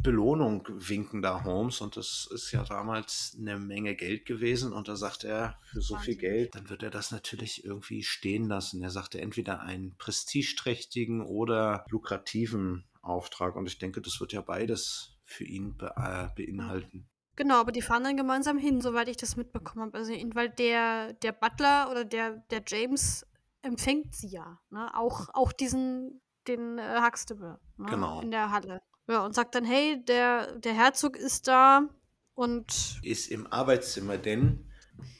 Belohnung 0.02 0.66
winken 0.68 1.22
da 1.22 1.44
Holmes 1.44 1.80
und 1.80 1.96
das 1.96 2.28
ist 2.32 2.52
ja 2.52 2.64
damals 2.64 3.36
eine 3.38 3.58
Menge 3.58 3.94
Geld 3.94 4.24
gewesen 4.24 4.72
und 4.72 4.88
da 4.88 4.96
sagt 4.96 5.24
er, 5.24 5.58
für 5.72 5.80
so 5.80 5.96
viel. 5.96 6.16
Geld, 6.16 6.54
dann 6.54 6.70
wird 6.70 6.82
er 6.82 6.90
das 6.90 7.10
natürlich 7.10 7.64
irgendwie 7.64 8.02
stehen 8.02 8.48
lassen. 8.48 8.82
Er 8.82 8.90
sagte 8.90 9.20
entweder 9.20 9.60
einen 9.60 9.96
prestigeträchtigen 9.96 11.20
oder 11.20 11.84
lukrativen 11.90 12.84
Auftrag 13.02 13.56
und 13.56 13.66
ich 13.66 13.78
denke, 13.78 14.00
das 14.00 14.20
wird 14.20 14.32
ja 14.32 14.40
beides 14.40 15.16
für 15.24 15.44
ihn 15.44 15.76
be 15.76 15.92
äh, 15.96 16.28
beinhalten. 16.34 17.08
Genau, 17.36 17.60
aber 17.60 17.70
die 17.70 17.82
fahren 17.82 18.04
dann 18.04 18.16
gemeinsam 18.16 18.56
hin, 18.56 18.80
soweit 18.80 19.08
ich 19.08 19.18
das 19.18 19.36
mitbekommen 19.36 19.86
habe. 19.86 19.98
Also, 19.98 20.12
weil 20.34 20.48
der, 20.48 21.12
der 21.12 21.32
Butler 21.32 21.90
oder 21.90 22.04
der, 22.04 22.42
der 22.50 22.62
James 22.66 23.26
empfängt 23.60 24.14
sie 24.14 24.28
ja. 24.28 24.58
Ne? 24.70 24.90
Auch, 24.96 25.28
auch 25.34 25.52
diesen, 25.52 26.22
den 26.48 26.78
äh, 26.78 27.00
Huxtable 27.04 27.60
ne? 27.76 27.86
Genau. 27.90 28.22
in 28.22 28.30
der 28.30 28.50
Halle. 28.50 28.80
Ja, 29.08 29.24
und 29.24 29.34
sagt 29.34 29.54
dann, 29.54 29.64
hey, 29.64 30.02
der, 30.04 30.58
der 30.58 30.74
Herzog 30.74 31.16
ist 31.16 31.48
da 31.48 31.88
und 32.34 32.98
ist 33.02 33.30
im 33.30 33.46
Arbeitszimmer, 33.46 34.18
denn 34.18 34.66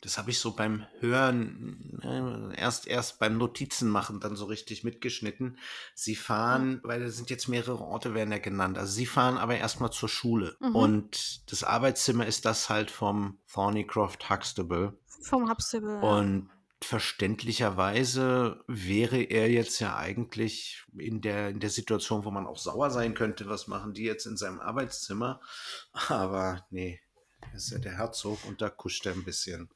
das 0.03 0.19
habe 0.19 0.31
ich 0.31 0.39
so 0.39 0.53
beim 0.53 0.87
Hören, 1.01 2.01
äh, 2.03 2.61
erst, 2.61 2.87
erst 2.87 3.19
beim 3.19 3.37
Notizen 3.37 3.89
machen 3.89 4.21
dann 4.21 4.37
so 4.37 4.47
richtig 4.47 4.85
mitgeschnitten. 4.85 5.59
Sie 5.95 6.15
fahren, 6.15 6.81
weil 6.83 7.01
da 7.01 7.11
sind 7.11 7.31
jetzt 7.31 7.49
mehrere 7.49 7.81
Orte 7.81 8.15
werden 8.15 8.33
ja 8.33 8.39
genannt. 8.39 8.79
Also 8.79 8.93
sie 8.93 9.07
fahren 9.07 9.37
aber 9.37 9.57
erstmal 9.57 9.91
zur 9.91 10.09
Schule. 10.09 10.57
Mhm. 10.61 10.75
Und 10.75 11.51
das 11.51 11.65
Arbeitszimmer 11.65 12.27
ist 12.27 12.45
das 12.45 12.69
halt 12.71 12.91
vom 12.91 13.39
Thornycroft 13.53 14.31
Huxtable. 14.31 14.99
vom 15.23 15.51
Huxtable. 15.51 16.01
Und 16.01 16.51
verständlicherweise 16.83 18.63
wäre 18.67 19.23
er 19.23 19.51
jetzt 19.51 19.81
ja 19.81 19.97
eigentlich 19.97 20.85
in 20.97 21.21
der, 21.21 21.49
in 21.49 21.61
der 21.61 21.71
Situation, 21.71 22.25
wo 22.25 22.31
man 22.31 22.47
auch 22.47 22.59
sauer 22.59 22.91
sein 22.91 23.15
könnte, 23.15 23.49
was 23.49 23.67
machen 23.67 23.95
die 23.95 24.05
jetzt 24.05 24.27
in 24.27 24.37
seinem 24.37 24.61
Arbeitszimmer? 24.61 25.41
Aber 26.09 26.67
nee, 26.71 27.01
er 27.41 27.55
ist 27.55 27.71
ja 27.71 27.79
der 27.79 27.97
Herzog 27.97 28.39
und 28.47 28.61
da 28.61 28.69
kuscht 28.69 29.07
er 29.07 29.13
ein 29.13 29.25
bisschen. 29.25 29.71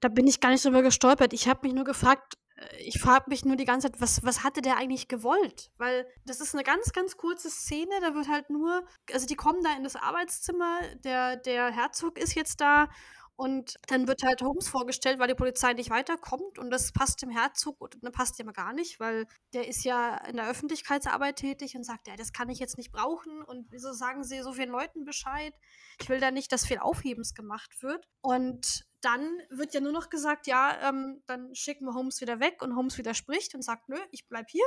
Da 0.00 0.08
bin 0.08 0.26
ich 0.26 0.40
gar 0.40 0.50
nicht 0.50 0.64
drüber 0.64 0.82
gestolpert. 0.82 1.32
Ich 1.32 1.48
habe 1.48 1.66
mich 1.66 1.74
nur 1.74 1.84
gefragt, 1.84 2.38
äh, 2.56 2.82
ich 2.82 3.00
frage 3.00 3.28
mich 3.28 3.44
nur 3.44 3.56
die 3.56 3.64
ganze 3.64 3.90
Zeit, 3.90 4.00
was, 4.00 4.22
was 4.22 4.44
hatte 4.44 4.62
der 4.62 4.76
eigentlich 4.76 5.08
gewollt? 5.08 5.70
Weil 5.76 6.06
das 6.24 6.40
ist 6.40 6.54
eine 6.54 6.64
ganz, 6.64 6.92
ganz 6.92 7.16
kurze 7.16 7.50
Szene, 7.50 7.92
da 8.00 8.14
wird 8.14 8.28
halt 8.28 8.50
nur, 8.50 8.84
also 9.12 9.26
die 9.26 9.36
kommen 9.36 9.62
da 9.62 9.76
in 9.76 9.84
das 9.84 9.96
Arbeitszimmer, 9.96 10.80
der, 11.04 11.36
der 11.36 11.70
Herzog 11.70 12.18
ist 12.18 12.34
jetzt 12.34 12.60
da 12.60 12.88
Und 13.36 13.74
dann 13.88 14.06
wird 14.06 14.22
halt 14.22 14.42
Holmes 14.42 14.68
vorgestellt, 14.68 15.18
weil 15.18 15.26
die 15.26 15.34
Polizei 15.34 15.72
nicht 15.72 15.90
weiterkommt 15.90 16.58
und 16.58 16.70
das 16.70 16.92
passt 16.92 17.20
dem 17.20 17.30
Herzog 17.30 17.80
und 17.80 18.00
ne, 18.00 18.12
passt 18.12 18.38
ja 18.38 18.44
mal 18.44 18.52
gar 18.52 18.72
nicht, 18.72 19.00
weil 19.00 19.26
der 19.52 19.66
ist 19.66 19.84
ja 19.84 20.16
in 20.28 20.36
der 20.36 20.48
Öffentlichkeitsarbeit 20.48 21.36
tätig 21.36 21.74
und 21.74 21.82
sagt, 21.82 22.06
ja, 22.06 22.14
das 22.14 22.32
kann 22.32 22.48
ich 22.48 22.60
jetzt 22.60 22.78
nicht 22.78 22.92
brauchen 22.92 23.42
und 23.42 23.66
wieso 23.72 23.92
sagen 23.92 24.22
sie 24.22 24.40
so 24.42 24.52
vielen 24.52 24.70
Leuten 24.70 25.04
Bescheid? 25.04 25.52
Ich 26.00 26.08
will 26.08 26.20
da 26.20 26.30
nicht, 26.30 26.52
dass 26.52 26.64
viel 26.64 26.78
Aufhebens 26.78 27.34
gemacht 27.34 27.82
wird. 27.82 28.06
Und 28.20 28.86
dann 29.00 29.38
wird 29.50 29.74
ja 29.74 29.80
nur 29.80 29.92
noch 29.92 30.10
gesagt, 30.10 30.46
ja, 30.46 30.88
ähm, 30.88 31.22
dann 31.26 31.54
schicken 31.56 31.86
wir 31.86 31.94
Holmes 31.94 32.20
wieder 32.20 32.38
weg 32.38 32.62
und 32.62 32.76
Holmes 32.76 32.96
widerspricht 32.98 33.54
und 33.56 33.62
sagt, 33.62 33.88
nö, 33.88 33.98
ich 34.12 34.28
bleib 34.28 34.48
hier. 34.48 34.64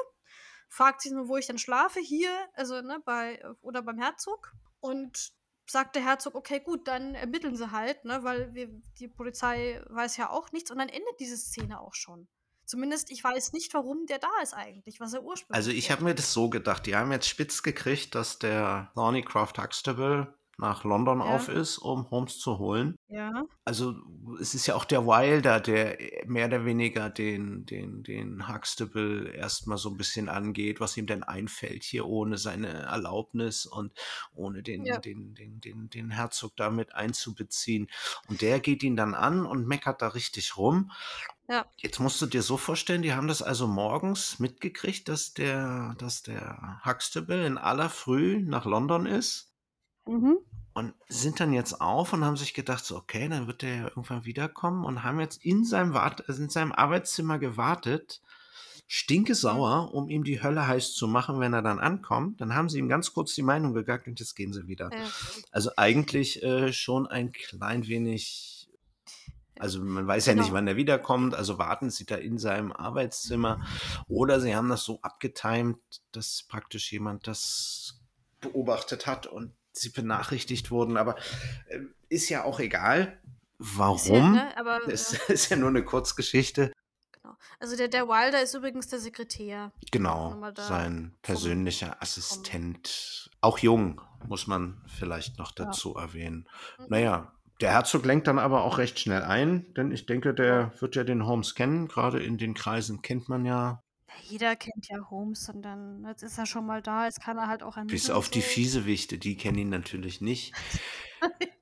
Fragt 0.67 1.01
sich 1.01 1.13
nur, 1.13 1.29
wo 1.29 1.37
ich 1.37 1.47
dann 1.47 1.57
schlafe, 1.57 2.01
hier, 2.01 2.29
also 2.53 2.81
ne, 2.81 2.99
bei 3.05 3.41
oder 3.61 3.81
beim 3.81 3.97
Herzog. 3.97 4.51
Und 4.81 5.31
sagt 5.69 5.95
der 5.95 6.03
Herzog, 6.03 6.35
okay, 6.35 6.59
gut, 6.59 6.87
dann 6.87 7.15
ermitteln 7.15 7.55
sie 7.55 7.71
halt, 7.71 8.05
ne, 8.05 8.23
weil 8.23 8.53
wir, 8.53 8.69
die 8.99 9.07
Polizei 9.07 9.81
weiß 9.89 10.17
ja 10.17 10.29
auch 10.29 10.51
nichts 10.51 10.71
und 10.71 10.77
dann 10.77 10.89
endet 10.89 11.19
diese 11.19 11.37
Szene 11.37 11.79
auch 11.79 11.93
schon. 11.93 12.27
Zumindest 12.65 13.11
ich 13.11 13.23
weiß 13.23 13.53
nicht, 13.53 13.73
warum 13.73 14.05
der 14.07 14.19
da 14.19 14.29
ist 14.43 14.53
eigentlich, 14.53 14.99
was 14.99 15.13
er 15.13 15.23
ursprünglich 15.23 15.55
Also 15.55 15.71
ich 15.71 15.89
habe 15.89 16.03
mir 16.03 16.15
das 16.15 16.33
so 16.33 16.49
gedacht, 16.49 16.85
die 16.85 16.95
haben 16.95 17.11
jetzt 17.11 17.29
spitz 17.29 17.63
gekriegt, 17.63 18.13
dass 18.13 18.39
der 18.39 18.91
Thornycroft 18.93 19.57
Huxtable 19.57 20.37
nach 20.57 20.83
London 20.83 21.19
Ja. 21.19 21.25
auf 21.35 21.49
ist, 21.49 21.77
um 21.77 22.09
Holmes 22.09 22.39
zu 22.39 22.57
holen. 22.57 22.97
Ja. 23.09 23.45
Also 23.63 23.95
es 24.41 24.55
ist 24.55 24.65
ja 24.67 24.75
auch 24.75 24.85
der 24.85 25.05
Wilder, 25.05 25.59
der 25.59 25.97
mehr 26.25 26.47
oder 26.47 26.65
weniger 26.65 27.09
den, 27.09 27.65
den, 27.65 28.03
den 28.03 28.47
Huxtable 28.47 29.29
erstmal 29.29 29.77
so 29.77 29.89
ein 29.89 29.97
bisschen 29.97 30.29
angeht, 30.29 30.79
was 30.79 30.97
ihm 30.97 31.05
denn 31.05 31.23
einfällt 31.23 31.83
hier 31.83 32.05
ohne 32.07 32.37
seine 32.37 32.69
Erlaubnis 32.69 33.65
und 33.65 33.93
ohne 34.33 34.63
den, 34.63 34.83
Ja. 34.85 34.97
den, 34.97 35.35
den, 35.35 35.61
den, 35.61 35.89
den 35.89 36.09
Herzog 36.11 36.55
damit 36.57 36.95
einzubeziehen. 36.95 37.87
Und 38.27 38.41
der 38.41 38.59
geht 38.59 38.83
ihn 38.83 38.95
dann 38.95 39.13
an 39.13 39.45
und 39.45 39.67
meckert 39.67 40.01
da 40.01 40.09
richtig 40.09 40.57
rum. 40.57 40.91
Ja. 41.49 41.65
Jetzt 41.77 41.99
musst 41.99 42.21
du 42.21 42.25
dir 42.25 42.41
so 42.41 42.57
vorstellen, 42.57 43.01
die 43.03 43.13
haben 43.13 43.27
das 43.27 43.41
also 43.41 43.67
morgens 43.67 44.39
mitgekriegt, 44.39 45.07
dass 45.07 45.33
der, 45.33 45.95
dass 45.97 46.21
der 46.23 46.81
Huxtable 46.83 47.45
in 47.45 47.57
aller 47.57 47.89
Früh 47.89 48.41
nach 48.43 48.65
London 48.65 49.05
ist 49.05 49.46
Mhm. 50.07 50.37
und 50.73 50.93
sind 51.09 51.39
dann 51.39 51.53
jetzt 51.53 51.81
auf 51.81 52.13
und 52.13 52.23
haben 52.23 52.37
sich 52.37 52.53
gedacht, 52.53 52.85
so, 52.85 52.95
okay, 52.97 53.27
dann 53.29 53.47
wird 53.47 53.61
der 53.61 53.75
ja 53.75 53.83
irgendwann 53.85 54.25
wiederkommen 54.25 54.85
und 54.85 55.03
haben 55.03 55.19
jetzt 55.19 55.43
in 55.43 55.65
seinem, 55.65 55.93
Wart 55.93 56.27
also 56.29 56.41
in 56.41 56.49
seinem 56.49 56.71
Arbeitszimmer 56.71 57.39
gewartet, 57.39 58.21
stinkesauer, 58.89 59.93
um 59.93 60.07
ihm 60.09 60.23
die 60.23 60.41
Hölle 60.41 60.65
heiß 60.67 60.93
zu 60.93 61.07
machen, 61.07 61.39
wenn 61.41 61.53
er 61.53 61.61
dann 61.61 61.79
ankommt. 61.79 62.39
Dann 62.39 62.55
haben 62.55 62.69
sie 62.69 62.79
ihm 62.79 62.87
ganz 62.87 63.11
kurz 63.13 63.35
die 63.35 63.41
Meinung 63.41 63.73
gegackt 63.73 64.07
und 64.07 64.19
jetzt 64.19 64.35
gehen 64.35 64.53
sie 64.53 64.67
wieder. 64.67 64.89
Ja. 64.93 64.99
Also 65.51 65.71
eigentlich 65.75 66.41
äh, 66.41 66.71
schon 66.71 67.05
ein 67.05 67.31
klein 67.33 67.85
wenig, 67.87 68.69
also 69.59 69.83
man 69.83 70.07
weiß 70.07 70.27
ja 70.27 70.35
nicht, 70.35 70.45
Genau. 70.45 70.55
wann 70.55 70.67
er 70.67 70.77
wiederkommt, 70.77 71.35
also 71.35 71.57
warten 71.57 71.89
sie 71.89 72.05
da 72.05 72.15
in 72.15 72.37
seinem 72.37 72.71
Arbeitszimmer 72.71 73.65
oder 74.07 74.39
sie 74.39 74.55
haben 74.55 74.69
das 74.69 74.83
so 74.83 74.99
abgetimt, 75.01 75.79
dass 76.13 76.43
praktisch 76.43 76.91
jemand 76.93 77.27
das 77.27 77.99
beobachtet 78.39 79.05
hat 79.07 79.25
und 79.27 79.51
sie 79.79 79.89
benachrichtigt 79.89 80.71
wurden, 80.71 80.97
aber 80.97 81.15
äh, 81.67 81.79
ist 82.09 82.29
ja 82.29 82.43
auch 82.43 82.59
egal. 82.59 83.19
Ist 83.59 83.69
ja, 83.69 83.77
Warum? 83.77 84.33
ne, 84.33 84.57
aber 84.57 84.79
Das 84.87 85.13
ja, 85.13 85.19
ist 85.33 85.49
ja 85.49 85.57
nur 85.57 85.69
eine 85.69 85.83
Kurzgeschichte. 85.83 86.71
genau. 87.11 87.35
Also 87.59 87.75
der, 87.75 87.87
der 87.87 88.07
Wilder 88.07 88.41
ist 88.41 88.53
übrigens 88.53 88.87
der 88.87 88.99
Sekretär. 88.99 89.71
Genau, 89.91 90.39
sein 90.55 91.15
persönlicher 91.23 92.01
Assistent. 92.01 93.29
Auch 93.41 93.57
jung, 93.59 94.01
muss 94.27 94.47
man 94.47 94.83
vielleicht 94.87 95.37
noch 95.39 95.53
Ja. 95.57 95.65
dazu 95.65 95.95
erwähnen. 95.95 96.47
Mhm. 96.79 96.85
Naja, 96.89 97.31
der 97.61 97.71
Herzog 97.71 98.05
lenkt 98.05 98.27
dann 98.27 98.37
aber 98.39 98.63
auch 98.63 98.77
recht 98.77 98.99
schnell 98.99 99.23
ein, 99.23 99.73
denn 99.73 99.91
ich 99.91 100.05
denke, 100.05 100.33
der 100.35 100.71
wird 100.79 100.95
ja 100.95 101.03
den 101.03 101.25
Holmes 101.25 101.55
kennen. 101.55 101.87
Gerade 101.87 102.21
in 102.21 102.37
den 102.37 102.53
Kreisen 102.53 103.01
kennt 103.01 103.27
man 103.29 103.45
ja, 103.45 103.81
Jeder 104.23 104.55
kennt 104.55 104.87
ja 104.89 105.09
Holmes 105.09 105.49
und 105.49 105.61
dann, 105.61 106.05
jetzt 106.05 106.23
ist 106.23 106.37
er 106.37 106.45
schon 106.45 106.65
mal 106.65 106.81
da, 106.81 107.05
jetzt 107.05 107.21
kann 107.21 107.37
er 107.37 107.47
halt 107.47 107.63
auch 107.63 107.77
ermitteln. 107.77 107.95
bis 107.95 108.09
auf 108.09 108.29
die 108.29 108.41
so. 108.41 108.47
Fiesewichte, 108.47 109.17
die 109.17 109.37
kennen 109.37 109.57
ihn 109.57 109.69
natürlich 109.69 110.21
nicht. 110.21 110.53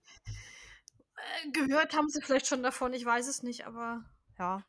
Gehört 1.54 1.96
haben 1.96 2.10
sie 2.10 2.22
vielleicht 2.22 2.48
schon 2.48 2.64
davon, 2.64 2.94
ich 2.94 3.06
weiß 3.06 3.28
es 3.28 3.44
nicht, 3.44 3.66
aber 3.66 4.04
ja. 4.40 4.64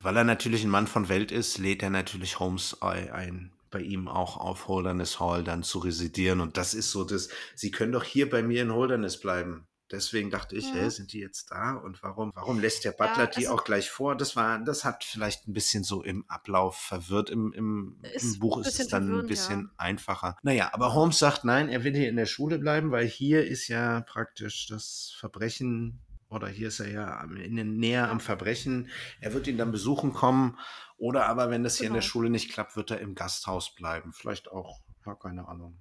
Weil 0.00 0.16
er 0.16 0.24
natürlich 0.24 0.64
ein 0.64 0.70
Mann 0.70 0.86
von 0.86 1.08
Welt 1.08 1.30
ist, 1.30 1.58
lädt 1.58 1.82
er 1.82 1.90
natürlich 1.90 2.38
Holmes 2.40 2.82
ei- 2.82 3.12
ein, 3.12 3.52
bei 3.70 3.80
ihm 3.80 4.08
auch 4.08 4.36
auf 4.36 4.66
Holderness 4.68 5.20
Hall 5.20 5.44
dann 5.44 5.62
zu 5.62 5.78
residieren. 5.78 6.40
Und 6.40 6.56
das 6.56 6.74
ist 6.74 6.90
so 6.90 7.04
das, 7.04 7.28
Sie 7.54 7.70
können 7.70 7.92
doch 7.92 8.04
hier 8.04 8.28
bei 8.28 8.42
mir 8.42 8.62
in 8.62 8.72
Holderness 8.72 9.20
bleiben. 9.20 9.66
Deswegen 9.92 10.30
dachte 10.30 10.56
ich, 10.56 10.72
Mhm. 10.72 10.76
hä, 10.78 10.88
sind 10.88 11.12
die 11.12 11.20
jetzt 11.20 11.50
da? 11.50 11.74
Und 11.74 12.02
warum, 12.02 12.32
warum 12.34 12.58
lässt 12.58 12.84
der 12.84 12.92
Butler 12.92 13.26
die 13.26 13.46
also- 13.46 13.54
auch 13.58 13.64
gleich 13.64 13.90
vor? 13.90 14.16
Das 14.16 14.34
war, 14.36 14.58
das 14.58 14.84
hat 14.84 15.04
vielleicht 15.04 15.46
ein 15.46 15.52
bisschen 15.52 15.84
so 15.84 16.02
im 16.02 16.24
Ablauf 16.28 16.76
verwirrt. 16.76 17.28
Im, 17.30 17.52
im, 17.52 18.00
im 18.02 18.38
Buch 18.38 18.58
ist 18.58 18.80
es 18.80 18.88
dann 18.88 19.20
ein 19.20 19.26
bisschen 19.26 19.70
einfacher. 19.76 20.36
Naja, 20.42 20.70
aber 20.72 20.94
Holmes 20.94 21.18
sagt, 21.18 21.44
nein, 21.44 21.68
er 21.68 21.84
will 21.84 21.94
hier 21.94 22.08
in 22.08 22.16
der 22.16 22.26
Schule 22.26 22.58
bleiben, 22.58 22.90
weil 22.90 23.06
hier 23.06 23.46
ist 23.46 23.68
ja 23.68 24.00
praktisch 24.00 24.66
das 24.66 25.14
Verbrechen 25.18 26.00
oder 26.30 26.48
hier 26.48 26.68
ist 26.68 26.80
er 26.80 26.90
ja 26.90 27.22
in, 27.24 27.76
näher 27.76 28.08
am 28.10 28.18
Verbrechen. 28.20 28.88
Er 29.20 29.34
wird 29.34 29.46
ihn 29.46 29.58
dann 29.58 29.70
besuchen 29.70 30.14
kommen. 30.14 30.58
Oder 30.96 31.26
aber, 31.26 31.50
wenn 31.50 31.64
das 31.64 31.76
hier 31.78 31.88
in 31.88 31.92
der 31.92 32.00
Genau. 32.00 32.10
Schule 32.10 32.30
nicht 32.30 32.50
klappt, 32.52 32.76
wird 32.76 32.90
er 32.92 33.00
im 33.00 33.14
Gasthaus 33.14 33.74
bleiben. 33.74 34.12
Vielleicht 34.12 34.50
auch, 34.50 34.80
ja, 35.04 35.14
keine 35.16 35.46
Ahnung. 35.48 35.76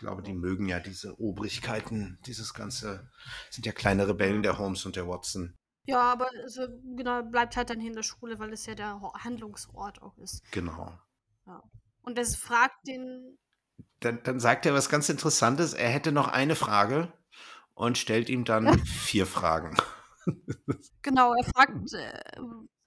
Ich 0.00 0.06
glaube, 0.06 0.22
die 0.22 0.32
mögen 0.32 0.66
ja 0.66 0.80
diese 0.80 1.20
Obrigkeiten, 1.20 2.18
dieses 2.24 2.54
ganze, 2.54 3.10
sind 3.50 3.66
ja 3.66 3.72
kleine 3.72 4.08
Rebellen, 4.08 4.42
der 4.42 4.56
Holmes 4.56 4.86
und 4.86 4.96
der 4.96 5.06
Watson. 5.06 5.58
Ja, 5.84 6.00
aber 6.00 6.30
also, 6.42 6.66
genau, 6.96 7.22
bleibt 7.22 7.54
halt 7.54 7.68
dann 7.68 7.80
hier 7.80 7.90
in 7.90 7.96
der 7.96 8.02
Schule, 8.02 8.38
weil 8.38 8.50
es 8.54 8.64
ja 8.64 8.74
der 8.74 8.98
Handlungsort 9.18 10.00
auch 10.00 10.16
ist. 10.16 10.42
Genau. 10.52 10.98
Und 12.00 12.16
das 12.16 12.34
fragt 12.34 12.86
den, 12.86 13.36
Dann, 14.00 14.22
dann 14.22 14.40
sagt 14.40 14.64
er 14.64 14.72
was 14.72 14.88
ganz 14.88 15.10
Interessantes. 15.10 15.74
Er 15.74 15.90
hätte 15.90 16.12
noch 16.12 16.28
eine 16.28 16.56
Frage 16.56 17.12
und 17.74 17.98
stellt 17.98 18.30
ihm 18.30 18.46
dann 18.46 18.78
vier 18.86 19.26
Fragen. 19.26 19.76
genau, 21.02 21.34
er 21.34 21.44
fragt, 21.44 21.92
äh, 21.92 22.40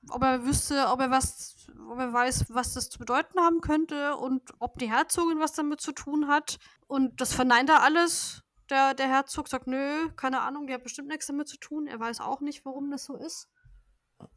ob 0.09 0.23
er 0.23 0.45
wüsste, 0.45 0.87
ob 0.87 0.99
er 0.99 1.11
was, 1.11 1.55
ob 1.89 1.99
er 1.99 2.11
weiß, 2.11 2.45
was 2.49 2.73
das 2.73 2.89
zu 2.89 2.99
bedeuten 2.99 3.39
haben 3.39 3.61
könnte 3.61 4.17
und 4.17 4.41
ob 4.59 4.77
die 4.77 4.89
Herzogin 4.89 5.39
was 5.39 5.53
damit 5.53 5.81
zu 5.81 5.91
tun 5.91 6.27
hat. 6.27 6.59
Und 6.93 7.21
das 7.21 7.33
verneint 7.33 7.71
er 7.71 7.81
alles. 7.81 8.43
Der, 8.69 8.93
der 8.93 9.07
Herzog 9.07 9.47
sagt, 9.47 9.65
nö, 9.65 10.09
keine 10.15 10.41
Ahnung, 10.41 10.67
die 10.67 10.75
hat 10.75 10.83
bestimmt 10.83 11.07
nichts 11.07 11.25
damit 11.25 11.47
zu 11.47 11.57
tun. 11.57 11.87
Er 11.87 11.99
weiß 11.99 12.21
auch 12.21 12.39
nicht, 12.39 12.63
warum 12.65 12.91
das 12.91 13.05
so 13.05 13.15
ist. 13.15 13.49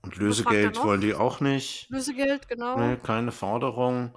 Und 0.01 0.17
Lösegeld 0.17 0.83
wollen 0.83 1.03
die 1.03 1.13
auch 1.13 1.41
nicht. 1.41 1.91
Lösegeld, 1.91 2.49
genau. 2.49 2.79
Ne, 2.79 2.97
keine 2.97 3.31
Forderung. 3.31 4.17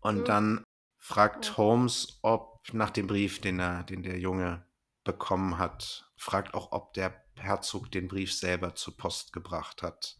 Und 0.00 0.16
Nö. 0.16 0.24
dann 0.24 0.64
fragt 0.98 1.46
Ja. 1.46 1.56
Holmes, 1.58 2.18
ob 2.22 2.60
nach 2.72 2.90
dem 2.90 3.06
Brief, 3.06 3.40
den, 3.40 3.60
er, 3.60 3.84
den 3.84 4.02
der 4.02 4.18
Junge 4.18 4.66
bekommen 5.04 5.56
hat, 5.56 6.10
fragt 6.16 6.54
auch, 6.54 6.72
ob 6.72 6.92
der 6.94 7.14
Herzog 7.36 7.92
den 7.92 8.08
Brief 8.08 8.34
selber 8.34 8.74
zur 8.74 8.96
Post 8.96 9.32
gebracht 9.32 9.84
hat. 9.84 10.18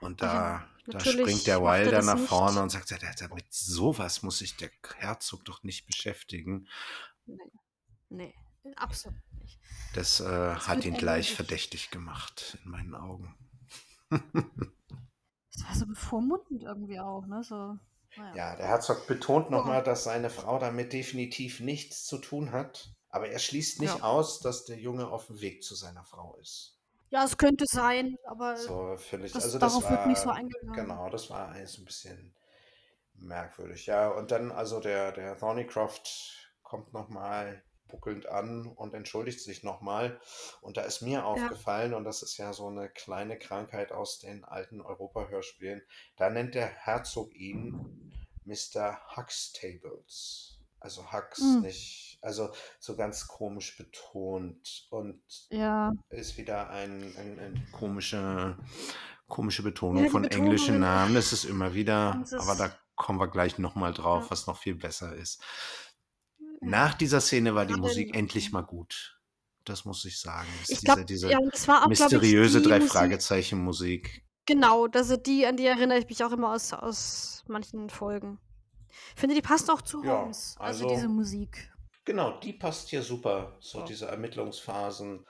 Und 0.00 0.22
da, 0.22 0.68
Ja, 0.86 0.92
da 0.92 0.98
natürlich 0.98 1.20
springt 1.20 1.46
der 1.46 1.56
er 1.56 1.62
Wilder 1.62 2.02
nach 2.02 2.14
nicht. 2.16 2.28
vorne 2.28 2.62
und 2.62 2.70
sagt, 2.70 2.90
ja, 2.90 2.98
mit 3.34 3.52
sowas 3.52 4.22
muss 4.22 4.38
sich 4.38 4.56
der 4.56 4.70
Herzog 4.98 5.44
doch 5.44 5.62
nicht 5.62 5.86
beschäftigen. 5.86 6.68
Nee, 8.08 8.34
absolut 8.76 9.18
nicht. 9.40 9.58
Das, 9.94 10.20
äh, 10.20 10.24
Das 10.24 10.68
hat 10.68 10.84
ihn 10.84 10.94
gleich 10.94 11.28
nicht. 11.28 11.36
verdächtig 11.36 11.90
gemacht, 11.90 12.58
in 12.64 12.70
meinen 12.70 12.94
Augen. 12.94 13.36
Das 15.52 15.64
war 15.68 15.74
so 15.74 15.86
bevormundend 15.86 16.62
irgendwie 16.64 17.00
auch, 17.00 17.24
ne? 17.26 17.42
So, 17.42 17.78
naja. 18.16 18.34
Ja, 18.36 18.56
der 18.56 18.66
Herzog 18.66 19.06
betont 19.06 19.50
nochmal, 19.50 19.82
dass 19.82 20.04
seine 20.04 20.28
Frau 20.28 20.58
damit 20.58 20.92
definitiv 20.92 21.60
nichts 21.60 22.04
zu 22.04 22.18
tun 22.18 22.52
hat. 22.52 22.92
Aber 23.08 23.28
er 23.30 23.38
schließt 23.38 23.80
nicht 23.80 23.96
Ja. 23.96 24.02
aus, 24.02 24.40
dass 24.40 24.66
der 24.66 24.78
Junge 24.78 25.08
auf 25.08 25.28
dem 25.28 25.40
Weg 25.40 25.62
zu 25.62 25.74
seiner 25.74 26.04
Frau 26.04 26.36
ist. 26.36 26.75
Ja, 27.10 27.24
es 27.24 27.36
könnte 27.36 27.64
sein, 27.68 28.16
aber 28.24 28.56
So 28.56 28.96
völlig. 28.96 29.32
das, 29.32 29.44
also 29.44 29.58
das 29.58 29.72
darauf 29.72 29.84
war, 29.84 29.98
wird 29.98 30.06
nicht 30.08 30.20
so 30.20 30.30
eingegangen. 30.30 30.72
Genau, 30.74 31.08
das 31.08 31.30
war 31.30 31.48
alles 31.48 31.78
ein 31.78 31.84
bisschen 31.84 32.34
merkwürdig. 33.14 33.86
Ja, 33.86 34.08
und 34.08 34.30
dann 34.30 34.50
also 34.50 34.80
der, 34.80 35.12
der 35.12 35.36
Thornycroft 35.38 36.50
kommt 36.62 36.92
nochmal 36.92 37.62
buckelnd 37.88 38.26
an 38.26 38.66
und 38.66 38.94
entschuldigt 38.94 39.40
sich 39.40 39.62
nochmal. 39.62 40.20
Und 40.60 40.76
da 40.76 40.82
ist 40.82 41.02
mir 41.02 41.24
aufgefallen, 41.24 41.94
und 41.94 42.04
das 42.04 42.22
ist 42.22 42.36
ja 42.36 42.52
so 42.52 42.66
eine 42.66 42.88
kleine 42.88 43.38
Krankheit 43.38 43.92
aus 43.92 44.18
den 44.18 44.44
alten 44.44 44.80
Europa-Hörspielen, 44.80 45.82
da 46.16 46.30
nennt 46.30 46.54
der 46.54 46.66
Herzog 46.66 47.32
ihn 47.34 48.12
Mr. 48.44 48.98
Huxtables. 49.16 50.55
Also 50.80 51.10
Hux 51.12 51.38
Hm. 51.38 51.60
nicht, 51.62 52.18
also 52.22 52.50
so 52.78 52.96
ganz 52.96 53.26
komisch 53.26 53.76
betont 53.76 54.86
und 54.90 55.22
Ja, 55.50 55.92
ist 56.10 56.36
wieder 56.36 56.70
ein, 56.70 57.02
ein, 57.16 57.38
ein 57.38 57.68
komische, 57.72 58.58
komische 59.26 59.62
Betonung 59.62 60.04
Ja, 60.04 60.10
von 60.10 60.22
Betonungen. 60.22 60.46
englischen 60.52 60.80
Namen. 60.80 61.14
Das 61.14 61.32
ist 61.32 61.44
immer 61.44 61.74
wieder, 61.74 62.20
es 62.24 62.32
aber 62.34 62.52
ist- 62.52 62.60
da 62.60 62.72
kommen 62.94 63.18
wir 63.18 63.28
gleich 63.28 63.58
nochmal 63.58 63.92
drauf, 63.92 64.24
Ja. 64.24 64.30
was 64.30 64.46
noch 64.46 64.58
viel 64.58 64.74
besser 64.76 65.14
ist. 65.14 65.42
Nach 66.60 66.94
dieser 66.94 67.20
Szene 67.20 67.54
war 67.54 67.66
die 67.66 67.74
Musik 67.74 68.14
endlich 68.16 68.52
mal 68.52 68.62
gut. 68.62 69.18
Das 69.64 69.84
muss 69.84 70.04
ich 70.04 70.20
sagen. 70.20 70.46
Ich 70.64 70.70
ist 70.70 70.84
glaube, 70.84 71.04
diese, 71.04 71.28
diese 71.28 71.38
auch, 71.38 71.86
mysteriöse 71.88 72.62
drei. 72.62 72.80
Fragezeichen 72.80 73.58
Musik. 73.58 74.24
Genau, 74.46 74.86
also 74.86 75.16
die, 75.16 75.44
an 75.44 75.56
die 75.56 75.66
erinnere 75.66 75.98
ich 75.98 76.08
mich 76.08 76.22
auch 76.22 76.30
immer 76.32 76.52
aus, 76.54 76.72
aus 76.72 77.42
manchen 77.48 77.90
Folgen. 77.90 78.38
Ich 79.14 79.20
finde, 79.20 79.34
die 79.34 79.42
passt 79.42 79.70
auch 79.70 79.82
zu 79.82 80.02
Ja, 80.04 80.20
Holmes, 80.22 80.56
also, 80.58 80.84
also- 80.84 80.94
diese 80.94 81.08
Musik. 81.08 81.72
Genau, 82.04 82.38
die 82.40 82.52
passt 82.52 82.88
hier 82.90 83.02
super. 83.02 83.56
So 83.60 83.80
Ja. 83.80 83.84
diese 83.84 84.06
Ermittlungsphasen. 84.06 85.24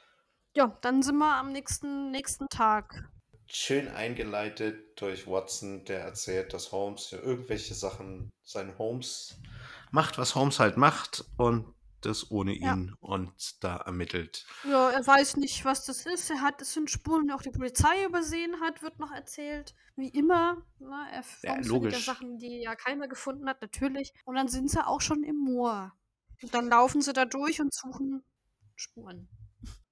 Ja, 0.55 0.77
dann 0.83 1.03
sind 1.03 1.17
wir 1.19 1.37
am 1.37 1.53
nächsten, 1.53 2.11
nächsten 2.11 2.49
Tag. 2.49 3.09
Schön 3.47 3.89
eingeleitet 3.89 5.01
durch 5.01 5.27
Watson, 5.27 5.85
der 5.85 6.01
erzählt, 6.01 6.53
dass 6.53 6.73
Holmes 6.73 7.11
ja 7.13 7.19
irgendwelche 7.19 7.75
Sachen, 7.75 8.31
sein 8.43 8.77
Holmes 8.77 9.39
macht, 9.93 10.19
was 10.19 10.35
Holmes 10.35 10.59
halt 10.59 10.77
macht 10.77 11.25
und 11.37 11.73
das 12.07 12.31
ohne 12.31 12.57
Ja. 12.59 12.75
ihn 12.75 12.95
und 13.01 13.63
da 13.63 13.77
ermittelt. 13.77 14.47
Ja, 14.65 14.91
er 14.91 15.07
weiß 15.07 15.37
nicht, 15.37 15.65
was 15.65 15.85
das 15.85 16.07
ist. 16.07 16.31
Er 16.31 16.41
hat, 16.41 16.63
es 16.63 16.73
sind 16.73 16.91
Spuren, 16.91 17.29
die 17.29 17.33
auch 17.33 17.43
die 17.43 17.51
Polizei 17.51 18.05
übersehen 18.05 18.61
hat, 18.61 18.83
wird 18.83 18.99
noch 18.99 19.13
erzählt. 19.13 19.75
Wie 19.97 20.09
immer. 20.09 20.63
Ne? 20.79 21.07
Er 21.11 21.25
ja 21.43 21.61
logisch. 21.63 22.05
Sachen, 22.05 22.39
die 22.39 22.63
ja 22.63 22.75
keiner 22.75 23.09
gefunden 23.09 23.49
hat, 23.49 23.61
natürlich. 23.63 24.13
Und 24.25 24.35
dann 24.35 24.49
sind 24.49 24.71
sie 24.71 24.87
auch 24.87 25.01
schon 25.01 25.23
im 25.25 25.37
Moor. 25.37 25.93
Und 26.43 26.55
dann 26.55 26.69
laufen 26.69 27.01
sie 27.01 27.13
da 27.13 27.25
durch 27.25 27.61
und 27.61 27.73
suchen 27.73 28.23
Spuren. 28.75 29.29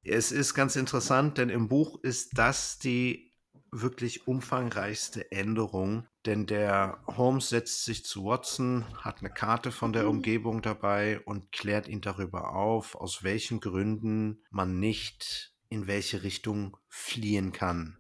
Es 0.03 0.31
ist 0.33 0.53
ganz 0.55 0.77
interessant, 0.77 1.39
denn 1.39 1.49
im 1.49 1.69
Buch 1.69 1.99
ist 2.03 2.37
das 2.37 2.79
die 2.79 3.33
wirklich 3.71 4.29
umfangreichste 4.29 5.33
Änderung, 5.33 6.07
denn 6.27 6.47
der 6.47 7.03
Holmes 7.07 7.49
setzt 7.51 7.85
sich 7.85 8.05
zu 8.05 8.25
Watson, 8.25 8.85
hat 9.03 9.21
eine 9.21 9.31
Karte 9.31 9.71
von 9.73 9.93
der 9.93 10.05
Mhm. 10.05 10.09
Umgebung 10.11 10.63
dabei 10.63 11.21
und 11.21 11.53
klärt 11.53 11.89
ihn 11.89 12.01
darüber 12.01 12.55
auf, 12.55 12.95
aus 12.95 13.23
welchen 13.23 13.61
Gründen 13.61 14.43
man 14.51 14.79
nicht 14.81 15.55
in 15.69 15.87
welche 15.87 16.23
Richtung 16.23 16.77
fliehen 16.89 17.53
kann. 17.53 17.99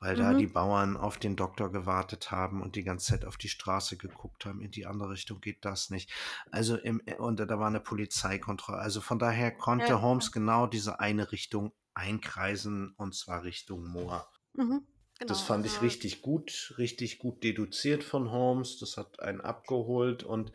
Weil 0.00 0.16
da 0.16 0.32
Mhm. 0.32 0.38
die 0.38 0.48
Bauern 0.48 0.96
auf 0.96 1.18
den 1.18 1.36
Doktor 1.36 1.70
gewartet 1.70 2.30
haben 2.32 2.60
und 2.60 2.74
die 2.74 2.82
ganze 2.82 3.06
Zeit 3.12 3.24
auf 3.24 3.36
die 3.36 3.48
Straße 3.48 3.96
geguckt 3.96 4.44
haben. 4.46 4.60
In 4.60 4.72
die 4.72 4.86
andere 4.86 5.10
Richtung 5.10 5.40
geht 5.40 5.64
das 5.64 5.90
nicht. 5.90 6.10
Also 6.50 6.76
im, 6.76 7.00
und 7.18 7.38
da 7.38 7.48
war 7.58 7.68
eine 7.68 7.80
Polizeikontrolle. 7.80 8.78
Also 8.78 9.00
von 9.00 9.18
daher 9.20 9.52
konnte 9.56 9.92
Ja. 9.92 10.00
Holmes 10.02 10.32
genau 10.32 10.66
diese 10.66 10.98
eine 11.00 11.30
Richtung 11.30 11.72
einkreisen 11.94 12.94
und 12.96 13.14
zwar 13.14 13.44
Richtung 13.44 13.86
Moor. 13.86 14.28
Mhm. 14.54 14.86
Genau, 15.22 15.32
das 15.34 15.42
fand 15.42 15.66
ich 15.66 15.72
also- 15.72 15.84
richtig 15.84 16.22
gut, 16.22 16.74
richtig 16.78 17.18
gut 17.18 17.42
deduziert 17.44 18.04
von 18.04 18.30
Holmes. 18.30 18.78
Das 18.78 18.96
hat 18.96 19.20
einen 19.20 19.40
abgeholt 19.40 20.24
und 20.24 20.52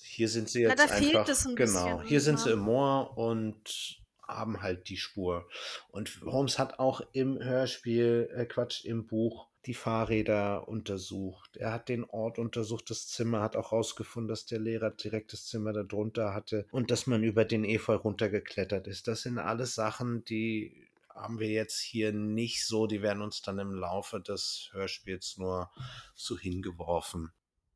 hier 0.00 0.28
sind 0.28 0.48
sie 0.48 0.62
Ja, 0.62 0.70
jetzt 0.70 0.82
da 0.82 0.88
fehlt 0.88 1.16
einfach. 1.16 1.28
es 1.28 1.46
ein 1.46 1.56
genau, 1.56 1.96
bisschen, 1.98 2.08
hier 2.08 2.20
sind 2.20 2.38
sie 2.38 2.48
ne? 2.48 2.54
im 2.54 2.60
Moor 2.60 3.16
und 3.18 3.98
haben 4.26 4.62
halt 4.62 4.88
die 4.88 4.96
Spur. 4.96 5.48
Und 5.90 6.20
Holmes 6.24 6.58
hat 6.58 6.78
auch 6.78 7.00
im 7.12 7.38
Hörspiel, 7.42 8.28
äh 8.34 8.44
Quatsch, 8.46 8.84
im 8.84 9.06
Buch 9.06 9.48
die 9.66 9.74
Fahrräder 9.74 10.68
untersucht. 10.68 11.56
Er 11.56 11.72
hat 11.72 11.88
den 11.88 12.04
Ort 12.04 12.38
untersucht, 12.38 12.88
das 12.90 13.08
Zimmer, 13.08 13.40
hat 13.40 13.56
auch 13.56 13.72
rausgefunden, 13.72 14.28
dass 14.28 14.46
der 14.46 14.60
Lehrer 14.60 14.90
direkt 14.90 15.32
das 15.32 15.46
Zimmer 15.46 15.72
darunter 15.72 16.34
hatte 16.34 16.66
und 16.70 16.90
dass 16.92 17.06
man 17.08 17.24
über 17.24 17.44
den 17.44 17.64
Efeu 17.64 17.96
runtergeklettert 17.96 18.86
ist. 18.86 19.08
Das 19.08 19.22
sind 19.22 19.38
alles 19.38 19.74
Sachen, 19.74 20.24
die 20.24 20.85
haben 21.16 21.40
wir 21.40 21.48
jetzt 21.48 21.80
hier 21.80 22.12
nicht 22.12 22.66
so, 22.66 22.86
die 22.86 23.02
werden 23.02 23.22
uns 23.22 23.42
dann 23.42 23.58
im 23.58 23.72
Laufe 23.72 24.20
des 24.20 24.68
Hörspiels 24.72 25.38
nur 25.38 25.70
so 26.14 26.38
hingeworfen. 26.38 27.32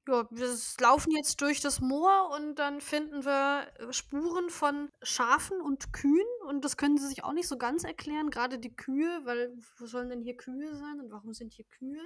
Ja, 0.08 0.26
wir 0.30 0.48
laufen 0.80 1.12
jetzt 1.12 1.40
durch 1.40 1.60
das 1.60 1.80
Moor 1.80 2.30
und 2.34 2.56
dann 2.56 2.80
finden 2.80 3.24
wir 3.24 3.66
äh, 3.78 3.92
Spuren 3.92 4.50
von 4.50 4.90
Schafen 5.02 5.60
und 5.60 5.92
Kühen 5.92 6.26
und 6.48 6.64
das 6.64 6.76
können 6.76 6.98
sie 6.98 7.06
sich 7.06 7.22
auch 7.22 7.32
nicht 7.32 7.48
so 7.48 7.58
ganz 7.58 7.84
erklären, 7.84 8.30
gerade 8.30 8.58
die 8.58 8.74
Kühe, 8.74 9.20
weil 9.24 9.52
wo 9.78 9.86
sollen 9.86 10.08
denn 10.08 10.22
hier 10.22 10.36
Kühe 10.36 10.74
sein 10.74 11.00
und 11.00 11.10
warum 11.10 11.32
sind 11.34 11.52
hier 11.52 11.66
Kühe? 11.66 12.02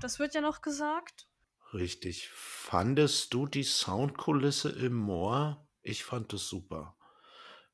Das 0.00 0.18
wird 0.18 0.34
ja 0.34 0.40
noch 0.40 0.62
gesagt. 0.62 1.28
Richtig. 1.72 2.28
Fandest 2.30 3.32
du 3.34 3.46
die 3.46 3.64
Soundkulisse 3.64 4.70
im 4.70 4.94
Moor? 4.94 5.66
Ich 5.82 6.04
fand 6.04 6.32
es 6.32 6.48
super. 6.48 6.96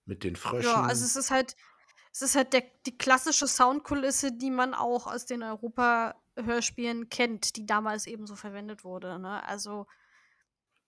Mit 0.05 0.25
den 0.25 0.37
Fröschen. 0.37 0.71
Ja, 0.71 0.83
also 0.83 1.05
es 1.05 1.17
ist 1.17 1.31
halt, 1.31 1.57
es 2.13 2.23
ist 2.23 2.37
halt 2.37 2.53
der, 2.53 2.63
die 2.87 2.97
klassische 2.97 3.47
Soundkulisse, 3.49 4.33
die 4.33 4.51
man 4.51 4.75
auch 4.75 5.07
aus 5.07 5.25
den 5.25 5.43
Europa-Hörspielen 5.43 7.09
kennt, 7.09 7.57
die 7.57 7.65
damals 7.67 8.07
eben 8.07 8.27
so 8.27 8.37
verwendet 8.37 8.85
wurde. 8.85 9.19
Ne? 9.19 9.43
Also 9.47 9.87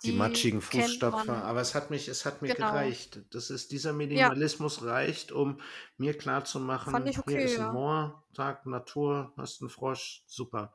die, 0.03 0.13
matschigen 0.13 0.61
kennt 0.61 0.85
Fußstapfen. 0.85 1.31
Aber 1.31 1.61
es 1.63 1.75
hat 1.75 1.91
mich, 1.91 2.09
es 2.09 2.27
hat 2.27 2.43
mir 2.43 2.55
Genau. 2.55 2.73
gereicht. 2.73 3.23
Das 3.31 3.49
ist, 3.49 3.73
dieser 3.73 3.95
Minimalismus 3.95 4.83
reicht, 4.85 5.33
um 5.33 5.61
mir 5.97 6.17
klarzumachen, 6.17 6.91
Fand 6.93 7.09
ich 7.09 7.15
hier 7.17 7.23
okay, 7.23 7.45
ist 7.45 7.55
ein 7.59 7.67
ja. 7.67 7.73
Moor, 7.73 8.25
Tag, 8.35 8.67
Natur, 8.67 9.33
hast 9.39 9.63
einen 9.63 9.71
Frosch, 9.71 10.23
super. 10.27 10.75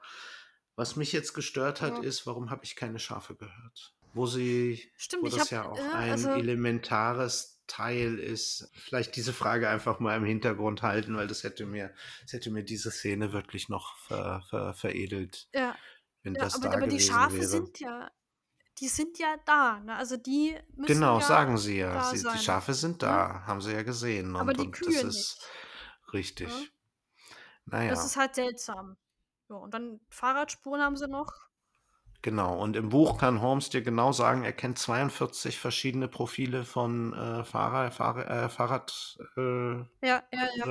Was 0.76 0.96
mich 0.96 1.12
jetzt 1.12 1.34
gestört 1.34 1.82
hat, 1.82 1.98
Ja. 1.98 2.04
ist, 2.04 2.26
warum 2.26 2.50
habe 2.50 2.64
ich 2.64 2.76
keine 2.76 2.98
Schafe 2.98 3.36
gehört? 3.36 3.94
Wo 4.14 4.26
sie, 4.26 4.82
Stimmt, 4.98 5.24
wo 5.26 5.28
das 5.30 5.42
hab, 5.42 5.52
ja 5.52 5.70
auch 5.70 5.78
äh, 5.78 5.82
ein 5.94 6.12
also- 6.12 6.32
elementares 6.32 7.59
Teil 7.70 8.20
ist. 8.20 8.70
Vielleicht 8.74 9.16
diese 9.16 9.32
Frage 9.32 9.70
einfach 9.70 10.00
mal 10.00 10.18
im 10.18 10.26
Hintergrund 10.26 10.82
halten, 10.82 11.16
weil 11.16 11.28
das 11.28 11.44
hätte 11.44 11.66
mir, 11.66 11.94
das 12.24 12.34
hätte 12.34 12.52
mir 12.52 12.64
diese 12.64 12.92
Szene 12.92 13.32
wirklich 13.32 13.70
noch 13.70 13.96
ver, 14.00 14.44
ver, 14.50 14.74
veredelt, 14.74 15.48
Ja, 15.54 15.76
wenn 16.24 16.36
ja 16.36 16.42
das 16.42 16.56
aber, 16.56 16.70
da 16.70 16.78
aber 16.78 16.88
die 16.88 17.00
Schafe 17.00 17.36
wäre. 17.38 17.48
sind 17.48 17.80
ja, 17.80 18.12
die 18.80 18.88
sind 18.88 19.20
ja 19.20 19.36
da. 19.46 19.80
Ne? 19.80 19.96
Also 19.96 20.18
die 20.18 20.58
müssen 20.76 20.94
Genau, 20.94 21.20
ja 21.20 21.26
sagen 21.26 21.58
sie 21.58 21.78
ja. 21.78 22.04
Sie, 22.14 22.24
die. 22.28 22.38
Schafe 22.40 22.74
sind 22.74 23.02
da, 23.04 23.44
haben 23.46 23.62
sie 23.62 23.72
ja 23.74 23.84
gesehen. 23.84 24.36
Aber 24.36 24.50
und, 24.52 24.60
die 24.60 24.72
Kühe 24.72 24.92
das 24.94 25.04
nicht. 25.04 25.18
ist 25.20 25.46
richtig. 26.14 26.50
Ja. 26.50 26.66
Naja, 27.66 27.90
Das 27.92 28.06
ist 28.06 28.18
halt 28.18 28.36
seltsam. 28.36 28.98
Ja, 29.50 29.56
und 29.58 29.74
dann 29.74 30.00
Fahrradspuren 30.10 30.82
haben 30.82 30.98
sie 30.98 31.08
noch. 31.08 31.49
Genau. 32.22 32.58
Und 32.62 32.76
im 32.76 32.90
Buch 32.90 33.18
kann 33.18 33.42
Holmes 33.42 33.70
dir 33.70 33.82
genau 33.82 34.12
sagen, 34.12 34.44
er 34.44 34.54
kennt 34.54 34.78
42 34.80 35.58
verschiedene 35.60 36.08
Profile 36.08 36.64
von 36.64 37.14
äh, 37.14 37.44
Fahrer, 37.44 37.92
Fahrer, 37.92 38.30
äh, 38.46 38.50
Fahrradreifen 38.50 39.88
äh, 40.02 40.08
Ja, 40.08 40.24
ja, 40.32 40.48
ja. 40.56 40.66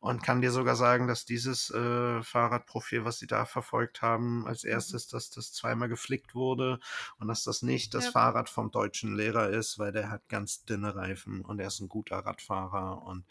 und 0.00 0.22
kann 0.22 0.40
dir 0.40 0.50
sogar 0.52 0.76
sagen, 0.76 1.08
dass 1.08 1.24
dieses 1.24 1.70
äh, 1.70 2.22
Fahrradprofil, 2.22 3.04
was 3.04 3.18
sie 3.18 3.26
da 3.26 3.44
verfolgt 3.44 4.02
haben, 4.02 4.46
als 4.46 4.64
Mhm. 4.64 4.70
erstes, 4.70 5.08
dass 5.08 5.30
das 5.30 5.52
zweimal 5.52 5.88
geflickt 5.88 6.34
wurde 6.34 6.78
und 7.18 7.28
dass 7.28 7.44
das 7.44 7.62
nicht 7.62 7.94
das. 7.94 8.08
Fahrrad 8.08 8.48
vom 8.48 8.70
deutschen 8.70 9.16
Lehrer 9.16 9.48
ist, 9.50 9.78
weil 9.78 9.92
der 9.92 10.10
hat 10.10 10.28
ganz 10.28 10.64
dünne 10.64 10.94
Reifen 10.94 11.44
und 11.44 11.58
er 11.60 11.68
ist 11.68 11.80
ein 11.80 11.88
guter 11.88 12.18
Radfahrer 12.18 13.02
und 13.02 13.24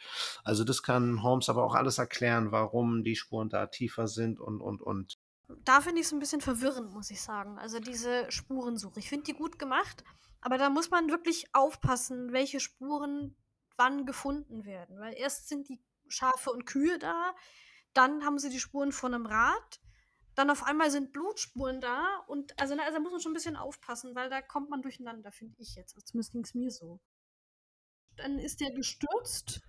also 0.43 0.63
das 0.63 0.83
kann 0.83 1.23
Holmes 1.23 1.49
aber 1.49 1.63
auch 1.63 1.75
alles 1.75 1.97
erklären, 1.97 2.51
warum 2.51 3.03
die 3.03 3.15
Spuren 3.15 3.49
da 3.49 3.67
tiefer 3.67 4.07
sind 4.07 4.39
und 4.39 4.61
und 4.61 4.81
und 4.81 5.17
Da 5.63 5.81
finde 5.81 6.01
ich 6.01 6.07
es 6.07 6.13
ein 6.13 6.19
bisschen 6.19 6.41
verwirrend, 6.41 6.91
muss 6.91 7.11
ich 7.11 7.21
sagen. 7.21 7.59
Also 7.59 7.79
diese 7.79 8.31
Spurensuche. 8.31 8.99
Ich 8.99 9.09
finde 9.09 9.25
die 9.25 9.33
gut 9.33 9.59
gemacht, 9.59 10.03
aber 10.41 10.57
da 10.57 10.69
muss 10.69 10.89
man 10.89 11.09
wirklich 11.09 11.53
aufpassen, 11.53 12.31
welche 12.31 12.59
Spuren 12.59 13.35
wann 13.77 14.05
gefunden 14.05 14.65
werden. 14.65 14.99
Weil 14.99 15.13
erst 15.13 15.49
sind 15.49 15.69
die 15.69 15.81
Schafe 16.07 16.51
und 16.51 16.65
Kühe 16.65 16.97
da, 16.99 17.35
dann 17.93 18.25
haben 18.25 18.39
sie 18.39 18.49
die 18.49 18.59
Spuren 18.59 18.91
von 18.91 19.13
einem 19.13 19.25
Rad, 19.25 19.81
dann 20.35 20.49
auf 20.49 20.63
einmal 20.63 20.91
sind 20.91 21.13
Blutspuren 21.13 21.79
da 21.79 22.23
und 22.27 22.59
also, 22.59 22.75
also 22.75 22.93
da 22.93 22.99
muss 22.99 23.11
man 23.11 23.21
schon 23.21 23.31
ein 23.31 23.35
bisschen 23.35 23.55
aufpassen, 23.55 24.15
weil 24.15 24.29
da 24.29 24.41
kommt 24.41 24.69
man 24.69 24.81
durcheinander, 24.81 25.31
finde 25.31 25.55
ich 25.59 25.75
jetzt. 25.75 25.95
Also 25.95 26.05
zumindest 26.05 26.33
ging 26.33 26.43
es 26.43 26.53
mir 26.53 26.71
so. 26.71 26.99
Dann 28.17 28.37
ist 28.39 28.59
der 28.59 28.71
gestürzt 28.71 29.61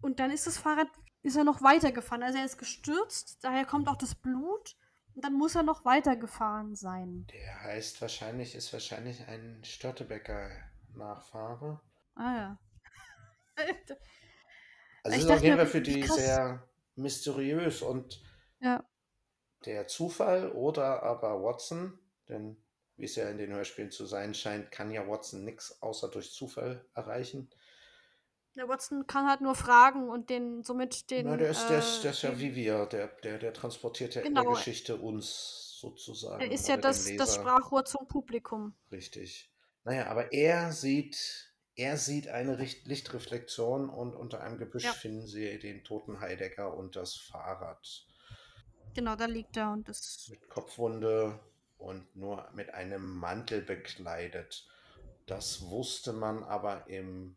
und 0.00 0.20
dann 0.20 0.30
ist 0.30 0.46
das 0.46 0.58
Fahrrad, 0.58 0.88
ist 1.22 1.36
er 1.36 1.44
noch 1.44 1.62
weitergefahren. 1.62 2.22
Also 2.22 2.38
er 2.38 2.44
ist 2.46 2.58
gestürzt, 2.58 3.38
daher 3.42 3.66
kommt 3.66 3.88
auch 3.88 3.96
das 3.96 4.14
Blut 4.14 4.76
und 5.14 5.24
dann 5.24 5.34
muss 5.34 5.54
er 5.54 5.62
noch 5.62 5.84
weitergefahren 5.84 6.74
sein. 6.74 7.26
der 7.32 7.62
heißt 7.62 8.00
wahrscheinlich 8.00 8.54
ist 8.54 8.72
wahrscheinlich 8.72 9.26
ein 9.28 9.62
Störtebecker 9.64 10.50
Nachfahre. 10.94 11.80
Ah 12.14 12.36
ja. 12.36 12.58
Also 15.06 15.18
Ich 15.18 15.24
es 15.24 15.30
ist 15.30 15.36
auf 15.36 15.42
jeden 15.42 15.56
Fall 15.58 15.66
für 15.66 15.82
die 15.82 16.00
krass. 16.00 16.16
sehr 16.16 16.66
mysteriös 16.96 17.82
und 17.82 18.22
ja. 18.60 18.82
der 19.66 19.86
Zufall 19.86 20.50
oder 20.52 21.02
aber 21.02 21.42
Watson, 21.42 21.98
denn 22.30 22.56
wie 22.96 23.04
es 23.04 23.16
ja 23.16 23.28
in 23.28 23.36
den 23.36 23.52
Hörspielen 23.52 23.90
zu 23.90 24.06
sein 24.06 24.32
scheint, 24.32 24.70
kann 24.70 24.90
ja 24.90 25.06
Watson 25.06 25.44
nichts 25.44 25.82
außer 25.82 26.08
durch 26.10 26.32
Zufall 26.32 26.86
erreichen. 26.94 27.50
Der 28.56 28.68
Watson 28.68 29.06
kann 29.06 29.26
halt 29.28 29.40
nur 29.40 29.54
fragen 29.54 30.08
und 30.08 30.30
den 30.30 30.62
somit 30.62 31.10
den. 31.10 31.26
Na, 31.26 31.36
der 31.36 31.50
ist, 31.50 31.66
der 31.68 31.78
ist, 31.80 31.98
äh, 31.98 32.02
der 32.02 32.10
ist 32.12 32.22
ja 32.22 32.30
den- 32.30 32.38
wie 32.40 32.54
wir, 32.54 32.86
der, 32.86 33.08
der, 33.08 33.38
der 33.38 33.52
transportiert 33.52 34.14
ja 34.14 34.22
in 34.22 34.28
Genau. 34.28 34.42
der 34.42 34.52
Geschichte 34.52 34.96
uns 34.96 35.76
sozusagen. 35.80 36.40
Er 36.40 36.50
ist 36.52 36.68
ja 36.68 36.74
oder 36.74 36.82
das, 36.82 37.04
das. 37.16 37.34
Sprachrohr 37.34 37.84
zum 37.84 38.06
Publikum. 38.06 38.74
Richtig. 38.92 39.50
Naja, 39.82 40.06
aber 40.06 40.32
er 40.32 40.72
sieht, 40.72 41.52
er 41.74 41.96
sieht 41.96 42.28
eine 42.28 42.58
Richt 42.58 42.86
Lichtreflexion 42.86 43.90
und 43.90 44.14
unter 44.14 44.40
einem 44.40 44.56
Gebüsch 44.58 44.84
Ja. 44.84 44.92
finden 44.92 45.26
sie 45.26 45.58
den 45.58 45.82
toten 45.84 46.20
Heidecker 46.20 46.74
und 46.76 46.94
das 46.96 47.16
Fahrrad 47.16 48.06
Genau, 48.94 49.16
da 49.16 49.24
liegt 49.26 49.56
er 49.56 49.72
und 49.72 49.88
das. 49.88 50.28
mit 50.30 50.48
Kopfwunde 50.48 51.40
und 51.76 52.14
nur 52.14 52.48
mit 52.54 52.72
einem 52.72 53.04
Mantel 53.18 53.60
bekleidet. 53.62 54.66
Das 55.26 55.62
wusste 55.62 56.12
man 56.12 56.44
aber 56.44 56.86
im 56.86 57.36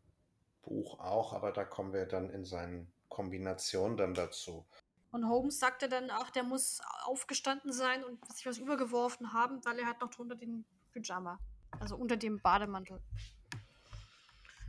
Buch 0.67 0.99
auch, 0.99 1.33
aber 1.33 1.51
da 1.51 1.63
kommen 1.63 1.93
wir 1.93 2.05
dann 2.05 2.29
in 2.29 2.45
seinen 2.45 2.91
Kombinationen 3.09 3.97
dann 3.97 4.13
dazu. 4.13 4.65
Und 5.11 5.27
Holmes 5.27 5.59
sagte 5.59 5.87
dann, 5.89 6.09
ach, 6.11 6.29
der 6.31 6.43
muss 6.43 6.81
aufgestanden 7.05 7.71
sein 7.71 8.03
und 8.03 8.19
sich 8.33 8.45
was 8.45 8.57
übergeworfen 8.57 9.33
haben, 9.33 9.63
weil 9.65 9.79
er 9.79 9.87
hat 9.87 10.01
noch 10.01 10.09
drunter 10.09 10.35
den 10.35 10.65
Pyjama. 10.91 11.39
Also 11.79 11.95
unter 11.95 12.17
dem 12.17 12.39
Bademantel. 12.41 13.01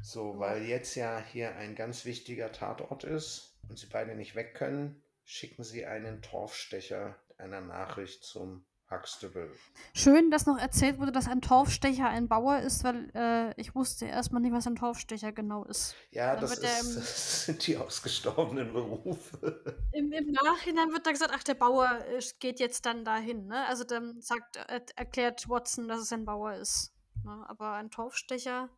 So, 0.03 0.39
weil 0.39 0.63
jetzt 0.63 0.95
ja 0.95 1.19
hier 1.19 1.57
ein 1.57 1.75
ganz 1.75 2.05
wichtiger 2.05 2.53
Tatort 2.53 3.05
ist 3.05 3.59
und 3.69 3.79
sie 3.79 3.87
beide 3.87 4.15
nicht 4.15 4.35
weg 4.35 4.55
können, 4.55 5.03
schicken 5.25 5.65
sie 5.65 5.87
einen 5.87 6.23
Torfstecher 6.23 7.17
einer 7.37 7.61
Nachricht 7.61 8.25
zum 8.25 8.65
Huxtable. 8.91 9.51
Schön, 9.95 10.31
dass 10.31 10.47
noch 10.47 10.59
erzählt 10.59 10.99
wurde, 10.99 11.13
dass 11.13 11.29
ein 11.29 11.43
Torfstecher 11.43 12.09
ein 12.09 12.27
Bauer 12.27 12.59
ist, 12.61 12.85
weil 12.85 13.11
äh, 13.15 13.61
ich 13.61 13.75
wusste 13.75 14.07
erstmal 14.07 14.41
nicht, 14.41 14.53
was 14.53 14.67
ein 14.67 14.77
Torfstecher 14.77 15.31
genau 15.33 15.65
ist. 15.65 15.95
Ja, 16.11 16.37
das, 16.37 16.53
ist, 16.59 16.63
im- 16.63 16.95
das 16.95 17.45
sind 17.45 17.67
die 17.67 17.77
ausgestorbenen 17.77 18.73
Berufe. 18.73 19.81
Im, 19.93 20.11
Im 20.13 20.33
Nachhinein 20.33 20.91
wird 20.91 21.07
da 21.07 21.11
gesagt, 21.11 21.33
ach, 21.35 21.43
der 21.45 21.55
Bauer 21.55 22.03
äh, 22.09 22.23
geht 22.39 22.61
jetzt 22.61 22.87
dann 22.87 23.05
dahin. 23.05 23.47
Ne? 23.47 23.67
Also 23.67 23.85
dann 23.85 24.21
sagt, 24.23 24.57
äh, 24.57 24.81
erklärt 24.97 25.49
Watson, 25.49 25.87
dass 25.89 26.01
es 26.01 26.13
ein 26.13 26.25
Bauer 26.25 26.55
ist. 26.55 26.95
Ne? 27.25 27.45
Aber 27.49 27.73
ein 27.73 27.91
Torfstecher 27.91 28.71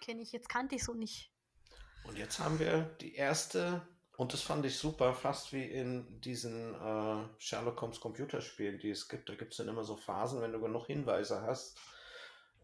kenne 0.00 0.22
ich 0.22 0.30
jetzt, 0.30 0.48
kannte 0.48 0.76
ich 0.76 0.84
so 0.84 0.94
nicht. 0.94 1.32
Und 2.04 2.18
jetzt 2.18 2.38
haben 2.38 2.58
wir 2.58 2.82
die 3.00 3.14
erste, 3.14 3.82
und 4.16 4.32
das 4.32 4.42
fand 4.42 4.64
ich 4.66 4.78
super, 4.78 5.14
fast 5.14 5.52
wie 5.52 5.64
in 5.64 6.20
diesen 6.20 6.74
äh, 6.74 7.24
Sherlock 7.38 7.80
Holmes 7.82 8.00
Computerspielen, 8.00 8.78
die 8.78 8.90
es 8.90 9.08
gibt. 9.08 9.28
Da 9.28 9.34
gibt 9.34 9.52
es 9.52 9.58
dann 9.58 9.68
immer 9.68 9.84
so 9.84 9.96
Phasen, 9.96 10.40
wenn 10.40 10.52
du 10.52 10.60
genug 10.60 10.86
Hinweise 10.86 11.42
hast, 11.42 11.76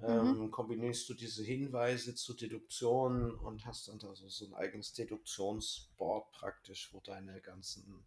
ähm, 0.02 0.50
kombinierst 0.50 1.08
du 1.08 1.14
diese 1.14 1.42
Hinweise 1.44 2.14
zu 2.14 2.34
Deduktionen 2.34 3.34
und 3.34 3.66
hast 3.66 3.88
dann 3.88 3.98
da 3.98 4.14
so, 4.14 4.46
ein 4.46 4.54
eigenes 4.54 4.92
Deduktionsboard 4.94 6.32
praktisch, 6.32 6.90
wo 6.92 7.00
deine 7.00 7.40
ganzen 7.40 8.06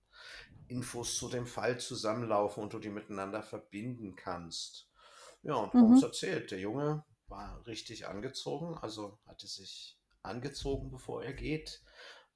Infos 0.68 1.18
zu 1.18 1.30
dem 1.30 1.48
Fall 1.48 1.80
zusammenlaufen 1.80 2.64
und 2.64 2.74
du 2.74 2.80
die 2.80 2.90
miteinander 2.90 3.44
verbinden 3.44 4.16
kannst. 4.16 4.90
Ja, 5.44 5.56
und 5.56 5.74
Mhm. 5.74 5.82
Holmes 5.82 6.04
erzählt, 6.04 6.52
der 6.52 6.60
Junge 6.60 7.06
war 7.28 7.66
richtig 7.68 8.08
angezogen, 8.08 8.78
also 8.78 9.20
hatte 9.28 9.48
sich 9.48 10.00
angezogen, 10.22 10.92
bevor 10.92 11.24
er 11.24 11.34
geht, 11.34 11.84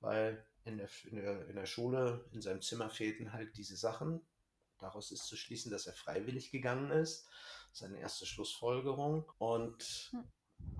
weil 0.02 0.47
in 0.68 0.77
der, 0.77 0.89
in 1.06 1.15
der, 1.15 1.48
in 1.48 1.56
der 1.56 1.65
Schule, 1.65 2.26
in 2.31 2.41
seinem 2.41 2.61
Zimmer 2.61 2.89
fehlten 2.89 3.34
halt 3.34 3.57
diese 3.57 3.77
Sachen. 3.77 4.22
Daraus 4.80 5.11
ist 5.11 5.26
zu 5.26 5.35
schließen, 5.35 5.72
dass 5.72 5.88
er 5.88 5.94
freiwillig 5.94 6.52
gegangen 6.52 6.91
ist. 6.91 7.27
Seine 7.72 7.99
erste 7.99 8.26
Schlussfolgerung. 8.26 9.26
Und 9.38 10.11
Hm. 10.11 10.23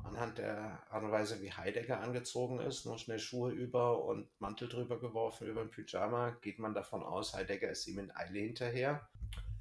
anhand 0.03 0.38
der 0.38 0.84
Art 0.91 1.03
und 1.03 1.11
Weise, 1.11 1.41
wie 1.41 1.51
Heidegger 1.51 2.01
angezogen 2.01 2.59
ist, 2.59 2.85
nur 2.85 2.97
schnell 2.97 3.19
Schuhe 3.19 3.51
über 3.51 4.03
und 4.03 4.30
Mantel 4.39 4.68
drüber 4.69 4.99
geworfen 4.99 5.47
über 5.47 5.61
ein 5.61 5.72
Pyjama, 5.72 6.31
geht 6.41 6.59
man 6.59 6.73
davon 6.73 7.03
aus, 7.03 7.34
Heidegger 7.34 7.69
ist 7.69 7.88
ihm 7.88 7.99
in 7.99 8.15
Eile 8.15 8.39
hinterher. 8.39 9.09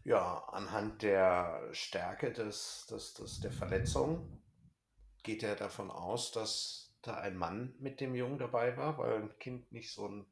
Ja, 0.05 0.45
anhand 0.53 1.03
der 1.03 1.69
Stärke 1.73 2.33
des, 2.33 2.87
des, 2.89 3.15
des, 3.15 3.41
der 3.41 3.51
Verletzung 3.51 4.41
geht 5.23 5.43
er 5.43 5.57
davon 5.57 5.91
aus, 5.91 6.31
dass 6.31 6.86
da 7.07 7.17
ein 7.17 7.37
Mann 7.37 7.75
mit 7.79 8.01
dem 8.01 8.15
Jungen 8.15 8.39
dabei 8.39 8.77
war, 8.77 8.99
weil 8.99 9.15
ein 9.23 9.39
Kind 9.39 9.73
nicht 9.73 9.93
so 9.93 10.07
einen 10.07 10.27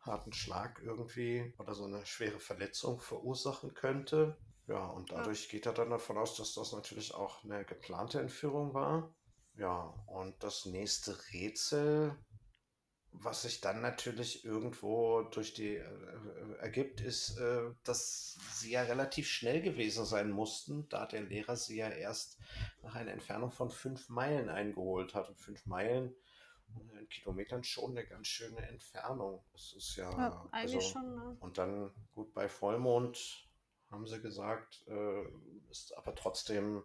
harten 0.00 0.32
Schlag 0.32 0.80
irgendwie 0.82 1.54
oder 1.58 1.74
so 1.74 1.84
eine 1.84 2.06
schwere 2.06 2.40
Verletzung 2.40 3.00
verursachen 3.00 3.74
könnte. 3.74 4.40
Ja, 4.66 4.86
und 4.86 5.10
Ja. 5.10 5.16
dadurch 5.16 5.48
geht 5.48 5.66
er 5.66 5.72
dann 5.74 5.90
davon 5.90 6.18
aus, 6.18 6.36
dass 6.36 6.54
das 6.54 6.72
natürlich 6.72 7.14
auch 7.14 7.44
eine 7.44 7.64
geplante 7.64 8.20
Entführung 8.20 8.74
war. 8.74 9.14
Ja, 9.56 9.94
und 10.06 10.42
das 10.42 10.64
nächste 10.64 11.18
Rätsel, 11.32 12.16
was 13.12 13.42
sich 13.42 13.60
dann 13.60 13.80
natürlich 13.80 14.44
irgendwo 14.44 15.22
durch 15.22 15.54
die 15.54 15.76
äh, 15.76 15.84
ergibt, 16.60 17.00
ist, 17.00 17.38
äh, 17.38 17.70
dass 17.84 18.38
sie 18.52 18.70
ja 18.70 18.82
relativ 18.82 19.28
schnell 19.28 19.60
gewesen 19.60 20.04
sein 20.04 20.30
mussten, 20.30 20.88
da 20.88 21.06
der 21.06 21.22
Lehrer 21.22 21.56
sie 21.56 21.78
ja 21.78 21.88
erst 21.88 22.38
nach 22.82 22.94
einer 22.94 23.12
Entfernung 23.12 23.50
von 23.50 23.70
fünf 23.70 24.08
Meilen 24.08 24.48
eingeholt 24.48 25.14
hat. 25.14 25.28
Und 25.28 25.40
fünf 25.40 25.66
Meilen 25.66 26.14
äh, 26.76 26.98
in 26.98 27.08
Kilometern 27.08 27.64
schon 27.64 27.92
eine 27.92 28.06
ganz 28.06 28.28
schöne 28.28 28.68
Entfernung. 28.68 29.44
Das 29.52 29.72
ist 29.72 29.96
ja, 29.96 30.10
Ja, 30.10 30.48
also, 30.52 30.80
schon. 30.80 31.14
Ne? 31.16 31.36
und 31.40 31.58
dann, 31.58 31.92
gut, 32.12 32.32
bei 32.34 32.48
Vollmond 32.48 33.48
haben 33.90 34.06
sie 34.06 34.20
gesagt, 34.20 34.84
äh, 34.86 35.24
ist 35.70 35.96
aber 35.96 36.14
trotzdem 36.14 36.84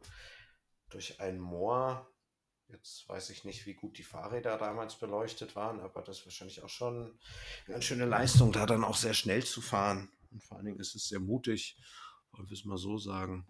durch 0.90 1.20
ein 1.20 1.40
Moor, 1.40 2.08
jetzt 2.74 3.08
weiß 3.08 3.30
ich 3.30 3.46
nicht, 3.46 3.66
wie 3.66 3.74
gut 3.74 3.98
die 3.98 4.04
Fahrräder 4.04 4.58
damals 4.58 4.96
beleuchtet 4.96 5.56
waren, 5.56 5.80
aber 5.80 6.02
das 6.02 6.20
ist 6.20 6.26
wahrscheinlich 6.26 6.64
auch 6.64 6.70
schon 6.70 7.18
eine 7.68 7.82
schöne 7.82 8.06
Leistung, 8.06 8.52
da 8.52 8.66
dann 8.66 8.84
auch 8.84 8.98
sehr 8.98 9.14
schnell 9.14 9.44
zu 9.44 9.62
fahren. 9.62 10.12
Und 10.32 10.44
vor 10.44 10.58
allen 10.58 10.66
Dingen 10.66 10.80
ist 10.80 10.96
es 10.96 11.08
sehr 11.08 11.20
mutig, 11.20 11.78
wollen 12.32 12.50
wir 12.50 12.54
es 12.54 12.66
mal 12.66 12.78
so 12.78 12.98
sagen. 12.98 13.48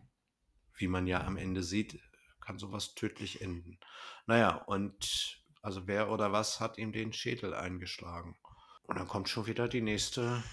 Wie 0.76 0.88
man 0.88 1.08
ja 1.08 1.24
am 1.24 1.38
Ende 1.38 1.64
sieht, 1.64 2.00
kann 2.42 2.58
sowas 2.58 2.96
tödlich 2.96 3.42
enden. 3.42 3.80
Naja, 4.26 4.56
und 4.56 5.42
also 5.62 5.88
wer 5.88 6.12
oder 6.12 6.32
was 6.32 6.60
hat 6.60 6.78
ihm 6.78 6.92
den 6.92 7.14
Schädel 7.14 7.54
eingeschlagen? 7.54 8.36
Und 8.84 8.98
dann 8.98 9.08
kommt 9.08 9.30
schon 9.30 9.46
wieder 9.46 9.68
die 9.68 9.82
nächste 9.82 10.44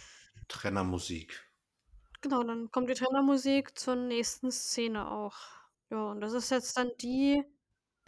Trennermusik. 0.47 1.49
Genau, 2.21 2.45
dann 2.45 2.71
kommt 2.71 2.91
die 2.91 2.95
Trennermusik 2.95 3.77
zur 3.79 3.97
nächsten 3.97 4.53
Szene 4.53 5.11
auch. 5.11 5.37
Ja, 5.91 6.11
und 6.11 6.21
das 6.21 6.33
ist 6.35 6.51
jetzt 6.51 6.77
dann 6.77 6.91
die. 7.01 7.45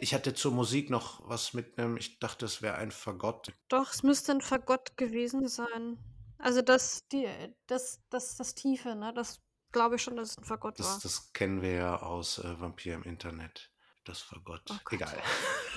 Ich 0.03 0.13
hatte 0.13 0.33
zur 0.33 0.51
Musik 0.51 0.89
noch 0.89 1.21
was 1.29 1.53
mit 1.53 1.79
einem, 1.79 1.95
ich 1.95 2.19
dachte, 2.19 2.45
es 2.45 2.61
wäre 2.61 2.75
ein 2.75 2.91
Fagott. 2.91 3.53
Doch, 3.69 3.93
es 3.93 4.03
müsste 4.03 4.33
ein 4.33 4.41
Fagott 4.41 4.97
gewesen 4.97 5.47
sein. 5.47 5.97
Also 6.37 6.61
das, 6.61 7.07
die, 7.07 7.25
das, 7.67 8.01
das, 8.09 8.35
das 8.35 8.53
Tiefe, 8.53 8.95
ne? 8.95 9.13
Das 9.15 9.39
glaube 9.71 9.95
ich 9.95 10.01
schon, 10.01 10.17
dass 10.17 10.31
es 10.31 10.37
ein 10.39 10.43
Fagott 10.43 10.77
war. 10.77 10.85
Das, 10.85 10.99
das 10.99 11.31
kennen 11.31 11.61
wir 11.61 11.71
ja 11.71 12.01
aus 12.01 12.37
äh, 12.39 12.59
Vampir 12.59 12.95
im 12.95 13.03
Internet. 13.03 13.71
Das 14.03 14.19
Fagott. 14.19 14.63
Oh 14.69 14.75
Gott. 14.83 14.91
Egal. 14.99 15.17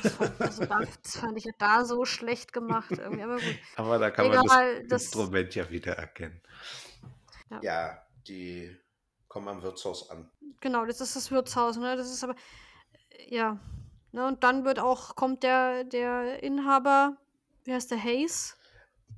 Das 0.02 0.12
fand, 0.14 0.40
also 0.40 0.64
da, 0.64 0.80
das 0.80 1.16
fand 1.20 1.38
ich 1.38 1.44
ja 1.44 1.52
da 1.60 1.84
so 1.84 2.04
schlecht 2.04 2.52
gemacht 2.52 2.90
irgendwie, 2.90 3.22
aber 3.22 3.36
gut. 3.36 3.58
Aber 3.76 3.98
da 4.00 4.10
kann 4.10 4.26
man 4.26 4.44
Egal, 4.44 4.80
das 4.80 4.88
das- 4.88 5.02
Instrument 5.04 5.54
ja 5.54 5.70
wieder 5.70 5.92
erkennen. 5.92 6.42
Ja. 7.48 7.60
Ja, 7.62 8.06
die 8.26 8.76
kommen 9.28 9.46
am 9.46 9.62
Wirtshaus 9.62 10.10
an. 10.10 10.28
Genau, 10.60 10.84
das 10.84 11.00
ist 11.00 11.14
das 11.14 11.30
Wirtshaus, 11.30 11.76
ne? 11.76 11.94
Das 11.96 12.10
ist 12.10 12.24
aber, 12.24 12.34
ja. 13.28 13.60
Ne, 14.12 14.26
und 14.26 14.44
dann 14.44 14.64
wird 14.64 14.78
auch, 14.78 15.14
kommt 15.16 15.42
der, 15.42 15.84
der 15.84 16.42
Inhaber, 16.42 17.16
wie 17.64 17.74
heißt 17.74 17.90
der, 17.90 18.02
Hayes? 18.02 18.56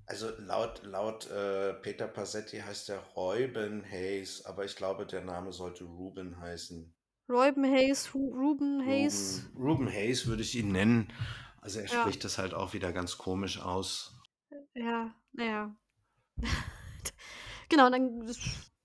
Also 0.06 0.30
laut, 0.38 0.82
laut 0.84 1.30
äh, 1.30 1.74
Peter 1.74 2.08
Passetti 2.08 2.58
heißt 2.60 2.88
der 2.88 2.98
Reuben 3.14 3.84
Hayes, 3.84 4.44
aber 4.46 4.64
ich 4.64 4.74
glaube, 4.74 5.06
der 5.06 5.22
Name 5.22 5.52
sollte 5.52 5.84
Ruben 5.84 6.40
heißen. 6.40 6.94
Reuben 7.28 7.64
Hayes, 7.64 8.14
Ru 8.14 8.32
Ruben 8.34 8.84
Hayes. 8.86 9.44
Ruben, 9.54 9.68
Ruben 9.68 9.88
Hayes 9.88 10.26
würde 10.26 10.42
ich 10.42 10.54
ihn 10.56 10.72
nennen. 10.72 11.12
Also 11.60 11.80
er 11.80 11.86
Ja. 11.86 12.00
spricht 12.00 12.24
das 12.24 12.38
halt 12.38 12.54
auch 12.54 12.72
wieder 12.72 12.92
ganz 12.92 13.18
komisch 13.18 13.60
aus. 13.60 14.18
Ja, 14.74 15.14
naja. 15.32 15.76
genau, 17.68 17.90
dann 17.90 18.26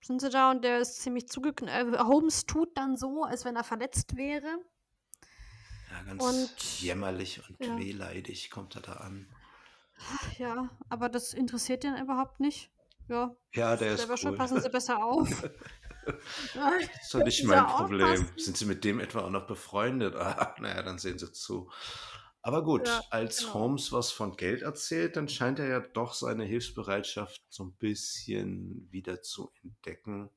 sind 0.01 0.19
sie 0.19 0.29
da 0.29 0.51
und 0.51 0.63
der 0.63 0.79
ist 0.79 1.01
ziemlich 1.01 1.29
zugeknallt. 1.29 1.97
Holmes 1.99 2.45
tut 2.45 2.77
dann 2.77 2.97
so, 2.97 3.23
als 3.23 3.45
wenn 3.45 3.55
er 3.55 3.63
verletzt 3.63 4.17
wäre. 4.17 4.57
Ja, 5.93 6.01
ganz 6.03 6.23
Und- 6.23 6.81
jämmerlich 6.81 7.41
und 7.47 7.63
ja. 7.65 7.77
wehleidig 7.77 8.49
kommt 8.49 8.75
er 8.75 8.81
da 8.81 8.93
an. 8.93 9.27
Ja, 10.39 10.69
aber 10.89 11.07
das 11.07 11.33
interessiert 11.33 11.83
ihn 11.83 11.95
überhaupt 11.97 12.39
nicht. 12.39 12.71
Ja, 13.09 13.35
Ja, 13.53 13.75
der 13.77 13.93
ist 13.93 13.99
selber 13.99 14.17
schon, 14.17 14.31
cool. 14.31 14.37
passen 14.37 14.59
Sie 14.61 14.69
besser 14.69 15.03
auf. 15.03 15.29
Ja, 16.55 16.71
Das 16.79 16.89
ist 17.03 17.13
doch 17.13 17.23
nicht 17.23 17.43
mein 17.43 17.65
Problem. 17.67 18.01
aufpassen. 18.07 18.33
Sind 18.39 18.57
Sie 18.57 18.65
mit 18.65 18.83
dem 18.83 18.99
etwa 18.99 19.21
auch 19.21 19.29
noch 19.29 19.45
befreundet? 19.45 20.15
Ah, 20.17 20.55
naja, 20.59 20.81
dann 20.81 20.97
sehen 20.97 21.19
Sie 21.19 21.31
zu. 21.31 21.69
Aber 22.41 22.63
gut, 22.63 22.87
Ja, 22.87 23.01
als 23.11 23.39
genau. 23.39 23.53
Holmes 23.53 23.91
was 23.91 24.11
von 24.11 24.35
Geld 24.35 24.63
erzählt, 24.63 25.15
dann 25.15 25.29
scheint 25.29 25.59
er 25.59 25.67
ja 25.67 25.79
doch 25.79 26.13
seine 26.13 26.43
Hilfsbereitschaft 26.43 27.41
so 27.49 27.63
ein 27.65 27.73
bisschen 27.73 28.87
wieder 28.91 29.21
zu 29.21 29.51
entdecken. 29.63 30.29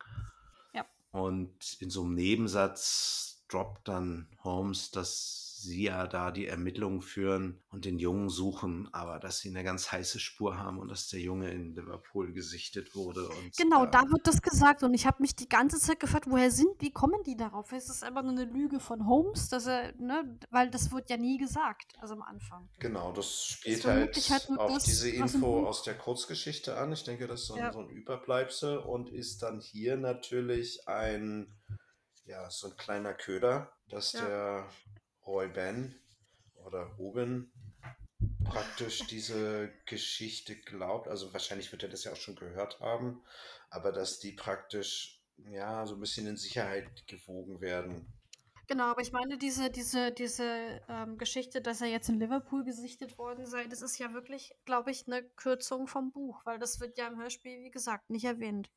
Ja. 0.74 0.84
Und 1.12 1.80
in 1.80 1.88
so 1.90 2.02
einem 2.02 2.14
Nebensatz 2.14 3.44
droppt 3.48 3.88
dann 3.88 4.28
Holmes, 4.44 4.90
dass 4.90 5.45
sie 5.56 5.84
ja 5.84 6.06
da 6.06 6.30
die 6.30 6.46
Ermittlungen 6.46 7.00
führen 7.00 7.62
und 7.70 7.84
den 7.84 7.98
Jungen 7.98 8.28
suchen, 8.28 8.88
aber 8.92 9.18
dass 9.18 9.38
sie 9.38 9.48
eine 9.48 9.64
ganz 9.64 9.90
heiße 9.90 10.20
Spur 10.20 10.58
haben 10.58 10.78
und 10.78 10.88
dass 10.88 11.08
der 11.08 11.20
Junge 11.20 11.50
in 11.50 11.74
Liverpool 11.74 12.32
gesichtet 12.32 12.94
wurde. 12.94 13.26
Und 13.28 13.56
Genau, 13.58 13.84
äh, 13.84 13.90
da 13.90 14.02
wird 14.02 14.26
das 14.26 14.42
gesagt 14.42 14.82
und 14.82 14.94
ich 14.94 15.06
habe 15.06 15.22
mich 15.22 15.34
die 15.34 15.48
ganze 15.48 15.78
Zeit 15.78 16.00
gefragt, 16.00 16.26
woher 16.28 16.50
sind, 16.50 16.80
wie 16.80 16.90
kommen 16.90 17.22
die 17.24 17.36
darauf? 17.36 17.72
Ist 17.72 17.88
das 17.88 18.02
einfach 18.02 18.22
nur 18.22 18.32
eine 18.32 18.44
Lüge 18.44 18.80
von 18.80 19.06
Holmes, 19.06 19.48
dass 19.48 19.66
er, 19.66 19.94
ne, 19.96 20.38
weil 20.50 20.70
das 20.70 20.92
wird 20.92 21.08
ja 21.10 21.16
nie 21.16 21.38
gesagt, 21.38 21.94
also 22.00 22.14
am 22.14 22.22
Anfang. 22.22 22.68
Genau, 22.78 23.12
das 23.12 23.46
spielt 23.46 23.80
vermute 23.80 24.06
halt 24.06 24.16
ich 24.18 24.30
halt 24.30 24.48
auf 24.58 24.72
das, 24.74 24.84
diese 24.84 25.10
Info 25.10 25.64
aus 25.66 25.82
der 25.82 25.96
Kurzgeschichte 25.96 26.76
an. 26.76 26.92
Ich 26.92 27.04
denke, 27.04 27.26
das 27.26 27.40
ist 27.42 27.46
so 27.46 27.54
ein, 27.54 27.60
Ja. 27.60 27.72
so 27.72 27.80
ein 27.80 27.88
Überbleibsel 27.88 28.78
und 28.78 29.10
ist 29.10 29.42
dann 29.42 29.60
hier 29.60 29.96
natürlich 29.96 30.86
ein, 30.86 31.54
ja, 32.26 32.50
so 32.50 32.68
ein 32.68 32.76
kleiner 32.76 33.14
Köder, 33.14 33.72
dass 33.88 34.12
Ja. 34.12 34.26
der 34.26 34.68
Roy 35.26 35.48
Ben 35.48 35.94
oder 36.64 36.84
Ruben 36.98 37.52
praktisch 38.44 39.06
diese 39.06 39.70
Geschichte 39.86 40.56
glaubt. 40.56 41.08
Also 41.08 41.32
wahrscheinlich 41.32 41.72
wird 41.72 41.82
er 41.82 41.88
das 41.88 42.04
ja 42.04 42.12
auch 42.12 42.16
schon 42.16 42.36
gehört 42.36 42.80
haben, 42.80 43.22
aber 43.70 43.92
dass 43.92 44.18
die 44.20 44.32
praktisch 44.32 45.20
ja 45.50 45.86
so 45.86 45.94
ein 45.94 46.00
bisschen 46.00 46.26
in 46.26 46.36
Sicherheit 46.36 47.06
gewogen 47.06 47.60
werden. 47.60 48.12
Genau, 48.68 48.84
aber 48.84 49.00
ich 49.00 49.12
meine, 49.12 49.38
diese, 49.38 49.70
diese, 49.70 50.10
diese 50.10 50.80
ähm, 50.88 51.18
Geschichte, 51.18 51.60
dass 51.62 51.80
er 51.80 51.86
jetzt 51.86 52.08
in 52.08 52.18
Liverpool 52.18 52.64
gesichtet 52.64 53.16
worden 53.16 53.46
sei, 53.46 53.66
das 53.66 53.80
ist 53.80 53.98
ja 53.98 54.12
wirklich, 54.12 54.56
glaube 54.64 54.90
ich, 54.90 55.06
eine 55.06 55.22
Kürzung 55.22 55.86
vom 55.86 56.10
Buch, 56.10 56.44
weil 56.44 56.58
das 56.58 56.80
wird 56.80 56.98
ja 56.98 57.06
im 57.06 57.16
Hörspiel, 57.16 57.62
wie 57.62 57.70
gesagt, 57.70 58.10
nicht 58.10 58.24
erwähnt 58.24 58.70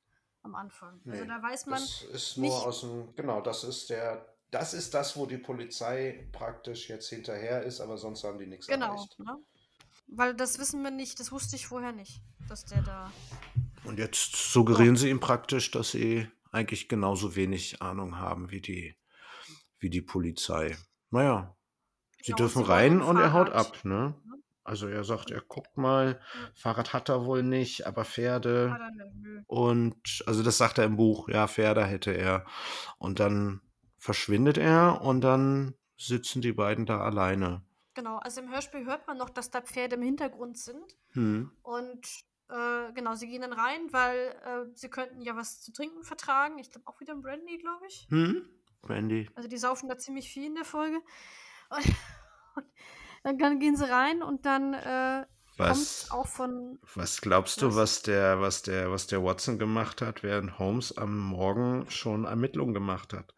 am 0.43 0.53
Anfang. 0.53 1.01
Also 1.07 1.23
Nee, 1.23 1.27
da 1.27 1.41
weiß 1.41 1.65
man 1.65 1.79
das 1.79 2.03
ist 2.03 2.37
nur 2.37 2.45
nicht, 2.45 2.65
aus 2.65 2.81
dem, 2.81 3.15
genau, 3.15 3.41
das 3.41 3.63
ist 3.63 3.89
der, 3.89 4.31
das 4.51 4.73
ist 4.73 4.93
das, 4.93 5.15
wo 5.15 5.25
die 5.25 5.37
Polizei 5.37 6.27
praktisch 6.31 6.89
jetzt 6.89 7.09
hinterher 7.09 7.63
ist, 7.63 7.81
aber 7.81 7.97
sonst 7.97 8.23
haben 8.23 8.39
die 8.39 8.47
nichts 8.47 8.67
genau, 8.67 8.93
erreicht. 8.93 9.19
ne? 9.19 9.37
Weil 10.07 10.33
das 10.33 10.57
wissen 10.57 10.81
wir 10.83 10.91
nicht, 10.91 11.19
das 11.19 11.31
wusste 11.31 11.55
ich 11.55 11.67
vorher 11.67 11.91
nicht, 11.91 12.21
dass 12.47 12.65
der 12.65 12.81
da. 12.81 13.11
Und 13.83 13.99
jetzt 13.99 14.35
suggerieren 14.35 14.95
sie 14.95 15.09
ihm 15.09 15.19
praktisch, 15.19 15.69
dass 15.71 15.91
sie 15.91 16.27
eigentlich 16.51 16.89
genauso 16.89 17.35
wenig 17.35 17.81
Ahnung 17.81 18.17
haben 18.17 18.49
wie 18.49 18.61
die, 18.61 18.95
wie 19.77 19.91
die 19.91 20.01
Polizei. 20.01 20.75
Naja, 21.11 21.55
sie 22.23 22.31
ja, 22.31 22.35
und 22.35 22.39
dürfen 22.39 22.63
sie 22.63 22.69
rein 22.69 22.93
ein 22.93 23.01
und 23.01 23.17
er 23.17 23.33
haut 23.33 23.51
ab, 23.51 23.85
ne? 23.85 24.15
Ne? 24.25 24.43
Also 24.63 24.87
er 24.87 25.03
sagt, 25.03 25.31
er 25.31 25.41
guckt 25.41 25.77
mal, 25.77 26.19
ja, 26.33 26.51
Fahrrad 26.55 26.93
hat 26.93 27.09
er 27.09 27.25
wohl 27.25 27.43
nicht, 27.43 27.85
aber 27.87 28.03
Pferde. 28.05 28.75
er. 28.79 29.43
Und 29.47 30.23
also 30.25 30.43
das 30.43 30.57
sagt 30.57 30.79
er 30.79 30.85
im 30.85 30.95
Buch, 30.95 31.29
ja, 31.29 31.47
Pferde 31.47 31.85
hätte 31.85 32.11
er. 32.11 32.45
Und 32.97 33.19
dann 33.19 33.61
verschwindet 33.99 34.57
er 34.57 35.01
und 35.01 35.21
dann 35.21 35.75
sitzen 35.97 36.41
die 36.41 36.53
beiden 36.53 36.85
da 36.85 37.01
alleine. 37.01 37.61
Genau, 37.93 38.17
also 38.17 38.41
im 38.41 38.49
Hörspiel 38.49 38.85
hört 38.85 39.05
man 39.07 39.17
noch, 39.17 39.29
dass 39.29 39.51
da 39.51 39.61
Pferde 39.61 39.95
im 39.95 40.01
Hintergrund 40.01 40.57
sind. 40.57 40.97
Hm. 41.11 41.51
Und 41.61 42.07
äh, 42.49 42.93
genau, 42.93 43.15
sie 43.15 43.27
gehen 43.27 43.41
dann 43.41 43.53
rein, 43.53 43.91
weil 43.91 44.35
äh, 44.45 44.73
sie 44.73 44.89
könnten 44.89 45.21
ja 45.21 45.35
was 45.35 45.61
zu 45.61 45.73
trinken 45.73 46.03
vertragen. 46.03 46.57
Ich 46.59 46.71
glaube 46.71 46.87
auch 46.87 46.99
wieder 46.99 47.13
ein 47.13 47.21
Brandy, 47.21 47.57
glaube 47.57 47.85
ich. 47.87 48.07
Hm? 48.09 48.47
Brandy. 48.81 49.29
Also 49.35 49.49
die 49.49 49.57
saufen 49.57 49.89
da 49.89 49.97
ziemlich 49.97 50.31
viel 50.31 50.45
in 50.45 50.55
der 50.55 50.65
Folge. 50.65 51.01
Und, 51.69 51.85
und 52.55 52.65
dann, 53.23 53.37
dann 53.37 53.59
gehen 53.59 53.75
sie 53.75 53.89
rein 53.89 54.23
und 54.23 54.45
dann 54.45 54.73
äh, 54.73 55.25
kommt 55.57 55.69
Was, 55.69 56.09
auch 56.09 56.27
von 56.27 56.79
was 56.95 57.19
glaubst 57.19 57.61
du, 57.61 57.75
was 57.75 58.01
der, 58.01 58.39
was 58.39 58.61
der, 58.61 58.91
was 58.91 59.07
der 59.07 59.23
Watson 59.23 59.59
gemacht 59.59 60.01
hat, 60.01 60.23
während 60.23 60.57
Holmes 60.57 60.97
am 60.97 61.17
Morgen 61.17 61.89
schon 61.91 62.23
Ermittlungen 62.23 62.73
gemacht 62.73 63.13
hat? 63.13 63.33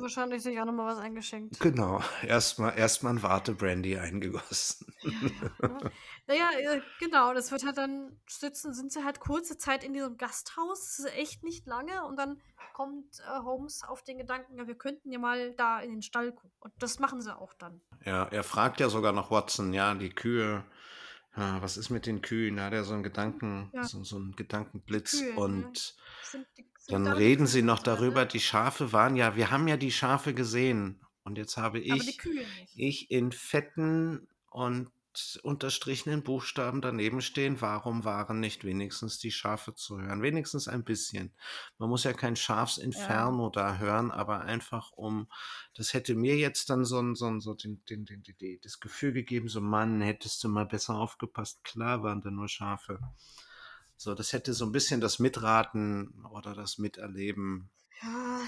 Wahrscheinlich 0.00 0.42
sich 0.42 0.58
auch 0.60 0.64
nochmal 0.64 0.94
was 0.94 1.02
eingeschenkt. 1.02 1.58
Genau, 1.60 2.02
erstmal 2.22 2.78
erstmal 2.78 3.14
ein 3.14 3.22
Warte-Brandy 3.22 3.98
eingegossen. 3.98 4.86
Ja, 5.02 5.68
ne? 5.68 5.90
Naja, 6.26 6.50
äh, 6.58 6.80
genau, 6.98 7.34
das 7.34 7.50
wird 7.50 7.64
halt 7.64 7.76
dann 7.76 8.20
sitzen, 8.28 8.72
sind 8.72 8.92
sie 8.92 9.04
halt 9.04 9.20
kurze 9.20 9.58
Zeit 9.58 9.82
in 9.82 9.92
diesem 9.92 10.16
Gasthaus, 10.16 10.80
das 10.80 10.98
ist 11.00 11.16
echt 11.16 11.42
nicht 11.42 11.66
lange 11.66 12.04
und 12.04 12.16
dann 12.16 12.40
kommt 12.72 13.18
äh, 13.20 13.40
Holmes 13.42 13.82
auf 13.82 14.02
den 14.02 14.18
Gedanken, 14.18 14.56
ja, 14.56 14.66
wir 14.66 14.76
könnten 14.76 15.10
ja 15.10 15.18
mal 15.18 15.52
da 15.56 15.80
in 15.80 15.90
den 15.90 16.02
Stall 16.02 16.32
gucken. 16.32 16.52
Und 16.60 16.72
das 16.78 16.98
machen 16.98 17.20
sie 17.20 17.36
auch 17.36 17.52
dann. 17.54 17.80
Ja, 18.04 18.24
er 18.24 18.44
fragt 18.44 18.80
ja 18.80 18.88
sogar 18.88 19.12
noch 19.12 19.30
Watson, 19.30 19.72
ja, 19.72 19.94
die 19.94 20.10
Kühe, 20.10 20.64
ja, 21.36 21.62
was 21.62 21.76
ist 21.76 21.90
mit 21.90 22.06
den 22.06 22.22
Kühen? 22.22 22.56
Da 22.56 22.64
hat 22.64 22.72
er 22.72 22.84
so 22.84 22.94
einen 22.94 23.02
Gedanken, 23.02 23.70
Ja, 23.72 23.84
so, 23.84 24.02
so 24.02 24.16
einen 24.16 24.30
die 24.32 24.36
Gedankenblitz 24.36 25.20
Kühe, 25.20 25.34
ne? 25.34 25.40
und 25.40 25.94
Sind, 26.22 26.46
die, 26.56 26.62
sind 26.62 26.69
dann 26.88 27.06
reden 27.08 27.46
sie 27.46 27.62
noch 27.62 27.78
darüber, 27.80 28.26
die 28.26 28.40
Schafe 28.40 28.92
waren 28.92 29.16
ja, 29.16 29.36
wir 29.36 29.50
haben 29.50 29.68
ja 29.68 29.76
die 29.76 29.92
Schafe 29.92 30.34
gesehen 30.34 31.00
und 31.24 31.38
jetzt 31.38 31.56
habe 31.56 31.78
Aber 31.88 32.02
die 32.04 32.14
ich, 32.14 32.16
Kühe 32.16 32.48
nicht. 32.48 32.72
ich 32.74 33.10
in 33.10 33.32
fetten 33.32 34.28
und 34.50 34.90
unterstrichenen 35.42 36.22
Buchstaben 36.22 36.80
daneben 36.80 37.20
stehen, 37.20 37.60
warum 37.60 38.04
waren 38.04 38.38
nicht 38.38 38.64
wenigstens 38.64 39.18
die 39.18 39.32
Schafe 39.32 39.74
zu 39.74 40.00
hören? 40.00 40.22
Wenigstens 40.22 40.68
ein 40.68 40.84
bisschen. 40.84 41.34
Man 41.78 41.88
muss 41.90 42.04
ja 42.04 42.12
kein 42.12 42.36
Ja, 42.92 43.26
Schafsinferno 43.26 43.50
da 43.50 43.78
hören, 43.78 44.12
aber 44.12 44.42
einfach 44.42 44.92
um, 44.92 45.28
das 45.74 45.94
hätte 45.94 46.14
mir 46.14 46.36
jetzt 46.36 46.70
dann 46.70 46.84
so, 46.84 47.00
ein- 47.00 47.16
so, 47.16 47.26
ein- 47.26 47.40
so 47.40 47.54
den, 47.54 47.84
den, 47.86 48.04
den, 48.04 48.22
das 48.62 48.78
Gefühl 48.80 49.12
gegeben, 49.12 49.48
so 49.48 49.60
Mann, 49.60 50.00
hättest 50.00 50.44
du 50.44 50.48
mal 50.48 50.66
besser 50.66 50.94
aufgepasst. 50.96 51.64
Klar 51.64 52.02
waren 52.04 52.20
da 52.20 52.30
nur 52.30 52.48
Schafe. 52.48 53.00
So, 54.00 54.14
das 54.14 54.32
hätte 54.32 54.54
so 54.54 54.64
ein 54.64 54.72
bisschen 54.72 55.02
das 55.02 55.18
Mitraten 55.18 56.24
oder 56.32 56.54
das 56.54 56.78
Miterleben. 56.78 57.70
Ja, 58.02 58.40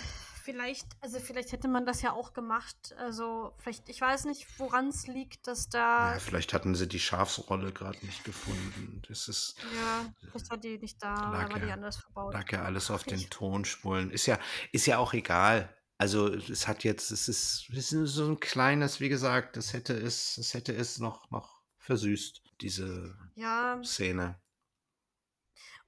vielleicht, 0.42 0.86
also 1.02 1.18
vielleicht 1.20 1.52
hätte 1.52 1.68
man 1.68 1.84
das 1.84 2.00
ja 2.00 2.14
auch 2.14 2.32
gemacht. 2.32 2.94
Also 2.96 3.52
vielleicht, 3.58 3.86
ich 3.90 4.00
weiß 4.00 4.24
nicht, 4.24 4.46
woran 4.58 4.88
es 4.88 5.06
liegt, 5.08 5.46
dass 5.46 5.68
Ja, 5.74 6.14
da, 6.14 6.18
vielleicht 6.18 6.54
hatten 6.54 6.74
sie 6.74 6.88
die 6.88 6.98
Schafsrolle 6.98 7.70
gerade 7.70 7.98
nicht 8.06 8.24
gefunden. 8.24 9.02
Das 9.06 9.28
ist, 9.28 9.56
ja, 9.76 10.10
vielleicht 10.20 10.50
war 10.50 10.56
die 10.56 10.78
nicht 10.78 11.02
da 11.02 11.28
oder 11.28 11.42
lag 11.42 11.52
war 11.52 11.60
die 11.60 11.66
ja, 11.66 11.74
anders 11.74 11.98
verbaut. 11.98 12.32
lag 12.32 12.50
ja 12.50 12.62
alles 12.62 12.90
auf 12.90 13.04
den 13.04 13.28
Tonspulen. 13.28 14.10
Ist 14.10 14.24
ja, 14.24 14.38
ist 14.72 14.86
ja 14.86 14.96
auch 14.96 15.12
egal. 15.12 15.68
Also 15.98 16.28
es 16.32 16.66
hat 16.66 16.82
jetzt, 16.82 17.10
es 17.10 17.28
ist, 17.28 17.68
es 17.76 17.92
ist 17.92 18.14
so 18.14 18.26
ein 18.26 18.40
kleines, 18.40 19.00
wie 19.00 19.10
gesagt, 19.10 19.58
das 19.58 19.74
hätte 19.74 19.92
es, 19.92 20.38
es 20.38 20.54
hätte 20.54 20.74
es 20.74 20.98
noch, 20.98 21.30
noch 21.30 21.60
versüßt, 21.76 22.40
diese 22.62 23.14
ja, 23.34 23.78
Szene. 23.84 24.41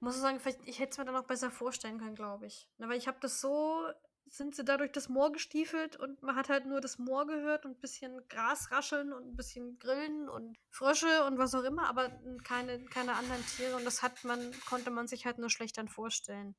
Muss 0.05 0.17
ich 0.17 0.21
sagen, 0.21 0.39
vielleicht, 0.39 0.59
ich 0.67 0.77
hätte 0.77 0.91
es 0.91 0.97
mir 0.99 1.05
dann 1.05 1.15
noch 1.15 1.25
besser 1.25 1.49
vorstellen 1.49 1.97
können, 1.97 2.13
glaube 2.13 2.45
ich. 2.45 2.69
Na, 2.77 2.87
weil 2.87 2.97
ich 2.97 3.07
habe 3.07 3.17
das 3.21 3.41
so, 3.41 3.87
sind 4.27 4.55
sie 4.55 4.63
da 4.63 4.77
durch 4.77 4.91
das 4.91 5.09
Moor 5.09 5.31
gestiefelt 5.31 5.95
und 5.95 6.21
man 6.21 6.35
hat 6.35 6.47
halt 6.47 6.67
nur 6.67 6.79
das 6.79 6.99
Moor 6.99 7.25
gehört 7.25 7.65
und 7.65 7.71
ein 7.71 7.79
bisschen 7.79 8.21
Gras 8.27 8.71
rascheln 8.71 9.13
und 9.13 9.31
ein 9.31 9.35
bisschen 9.35 9.79
Grillen 9.79 10.29
und 10.29 10.59
Frösche 10.69 11.25
und 11.25 11.39
was 11.39 11.55
auch 11.55 11.63
immer, 11.63 11.89
aber 11.89 12.11
keine, 12.43 12.85
keine 12.85 13.15
anderen 13.15 13.43
Tiere 13.47 13.75
und 13.75 13.83
das 13.83 14.03
hat 14.03 14.23
man, 14.23 14.53
konnte 14.69 14.91
man 14.91 15.07
sich 15.07 15.25
halt 15.25 15.39
nur 15.39 15.49
schlecht 15.49 15.79
dann 15.79 15.89
vorstellen. 15.89 16.55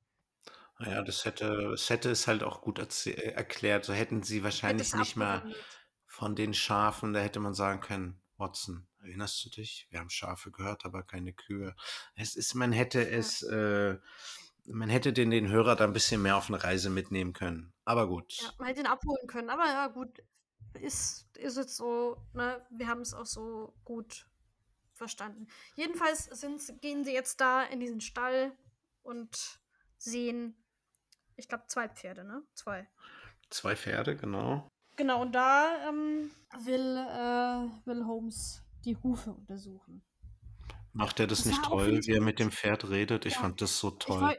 Naja, 0.80 1.02
das 1.02 1.24
hätte, 1.24 1.72
es 1.72 1.88
hätte 1.88 2.10
es 2.10 2.26
halt 2.26 2.42
auch 2.42 2.60
gut 2.60 2.80
äh, 2.80 3.10
erklärt. 3.30 3.84
So 3.84 3.92
hätten 3.92 4.24
sie 4.24 4.42
wahrscheinlich 4.42 4.92
nicht 4.94 5.16
mehr 5.16 5.46
von 6.04 6.34
den 6.34 6.52
Schafen, 6.52 7.12
da 7.12 7.20
hätte 7.20 7.38
man 7.38 7.54
sagen 7.54 7.80
können, 7.80 8.20
Watson, 8.38 8.88
erinnerst 9.06 9.44
du 9.44 9.50
dich? 9.50 9.86
Wir 9.90 10.00
haben 10.00 10.10
Schafe 10.10 10.50
gehört, 10.50 10.84
aber 10.84 11.02
keine 11.02 11.32
Kühe. 11.32 11.74
Es 12.14 12.36
ist, 12.36 12.54
man 12.54 12.72
hätte 12.72 13.00
Ja. 13.00 13.06
es, 13.18 13.42
äh, 13.42 13.98
man 14.66 14.88
hätte 14.88 15.12
den, 15.12 15.30
den 15.30 15.48
Hörer 15.48 15.76
da 15.76 15.84
ein 15.84 15.92
bisschen 15.92 16.22
mehr 16.22 16.36
auf 16.36 16.48
eine 16.48 16.62
Reise 16.62 16.90
mitnehmen 16.90 17.32
können. 17.32 17.72
Aber 17.84 18.02
Ja, 18.02 18.06
gut. 18.06 18.54
man 18.58 18.68
hätte 18.68 18.80
ihn 18.80 18.86
abholen 18.86 19.26
können, 19.28 19.50
aber 19.50 19.64
ja, 19.66 19.86
gut, 19.88 20.22
ist, 20.74 21.26
ist 21.36 21.56
jetzt 21.56 21.76
so, 21.76 22.16
ne, 22.34 22.66
wir 22.70 22.88
haben 22.88 23.00
es 23.00 23.14
auch 23.14 23.26
so 23.26 23.74
gut 23.84 24.26
verstanden. 24.92 25.46
Jedenfalls 25.76 26.24
sind, 26.24 26.80
gehen 26.80 27.04
sie 27.04 27.12
jetzt 27.12 27.40
da 27.40 27.62
in 27.62 27.80
diesen 27.80 28.00
Stall 28.00 28.52
und 29.02 29.60
sehen, 29.98 30.56
ich 31.36 31.48
glaube, 31.48 31.64
zwei 31.68 31.88
Pferde, 31.88 32.24
ne? 32.24 32.42
Zwei. 32.54 32.88
Zwei 33.50 33.76
Pferde, 33.76 34.16
genau. 34.16 34.68
Genau, 34.96 35.20
und 35.22 35.32
da 35.32 35.88
ähm, 35.88 36.30
will, 36.64 36.96
äh, 36.96 37.86
will 37.86 38.06
Holmes 38.06 38.62
die 38.86 38.96
Hufe 38.96 39.32
untersuchen. 39.32 40.02
Macht 40.92 41.20
er 41.20 41.28
das 41.28 41.44
Das 41.44 41.46
nicht 41.46 41.62
toll, 41.64 42.00
ich, 42.00 42.06
wie 42.08 42.12
er 42.14 42.20
mit 42.20 42.40
dem 42.40 42.50
Pferd 42.50 42.88
redet? 42.90 43.24
Ich 43.24 43.34
Ja, 43.34 43.36
fand 43.36 43.60
das 43.60 43.78
so 43.78 43.92
ich, 44.04 44.04
toll. 44.04 44.20
woll, 44.20 44.36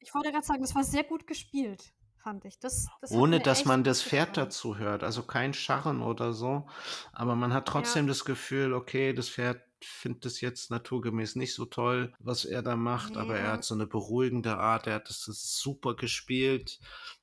ich 0.00 0.14
wollte 0.14 0.30
gerade 0.32 0.46
sagen, 0.46 0.62
das 0.62 0.74
war 0.74 0.84
sehr 0.84 1.04
gut 1.04 1.26
gespielt, 1.26 1.94
fand 2.18 2.44
ich. 2.44 2.58
Das, 2.60 2.86
das 3.00 3.10
Ohne 3.10 3.40
dass 3.40 3.64
man 3.64 3.84
das 3.84 4.02
Pferd 4.02 4.36
gefallen. 4.36 4.36
dazu 4.36 4.76
hört, 4.76 5.02
also 5.02 5.22
kein 5.22 5.54
Scharren 5.54 6.02
oder 6.02 6.32
so, 6.34 6.68
aber 7.12 7.34
man 7.36 7.52
hat 7.54 7.66
Ja, 7.66 7.68
trotzdem 7.68 8.06
das 8.06 8.24
Gefühl, 8.24 8.74
okay, 8.74 9.14
das 9.14 9.30
Pferd 9.30 9.62
findet 9.82 10.26
es 10.26 10.40
jetzt 10.42 10.70
naturgemäß 10.70 11.36
nicht 11.36 11.54
so 11.54 11.64
toll, 11.64 12.14
was 12.18 12.44
er 12.44 12.62
da 12.62 12.76
macht, 12.76 13.16
aber 13.16 13.38
er 13.38 13.50
nee, 13.50 13.52
hat 13.52 13.64
so 13.64 13.74
eine 13.74 13.86
beruhigende 13.86 14.58
Art, 14.58 14.86
er 14.86 14.96
hat 14.96 15.08
das, 15.08 15.24
das 15.24 15.56
super 15.58 15.96
gespielt. 15.96 16.80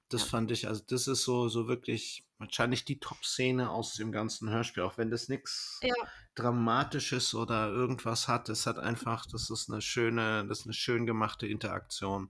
Das 0.09 0.23
ja, 0.23 0.25
fand 0.25 0.51
ich, 0.51 0.67
also 0.67 0.83
das 0.87 1.07
ist 1.07 1.23
so, 1.23 1.49
so 1.49 1.67
wirklich 1.67 2.25
wahrscheinlich 2.37 2.85
die 2.85 2.99
Top-Szene 2.99 3.69
aus 3.69 3.93
dem 3.93 4.11
ganzen 4.11 4.49
Hörspiel, 4.49 4.83
auch 4.83 4.97
wenn 4.97 5.09
das 5.11 5.29
nichts 5.29 5.81
ja. 5.81 5.95
Dramatisches 6.35 7.33
oder 7.33 7.69
irgendwas 7.69 8.27
hat. 8.27 8.49
Es 8.49 8.67
hat 8.67 8.77
einfach, 8.77 9.25
das 9.25 9.49
ist 9.49 9.69
eine 9.69 9.81
schöne, 9.81 10.45
das 10.47 10.61
ist 10.61 10.65
eine 10.65 10.73
schön 10.73 11.05
gemachte 11.05 11.47
Interaktion. 11.47 12.29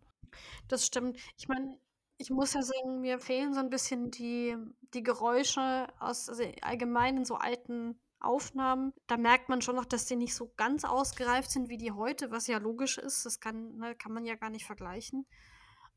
Das 0.68 0.86
stimmt. 0.86 1.18
Ich 1.38 1.48
meine, 1.48 1.78
ich 2.18 2.30
muss 2.30 2.54
ja 2.54 2.62
sagen, 2.62 3.02
mir 3.02 3.20
fehlen 3.20 3.54
so 3.54 3.60
ein 3.60 3.70
bisschen 3.70 4.12
die, 4.12 4.56
die 4.94 5.04
Geräusche 5.04 5.88
aus 6.00 6.30
also 6.30 6.44
allgemein 6.62 7.18
in 7.18 7.26
so 7.26 7.36
alten 7.36 8.00
Aufnahmen. 8.20 8.94
Da 9.08 9.18
merkt 9.18 9.50
man 9.50 9.62
schon 9.62 9.76
noch, 9.76 9.86
dass 9.86 10.06
die 10.06 10.16
nicht 10.16 10.34
so 10.34 10.52
ganz 10.56 10.84
ausgereift 10.84 11.52
sind 11.52 11.70
wie 11.70 11.78
die 11.78 11.92
heute, 11.92 12.32
was 12.32 12.48
ja 12.48 12.58
logisch 12.58 12.98
ist. 12.98 13.26
Das 13.26 13.40
kann, 13.40 13.78
ne, 13.78 13.96
kann 13.96 14.14
man 14.14 14.26
ja 14.26 14.36
gar 14.36 14.50
nicht 14.50 14.66
vergleichen. 14.66 15.26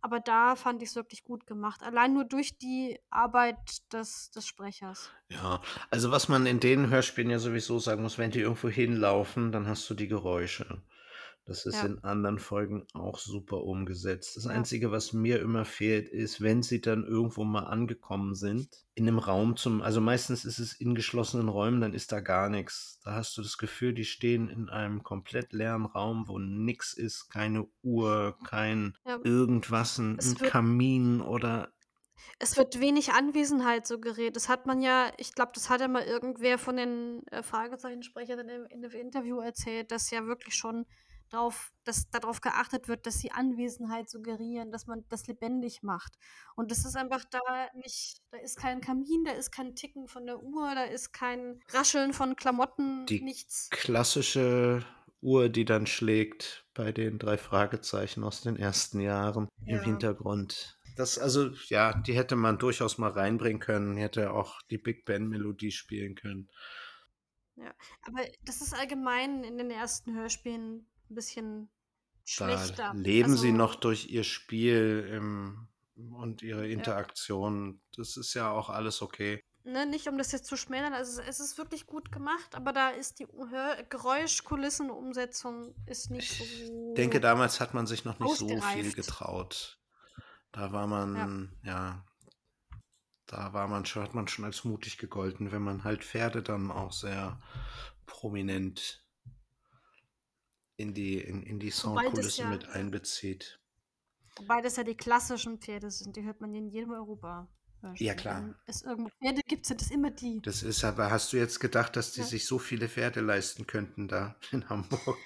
Aber 0.01 0.21
da 0.21 0.55
fand 0.55 0.83
ich 0.83 0.91
es 0.91 0.97
wirklich 0.97 1.25
gut 1.25 1.47
gemacht. 1.47 1.83
Allein 1.83 2.13
nur 2.13 2.25
durch 2.25 2.57
die 2.57 2.99
Arbeit 3.11 3.57
des, 3.93 4.31
des 4.31 4.47
Sprechers. 4.47 5.11
Ja, 5.29 5.61
also 5.91 6.11
was 6.11 6.29
man 6.29 6.47
in 6.47 6.61
den 6.61 6.89
Hörspielen 6.89 7.31
ja 7.31 7.39
sowieso 7.39 7.79
sagen 7.79 8.03
muss, 8.03 8.19
wenn 8.19 8.31
die 8.31 8.41
irgendwo 8.41 8.69
hinlaufen, 8.69 9.51
dann 9.51 9.67
hast 9.67 9.89
du 9.91 9.95
die 9.95 10.09
Geräusche. 10.09 10.83
Das 11.49 11.65
ist 11.65 11.83
Ja. 11.83 11.83
in 11.83 12.05
anderen 12.05 12.39
Folgen 12.39 12.87
auch 12.93 13.19
super 13.19 13.63
umgesetzt. 13.65 14.37
Das 14.37 14.47
Ja. 14.49 14.69
Einzige, 14.69 14.91
was 14.91 15.15
mir 15.15 15.41
immer 15.41 15.65
fehlt, 15.65 16.11
ist, 16.11 16.43
wenn 16.43 16.63
sie 16.63 16.83
dann 16.83 17.05
irgendwo 17.05 17.43
mal 17.43 17.63
angekommen 17.65 18.35
sind, 18.35 18.85
in 18.95 19.07
'nem 19.07 19.19
Raum 19.19 19.57
zum 19.57 19.81
also, 19.81 20.03
meistens 20.03 20.45
ist 20.45 20.59
es 20.59 20.75
in 20.75 20.95
geschlossenen 20.95 21.49
Räumen, 21.49 21.81
dann 21.81 21.95
ist 21.95 22.13
da 22.13 22.21
gar 22.21 22.51
nix. 22.51 23.01
Da 23.03 23.15
hast 23.15 23.35
du 23.39 23.43
das 23.43 23.57
Gefühl, 23.57 23.95
die 23.95 24.05
stehen 24.05 24.51
in 24.51 24.69
einem 24.69 25.03
komplett 25.03 25.55
leeren 25.55 25.87
Raum, 25.87 26.29
wo 26.29 26.39
nix 26.39 26.93
ist, 26.93 27.31
keine 27.31 27.67
Uhr, 27.83 28.39
kein 28.43 28.99
Ja. 29.07 29.19
irgendwas, 29.23 29.99
'n 29.99 30.19
Es 30.19 30.35
'n 30.35 30.41
wird 30.41 30.53
Kamin 30.53 31.23
oder 31.23 31.73
es 32.41 32.57
wird 32.57 32.79
wenig 32.79 33.13
Anwesenheit 33.13 33.87
suggeriert. 33.87 34.37
Das 34.37 34.49
hat 34.49 34.65
man 34.67 34.81
ja 34.81 35.11
ich 35.17 35.33
glaube, 35.35 35.51
das 35.55 35.71
hat 35.71 35.81
ja 35.81 35.89
mal 35.89 36.05
irgendwer 36.05 36.59
von 36.59 36.77
den, 36.77 37.27
äh, 37.33 37.43
Fragezeichensprechern 37.43 38.39
in 38.41 38.47
'nem 38.47 38.67
in 38.67 38.81
'nem 38.81 38.93
Interview 38.93 39.41
erzählt, 39.41 39.91
dass 39.91 40.11
ja 40.11 40.25
wirklich 40.27 40.55
schon 40.55 40.87
drauf 41.29 41.73
dass 41.85 42.11
da 42.11 42.19
drauf 42.19 42.41
geachtet 42.43 42.87
wird, 42.89 43.07
dass 43.07 43.19
sie 43.19 43.33
Anwesenheit 43.33 44.11
suggerieren, 44.11 44.71
dass 44.73 44.87
man 44.87 45.05
das 45.09 45.27
lebendig 45.27 45.83
macht. 45.83 46.19
Und 46.55 46.71
das 46.71 46.85
ist 46.85 46.97
einfach 46.97 47.25
da 47.25 47.41
nicht 47.75 48.23
da 48.31 48.39
ist 48.39 48.57
kein 48.59 48.81
Kamin, 48.81 49.25
da 49.25 49.33
ist 49.33 49.51
kein 49.51 49.75
Ticken 49.75 50.07
von 50.09 50.27
der 50.27 50.43
Uhr, 50.43 50.75
da 50.75 50.85
ist 50.85 51.13
kein 51.13 51.61
Rascheln 51.71 52.13
von 52.13 52.37
Klamotten, 52.37 53.07
Die 53.07 53.21
nichts. 53.21 53.69
klassische 53.71 54.85
Uhr, 55.21 55.49
die 55.49 55.65
dann 55.65 55.87
schlägt 55.87 56.67
bei 56.75 56.93
den 56.93 57.19
3 57.19 57.39
Fragezeichen 57.39 58.23
aus 58.23 58.43
den 58.43 58.57
ersten 58.57 59.01
Jahren 59.01 59.49
im 59.65 59.77
Ja. 59.77 59.83
Hintergrund. 59.83 60.79
Das 60.97 61.19
also 61.19 61.51
ja, 61.69 61.93
die 61.93 62.15
hätte 62.15 62.37
man 62.37 62.59
durchaus 62.59 62.99
mal 62.99 63.11
reinbringen 63.11 63.61
können, 63.61 63.97
hätte 63.97 64.33
auch 64.33 64.61
die 64.71 64.79
Big 64.79 65.05
Ben 65.05 65.29
Melodie 65.29 65.71
spielen 65.73 66.15
können. 66.17 66.51
Ja, 67.57 67.73
aber 68.03 68.21
das 68.45 68.61
ist 68.61 68.75
allgemein 68.75 69.43
in 69.45 69.59
den 69.59 69.71
ersten 69.71 70.15
Hörspielen 70.15 70.87
'n 71.11 71.15
bisschen 71.15 71.71
Da 72.39 72.65
schlechter. 72.65 72.93
leben 72.93 73.37
sie 73.37 73.51
Also 73.51 73.53
noch 73.53 73.75
durch 73.75 74.11
ihr 74.11 74.23
Spiel, 74.23 75.09
ähm, 75.13 75.67
und 75.97 76.41
ihre 76.43 76.69
Ja. 76.77 76.99
Interaktion. 77.09 77.81
Das 77.97 78.17
ist 78.17 78.35
ja 78.35 78.53
auch 78.53 78.69
alles 78.71 79.03
okay. 79.03 79.41
Ne, 79.65 79.87
nicht 79.87 80.09
um 80.09 80.17
das 80.19 80.33
jetzt 80.33 80.47
zu 80.47 80.57
schmälern, 80.57 80.95
also, 80.95 81.21
es 81.21 81.41
ist 81.41 81.59
wirklich 81.59 81.87
gut 81.87 82.13
gemacht, 82.13 82.55
aber 82.55 82.73
da 82.73 82.91
ist 82.91 83.19
die 83.19 83.27
Hör 83.51 83.83
Geräuschkulissenumsetzung 83.85 85.75
ist 85.85 86.11
nicht 86.11 86.31
Ich 86.31 86.37
so 86.37 86.49
denke, 86.97 87.21
damals 87.21 87.61
hat 87.61 87.75
man 87.75 87.87
sich 87.87 88.05
noch 88.05 88.19
nicht 88.19 88.35
so 88.37 88.61
viel 88.61 88.93
getraut. 88.93 89.81
Da 90.53 90.73
war 90.73 90.87
Ja. 91.15 91.29
man 91.29 91.59
ja 91.63 92.05
da 93.29 93.53
war 93.53 93.69
man 93.69 93.85
schon 93.85 94.03
hat 94.03 94.15
man 94.15 94.27
schon 94.27 94.47
als 94.47 94.65
mutig 94.65 94.97
gegolten, 94.97 95.53
wenn 95.53 95.63
man 95.63 95.85
halt 95.85 96.03
Pferde 96.03 96.43
dann 96.43 96.71
auch 96.71 96.93
sehr 96.93 97.39
prominent 98.07 99.05
in 100.79 100.95
die 100.95 101.21
in 101.21 101.43
in 101.43 101.59
die 101.59 101.67
Wobei 101.85 102.05
das 102.05 102.13
Soundkulisse 102.15 102.43
ja 102.43 102.49
mit 102.49 102.63
ja. 102.63 102.69
einbezieht. 102.71 103.61
Wobei 104.37 104.63
das 104.63 104.77
ja 104.77 104.85
die 104.85 104.95
klassischen 104.97 105.59
Pferde 105.59 105.91
sind, 105.91 106.17
die 106.17 106.23
hört 106.23 106.41
man 106.41 106.55
in 106.55 106.69
jedem 106.69 106.93
Europa-Hörspiel. 106.93 108.07
Ja, 108.07 108.15
klar. 108.15 108.55
Es 108.67 108.83
irgendwo 108.83 109.11
Pferde 109.21 109.43
gibt, 109.47 109.67
sind 109.67 109.83
es 109.83 109.91
immer 109.91 110.11
die. 110.13 110.41
Das 110.43 110.63
ist 110.63 110.85
aber 110.85 111.11
hast 111.11 111.33
du 111.33 111.37
jetzt 111.37 111.59
gedacht, 111.59 111.97
dass 111.97 112.13
die 112.13 112.21
Ja. 112.21 112.27
sich 112.27 112.47
so 112.47 112.59
viele 112.61 112.89
Pferde 112.89 113.21
leisten 113.21 113.67
könnten 113.67 114.07
da 114.09 114.37
in 114.53 114.69
Hamburg? 114.69 115.19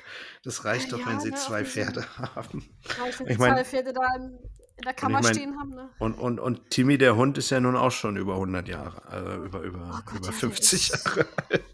Das 0.43 0.65
reicht 0.65 0.91
Ja, 0.91 0.97
doch, 0.99 1.07
wenn 1.07 1.21
sie 1.21 1.29
ne, 1.31 1.37
auf 1.37 1.43
2 1.45 1.63
diesem 1.63 1.73
Pferde 1.73 2.19
haben. 2.19 2.65
reicht, 2.99 3.21
wenn 3.21 3.27
Ich 3.29 3.35
sie 3.35 3.39
meine 3.39 3.63
2 3.63 3.65
Pferde 3.65 3.93
da 3.93 4.15
in 4.17 4.39
in 4.75 4.85
der 4.85 4.97
und 5.03 5.11
ich 5.13 5.19
Kammer 5.19 5.21
meine 5.21 5.35
stehen 5.35 5.59
haben, 5.59 5.71
ne? 5.75 5.91
und 5.99 6.15
und 6.15 6.41
und 6.41 6.71
Timmy, 6.71 6.97
der 6.97 7.15
Hund, 7.15 7.37
ist 7.37 7.51
ja 7.51 7.61
nun 7.61 7.77
auch 7.77 7.91
schon 7.91 8.17
über 8.17 8.35
100 8.35 8.67
Jahre 8.69 9.03
äh, 9.43 9.47
über 9.47 9.61
Oh 9.61 9.65
über 9.65 10.03
Gott, 10.07 10.15
über 10.15 10.31
ja, 10.31 10.33
der 10.33 10.33
50 10.33 10.91
ist 10.91 11.05
Jahre 11.07 11.29
alt. 11.51 11.65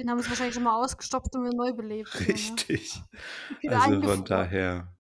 Den 0.00 0.10
haben 0.10 0.20
sie 0.20 0.28
wahrscheinlich 0.28 0.54
schon 0.54 0.64
mal 0.64 0.82
ausgestopft 0.82 1.34
und 1.34 1.44
wieder 1.44 1.56
neu 1.56 1.72
belebt 1.72 2.18
ne? 2.20 2.28
Richtig. 2.28 3.00
Wieder 3.60 3.82
Also, 3.82 4.02
von 4.02 4.24
daher 4.24 4.94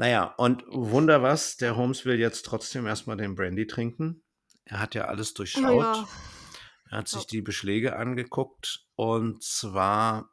na 0.00 0.08
ja, 0.08 0.24
und 0.36 0.64
Wunder 0.68 1.22
was, 1.22 1.56
der 1.56 1.74
Holmes 1.76 2.04
will 2.04 2.20
jetzt 2.20 2.44
trotzdem 2.46 2.86
erst 2.86 3.08
mal 3.08 3.16
den 3.16 3.34
Brandy 3.34 3.66
trinken. 3.66 4.22
Er 4.64 4.78
hat 4.78 4.94
ja 4.94 5.06
alles 5.06 5.32
Oh 5.32 5.34
durchschaut. 5.38 5.82
ja. 5.82 6.08
Er 6.90 6.98
hat 6.98 7.08
sich 7.08 7.26
die 7.26 7.42
Beschläge 7.42 7.96
angeguckt 7.96 8.86
und 8.94 9.42
zwar 9.42 10.30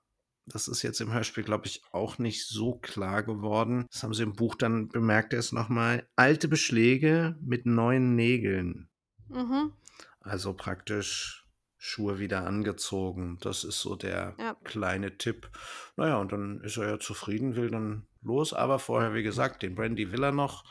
das 0.47 0.67
ist 0.67 0.83
jetzt 0.83 1.01
im 1.01 1.11
Hörspiel, 1.11 1.43
glaube 1.43 1.65
ich, 1.65 1.81
auch 1.91 2.19
nicht 2.19 2.47
so 2.47 2.75
klar 2.75 3.23
geworden. 3.23 3.87
Das 3.91 4.03
haben 4.03 4.13
sie 4.13 4.23
im 4.23 4.33
Buch 4.33 4.55
dann 4.55 4.89
bemerkt 4.89 5.33
er 5.33 5.39
es 5.39 5.51
noch 5.51 5.69
mal. 5.69 6.07
Alte 6.15 6.47
Beschläge 6.47 7.35
mit 7.41 7.65
neuen 7.65 8.15
Nägeln. 8.15 8.89
Mhm. 9.27 9.73
Also, 10.19 10.53
praktisch 10.53 11.44
Schuhe 11.85 12.17
wieder 12.17 12.45
angezogen. 12.47 13.37
Das 13.41 13.63
ist 13.63 13.79
so 13.79 13.95
der 13.95 14.35
Ja. 14.39 14.55
kleine 14.63 15.17
Tipp. 15.19 15.51
Na 15.95 16.07
ja, 16.07 16.17
und 16.17 16.31
dann 16.31 16.59
ist 16.61 16.77
er 16.77 16.89
ja 16.89 16.99
zufrieden, 16.99 17.55
will 17.55 17.69
dann 17.69 18.07
los, 18.23 18.53
aber 18.53 18.79
vorher, 18.79 19.13
wie 19.13 19.21
gesagt, 19.21 19.61
den 19.61 19.75
Brandy 19.75 20.11
will 20.11 20.23
er 20.23 20.31
noch. 20.31 20.63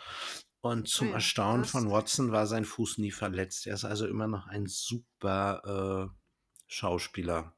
Und 0.61 0.89
zum 0.89 1.09
ja, 1.09 1.15
Erstaunen 1.15 1.63
das 1.63 1.71
von 1.71 1.89
Watson 1.91 2.33
war 2.33 2.49
sein 2.49 2.65
Fuß 2.65 2.99
nie 2.99 3.13
verletzt. 3.13 3.67
Er 3.69 3.75
ist 3.75 3.85
also 3.85 4.09
immer 4.09 4.27
noch 4.27 4.49
ein 4.49 4.67
super, 4.67 6.11
äh, 6.11 6.19
Schauspieler. 6.67 7.55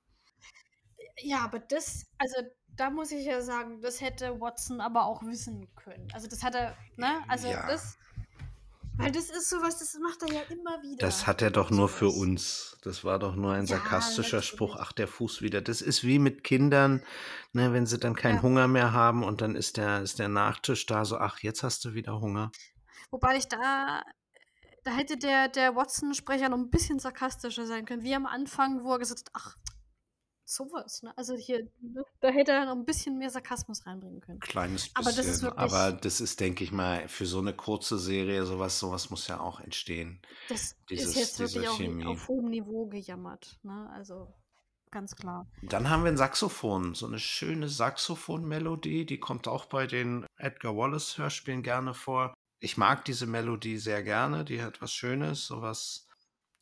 Ja, 1.22 1.38
aber 1.44 1.58
das 1.60 2.04
also, 2.18 2.36
da 2.68 2.90
muss 2.90 3.10
ich 3.10 3.24
ja 3.24 3.40
sagen, 3.40 3.80
das 3.80 4.02
hätte 4.02 4.38
Watson 4.38 4.82
aber 4.82 5.06
auch 5.06 5.22
wissen 5.22 5.74
können. 5.76 6.08
Also, 6.12 6.28
das 6.28 6.42
hat 6.42 6.54
er 6.54 6.76
ne? 6.96 7.22
Also, 7.28 7.48
Ja. 7.48 7.66
das 7.66 7.96
weil 8.98 9.12
das 9.12 9.30
ist 9.30 9.48
so 9.50 9.62
was, 9.62 9.78
das 9.78 9.94
macht 9.98 10.22
er 10.22 10.28
ja 10.28 10.42
immer 10.42 10.82
Das 10.98 11.26
wieder, 11.26 11.26
hat 11.26 11.42
er 11.42 11.50
doch 11.50 11.68
nur 11.70 11.90
für 11.90 12.08
uns. 12.08 12.78
Das 12.82 13.04
war 13.04 13.18
doch 13.18 13.34
nur 13.36 13.52
ein 13.52 13.66
Ja, 13.66 13.66
sarkastischer 13.66 14.40
Spruch. 14.40 14.76
„Ach, 14.76 14.92
der 14.92 15.06
Fuß 15.08 15.42
wieder.“ 15.42 15.60
Das 15.60 15.82
ist 15.82 16.04
wie 16.04 16.18
mit 16.18 16.42
Kindern, 16.42 17.04
ne, 17.52 17.72
wenn 17.74 17.84
sie 17.84 17.98
dann 17.98 18.14
keinen 18.16 18.40
Ja. 18.40 18.42
Hunger 18.42 18.66
mehr 18.66 18.92
haben 18.94 19.22
und 19.22 19.42
dann 19.42 19.56
ist 19.56 19.76
der 19.76 20.00
ist 20.00 20.18
der 20.18 20.28
Nachtisch 20.28 20.86
da 20.86 21.04
so: 21.04 21.18
„Ach, 21.18 21.38
jetzt 21.40 21.62
hast 21.62 21.84
du 21.84 21.92
wieder 21.92 22.18
Hunger.“ 22.20 22.54
Wobei 23.12 23.36
ich 23.36 23.46
da 23.48 24.02
da 24.84 24.92
hätte 24.92 25.18
der 25.18 25.48
der 25.48 25.76
Watson-Sprecher 25.76 26.48
noch 26.50 26.58
'n 26.58 26.70
bisschen 26.70 26.98
sarkastischer 27.00 27.66
sein 27.66 27.84
können, 27.86 28.02
wie 28.04 28.14
am 28.16 28.26
Anfang, 28.26 28.84
wo 28.84 28.92
er 28.94 29.00
gesagt 29.00 29.20
hat: 29.20 29.30
„Ach, 29.34 29.56
so 30.46 30.70
was“, 30.72 31.02
ne? 31.02 31.16
Also, 31.18 31.34
hier, 31.36 31.70
ne, 31.80 32.04
da 32.20 32.28
hätte 32.30 32.52
er 32.52 32.66
noch 32.66 32.74
'n 32.76 32.84
bisschen 32.86 33.18
mehr 33.18 33.30
Sarkasmus 33.30 33.86
reinbringen 33.86 34.20
können. 34.20 34.42
Kleines 34.42 34.88
Aber 34.94 35.12
das 35.12 35.28
ist 35.28 35.40
bisschen, 35.40 35.42
wirklich 35.42 35.52
aber 35.56 35.92
das 35.92 36.20
ist, 36.20 36.40
denke 36.40 36.62
ich 36.62 36.70
mal, 36.70 37.08
für 37.08 37.24
so 37.24 37.40
'ne 37.40 37.54
kurze 37.54 37.98
Serie 37.98 38.44
so 38.44 38.58
was 38.58 38.78
so 38.78 38.90
was 38.92 39.08
muss 39.10 39.28
ja 39.28 39.40
auch 39.40 39.60
entstehen. 39.60 40.20
das 40.50 40.76
ist 40.92 41.14
Dieses 41.14 41.14
jetzt 41.14 41.38
diese 41.38 41.64
wirklich 41.64 41.66
Chemie. 41.66 42.20
auf 42.20 42.28
hohem 42.28 42.46
Niveau 42.50 42.86
gejammert, 42.86 43.58
ne? 43.62 43.90
Also, 43.90 44.32
ganz 44.90 45.16
klar. 45.16 45.46
Dann 45.62 45.88
haben 45.88 46.04
wir 46.04 46.10
'n 46.10 46.18
Saxophon, 46.18 46.94
so 46.94 47.06
'ne 47.08 47.18
schöne 47.18 47.68
Saxophon-Melodie, 47.70 49.06
die 49.06 49.18
kommt 49.18 49.48
auch 49.48 49.64
bei 49.64 49.86
den 49.86 50.26
Edgar 50.36 50.76
Wallace-Hörspielen 50.76 51.62
gerne 51.62 51.94
vor. 51.94 52.34
Ich 52.60 52.76
mag 52.76 53.04
diese 53.06 53.26
Melodie 53.26 53.78
sehr 53.78 54.02
gerne, 54.02 54.44
die 54.44 54.62
hat 54.62 54.82
was 54.82 54.92
Schönes, 54.92 55.46
so 55.46 55.62
was 55.62 56.08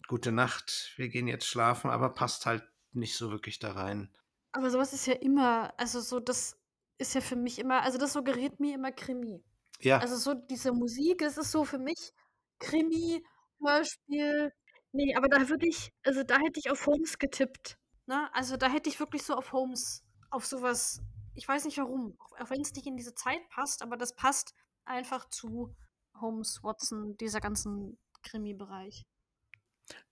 „Gute 0.09 0.33
Nacht, 0.33 0.93
wir 0.97 1.09
gehen 1.09 1.29
jetzt 1.29 1.47
schlafen“, 1.47 1.91
aber 1.91 2.11
passt 2.15 2.47
halt 2.47 2.65
nicht 2.95 3.17
so 3.17 3.31
wirklich 3.31 3.59
da 3.59 3.73
rein. 3.73 4.15
Aber 4.53 4.71
so 4.71 4.79
was 4.79 4.93
ist 4.93 5.07
ja 5.07 5.15
immer 5.15 5.73
also, 5.79 6.01
so 6.01 6.21
das 6.21 6.59
ist 6.99 7.15
ja 7.15 7.21
für 7.21 7.37
mich 7.37 7.59
immer 7.59 7.83
also, 7.83 7.99
das 7.99 8.13
suggeriert 8.13 8.61
mir 8.61 8.75
immer 8.75 8.93
Krimi. 8.93 9.43
Ja. 9.81 9.99
Also, 9.99 10.17
so 10.17 10.35
diese 10.35 10.73
Musik, 10.73 11.19
das 11.19 11.39
ist 11.39 11.51
so 11.51 11.65
für 11.65 11.79
mich 11.79 12.13
Krimi, 12.59 13.25
Hörspiel 13.61 14.53
ne, 14.93 15.15
aber 15.17 15.29
da 15.29 15.49
würde 15.49 15.67
ich 15.67 15.91
also, 16.05 16.23
da 16.23 16.39
hätte 16.39 16.61
ich 16.61 16.71
auf 16.71 16.87
Holmes 16.87 17.19
getippt, 17.19 17.79
ne? 18.07 18.29
Also, 18.33 18.57
da 18.57 18.69
hätte 18.69 18.89
ich 18.89 19.01
wirklich 19.01 19.23
so 19.25 19.35
auf 19.35 19.53
Holmes 19.53 20.05
auf 20.31 20.47
so 20.47 20.63
was 20.63 21.01
ich 21.35 21.49
weiß 21.49 21.65
nicht 21.65 21.79
warum, 21.79 22.17
auch 22.19 22.41
auch 22.41 22.51
wenn's 22.51 22.73
nicht 22.75 22.87
in 22.87 22.97
diese 22.97 23.15
Zeit 23.15 23.49
passt, 23.51 23.83
aber 23.83 23.97
das 23.97 24.15
passt 24.15 24.55
einfach 24.85 25.29
zu 25.29 25.75
Holmes, 26.21 26.63
Watson, 26.63 27.17
dieser 27.17 27.41
ganzen 27.41 27.99
Krimibereich. 28.23 29.05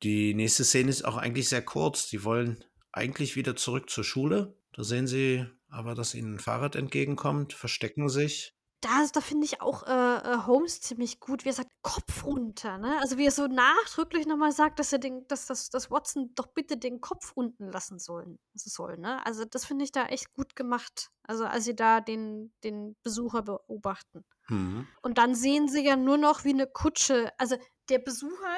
Die 0.03 0.35
nächste 0.35 0.65
Szene 0.65 0.91
ist 0.91 1.05
auch 1.05 1.17
eigentlich 1.17 1.49
sehr 1.49 1.65
kurz. 1.65 2.09
Die 2.09 2.25
wollen 2.25 2.65
eigentlich 2.93 3.37
wieder 3.37 3.57
zurück 3.57 3.91
zur 3.91 4.05
Schule. 4.05 4.57
Da 4.73 4.85
sehen 4.85 5.07
sie 5.07 5.47
aber, 5.69 5.95
dass 5.95 6.15
ihnen 6.15 6.35
'n 6.37 6.39
Fahrrad 6.41 6.77
entgegenkommt, 6.77 7.53
verstecken 7.55 8.09
sich. 8.09 8.53
Da 8.83 9.07
da 9.13 9.21
finde 9.21 9.45
ich 9.45 9.61
auch, 9.61 9.85
äh, 9.85 9.91
äh, 9.93 10.39
Holmes 10.45 10.81
ziemlich 10.81 11.21
gut, 11.21 11.45
wie 11.45 11.51
er 11.51 11.53
sagt: 11.53 11.71
„Kopf 11.83 12.25
runter“, 12.25 12.79
ne? 12.79 12.99
Also, 13.01 13.17
wie 13.17 13.25
er 13.27 13.31
so 13.31 13.47
nachdrücklich 13.47 14.27
noch 14.27 14.37
mal 14.37 14.51
sagt, 14.51 14.81
dass 14.81 14.93
er 14.93 14.99
den 14.99 15.25
dass 15.29 15.47
dass 15.47 15.71
dass 15.71 15.89
Watson 15.93 16.33
doch 16.35 16.49
bitte 16.49 16.77
den 16.77 17.01
Kopf 17.01 17.31
unten 17.37 17.71
lassen 17.71 18.01
sollen 18.01 18.41
soll, 18.55 18.99
ne? 18.99 19.25
Also, 19.25 19.45
das 19.45 19.65
finde 19.67 19.85
ich 19.85 19.93
da 19.93 20.07
echt 20.07 20.33
gut 20.33 20.57
gemacht. 20.57 21.11
Also, 21.23 21.45
als 21.45 21.65
sie 21.65 21.77
da 21.77 22.01
den 22.01 22.53
den 22.65 22.97
Besucher 23.05 23.43
beobachten. 23.43 24.25
Mhm. 24.51 24.93
Und 25.03 25.19
dann 25.19 25.35
sehen 25.37 25.69
sie 25.69 25.85
ja 25.87 25.97
nur 25.97 26.19
noch, 26.19 26.45
wie 26.45 26.55
'ne 26.55 26.67
Kutsche 26.67 27.33
also, 27.39 27.57
der 27.89 27.99
Besucher 28.01 28.49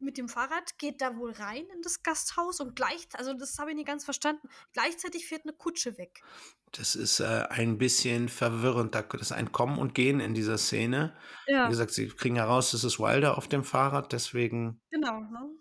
mit 0.00 0.18
dem 0.18 0.28
Fahrrad 0.28 0.78
geht 0.78 1.00
da 1.00 1.16
wohl 1.16 1.32
rein 1.32 1.66
in 1.74 1.82
das 1.82 2.02
Gasthaus 2.02 2.60
und 2.60 2.76
gleich 2.76 3.08
also, 3.14 3.34
das 3.34 3.58
habe 3.58 3.70
ich 3.70 3.76
nicht 3.76 3.86
ganz 3.88 4.04
verstanden. 4.04 4.48
Gleichzeitig 4.72 5.26
fährt 5.26 5.44
'ne 5.46 5.52
Kutsche 5.52 5.98
weg. 5.98 6.24
Das 6.72 6.94
ist, 6.94 7.20
äh, 7.20 7.46
ein 7.50 7.78
bisschen 7.78 8.28
verwirrend. 8.28 8.94
Da 8.94 9.00
ist 9.00 9.32
ein 9.32 9.50
Kommen 9.52 9.78
und 9.78 9.94
Gehen 9.94 10.20
in 10.20 10.34
dieser 10.34 10.56
Szene. 10.58 11.16
Wie 11.62 11.68
Ja. 11.68 11.70
gesagt, 11.70 11.90
sie 11.92 12.08
kriegen 12.08 12.36
heraus, 12.36 12.72
es 12.74 12.84
ist 12.84 12.98
Wilder 13.00 13.36
auf 13.38 13.48
dem 13.48 13.64
Fahrrad, 13.64 14.12
deswegen 14.12 14.80
Genau, 14.92 15.20
ne? 15.30 15.60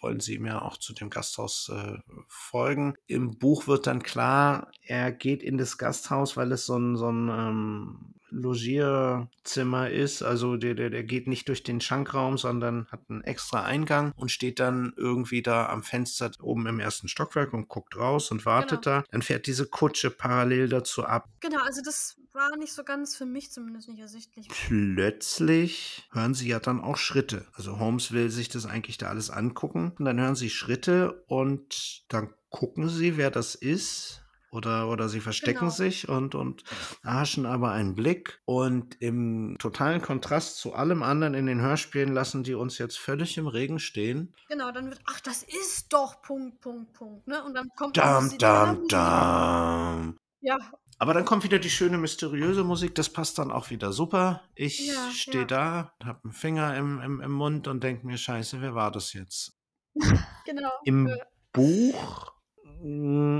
wollen 0.00 0.20
sie 0.20 0.34
ihm 0.34 0.46
ja 0.46 0.62
auch 0.62 0.76
zu 0.78 0.92
dem 0.94 1.10
Gasthaus 1.10 1.70
äh, 1.74 1.98
folgen. 2.28 2.94
Im 3.06 3.38
Buch 3.38 3.66
wird 3.66 3.86
dann 3.86 4.02
klar, 4.02 4.70
er 4.82 5.12
geht 5.12 5.42
in 5.42 5.58
das 5.58 5.78
Gasthaus, 5.78 6.36
weil 6.36 6.52
es 6.52 6.66
so 6.66 6.78
ein, 6.78 6.96
so 6.96 7.10
ein 7.10 7.28
ähm, 7.28 8.14
Logierzimmer 8.30 9.90
ist. 9.90 10.22
Also 10.22 10.56
der, 10.56 10.74
der, 10.74 10.90
der 10.90 11.02
geht 11.04 11.26
nicht 11.26 11.48
durch 11.48 11.62
den 11.62 11.80
Schankraum, 11.80 12.38
sondern 12.38 12.86
hat 12.90 13.00
einen 13.08 13.22
extra 13.22 13.64
Eingang 13.64 14.12
und 14.16 14.30
steht 14.30 14.60
dann 14.60 14.92
irgendwie 14.96 15.42
da 15.42 15.68
am 15.68 15.82
Fenster 15.82 16.30
oben 16.40 16.66
im 16.66 16.80
ersten 16.80 17.08
Stockwerk 17.08 17.52
und 17.52 17.68
guckt 17.68 17.96
raus 17.96 18.30
und 18.30 18.46
wartet 18.46 18.82
Genau. 18.84 18.98
da. 19.00 19.04
Dann 19.10 19.22
fährt 19.22 19.46
diese 19.46 19.66
Kutsche 19.66 20.10
parallel 20.10 20.68
dazu 20.68 21.04
ab. 21.04 21.28
Genau, 21.40 21.60
also 21.64 21.80
das 21.84 22.16
war 22.32 22.56
nicht 22.56 22.72
so 22.72 22.84
ganz 22.84 23.16
für 23.16 23.26
mich 23.26 23.50
zumindest 23.50 23.88
nicht 23.88 24.00
ersichtlich. 24.00 24.48
Plötzlich 24.48 26.08
hören 26.12 26.34
sie 26.34 26.48
ja 26.48 26.60
dann 26.60 26.80
auch 26.80 26.96
Schritte. 26.96 27.46
Also 27.54 27.78
Holmes 27.78 28.12
will 28.12 28.30
sich 28.30 28.48
das 28.48 28.66
eigentlich 28.66 28.98
da 28.98 29.06
alles 29.08 29.30
angucken. 29.30 29.92
Und 29.98 30.04
dann 30.04 30.20
hören 30.20 30.36
sie 30.36 30.50
Schritte 30.50 31.24
und 31.26 32.04
dann 32.08 32.32
gucken 32.50 32.88
sie, 32.88 33.16
wer 33.16 33.30
das 33.30 33.54
ist. 33.54 34.22
Oder, 34.52 34.88
oder 34.88 35.08
sie 35.08 35.20
verstecken 35.20 35.60
Genau. 35.60 35.70
sich 35.70 36.08
und, 36.08 36.34
und 36.34 36.64
erhaschen 37.04 37.46
aber 37.46 37.70
einen 37.70 37.94
Blick. 37.94 38.40
Und 38.44 39.00
im 39.00 39.56
totalen 39.60 40.02
Kontrast 40.02 40.56
zu 40.58 40.74
allem 40.74 41.02
anderen 41.04 41.34
in 41.34 41.46
den 41.46 41.60
Hörspielen 41.60 42.12
lassen 42.12 42.42
die 42.42 42.54
uns 42.54 42.78
jetzt 42.78 42.98
völlig 42.98 43.38
im 43.38 43.46
Regen 43.46 43.78
stehen. 43.78 44.34
Genau, 44.48 44.72
dann 44.72 44.90
wird, 44.90 45.00
ach, 45.06 45.20
das 45.20 45.42
ist 45.44 45.92
doch 45.92 46.20
Punkt, 46.22 46.60
Punkt, 46.60 46.92
Punkt, 46.94 47.28
ne? 47.28 47.44
Und 47.44 47.54
dann 47.54 47.68
kommt 47.76 47.96
Dam, 47.96 48.36
dam, 48.38 48.88
dam. 48.88 50.16
Ja, 50.40 50.56
Aber 50.98 51.14
dann 51.14 51.24
kommt 51.24 51.44
wieder 51.44 51.58
die 51.58 51.70
schöne 51.70 51.98
mysteriöse 51.98 52.64
Musik, 52.64 52.94
das 52.94 53.08
passt 53.10 53.38
dann 53.38 53.50
auch 53.52 53.70
wieder 53.70 53.92
super. 53.92 54.42
Ich 54.54 54.88
Ja, 54.88 55.10
stehe 55.12 55.40
ja. 55.40 55.44
da, 55.46 55.92
habe 56.04 56.20
einen 56.24 56.32
Finger 56.32 56.76
im, 56.76 57.00
im, 57.00 57.20
im 57.20 57.30
Mund 57.32 57.68
und 57.68 57.84
denke 57.84 58.06
mir, 58.06 58.16
scheiße, 58.18 58.60
wer 58.60 58.74
war 58.74 58.90
das 58.90 59.12
jetzt? 59.12 59.52
genau. 60.44 60.70
Im 60.84 61.06
äh, 61.08 61.16
Buch 61.52 62.32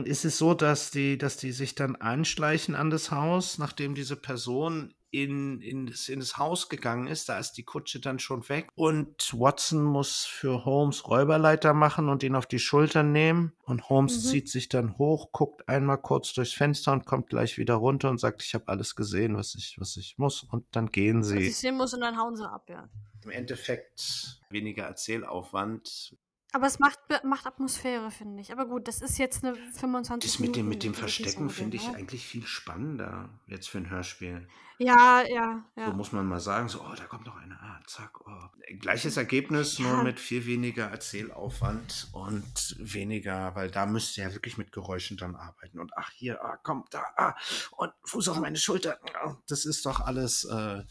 ist 0.05 0.25
es 0.25 0.39
so, 0.39 0.55
dass 0.55 0.91
die, 0.91 1.17
dass 1.19 1.37
die 1.37 1.53
sich 1.53 1.75
dann 1.75 1.97
anschleichen 1.97 2.75
an 2.75 2.91
das 2.91 3.11
Haus, 3.11 3.59
nachdem 3.59 3.95
diese 3.95 4.17
Person 4.17 4.95
in, 5.13 5.61
in, 5.61 5.87
das, 5.87 6.09
in 6.09 6.21
das 6.21 6.39
Haus 6.39 6.69
gegangen 6.69 7.09
ist. 7.09 7.29
Da 7.29 7.39
ist 7.39 7.53
die 7.53 7.65
Kutsche 7.65 7.99
dann 8.01 8.19
schon 8.21 8.49
weg. 8.49 8.69
Und 8.77 9.33
Watson 9.33 9.83
muss 9.83 10.25
für 10.25 10.65
Holmes 10.65 11.09
Räuberleiter 11.09 11.75
machen 11.75 12.09
und 12.09 12.23
ihn 12.23 12.37
auf 12.37 12.47
die 12.47 12.61
Schultern 12.61 13.11
nehmen. 13.11 13.53
Und 13.65 13.89
Holmes 13.89 14.17
Mhm. 14.25 14.29
zieht 14.29 14.49
sich 14.49 14.69
dann 14.69 14.99
hoch, 14.99 15.33
guckt 15.33 15.69
einmal 15.69 15.99
kurz 15.99 16.33
durchs 16.33 16.53
Fenster 16.53 16.93
und 16.93 17.07
kommt 17.07 17.29
gleich 17.29 17.59
wieder 17.59 17.75
runter 17.75 18.09
und 18.09 18.19
sagt, 18.21 18.43
ich 18.43 18.55
habe 18.55 18.69
alles 18.69 18.95
gesehen, 18.95 19.37
was 19.37 19.55
ich, 19.57 19.77
was 19.81 19.97
ich 19.97 20.17
muss. 20.17 20.45
Und 20.45 20.65
dann 20.71 20.91
gehen 20.93 21.21
was 21.21 21.29
sie. 21.29 21.39
ich 21.39 21.57
sehen 21.57 21.77
muss 21.77 21.93
und 21.93 22.03
dann 22.03 22.17
hauen 22.17 22.37
sie 22.37 22.49
ab, 22.49 22.69
ja. 22.69 22.89
Im 23.25 23.31
Endeffekt 23.31 24.41
weniger 24.49 24.85
Erzählaufwand, 24.85 26.17
Aber 26.53 26.67
es 26.67 26.79
macht, 26.79 26.99
macht 27.23 27.47
Atmosphäre, 27.47 28.11
finde 28.11 28.41
ich. 28.43 28.53
Aber 28.53 28.67
gut, 28.67 28.89
das 28.89 29.01
ist 29.01 29.19
jetzt 29.19 29.45
eine 29.45 29.55
25 29.55 30.31
Das 30.31 30.41
mit 30.41 30.57
dem, 30.57 30.69
mit 30.69 30.83
dem 30.83 30.95
Verstecken 30.95 31.45
Episode, 31.45 31.51
finde 31.55 31.77
ich 31.77 31.87
ne? 31.89 31.95
eigentlich 31.97 32.27
viel 32.27 32.47
spannender 32.47 33.29
jetzt 33.47 33.69
für 33.69 33.79
ein 33.79 33.89
Hörspiel. 33.91 34.49
Ja, 34.83 35.23
ja, 35.29 35.63
So 35.77 35.81
ja. 35.83 35.91
muss 35.93 36.11
man 36.13 36.27
mal 36.27 36.41
sagen, 36.41 36.71
so, 36.71 36.81
oh, 36.81 36.95
da 36.97 37.05
kommt 37.05 37.27
noch 37.27 37.37
eine, 37.37 37.55
ah, 37.61 37.81
zack, 37.87 38.19
oh. 38.27 38.49
Gleiches 38.79 39.19
Ergebnis, 39.19 39.79
nur 39.79 39.93
Ja. 39.93 40.03
mit 40.03 40.19
viel 40.19 40.47
weniger 40.47 40.87
Erzählaufwand 40.87 42.09
und 42.13 42.77
weniger, 42.79 43.55
weil 43.55 43.71
da 43.71 43.85
müsst 43.85 44.17
ihr 44.17 44.25
ja 44.25 44.33
wirklich 44.33 44.57
mit 44.57 44.73
Geräuschen 44.73 45.19
dann 45.19 45.37
arbeiten. 45.37 45.81
Und 45.81 45.93
ach, 45.97 46.11
hier, 46.13 46.43
ah, 46.43 46.59
komm, 46.63 46.87
da, 46.91 47.05
ah, 47.17 47.35
und 47.73 47.93
Fuß 48.05 48.29
auf 48.31 48.41
meine 48.41 48.57
Schulter. 48.57 48.99
Ah, 49.23 49.37
Das 49.49 49.67
ist 49.67 49.85
doch 49.85 50.01
alles, 50.01 50.45
äh, 50.45 50.83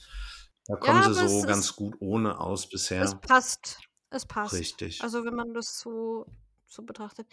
da 0.68 0.76
kommen 0.76 1.02
sie 1.12 1.20
aber 1.20 1.28
so 1.28 1.42
ganz 1.42 1.76
gut 1.76 1.96
ohne 2.00 2.40
aus 2.40 2.70
bisher. 2.70 3.04
passt. 3.16 3.80
Es 4.10 4.26
passt. 4.26 4.54
Richtig. 4.54 5.02
Also, 5.02 5.26
wenn 5.26 5.36
man 5.36 5.54
das 5.54 5.80
so, 5.80 6.26
so 6.68 6.84
betrachtet. 6.84 7.28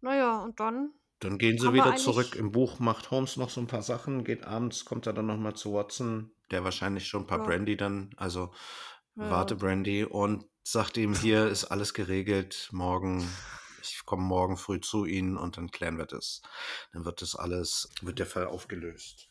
Naja, 0.00 0.38
und 0.42 0.58
dann 0.60 0.92
Dann 1.20 1.38
gehen 1.38 1.58
sie 1.58 1.72
wieder 1.72 1.96
zurück. 1.96 2.36
Im 2.36 2.52
Buch 2.52 2.78
macht 2.78 3.10
Holmes 3.10 3.36
noch 3.36 3.50
so 3.50 3.60
ein 3.60 3.66
paar 3.66 3.82
Sachen, 3.82 4.24
geht 4.24 4.44
abends, 4.44 4.84
kommt 4.84 5.06
er 5.06 5.12
dann 5.12 5.26
nochmal 5.26 5.54
zu 5.54 5.72
Watson, 5.74 6.30
der 6.50 6.62
wahrscheinlich 6.64 7.08
schon 7.08 7.22
ein 7.22 7.26
paar 7.26 7.40
Ja. 7.40 7.44
Brandy 7.46 7.76
dann, 7.76 8.10
also 8.16 8.52
Ja. 9.16 9.30
Warte 9.30 9.56
Brandy 9.56 10.04
und 10.04 10.46
sagt 10.62 10.96
ihm, 10.96 11.12
hier 11.14 11.48
ist 11.48 11.64
alles 11.64 11.92
geregelt, 11.92 12.68
morgen, 12.70 13.28
ich 13.82 14.04
komme 14.04 14.22
morgen 14.22 14.56
früh 14.56 14.80
zu 14.80 15.06
Ihnen 15.06 15.36
und 15.36 15.56
dann 15.56 15.72
klären 15.72 15.98
wir 15.98 16.06
das. 16.06 16.40
Dann 16.92 17.04
wird 17.04 17.20
das 17.20 17.34
alles, 17.34 17.88
wird 18.00 18.20
der 18.20 18.26
Fall 18.26 18.46
aufgelöst. 18.46 19.28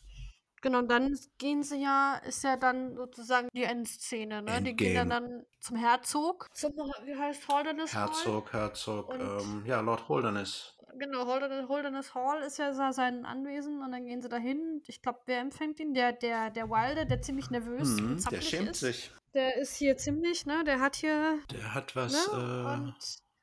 Genau, 0.60 0.78
und 0.80 0.88
dann 0.88 1.16
gehen 1.38 1.62
sie 1.62 1.80
ja, 1.82 2.16
ist 2.26 2.42
ja 2.44 2.56
dann 2.56 2.96
sozusagen 2.96 3.48
die 3.54 3.62
Endszene, 3.62 4.42
ne? 4.42 4.62
Die 4.62 4.74
gehen 4.74 4.94
dann, 4.94 5.08
dann 5.08 5.46
zum 5.60 5.76
Herzog. 5.76 6.46
Zum, 6.54 6.72
wie 7.04 7.14
heißt 7.16 7.46
Holderness 7.48 7.94
Hall? 7.94 8.08
Herzog, 8.08 8.52
Herzog, 8.52 9.08
Und- 9.10 9.20
ähm, 9.20 9.62
ja, 9.66 9.80
Lord 9.80 10.08
Holderness. 10.08 10.74
Genau, 10.98 11.26
Holderness, 11.26 11.68
Holderness 11.68 12.14
Hall 12.14 12.42
ist 12.42 12.58
ja 12.58 12.72
sein 12.92 13.24
Anwesen 13.26 13.82
und 13.82 13.92
dann 13.92 14.06
gehen 14.06 14.20
sie 14.22 14.28
dahin. 14.28 14.82
Ich 14.86 15.00
glaube, 15.02 15.20
wer 15.26 15.38
empfängt 15.40 15.78
ihn? 15.80 15.94
Der, 15.94 16.12
der, 16.12 16.50
der 16.50 16.68
Wilder, 16.70 17.04
der 17.04 17.20
ziemlich 17.22 17.50
nervös 17.50 17.88
und 17.90 18.02
Mhm, 18.02 18.08
der 18.14 18.18
zappelig 18.18 18.48
schämt 18.48 18.70
ist. 18.70 18.80
sich. 18.80 19.12
Der 19.34 19.56
ist 19.58 19.76
hier 19.76 19.96
ziemlich, 19.98 20.46
ne? 20.46 20.64
Der 20.64 20.80
hat 20.80 20.96
hier, 20.96 21.38
Der 21.52 21.74
hat 21.74 21.94
was, 21.94 22.12
ne? 22.32 22.32
äh, 22.32 22.78
Und 22.80 22.94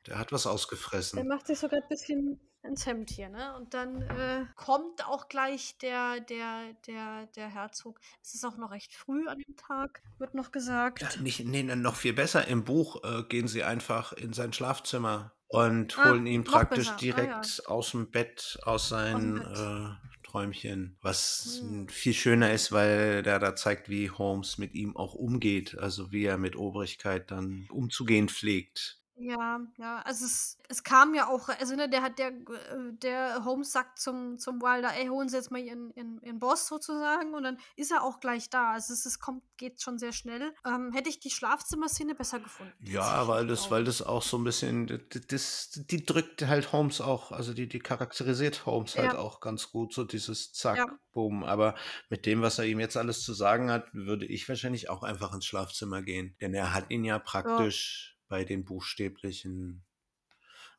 der 0.08 0.18
hat 0.18 0.32
was 0.32 0.44
der 0.44 0.52
ausgefressen. 0.52 1.28
macht 1.28 1.46
sich 1.48 1.60
sogar 1.60 1.82
ein 1.82 1.88
bisschen 1.88 2.40
ins 2.66 2.86
Hemd 2.86 3.10
hier, 3.10 3.30
ne? 3.30 3.56
Und 3.56 3.74
dann 3.74 4.02
äh, 4.02 4.46
kommt 4.56 5.06
auch 5.08 5.28
gleich 5.30 5.78
der, 5.78 6.20
der, 6.20 6.74
der, 6.88 7.28
der 7.36 7.50
Herzog. 7.50 8.00
Es 8.22 8.34
ist 8.36 8.44
auch 8.46 8.58
noch 8.58 8.72
recht 8.72 8.94
früh 8.94 9.28
an 9.28 9.40
dem 9.40 9.56
Tag, 9.56 10.02
wird 10.18 10.34
noch 10.34 10.52
gesagt. 10.52 11.02
Ja, 11.02 11.22
nicht, 11.22 11.46
nee, 11.46 11.64
noch 11.64 11.96
viel 11.96 12.14
besser. 12.14 12.48
Im 12.48 12.64
Buch 12.64 13.04
äh, 13.04 13.24
gehen 13.24 13.48
sie 13.48 13.64
einfach 13.64 14.14
in 14.14 14.34
sein 14.34 14.54
Schlafzimmer 14.54 15.34
und 15.48 15.98
Ah, 15.98 16.10
holen 16.10 16.26
ihn 16.28 16.44
praktisch 16.44 16.86
besser. 16.86 16.96
Ah, 16.96 17.00
direkt 17.00 17.68
aus 17.68 17.92
dem 17.92 18.12
Bett, 18.12 18.58
aus 18.64 18.90
seinen 18.90 19.38
äh, 19.38 19.96
Träumchen. 20.24 20.98
Was 21.02 21.60
Hm. 21.62 21.88
viel 21.88 22.14
schöner 22.14 22.52
ist, 22.52 22.72
weil 22.72 23.24
der 23.24 23.40
da 23.40 23.56
zeigt, 23.56 23.88
wie 23.90 24.10
Holmes 24.10 24.58
mit 24.58 24.74
ihm 24.74 24.98
auch 24.98 25.14
umgeht. 25.14 25.78
Also 25.78 26.12
wie 26.12 26.26
er 26.26 26.38
mit 26.38 26.56
Obrigkeit 26.56 27.32
dann 27.32 27.68
umzugehen 27.72 28.28
pflegt. 28.28 29.00
Ja, 29.18 29.62
ja, 29.78 30.02
also 30.02 30.26
es, 30.26 30.58
es 30.68 30.84
kam 30.84 31.14
ja 31.16 31.28
auch, 31.30 31.48
also 31.48 31.74
ne, 31.76 31.90
der 31.90 32.02
hat 32.02 32.20
der, 32.20 32.32
äh, 32.32 32.92
der 33.02 33.46
Holmes 33.46 33.72
sagt 33.72 33.98
zum, 33.98 34.38
zum 34.40 34.62
Wilder, 34.62 34.94
ey, 34.94 35.08
holen 35.08 35.30
Sie 35.30 35.38
jetzt 35.38 35.52
mal 35.52 35.62
Ihren, 35.62 35.92
ihren, 35.96 36.22
ihren 36.22 36.40
Boss 36.40 36.68
sozusagen 36.68 37.34
und 37.34 37.44
dann 37.44 37.58
ist 37.78 37.92
er 37.92 38.04
auch 38.04 38.20
gleich 38.20 38.50
da. 38.50 38.74
Also 38.74 38.92
es, 38.92 39.06
es 39.06 39.20
kommt, 39.20 39.42
geht 39.56 39.82
schon 39.82 39.98
sehr 39.98 40.12
schnell. 40.12 40.54
Ähm, 40.66 40.92
hätte 40.92 41.08
ich 41.08 41.22
die 41.22 41.30
Schlafzimmerszene 41.30 42.14
besser 42.14 42.42
gefunden. 42.42 42.74
Ja, 42.86 43.26
weil 43.30 43.48
das, 43.48 43.62
glaube 43.62 43.76
weil 43.76 43.84
das 43.86 44.02
auch 44.02 44.22
so 44.22 44.38
ein 44.38 44.44
bisschen, 44.44 45.02
das, 45.30 45.70
die 45.74 46.06
drückt 46.06 46.46
halt 46.46 46.74
Holmes 46.74 47.00
auch, 47.00 47.32
also 47.32 47.54
die, 47.54 47.70
die 47.70 47.80
charakterisiert 47.80 48.66
Holmes 48.66 48.98
halt 48.98 49.14
Ja. 49.14 49.20
auch 49.20 49.40
ganz 49.40 49.70
gut, 49.72 49.94
so 49.94 50.04
dieses 50.04 50.52
Zack, 50.52 50.78
Ja. 50.78 51.00
Boom. 51.14 51.46
Aber 51.46 51.76
mit 52.10 52.26
dem, 52.26 52.42
was 52.42 52.60
er 52.60 52.66
ihm 52.66 52.82
jetzt 52.82 52.98
alles 52.98 53.24
zu 53.24 53.34
sagen 53.34 53.72
hat, 53.72 53.94
würde 53.94 54.26
ich 54.26 54.50
wahrscheinlich 54.50 54.90
auch 54.90 55.04
einfach 55.04 55.34
ins 55.34 55.46
Schlafzimmer 55.46 56.02
gehen. 56.02 56.36
Denn 56.42 56.54
er 56.54 56.74
hat 56.74 56.92
ihn 56.92 57.06
ja 57.06 57.18
praktisch 57.20 58.15
bei 58.28 58.44
den 58.44 58.66
buchstäblichen, 58.66 59.84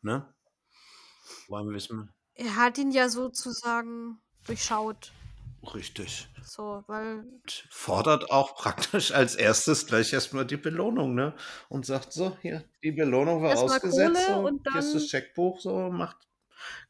ne? 0.02 0.32
Wollen 1.48 1.68
wir 1.68 1.74
wissen? 1.74 2.12
Er 2.34 2.56
hat 2.56 2.78
ihn 2.78 2.90
ja 2.90 3.08
sozusagen 3.08 4.20
durchschaut. 4.46 5.12
Richtig. 5.74 6.28
So, 6.44 6.84
weil 6.86 7.20
Und 7.20 7.66
fordert 7.70 8.30
auch 8.30 8.54
praktisch 8.54 9.10
als 9.12 9.34
erstes 9.34 9.86
gleich 9.86 10.12
erstmal 10.12 10.46
die 10.46 10.56
Belohnung, 10.56 11.14
ne? 11.14 11.34
Und 11.68 11.86
sagt 11.86 12.12
so, 12.12 12.36
hier, 12.42 12.64
die 12.84 12.92
Belohnung 12.92 13.42
war 13.42 13.50
Erstmal 13.50 13.76
ausgesetzt, 13.76 14.26
Kohle 14.26 14.34
so, 14.42 14.46
und 14.46 14.60
hier 14.70 14.78
ist 14.80 14.92
dann- 14.92 15.00
das 15.02 15.08
Scheckbuch, 15.08 15.60
so, 15.60 15.90
macht, 15.90 16.16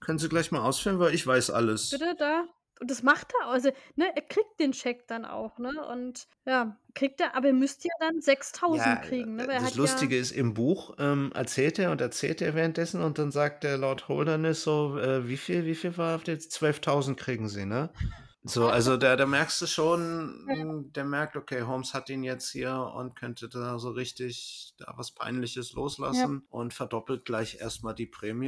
können 0.00 0.18
Sie 0.18 0.28
gleich 0.28 0.50
mal 0.52 0.60
ausfüllen, 0.60 0.98
weil 0.98 1.14
ich 1.14 1.26
weiß 1.26 1.50
alles. 1.50 1.90
bitte 1.90 2.14
da. 2.18 2.44
Und 2.78 2.90
das 2.90 3.02
macht 3.02 3.32
er, 3.40 3.48
also, 3.48 3.70
ne, 3.94 4.04
er 4.14 4.22
kriegt 4.22 4.60
den 4.60 4.74
Scheck 4.74 5.08
dann 5.08 5.24
auch, 5.24 5.58
ne? 5.58 5.72
Und 5.90 6.28
ja, 6.44 6.76
kriegt 6.94 7.20
er, 7.20 7.34
aber 7.34 7.48
er 7.48 7.54
müsste 7.54 7.88
ja 7.88 7.94
dann 8.00 8.20
6000 8.20 9.02
kriegen, 9.02 9.36
ne? 9.36 9.48
Er 9.48 9.60
das 9.60 9.76
Lustige 9.76 10.14
ja, 10.14 10.20
ist, 10.20 10.32
im 10.32 10.52
Buch 10.52 10.94
ähm, 10.98 11.32
erzählt 11.34 11.78
er 11.78 11.90
und 11.90 12.02
erzählt 12.02 12.42
er 12.42 12.54
währenddessen 12.54 13.02
und 13.02 13.18
dann 13.18 13.30
sagt 13.30 13.64
der 13.64 13.78
Lord 13.78 14.08
Holderness 14.08 14.62
so, 14.62 14.98
äh, 14.98 15.26
wie 15.26 15.38
viel, 15.38 15.64
wie 15.64 15.74
viel 15.74 15.96
war 15.96 16.16
auf 16.16 16.24
der 16.24 16.38
12.000 16.38 17.14
kriegen 17.14 17.48
Sie, 17.48 17.64
ne? 17.64 17.90
So, 18.48 18.68
also 18.68 18.96
da, 18.96 19.16
da 19.16 19.26
merkst 19.26 19.60
du 19.62 19.66
schon, 19.66 20.44
mh, 20.46 20.84
der 20.94 21.04
merkt, 21.04 21.36
okay, 21.36 21.62
Holmes 21.62 21.94
hat 21.94 22.10
ihn 22.10 22.22
jetzt 22.22 22.50
hier 22.50 22.92
und 22.94 23.16
könnte 23.16 23.48
da 23.48 23.78
so 23.78 23.90
richtig 23.90 24.74
da 24.78 24.92
was 24.96 25.12
Peinliches 25.12 25.72
loslassen 25.72 26.46
und 26.50 26.72
verdoppelt 26.72 27.24
gleich 27.24 27.58
erstmal 27.60 27.94
die 27.94 28.06
Prämie. 28.06 28.46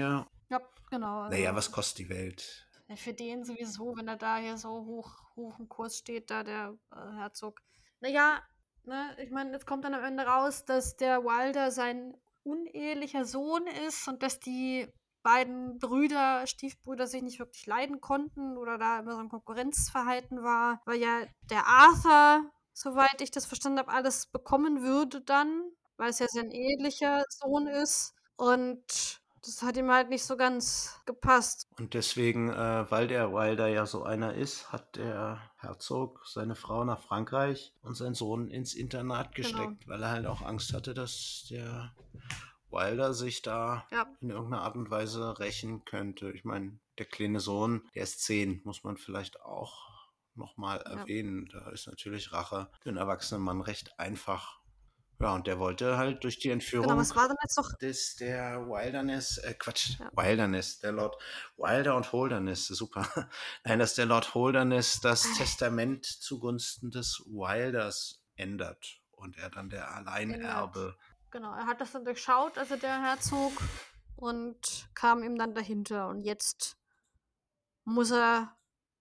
ja, 0.51 0.61
genau. 0.91 1.23
Also, 1.23 1.37
Naja, 1.37 1.55
was 1.57 1.73
kostet 1.73 1.99
die 1.99 2.09
Welt? 2.11 2.68
Für 2.97 3.13
den 3.13 3.45
sowieso, 3.45 3.97
wenn 3.97 4.09
er 4.09 4.17
da 4.17 4.39
hier 4.39 4.57
so 4.57 4.71
hoch, 4.71 5.11
hoch 5.37 5.59
im 5.59 5.69
Kurs 5.69 5.99
steht, 5.99 6.31
da 6.31 6.43
der 6.43 6.75
äh, 6.91 7.17
Herzog. 7.19 7.61
Naja, 8.01 8.43
ne, 8.85 9.15
ich 9.23 9.31
meine, 9.31 9.53
jetzt 9.53 9.67
kommt 9.67 9.85
dann 9.85 9.95
am 9.95 10.03
Ende 10.05 10.25
raus, 10.25 10.65
dass 10.65 10.97
der 10.97 11.23
Wilder 11.23 11.71
sein 11.71 12.17
unehelicher 12.45 13.27
Sohn 13.27 13.67
ist 13.87 14.09
und 14.09 14.23
dass 14.23 14.41
die 14.41 14.89
beiden 15.23 15.79
Brüder, 15.79 16.47
Stiefbrüder 16.47 17.07
sich 17.07 17.23
nicht 17.23 17.39
wirklich 17.39 17.67
leiden 17.67 18.01
konnten 18.01 18.57
oder 18.57 18.79
da 18.79 19.01
immer 19.01 19.13
so 19.13 19.19
ein 19.19 19.29
Konkurrenzverhalten 19.29 20.43
war, 20.43 20.81
weil 20.87 20.99
ja 21.01 21.27
der 21.51 21.67
Arthur, 21.67 22.51
soweit 22.73 23.21
ich 23.21 23.31
das 23.31 23.45
verstanden 23.45 23.81
habe, 23.81 23.93
alles 23.93 24.27
bekommen 24.29 24.83
würde 24.83 25.21
dann, 25.21 25.71
weil 25.99 26.09
es 26.11 26.21
ja 26.21 26.27
sein 26.29 26.51
ehelicher 26.51 27.23
Sohn 27.29 27.67
ist. 27.67 28.15
Und 28.37 29.18
das 29.45 29.63
hat 29.63 29.77
ihm 29.77 29.91
halt 29.91 30.09
nicht 30.11 30.25
so 30.25 30.37
ganz 30.37 31.01
gepasst. 31.07 31.67
Und 31.79 31.95
deswegen, 31.95 32.51
äh, 32.51 32.91
weil 32.91 33.09
der 33.09 33.33
Wilder 33.33 33.69
ja 33.69 33.87
so 33.87 34.03
einer 34.03 34.35
ist, 34.35 34.73
hat 34.73 34.97
der 34.97 35.41
Herzog 35.59 36.23
seine 36.27 36.55
Frau 36.55 36.85
nach 36.85 37.01
Frankreich 37.01 37.73
und 37.83 37.95
seinen 37.95 38.15
Sohn 38.15 38.49
ins 38.49 38.75
Internat 38.75 39.35
Genau. 39.35 39.49
gesteckt, 39.49 39.89
weil 39.89 40.03
er 40.03 40.11
halt 40.11 40.27
auch 40.27 40.43
Angst 40.43 40.73
hatte, 40.73 40.95
dass 40.95 41.47
der 41.51 41.95
Wilder 42.71 43.15
sich 43.15 43.43
da 43.43 43.87
Ja. 43.91 44.07
in 44.21 44.31
irgendeiner 44.31 44.63
Art 44.63 44.77
und 44.77 44.91
Weise 44.91 45.39
rächen 45.39 45.85
könnte. 45.85 46.31
Ich 46.33 46.45
meine, 46.45 46.79
der 46.99 47.07
kleine 47.07 47.41
Sohn, 47.41 47.89
der 47.95 48.03
ist 48.03 48.21
zehn, 48.25 48.61
muss 48.65 48.85
man 48.85 48.97
vielleicht 48.97 49.41
auch 49.43 49.89
nochmal 50.35 50.83
Ja. 50.85 50.97
erwähnen. 51.01 51.49
Da 51.53 51.71
ist 51.71 51.87
natürlich 51.87 52.33
Rache 52.33 52.69
für 52.83 52.91
einen 52.91 52.99
erwachsenen 52.99 53.43
Mann 53.43 53.61
recht 53.61 53.99
einfach. 53.99 54.61
Ja, 55.21 55.35
und 55.35 55.49
der 55.49 55.59
wollte 55.59 55.97
halt 55.99 56.23
durch 56.23 56.39
die 56.39 56.51
Entführung 56.51 56.87
Genau, 56.87 56.99
was 57.01 57.17
war 57.17 57.27
denn 57.27 57.37
jetzt 57.43 57.57
noch? 57.57 57.73
des 57.79 58.15
der 58.17 58.67
Wilderness, 58.69 59.39
äh, 59.39 59.55
Quatsch, 59.55 59.99
Ja. 59.99 60.11
Wilderness, 60.15 60.79
der 60.79 60.93
Lord 60.93 61.17
Wilder 61.57 61.97
und 61.97 62.13
Holderness, 62.13 62.69
super. 62.69 63.03
Nein, 63.65 63.81
dass 63.81 63.95
der 63.95 64.07
Lord 64.07 64.35
Holderness 64.35 65.01
das 65.01 65.27
Ah. 65.27 65.35
Testament 65.39 66.07
zugunsten 66.07 66.91
des 66.93 67.21
Wilders 67.27 68.23
ändert 68.37 69.01
und 69.11 69.37
er 69.39 69.51
dann 69.51 69.71
der 69.71 69.93
Alleinerbe. 69.93 70.97
Genau, 71.31 71.53
er 71.53 71.67
hat 71.67 71.81
das 71.81 71.91
dann 71.93 72.05
durchschaut, 72.05 72.57
also 72.57 72.77
der 72.77 73.03
Herzog, 73.03 73.53
und 74.15 74.89
kam 74.95 75.23
ihm 75.25 75.37
dann 75.37 75.53
dahinter. 75.55 76.09
Und 76.09 76.21
jetzt 76.21 76.77
muss 77.85 78.13
er, 78.13 78.57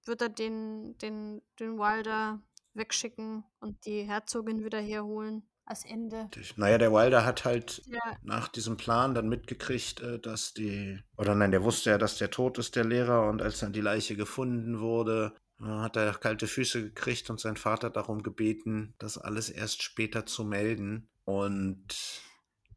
wird 0.06 0.22
er 0.24 0.30
den, 0.30 0.98
den, 0.98 1.42
den 1.60 1.78
Wilder 1.78 2.42
wegschicken 2.74 3.44
und 3.60 3.86
die 3.86 4.02
Herzogin 4.04 4.64
wieder 4.64 4.80
herholen. 4.82 5.48
Als 5.70 5.84
Ende. 5.84 6.30
Naja, 6.56 6.78
der 6.78 6.94
Wilder 6.94 7.26
hat 7.26 7.44
halt 7.44 7.82
Der, 7.92 8.00
nach 8.24 8.48
diesem 8.48 8.78
Plan 8.78 9.14
dann 9.14 9.28
mitgekriegt, 9.28 10.00
äh, 10.00 10.18
dass 10.18 10.54
die, 10.54 10.98
oder 11.18 11.36
nein, 11.36 11.52
der 11.52 11.62
wusste 11.62 11.90
ja, 11.90 11.98
dass 11.98 12.18
der 12.18 12.32
tot 12.32 12.58
ist, 12.58 12.78
der 12.78 12.86
Lehrer, 12.86 13.28
und 13.28 13.42
als 13.42 13.60
dann 13.60 13.74
die 13.74 13.82
Leiche 13.82 14.16
gefunden 14.16 14.80
wurde, 14.80 15.34
äh, 15.60 15.66
hat 15.66 15.98
er 15.98 16.14
kalte 16.14 16.48
Füße 16.48 16.82
gekriegt 16.84 17.30
und 17.30 17.42
sein 17.42 17.58
Vater 17.58 17.90
darum 17.90 18.24
gebeten, 18.24 18.94
das 18.98 19.18
alles 19.18 19.50
erst 19.50 19.84
später 19.84 20.26
zu 20.26 20.46
melden. 20.46 21.10
Und 21.26 21.86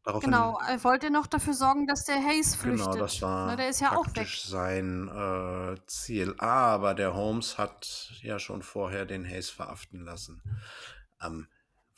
daraufhin 0.03 0.31
genau, 0.31 0.59
er 0.67 0.83
wollte 0.83 1.11
noch 1.11 1.27
dafür 1.27 1.53
sorgen, 1.53 1.87
dass 1.87 2.03
der 2.03 2.17
Hayes 2.17 2.55
flüchtet. 2.55 2.91
Genau, 2.91 2.99
das 2.99 3.21
war 3.21 3.51
Ne, 3.51 3.55
der 3.55 3.69
ist 3.69 3.79
ja 3.79 3.95
auch 3.95 4.05
weg. 4.07 4.13
praktisch 4.15 4.43
sein 4.43 5.07
äh, 5.07 5.77
Ziel. 5.87 6.35
Aber 6.39 6.93
der 6.93 7.13
Holmes 7.13 7.57
hat 7.57 8.11
ja 8.21 8.37
schon 8.37 8.61
vorher 8.63 9.05
den 9.05 9.25
Hayes 9.25 9.49
verhaften 9.49 10.03
lassen. 10.03 10.41
Am. 11.19 11.47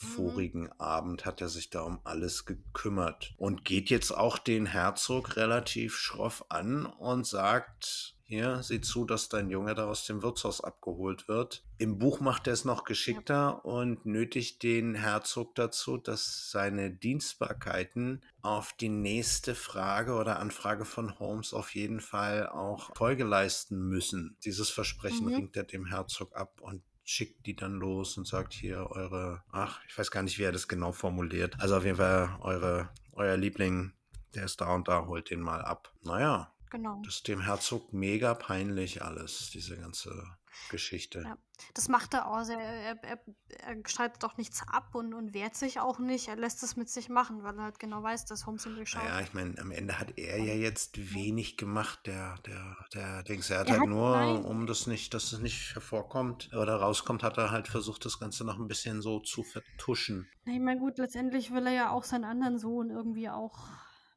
Vorigen 0.04 0.72
Abend 0.80 1.26
hat 1.26 1.42
er 1.42 1.50
sich 1.50 1.70
da 1.70 1.82
um 1.82 2.00
alles 2.04 2.46
gekümmert 2.46 3.34
und 3.38 3.66
geht 3.66 3.90
jetzt 3.90 4.12
auch 4.12 4.38
den 4.38 4.66
Herzog 4.68 5.36
relativ 5.36 5.96
schroff 5.98 6.46
an 6.50 6.86
und 6.86 7.26
sagt, 7.26 8.16
hier, 8.26 8.64
sieh 8.64 8.82
zu, 8.82 9.06
dass 9.06 9.30
dein 9.30 9.50
Junge 9.50 9.76
da 9.76 9.86
aus 9.88 10.06
dem 10.06 10.24
Wirtshaus 10.24 10.62
abgeholt 10.62 11.28
wird. 11.28 11.64
Im 11.78 12.00
Buch 12.00 12.20
macht 12.20 12.48
er 12.48 12.54
es 12.54 12.66
noch 12.66 12.84
geschickter 12.84 13.64
und 13.66 14.06
nötigt 14.06 14.64
den 14.64 14.96
Herzog 14.96 15.54
dazu, 15.56 15.98
dass 15.98 16.50
seine 16.50 16.90
Dienstbarkeiten 16.90 18.24
auf 18.42 18.74
die 18.74 18.90
nächste 18.90 19.56
Frage 19.56 20.14
oder 20.14 20.40
Anfrage 20.40 20.86
von 20.86 21.20
Holmes 21.20 21.54
auf 21.54 21.76
jeden 21.76 22.00
Fall 22.00 22.48
auch 22.48 22.96
Folge 22.96 23.24
leisten 23.24 23.78
müssen. 23.90 24.38
Dieses 24.46 24.70
Versprechen 24.70 25.28
Mhm. 25.28 25.34
ringt 25.36 25.58
er 25.58 25.64
dem 25.64 25.86
Herzog 25.86 26.36
ab 26.36 26.60
und 26.62 26.82
schickt 27.04 27.46
die 27.46 27.56
dann 27.56 27.74
los 27.74 28.18
und 28.18 28.26
sagt 28.28 28.54
hier 28.54 28.88
eure, 28.92 29.44
ach, 29.52 29.80
ich 29.88 29.98
weiß 29.98 30.12
gar 30.12 30.24
nicht, 30.24 30.40
wie 30.40 30.44
er 30.44 30.52
das 30.52 30.68
genau 30.68 30.92
formuliert. 30.92 31.60
Also 31.60 31.78
auf 31.78 31.86
jeden 31.86 31.98
Fall 31.98 32.38
eure, 32.42 32.90
euer 33.12 33.38
Liebling, 33.38 33.94
der 34.36 34.46
ist 34.46 34.62
da 34.62 34.74
und 34.74 34.88
da, 34.88 35.06
holt 35.06 35.30
den 35.30 35.42
mal 35.42 35.62
ab. 35.62 35.94
Naja, 36.04 36.52
Genau. 36.72 37.00
das 37.06 37.16
ist 37.16 37.28
dem 37.28 37.42
Herzog 37.42 37.94
mega 37.94 38.34
peinlich 38.34 39.04
alles, 39.04 39.52
diese 39.52 39.78
ganze 39.78 40.26
Geschichte. 40.70 41.22
Ja. 41.26 41.38
Das 41.74 41.88
macht 41.88 42.14
er 42.14 42.28
auch. 42.28 42.48
Er, 42.50 42.60
er, 42.60 43.04
er, 43.04 43.20
er 43.60 43.78
streitet 43.88 44.22
doch 44.24 44.38
nichts 44.38 44.62
ab 44.68 44.96
und, 44.96 45.14
und 45.14 45.34
wehrt 45.34 45.56
sich 45.56 45.80
auch 45.80 46.00
nicht. 46.00 46.28
Er 46.28 46.36
lässt 46.36 46.64
es 46.64 46.76
mit 46.76 46.90
sich 46.90 47.10
machen, 47.10 47.44
weil 47.44 47.56
er 47.58 47.64
halt 47.64 47.80
genau 47.80 48.02
weiß, 48.04 48.26
dass 48.26 48.46
Holmes 48.46 48.66
ihn 48.66 48.76
durchschaut. 48.76 49.04
Naja, 49.04 49.22
ich 49.22 49.34
meine, 49.34 49.58
am 49.60 49.72
Ende 49.72 50.00
hat 50.00 50.18
er 50.18 50.38
ja 50.40 50.54
jetzt 50.56 51.14
wenig 51.14 51.58
gemacht, 51.58 52.00
der, 52.06 52.36
der, 52.46 52.76
der 52.94 53.24
Dings. 53.24 53.50
Er 53.50 53.60
hat 53.60 53.68
Er 53.68 53.74
halt 53.74 53.82
hat- 53.84 53.90
nur, 53.90 54.16
nein. 54.18 54.46
um 54.46 54.66
das 54.68 54.88
nicht, 54.88 55.14
dass 55.14 55.32
es 55.32 55.40
nicht 55.40 55.74
hervorkommt 55.76 56.52
oder 56.54 56.76
rauskommt, 56.78 57.24
hat 57.24 57.38
er 57.38 57.52
halt 57.52 57.68
versucht, 57.68 58.04
das 58.06 58.20
Ganze 58.20 58.44
noch 58.44 58.60
ein 58.60 58.68
bisschen 58.68 59.02
so 59.02 59.20
zu 59.20 59.44
vertuschen. 59.44 60.28
Na, 60.46 60.54
Ich 60.54 60.60
meine, 60.60 60.80
gut, 60.80 60.98
letztendlich 60.98 61.52
will 61.54 61.68
er 61.68 61.74
ja 61.74 61.90
auch 61.92 62.04
seinen 62.04 62.26
anderen 62.26 62.58
Sohn 62.58 62.90
irgendwie 62.90 63.30
auch 63.30 63.58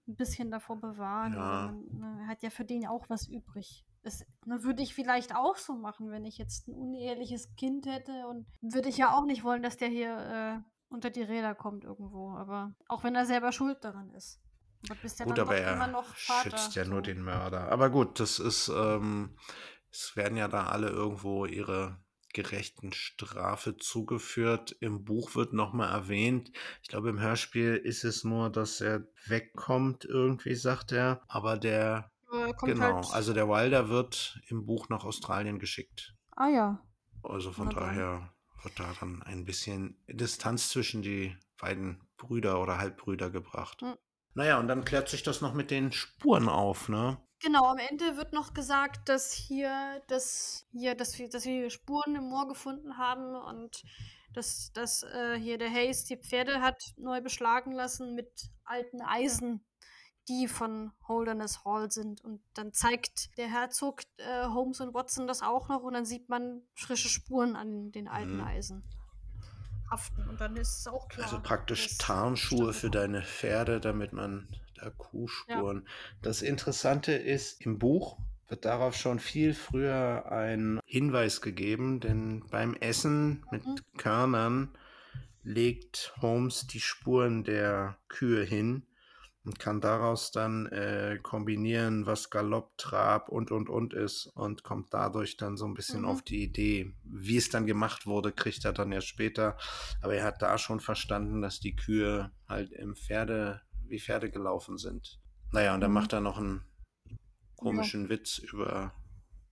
ein 0.09 0.15
bisschen 0.17 0.51
davor 0.51 0.81
bewahren. 0.81 1.33
Ja. 1.35 1.39
aber 1.41 1.73
man, 1.73 1.99
ne, 1.99 2.19
er 2.23 2.29
hat 2.29 2.43
ja 2.43 2.51
für 2.51 2.65
den 2.65 2.83
ja 2.83 2.91
auch 2.91 3.09
was 3.09 3.27
übrig. 3.29 3.85
Das 4.07 4.25
ne, 4.45 4.63
würde 4.63 4.85
ich 4.85 4.95
vielleicht 4.95 5.35
auch 5.35 5.57
so 5.57 5.75
machen, 5.75 6.13
wenn 6.13 6.25
ich 6.25 6.39
jetzt 6.39 6.69
ein 6.69 6.75
uneheliches 6.75 7.57
Kind 7.57 7.87
hätte 7.87 8.29
und 8.29 8.47
würde 8.61 8.89
ich 8.89 8.99
ja 8.99 9.13
auch 9.13 9.25
nicht 9.25 9.43
wollen, 9.43 9.65
dass 9.65 9.79
der 9.79 9.89
hier 9.89 10.17
äh, 10.17 10.95
unter 10.95 11.11
die 11.11 11.25
Räder 11.25 11.57
kommt 11.57 11.83
irgendwo. 11.83 12.37
Aber 12.37 12.73
auch 12.87 13.03
wenn 13.03 13.17
er 13.17 13.27
selber 13.27 13.51
schuld 13.51 13.83
daran 13.83 14.13
ist. 14.13 14.41
Aber 14.89 14.95
bist 15.03 15.19
ja 15.19 15.25
Gut, 15.25 15.39
dann 15.39 15.49
aber 15.49 15.57
doch 15.57 15.73
immer 15.73 16.05
er 16.29 16.43
schützt 16.43 16.77
ja 16.77 16.85
nur 16.85 17.03
den 17.03 17.21
Mörder. 17.21 17.73
Aber 17.73 17.91
gut, 17.91 18.21
das 18.21 18.39
ist, 18.39 18.69
ähm, 18.69 19.37
es 19.91 20.15
werden 20.15 20.37
ja 20.37 20.47
da 20.47 20.69
alle 20.69 20.89
irgendwo 20.89 21.45
ihre 21.45 21.99
gerechten 22.33 22.93
Strafe 22.93 23.77
zugeführt. 23.77 24.77
Im 24.79 25.05
Buch 25.05 25.35
wird 25.35 25.53
nochmal 25.53 25.91
erwähnt. 25.91 26.53
Ich 26.81 26.89
glaube, 26.89 27.09
im 27.09 27.19
Hörspiel 27.19 27.75
ist 27.75 28.05
es 28.05 28.23
nur, 28.23 28.51
dass 28.51 28.81
er 28.81 29.09
wegkommt, 29.27 30.05
irgendwie, 30.05 30.55
sagt 30.55 30.93
er. 30.93 31.23
Aber 31.27 31.57
der, 31.57 32.13
Er 32.33 32.55
kommt 32.55 32.73
genau, 32.73 32.97
halt, 32.97 33.13
also 33.13 33.33
der 33.33 33.49
Wilder 33.49 33.89
wird 33.89 34.41
im 34.49 34.67
Buch 34.67 34.89
nach 34.89 35.05
Australien 35.05 35.59
geschickt. 35.59 36.15
Ah 36.33 36.49
ja. 36.49 36.83
Also 37.23 37.53
von 37.53 37.71
dann. 37.71 37.77
daher 37.77 38.33
wird 38.63 38.79
da 38.79 38.93
dann 39.01 39.23
ein 39.23 39.45
bisschen 39.45 40.03
Distanz 40.09 40.71
zwischen 40.71 41.03
die 41.03 41.37
beiden 41.61 42.07
Brüder 42.17 42.61
oder 42.61 42.79
Halbbrüder 42.79 43.31
gebracht. 43.31 43.83
Hm. 43.83 43.97
Naja, 44.35 44.59
und 44.59 44.69
dann 44.69 44.85
klärt 44.85 45.09
sich 45.09 45.23
das 45.23 45.41
noch 45.41 45.55
mit 45.55 45.71
den 45.71 45.93
Spuren 45.93 46.49
auf, 46.49 46.89
ne? 46.89 47.19
Genau, 47.43 47.67
am 47.67 47.79
Ende 47.79 48.17
wird 48.17 48.33
noch 48.33 48.55
gesagt, 48.55 49.09
dass 49.09 49.33
hier, 49.33 50.03
dass 50.09 50.67
hier, 50.73 50.95
dass 50.95 51.19
wir, 51.19 51.29
dass 51.29 51.45
wir 51.45 51.71
Spuren 51.71 52.17
im 52.17 52.25
Moor 52.25 52.49
gefunden 52.49 52.97
haben 52.99 53.35
und 53.35 53.83
dass, 54.33 54.73
dass 54.73 55.03
äh, 55.03 55.39
hier 55.39 55.59
der 55.59 55.71
Hayes 55.71 56.05
die 56.05 56.17
Pferde 56.17 56.61
hat 56.61 56.83
neu 56.97 57.21
beschlagen 57.21 57.73
lassen 57.73 58.15
mit 58.15 58.51
alten 58.65 59.01
Eisen, 59.01 59.65
die 60.29 60.49
von 60.49 60.93
Holderness 61.09 61.65
Hall 61.65 61.91
sind. 61.91 62.23
Und 62.25 62.41
dann 62.55 62.73
zeigt 62.73 63.37
der 63.39 63.49
Herzog 63.49 64.03
äh, 64.19 64.45
Holmes 64.47 64.81
und 64.81 64.95
Watson 64.95 65.27
das 65.27 65.43
auch 65.43 65.69
noch 65.69 65.83
und 65.83 65.95
dann 65.95 66.05
sieht 66.05 66.29
man 66.29 66.63
frische 66.75 67.09
Spuren 67.09 67.57
an 67.57 67.93
den 67.93 68.09
alten 68.09 68.37
Mhm. 68.37 68.45
Eisen 68.45 68.85
haften. 69.91 70.29
Und 70.29 70.41
dann 70.41 70.57
ist 70.57 70.81
es 70.81 70.87
auch 70.87 71.09
klar. 71.09 71.25
Also 71.27 71.41
praktisch 71.41 71.97
Tarnschuhe 71.99 72.73
für 72.73 72.91
deine 72.91 73.23
Pferde, 73.23 73.81
damit 73.81 74.13
man 74.13 74.49
da 74.77 74.91
Kuhspuren. 74.91 75.87
Das 76.23 76.43
Interessante 76.43 77.13
ist, 77.13 77.61
im 77.65 77.79
Buch 77.79 78.19
wird 78.49 78.65
darauf 78.65 78.95
schon 78.95 79.19
viel 79.19 79.55
früher 79.55 80.31
ein 80.31 80.81
Hinweis 80.85 81.41
gegeben, 81.41 82.01
denn 82.01 82.45
beim 82.51 82.75
Essen 82.75 83.45
mit 83.51 83.65
Mhm. 83.67 83.77
Körnern 83.97 84.69
legt 85.43 86.15
Holmes 86.21 86.67
die 86.67 86.81
Spuren 86.81 87.45
der 87.45 87.97
Kühe 88.09 88.45
hin 88.45 88.86
und 89.47 89.61
kann 89.61 89.81
daraus 89.81 90.33
dann 90.33 90.67
äh, 90.67 91.19
kombinieren, 91.23 92.05
was 92.05 92.31
Galopp, 92.31 92.77
Trab 92.79 93.29
und 93.29 93.53
und 93.53 93.71
und 93.71 93.95
ist 93.95 94.27
und 94.35 94.65
kommt 94.65 94.93
dadurch 94.93 95.37
dann 95.37 95.57
so 95.57 95.67
ein 95.67 95.75
bisschen 95.75 96.01
Mhm. 96.01 96.09
auf 96.09 96.23
die 96.23 96.43
Idee. 96.43 96.93
Wie 97.05 97.37
es 97.37 97.49
dann 97.49 97.65
gemacht 97.65 98.07
wurde, 98.07 98.33
kriegt 98.33 98.65
er 98.65 98.73
dann 98.73 98.91
ja 98.91 99.01
später. 99.01 99.57
Aber 100.03 100.15
er 100.15 100.25
hat 100.25 100.43
da 100.43 100.59
schon 100.59 100.81
verstanden, 100.81 101.41
dass 101.43 101.61
die 101.61 101.77
Kühe 101.77 102.33
halt 102.49 102.73
im 102.73 102.97
Pferde, 102.97 103.63
wie 103.87 104.01
Pferde 104.01 104.31
gelaufen 104.31 104.79
sind. 104.79 105.21
Naja, 105.53 105.75
und 105.75 105.81
dann 105.81 105.91
Mhm. 105.91 105.95
macht 105.95 106.13
er 106.13 106.21
noch 106.21 106.39
einen 106.39 106.65
komischen 107.57 108.09
Witz 108.09 108.39
über 108.39 108.93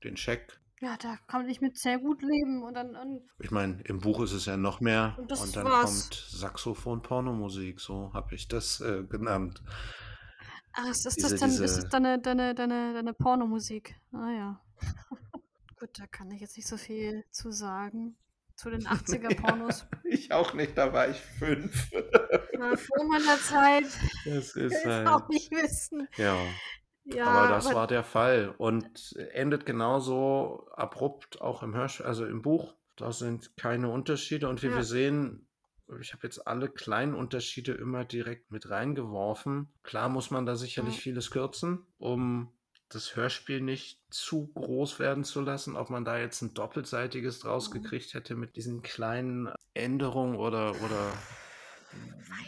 den 0.03 0.17
Scheck. 0.17 0.61
Ja, 0.85 0.97
da 0.99 1.17
kann 1.29 1.49
ich 1.49 1.61
mit 1.63 1.79
sehr 1.79 1.99
gut 1.99 2.21
leben. 2.23 2.63
Und 2.63 2.75
dann, 2.75 2.95
und 2.95 3.23
Ich 3.39 3.51
meine, 3.51 3.81
im 3.85 4.01
Buch 4.01 4.21
ist 4.23 4.33
es 4.33 4.45
ja 4.47 4.57
noch 4.57 4.81
mehr. 4.81 5.15
Und 5.19 5.33
Und 5.33 5.57
dann 5.57 5.65
war's. 5.65 6.11
kommt 6.11 6.15
Saxophon-Pornomusik, 6.15 7.81
so 7.81 8.13
habe 8.13 8.35
ich 8.35 8.49
das 8.49 8.81
äh, 8.81 9.03
genannt. 9.05 9.63
Ach, 10.75 10.87
ist 10.91 11.07
das, 11.07 11.15
Diese- 11.15 11.31
das 11.31 11.41
dann, 11.41 11.51
ist 11.51 11.61
diese- 11.61 11.81
das 11.83 11.89
deine, 11.91 12.19
deine, 12.21 12.55
deine, 12.55 12.93
deine 12.95 13.15
Pornomusik? 13.15 13.95
Ah 14.13 14.31
ja. 14.31 14.61
Gut, 15.81 15.91
da 15.99 16.07
kann 16.07 16.31
ich 16.33 16.41
jetzt 16.41 16.57
nicht 16.57 16.69
so 16.69 16.77
viel 16.77 17.25
zu 17.31 17.51
sagen. 17.51 18.17
Zu 18.57 18.71
den 18.71 18.87
80er-Pornos. 18.87 19.87
Ich 20.05 20.33
auch 20.33 20.55
nicht, 20.55 20.77
da 20.79 20.93
war 20.93 21.09
ich 21.09 21.17
fünf. 21.21 21.91
War 21.93 22.77
vor 22.77 23.05
meiner 23.09 23.37
Zeit. 23.39 23.87
Das 24.27 24.55
ist 24.55 24.85
halt. 24.85 25.09
auch 25.09 25.29
nicht 25.29 25.51
wissen. 25.51 26.07
Ja, 26.17 26.37
Ja, 27.05 27.27
aber 27.27 27.47
das 27.49 27.73
war 27.73 27.87
der 27.87 28.03
Fall 28.05 28.55
und 28.57 29.15
endet 29.33 29.67
genauso 29.67 30.69
abrupt 30.73 31.41
auch 31.41 31.63
im 31.63 31.75
Hörspiel, 31.75 32.07
also 32.07 32.25
im 32.27 32.43
Buch. 32.43 32.75
Da 32.97 33.13
sind 33.13 33.57
keine 33.57 33.91
Unterschiede 33.91 34.49
und 34.49 34.63
wie 34.63 34.69
Ja. 34.69 34.77
wir 34.77 34.85
sehen, 34.85 35.47
ich 36.01 36.13
habe 36.15 36.23
jetzt 36.27 36.47
alle 36.47 36.69
kleinen 36.71 37.15
Unterschiede 37.15 37.73
immer 37.73 38.05
direkt 38.05 38.51
mit 38.51 38.71
reingeworfen. 38.71 39.69
Klar 39.83 40.09
muss 40.09 40.31
man 40.31 40.47
da 40.47 40.57
sicherlich 40.57 40.97
Mhm. 40.97 41.01
vieles 41.01 41.31
kürzen, 41.31 41.87
um 41.99 42.53
das 42.89 43.17
Hörspiel 43.17 43.61
nicht 43.61 44.01
zu 44.11 44.47
groß 44.55 44.99
werden 44.99 45.25
zu 45.25 45.41
lassen. 45.41 45.77
Ob 45.77 45.91
man 45.91 46.05
da 46.05 46.19
jetzt 46.19 46.41
ein 46.43 46.55
doppelseitiges 46.55 47.41
draus 47.41 47.71
Mhm. 47.71 47.71
gekriegt 47.71 48.15
hätte 48.15 48.35
mit 48.35 48.57
diesen 48.57 48.83
kleinen 48.83 49.53
Änderungen 49.75 50.37
oder, 50.37 50.81
oder 50.81 51.13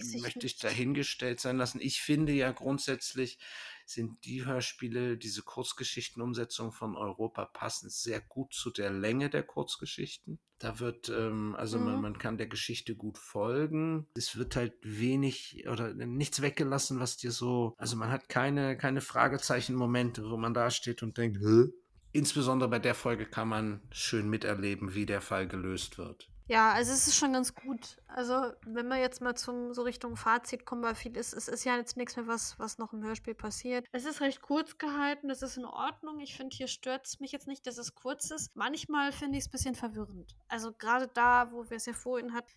ich 0.00 0.20
möchte 0.22 0.46
ich 0.46 0.58
dahingestellt 0.58 1.40
sein 1.40 1.56
lassen. 1.56 1.80
Ich 1.80 2.00
finde 2.00 2.32
ja 2.32 2.52
grundsätzlich 2.52 3.38
sind 3.86 4.24
die 4.24 4.44
Hörspiele, 4.44 5.16
diese 5.16 5.42
Kurzgeschichtenumsetzung 5.42 6.72
von 6.72 6.96
Europa 6.96 7.44
passen 7.46 7.88
sehr 7.88 8.20
gut 8.20 8.52
zu 8.52 8.70
der 8.70 8.90
Länge 8.90 9.30
der 9.30 9.42
Kurzgeschichten. 9.44 10.38
Da 10.58 10.80
wird, 10.80 11.08
ähm, 11.10 11.54
also 11.56 11.78
man, 11.78 11.96
Mhm. 11.96 12.00
man 12.02 12.18
kann 12.18 12.38
der 12.38 12.46
Geschichte 12.46 12.94
gut 12.96 13.18
folgen. 13.18 14.06
Es 14.14 14.36
wird 14.36 14.56
halt 14.56 14.72
wenig 14.82 15.64
oder 15.70 15.92
nichts 15.94 16.40
weggelassen, 16.42 16.98
was 16.98 17.16
dir 17.16 17.30
so, 17.30 17.74
also 17.78 17.96
man 17.96 18.10
hat 18.10 18.28
keine, 18.28 18.76
keine 18.76 19.00
Fragezeichen-Momente, 19.02 20.28
wo 20.30 20.36
man 20.36 20.54
da 20.54 20.70
steht 20.70 21.02
und 21.02 21.16
denkt, 21.18 21.38
Hä? 21.40 21.70
Insbesondere 22.12 22.70
bei 22.70 22.78
der 22.78 22.94
Folge 22.94 23.26
kann 23.26 23.48
man 23.48 23.82
schön 23.92 24.30
miterleben, 24.30 24.94
wie 24.94 25.04
der 25.04 25.20
Fall 25.20 25.46
gelöst 25.46 25.98
wird. 25.98 26.30
Ja, 26.48 26.72
also 26.72 26.92
es 26.92 27.08
ist 27.08 27.16
schon 27.16 27.32
ganz 27.32 27.54
gut. 27.54 28.00
Also, 28.06 28.52
wenn 28.64 28.86
wir 28.86 28.98
jetzt 28.98 29.20
mal 29.20 29.34
zum 29.34 29.74
so 29.74 29.82
Richtung 29.82 30.16
Fazit 30.16 30.64
kommen, 30.64 30.82
weil 30.82 30.94
viel 30.94 31.16
ist, 31.16 31.32
es 31.32 31.48
ist 31.48 31.64
ja 31.64 31.76
jetzt 31.76 31.96
nichts 31.96 32.16
mehr, 32.16 32.28
was, 32.28 32.56
was 32.58 32.78
noch 32.78 32.92
im 32.92 33.02
Hörspiel 33.02 33.34
passiert. 33.34 33.86
Es 33.90 34.04
ist 34.04 34.20
recht 34.20 34.42
kurz 34.42 34.78
gehalten, 34.78 35.28
das 35.28 35.42
ist 35.42 35.56
in 35.56 35.64
Ordnung. 35.64 36.20
Ich 36.20 36.36
finde, 36.36 36.54
hier 36.54 36.68
stört 36.68 37.06
es 37.06 37.18
mich 37.18 37.32
jetzt 37.32 37.48
nicht, 37.48 37.66
dass 37.66 37.78
es 37.78 37.96
kurz 37.96 38.30
ist. 38.30 38.54
Manchmal 38.54 39.10
finde 39.10 39.38
ich 39.38 39.44
es 39.44 39.48
ein 39.48 39.52
bisschen 39.52 39.74
verwirrend. 39.74 40.36
Also 40.46 40.72
gerade 40.72 41.08
da, 41.08 41.50
wo 41.50 41.68
wir 41.68 41.78
es 41.78 41.86
ja 41.86 41.92
vorhin 41.92 42.32
hatten, 42.32 42.52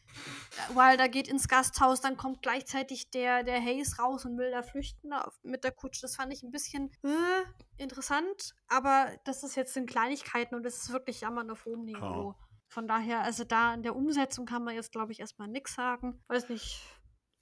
Wilder 0.75 1.09
geht 1.09 1.27
ins 1.27 1.47
Gasthaus, 1.47 1.99
dann 1.99 2.15
kommt 2.15 2.43
gleichzeitig 2.43 3.09
der, 3.09 3.43
der 3.43 3.59
Hayes 3.59 3.97
raus 3.97 4.23
und 4.23 4.37
will 4.37 4.51
da 4.51 4.61
flüchten 4.61 5.11
mit 5.41 5.63
der 5.63 5.71
Kutsche. 5.71 6.01
Das 6.01 6.15
fand 6.15 6.31
ich 6.31 6.43
ein 6.43 6.51
bisschen 6.51 6.91
äh, 7.03 7.81
interessant, 7.81 8.53
aber 8.67 9.07
das 9.25 9.43
ist 9.43 9.55
jetzt 9.55 9.75
in 9.77 9.87
Kleinigkeiten 9.87 10.53
und 10.53 10.63
das 10.63 10.77
ist 10.77 10.91
wirklich 10.91 11.21
jammern 11.21 11.49
auf 11.49 11.65
hohem 11.65 11.85
Niveau. 11.85 12.35
Von 12.69 12.87
daher, 12.87 13.21
also 13.23 13.43
da 13.43 13.73
in 13.73 13.83
der 13.83 13.95
Umsetzung 13.95 14.45
kann 14.45 14.63
man 14.63 14.75
jetzt, 14.75 14.91
glaube 14.91 15.11
ich, 15.11 15.19
erstmal 15.19 15.47
nichts 15.47 15.73
sagen. 15.75 16.21
Weiß 16.27 16.49
nicht. 16.49 16.81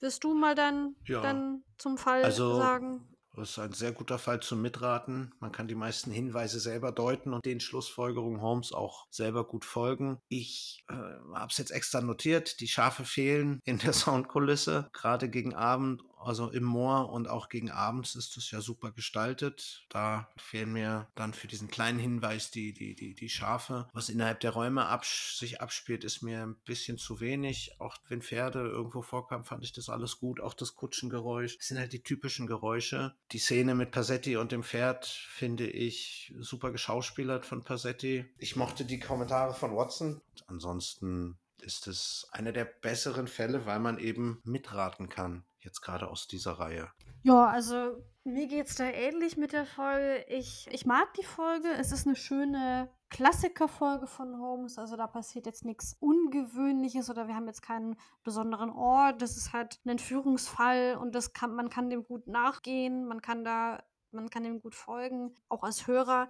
Willst 0.00 0.24
du 0.24 0.34
mal 0.34 0.54
dann, 0.54 0.96
Ja. 1.06 1.20
dann 1.22 1.62
zum 1.76 1.98
Fall 1.98 2.24
Also- 2.24 2.56
sagen? 2.56 3.06
Das 3.36 3.50
ist 3.50 3.58
ein 3.60 3.72
sehr 3.72 3.92
guter 3.92 4.18
Fall 4.18 4.40
zum 4.40 4.62
Mitraten. 4.62 5.32
Man 5.38 5.52
kann 5.52 5.68
die 5.68 5.76
meisten 5.76 6.10
Hinweise 6.10 6.58
selber 6.58 6.90
deuten 6.90 7.32
und 7.34 7.44
den 7.46 7.60
Schlussfolgerungen 7.60 8.40
Holmes 8.40 8.72
auch 8.72 9.06
selber 9.10 9.46
gut 9.46 9.64
folgen. 9.64 10.18
Ich 10.26 10.84
äh, 10.88 10.94
habe 10.94 11.46
es 11.48 11.58
jetzt 11.58 11.70
extra 11.70 12.00
notiert. 12.00 12.58
Die 12.58 12.66
Schafe 12.66 13.04
fehlen 13.04 13.60
in 13.64 13.78
der 13.78 13.92
Soundkulisse. 14.26 14.88
Gerade 14.92 15.28
gegen 15.28 15.54
Abend, 15.54 16.02
also 16.20 16.50
im 16.50 16.64
Moor 16.64 17.10
und 17.10 17.28
auch 17.28 17.48
gegen 17.48 17.70
abends 17.70 18.14
ist 18.14 18.36
es 18.36 18.50
ja 18.50 18.60
super 18.60 18.90
gestaltet. 18.90 19.86
Da 19.88 20.28
fehlen 20.36 20.72
mir 20.72 21.08
dann 21.14 21.34
für 21.34 21.46
diesen 21.48 21.68
kleinen 21.68 21.98
Hinweis 21.98 22.50
die, 22.50 22.72
die, 22.72 22.94
die, 22.94 23.14
die 23.14 23.28
Schafe. 23.28 23.88
Was 23.92 24.08
innerhalb 24.08 24.40
der 24.40 24.50
Räume 24.50 24.86
absch 24.86 25.36
sich 25.36 25.60
abspielt, 25.60 26.04
ist 26.04 26.22
mir 26.22 26.42
ein 26.42 26.56
bisschen 26.64 26.98
zu 26.98 27.20
wenig. 27.20 27.76
Auch 27.78 27.96
wenn 28.08 28.22
Pferde 28.22 28.60
irgendwo 28.60 29.02
vorkamen, 29.02 29.44
fand 29.44 29.64
ich 29.64 29.72
das 29.72 29.88
alles 29.88 30.18
gut. 30.18 30.40
Auch 30.40 30.54
das 30.54 30.74
Kutschengeräusch. 30.74 31.56
Das 31.58 31.68
sind 31.68 31.78
halt 31.78 31.92
die 31.92 32.02
typischen 32.02 32.46
Geräusche. 32.46 33.14
Die 33.32 33.38
Szene 33.38 33.74
mit 33.74 33.90
Passetti 33.90 34.36
und 34.36 34.52
dem 34.52 34.62
Pferd 34.62 35.06
finde 35.06 35.66
ich 35.66 36.34
super 36.38 36.70
geschauspielert 36.70 37.46
von 37.46 37.62
Passetti. 37.62 38.24
Ich 38.38 38.56
mochte 38.56 38.84
die 38.84 39.00
Kommentare 39.00 39.54
von 39.54 39.74
Watson. 39.74 40.20
Ansonsten 40.46 41.38
ist 41.60 41.86
es 41.86 42.28
einer 42.30 42.52
der 42.52 42.64
besseren 42.64 43.26
Fälle, 43.26 43.66
weil 43.66 43.80
man 43.80 43.98
eben 43.98 44.40
mitraten 44.44 45.08
kann. 45.08 45.44
Jetzt 45.60 45.80
gerade 45.80 46.08
aus 46.08 46.28
dieser 46.28 46.52
Reihe. 46.52 46.90
Ja, 47.22 47.46
also 47.46 48.02
mir 48.24 48.46
geht's 48.46 48.76
da 48.76 48.84
ähnlich 48.84 49.36
mit 49.36 49.52
der 49.52 49.66
Folge. 49.66 50.24
Ich, 50.28 50.68
ich 50.70 50.86
mag 50.86 51.12
die 51.14 51.24
Folge. 51.24 51.68
Es 51.78 51.92
ist 51.92 52.06
eine 52.06 52.16
schöne 52.16 52.90
Klassikerfolge 53.10 54.06
von 54.06 54.38
Holmes. 54.38 54.78
Also 54.78 54.96
da 54.96 55.06
passiert 55.06 55.46
jetzt 55.46 55.64
nichts 55.64 55.96
Ungewöhnliches 55.98 57.10
oder 57.10 57.26
wir 57.26 57.34
haben 57.34 57.46
jetzt 57.46 57.62
keinen 57.62 57.96
besonderen 58.22 58.70
Ort. 58.70 59.22
Das 59.22 59.36
ist 59.36 59.52
halt 59.52 59.80
ein 59.84 59.90
Entführungsfall 59.90 60.96
und 61.00 61.14
das 61.14 61.32
kann, 61.32 61.54
man 61.54 61.70
kann 61.70 61.90
dem 61.90 62.04
gut 62.04 62.26
nachgehen. 62.26 63.06
Man 63.06 63.22
kann 63.22 63.44
da, 63.44 63.82
man 64.12 64.30
kann 64.30 64.44
dem 64.44 64.60
gut 64.60 64.74
folgen, 64.74 65.34
auch 65.48 65.62
als 65.62 65.86
Hörer. 65.86 66.28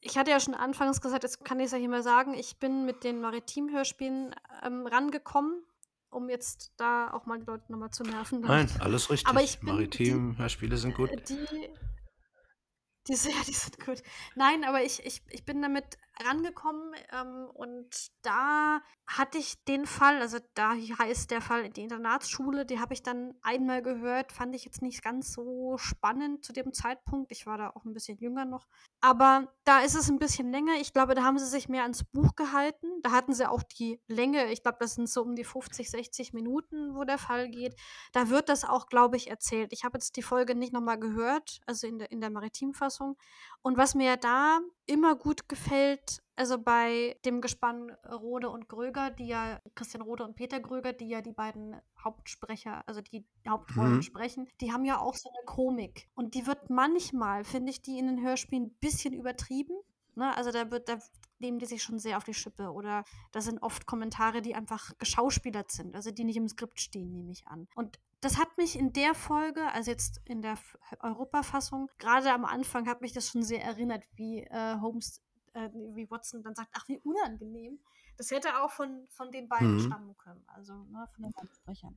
Ich 0.00 0.16
hatte 0.16 0.30
ja 0.30 0.38
schon 0.38 0.54
anfangs 0.54 1.00
gesagt, 1.00 1.24
jetzt 1.24 1.44
kann 1.44 1.58
ich 1.58 1.66
es 1.66 1.72
ja 1.72 1.78
hier 1.78 1.88
mal 1.88 2.04
sagen, 2.04 2.34
ich 2.34 2.58
bin 2.60 2.84
mit 2.84 3.02
den 3.02 3.20
Maritim-Hörspielen 3.20 4.34
ähm, 4.62 4.86
rangekommen, 4.86 5.64
um 6.10 6.28
jetzt 6.28 6.72
da 6.76 7.10
auch 7.12 7.26
mal 7.26 7.38
die 7.38 7.46
Leute 7.46 7.70
nochmal 7.70 7.90
zu 7.90 8.02
nerven. 8.02 8.40
Nein, 8.40 8.70
alles 8.80 9.10
richtig. 9.10 9.28
Aber 9.28 9.42
ich 9.42 9.58
bin- 9.60 9.68
Maritim-Hörspiele 9.70 10.76
sind 10.76 10.94
gut. 10.94 11.10
Die, 11.28 11.34
die, 11.36 13.12
ja, 13.12 13.42
die 13.46 13.52
sind 13.52 13.78
gut. 13.84 14.02
Nein, 14.34 14.64
aber 14.64 14.82
ich, 14.82 15.04
ich, 15.04 15.22
ich 15.30 15.44
bin 15.44 15.62
damit 15.62 15.98
rangekommen 16.24 16.94
ähm, 17.12 17.48
und 17.54 18.08
da 18.22 18.80
hatte 19.06 19.38
ich 19.38 19.64
den 19.64 19.86
Fall, 19.86 20.20
also 20.20 20.38
da 20.54 20.74
heißt 20.74 21.30
der 21.30 21.40
Fall 21.40 21.70
die 21.70 21.82
Internatsschule, 21.82 22.66
die 22.66 22.78
habe 22.78 22.92
ich 22.92 23.02
dann 23.02 23.34
einmal 23.42 23.82
gehört, 23.82 24.32
fand 24.32 24.54
ich 24.54 24.64
jetzt 24.64 24.82
nicht 24.82 25.02
ganz 25.02 25.32
so 25.32 25.78
spannend 25.78 26.44
zu 26.44 26.52
dem 26.52 26.72
Zeitpunkt. 26.74 27.32
Ich 27.32 27.46
war 27.46 27.56
da 27.56 27.70
auch 27.70 27.84
ein 27.84 27.94
bisschen 27.94 28.18
jünger 28.18 28.44
noch. 28.44 28.66
Aber 29.00 29.52
da 29.64 29.80
ist 29.80 29.94
es 29.94 30.10
ein 30.10 30.18
bisschen 30.18 30.50
länger. 30.50 30.74
Ich 30.80 30.92
glaube, 30.92 31.14
da 31.14 31.22
haben 31.22 31.38
sie 31.38 31.46
sich 31.46 31.68
mehr 31.68 31.82
ans 31.82 32.04
Buch 32.04 32.34
gehalten. 32.34 32.86
Da 33.02 33.12
hatten 33.12 33.32
sie 33.32 33.48
auch 33.48 33.62
die 33.62 34.00
Länge, 34.08 34.52
ich 34.52 34.62
glaube, 34.62 34.78
das 34.80 34.94
sind 34.94 35.08
so 35.08 35.22
um 35.22 35.36
die 35.36 35.44
50, 35.44 35.90
60 35.90 36.32
Minuten, 36.32 36.94
wo 36.94 37.04
der 37.04 37.18
Fall 37.18 37.48
geht. 37.48 37.76
Da 38.12 38.28
wird 38.28 38.48
das 38.48 38.64
auch, 38.64 38.86
glaube 38.88 39.16
ich, 39.16 39.30
erzählt. 39.30 39.72
Ich 39.72 39.84
habe 39.84 39.98
jetzt 39.98 40.16
die 40.16 40.22
Folge 40.22 40.54
nicht 40.54 40.72
nochmal 40.72 40.98
gehört, 40.98 41.60
also 41.66 41.86
in 41.86 41.98
der, 41.98 42.10
in 42.10 42.20
der 42.20 42.30
Maritimfassung. 42.30 43.16
Und 43.62 43.76
was 43.76 43.94
mir 43.94 44.16
da 44.16 44.60
immer 44.86 45.14
gut 45.16 45.48
gefällt, 45.48 46.22
also 46.36 46.58
bei 46.58 47.18
dem 47.24 47.40
Gespann 47.40 47.90
Rode 48.08 48.48
und 48.50 48.68
Gröger, 48.68 49.10
die 49.10 49.26
ja, 49.26 49.60
Christian 49.74 50.02
Rode 50.02 50.24
und 50.24 50.36
Peter 50.36 50.60
Gröger, 50.60 50.92
die 50.92 51.08
ja 51.08 51.20
die 51.20 51.32
beiden 51.32 51.76
Hauptsprecher, 52.02 52.82
also 52.86 53.00
die 53.00 53.26
Hauptrollen 53.46 53.96
Mhm. 53.96 54.02
sprechen, 54.02 54.48
die 54.60 54.72
haben 54.72 54.84
ja 54.84 55.00
auch 55.00 55.14
so 55.14 55.28
eine 55.28 55.44
Komik. 55.46 56.08
Und 56.14 56.34
die 56.34 56.46
wird 56.46 56.70
manchmal, 56.70 57.44
finde 57.44 57.70
ich, 57.70 57.82
die 57.82 57.98
in 57.98 58.06
den 58.06 58.22
Hörspielen 58.22 58.66
ein 58.66 58.76
bisschen 58.80 59.12
übertrieben. 59.12 59.74
Ne? 60.14 60.34
Also 60.36 60.52
da 60.52 60.70
wird, 60.70 60.88
da 60.88 60.98
nehmen 61.40 61.58
die 61.58 61.66
sich 61.66 61.82
schon 61.82 61.98
sehr 61.98 62.16
auf 62.16 62.24
die 62.24 62.34
Schippe. 62.34 62.70
Oder 62.72 63.04
da 63.32 63.40
sind 63.40 63.60
oft 63.60 63.86
Kommentare, 63.86 64.40
die 64.40 64.54
einfach 64.54 64.96
geschauspielert 64.98 65.70
sind, 65.72 65.94
also 65.94 66.10
die 66.10 66.24
nicht 66.24 66.36
im 66.36 66.48
Skript 66.48 66.80
stehen, 66.80 67.12
nehme 67.12 67.32
ich 67.32 67.46
an. 67.46 67.68
Und 67.74 67.98
das 68.20 68.38
hat 68.38 68.56
mich 68.56 68.76
in 68.78 68.92
der 68.92 69.14
Folge, 69.14 69.70
also 69.72 69.90
jetzt 69.90 70.20
in 70.24 70.42
der 70.42 70.58
Europafassung, 71.00 71.88
gerade 71.98 72.32
am 72.32 72.44
Anfang 72.44 72.88
hat 72.88 73.00
mich 73.00 73.12
das 73.12 73.28
schon 73.28 73.42
sehr 73.42 73.62
erinnert, 73.62 74.04
wie 74.16 74.42
äh, 74.42 74.76
Holmes, 74.80 75.22
äh, 75.54 75.68
wie 75.94 76.10
Watson 76.10 76.42
dann 76.42 76.54
sagt, 76.54 76.70
ach, 76.72 76.88
wie 76.88 76.98
unangenehm. 76.98 77.78
Das 78.16 78.30
hätte 78.32 78.60
auch 78.60 78.70
von, 78.70 79.06
von 79.10 79.30
den 79.30 79.48
beiden 79.48 79.74
Mhm. 79.76 79.80
stammen 79.80 80.16
können, 80.16 80.44
also 80.48 80.74
ne, 80.74 81.08
von 81.14 81.24
den 81.24 81.32
beiden 81.32 81.54
Sprechern. 81.54 81.96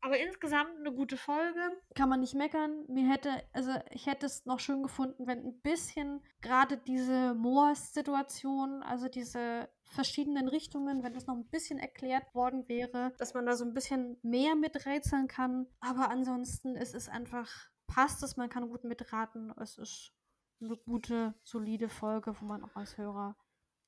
Aber 0.00 0.18
insgesamt 0.18 0.78
eine 0.78 0.92
gute 0.92 1.16
Folge. 1.16 1.60
Kann 1.94 2.08
man 2.08 2.20
nicht 2.20 2.34
meckern. 2.34 2.84
Mir 2.88 3.08
hätte, 3.10 3.30
also 3.52 3.72
ich 3.90 4.06
hätte 4.06 4.26
es 4.26 4.44
noch 4.44 4.60
schön 4.60 4.82
gefunden, 4.82 5.26
wenn 5.26 5.44
ein 5.44 5.60
bisschen 5.62 6.22
gerade 6.42 6.76
diese 6.76 7.34
Moors-Situation, 7.34 8.82
also 8.82 9.08
diese 9.08 9.68
verschiedenen 9.88 10.48
Richtungen, 10.48 11.02
wenn 11.02 11.14
das 11.14 11.26
noch 11.26 11.34
ein 11.36 11.46
bisschen 11.48 11.78
erklärt 11.78 12.34
worden 12.34 12.68
wäre, 12.68 13.12
dass 13.18 13.34
man 13.34 13.46
da 13.46 13.56
so 13.56 13.64
ein 13.64 13.74
bisschen 13.74 14.16
mehr 14.22 14.54
miträtseln 14.56 15.28
kann. 15.28 15.66
Aber 15.80 16.10
ansonsten 16.10 16.76
ist 16.76 16.94
es 16.94 17.08
einfach, 17.08 17.48
passt 17.86 18.22
es, 18.22 18.36
man 18.36 18.48
kann 18.48 18.68
gut 18.68 18.84
mitraten. 18.84 19.52
Es 19.60 19.78
ist 19.78 20.12
eine 20.60 20.76
gute, 20.76 21.34
solide 21.42 21.88
Folge, 21.88 22.34
wo 22.40 22.44
man 22.44 22.64
auch 22.64 22.74
als 22.76 22.96
Hörer 22.96 23.36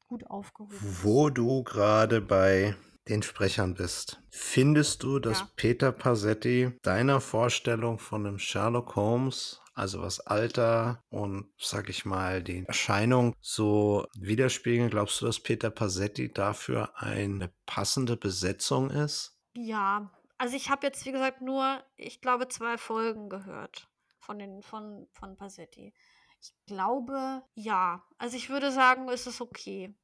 gut 0.06 0.26
aufgehoben 0.28 0.74
ist. 0.74 1.04
Wo 1.04 1.30
du 1.30 1.62
gerade 1.64 2.20
bei 2.20 2.74
den 3.08 3.22
Sprechern 3.22 3.74
bist, 3.74 4.22
findest 4.30 5.02
du, 5.02 5.18
dass 5.18 5.40
Ja. 5.40 5.48
Peter 5.56 5.92
Passetti 5.92 6.72
deiner 6.82 7.20
Vorstellung 7.20 7.98
von 7.98 8.26
einem 8.26 8.38
Sherlock 8.38 8.96
Holmes, 8.96 9.62
also 9.78 10.02
was 10.02 10.20
Alter 10.20 11.02
und, 11.08 11.52
sag 11.58 11.88
ich 11.88 12.04
mal, 12.04 12.42
die 12.42 12.64
Erscheinung 12.66 13.34
so 13.40 14.06
widerspiegeln? 14.18 14.90
Glaubst 14.90 15.20
du, 15.20 15.26
dass 15.26 15.40
Peter 15.40 15.70
Passetti 15.70 16.32
dafür 16.32 16.92
eine 16.96 17.52
passende 17.64 18.16
Besetzung 18.16 18.90
ist? 18.90 19.38
Ja, 19.54 20.10
also 20.36 20.56
ich 20.56 20.70
habe 20.70 20.86
jetzt, 20.86 21.06
wie 21.06 21.12
gesagt, 21.12 21.40
nur, 21.40 21.82
ich 21.96 22.20
glaube, 22.20 22.48
zwei 22.48 22.76
Folgen 22.78 23.28
gehört 23.28 23.88
von 24.18 24.38
den, 24.38 24.62
von, 24.62 25.08
von 25.12 25.36
Passetti. 25.36 25.94
Ich 26.40 26.54
glaube, 26.66 27.42
ja. 27.54 28.04
Also 28.18 28.36
ich 28.36 28.50
würde 28.50 28.70
sagen, 28.70 29.08
es 29.08 29.26
ist 29.26 29.40
okay. 29.40 29.94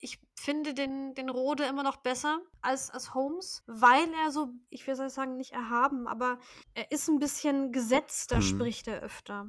Ich 0.00 0.20
finde 0.38 0.74
den, 0.74 1.14
den 1.14 1.28
Rode 1.28 1.64
immer 1.64 1.82
noch 1.82 1.96
besser 1.96 2.38
als, 2.60 2.90
als 2.90 3.14
Holmes, 3.14 3.64
weil 3.66 4.08
er 4.24 4.30
so, 4.30 4.48
ich 4.70 4.86
will 4.86 4.94
sagen, 4.94 5.36
nicht 5.36 5.52
erhaben, 5.52 6.06
aber 6.06 6.38
er 6.74 6.90
ist 6.92 7.08
ein 7.08 7.18
bisschen 7.18 7.72
gesetzter, 7.72 8.36
Mhm. 8.36 8.42
spricht 8.42 8.86
er 8.88 9.00
öfter. 9.02 9.46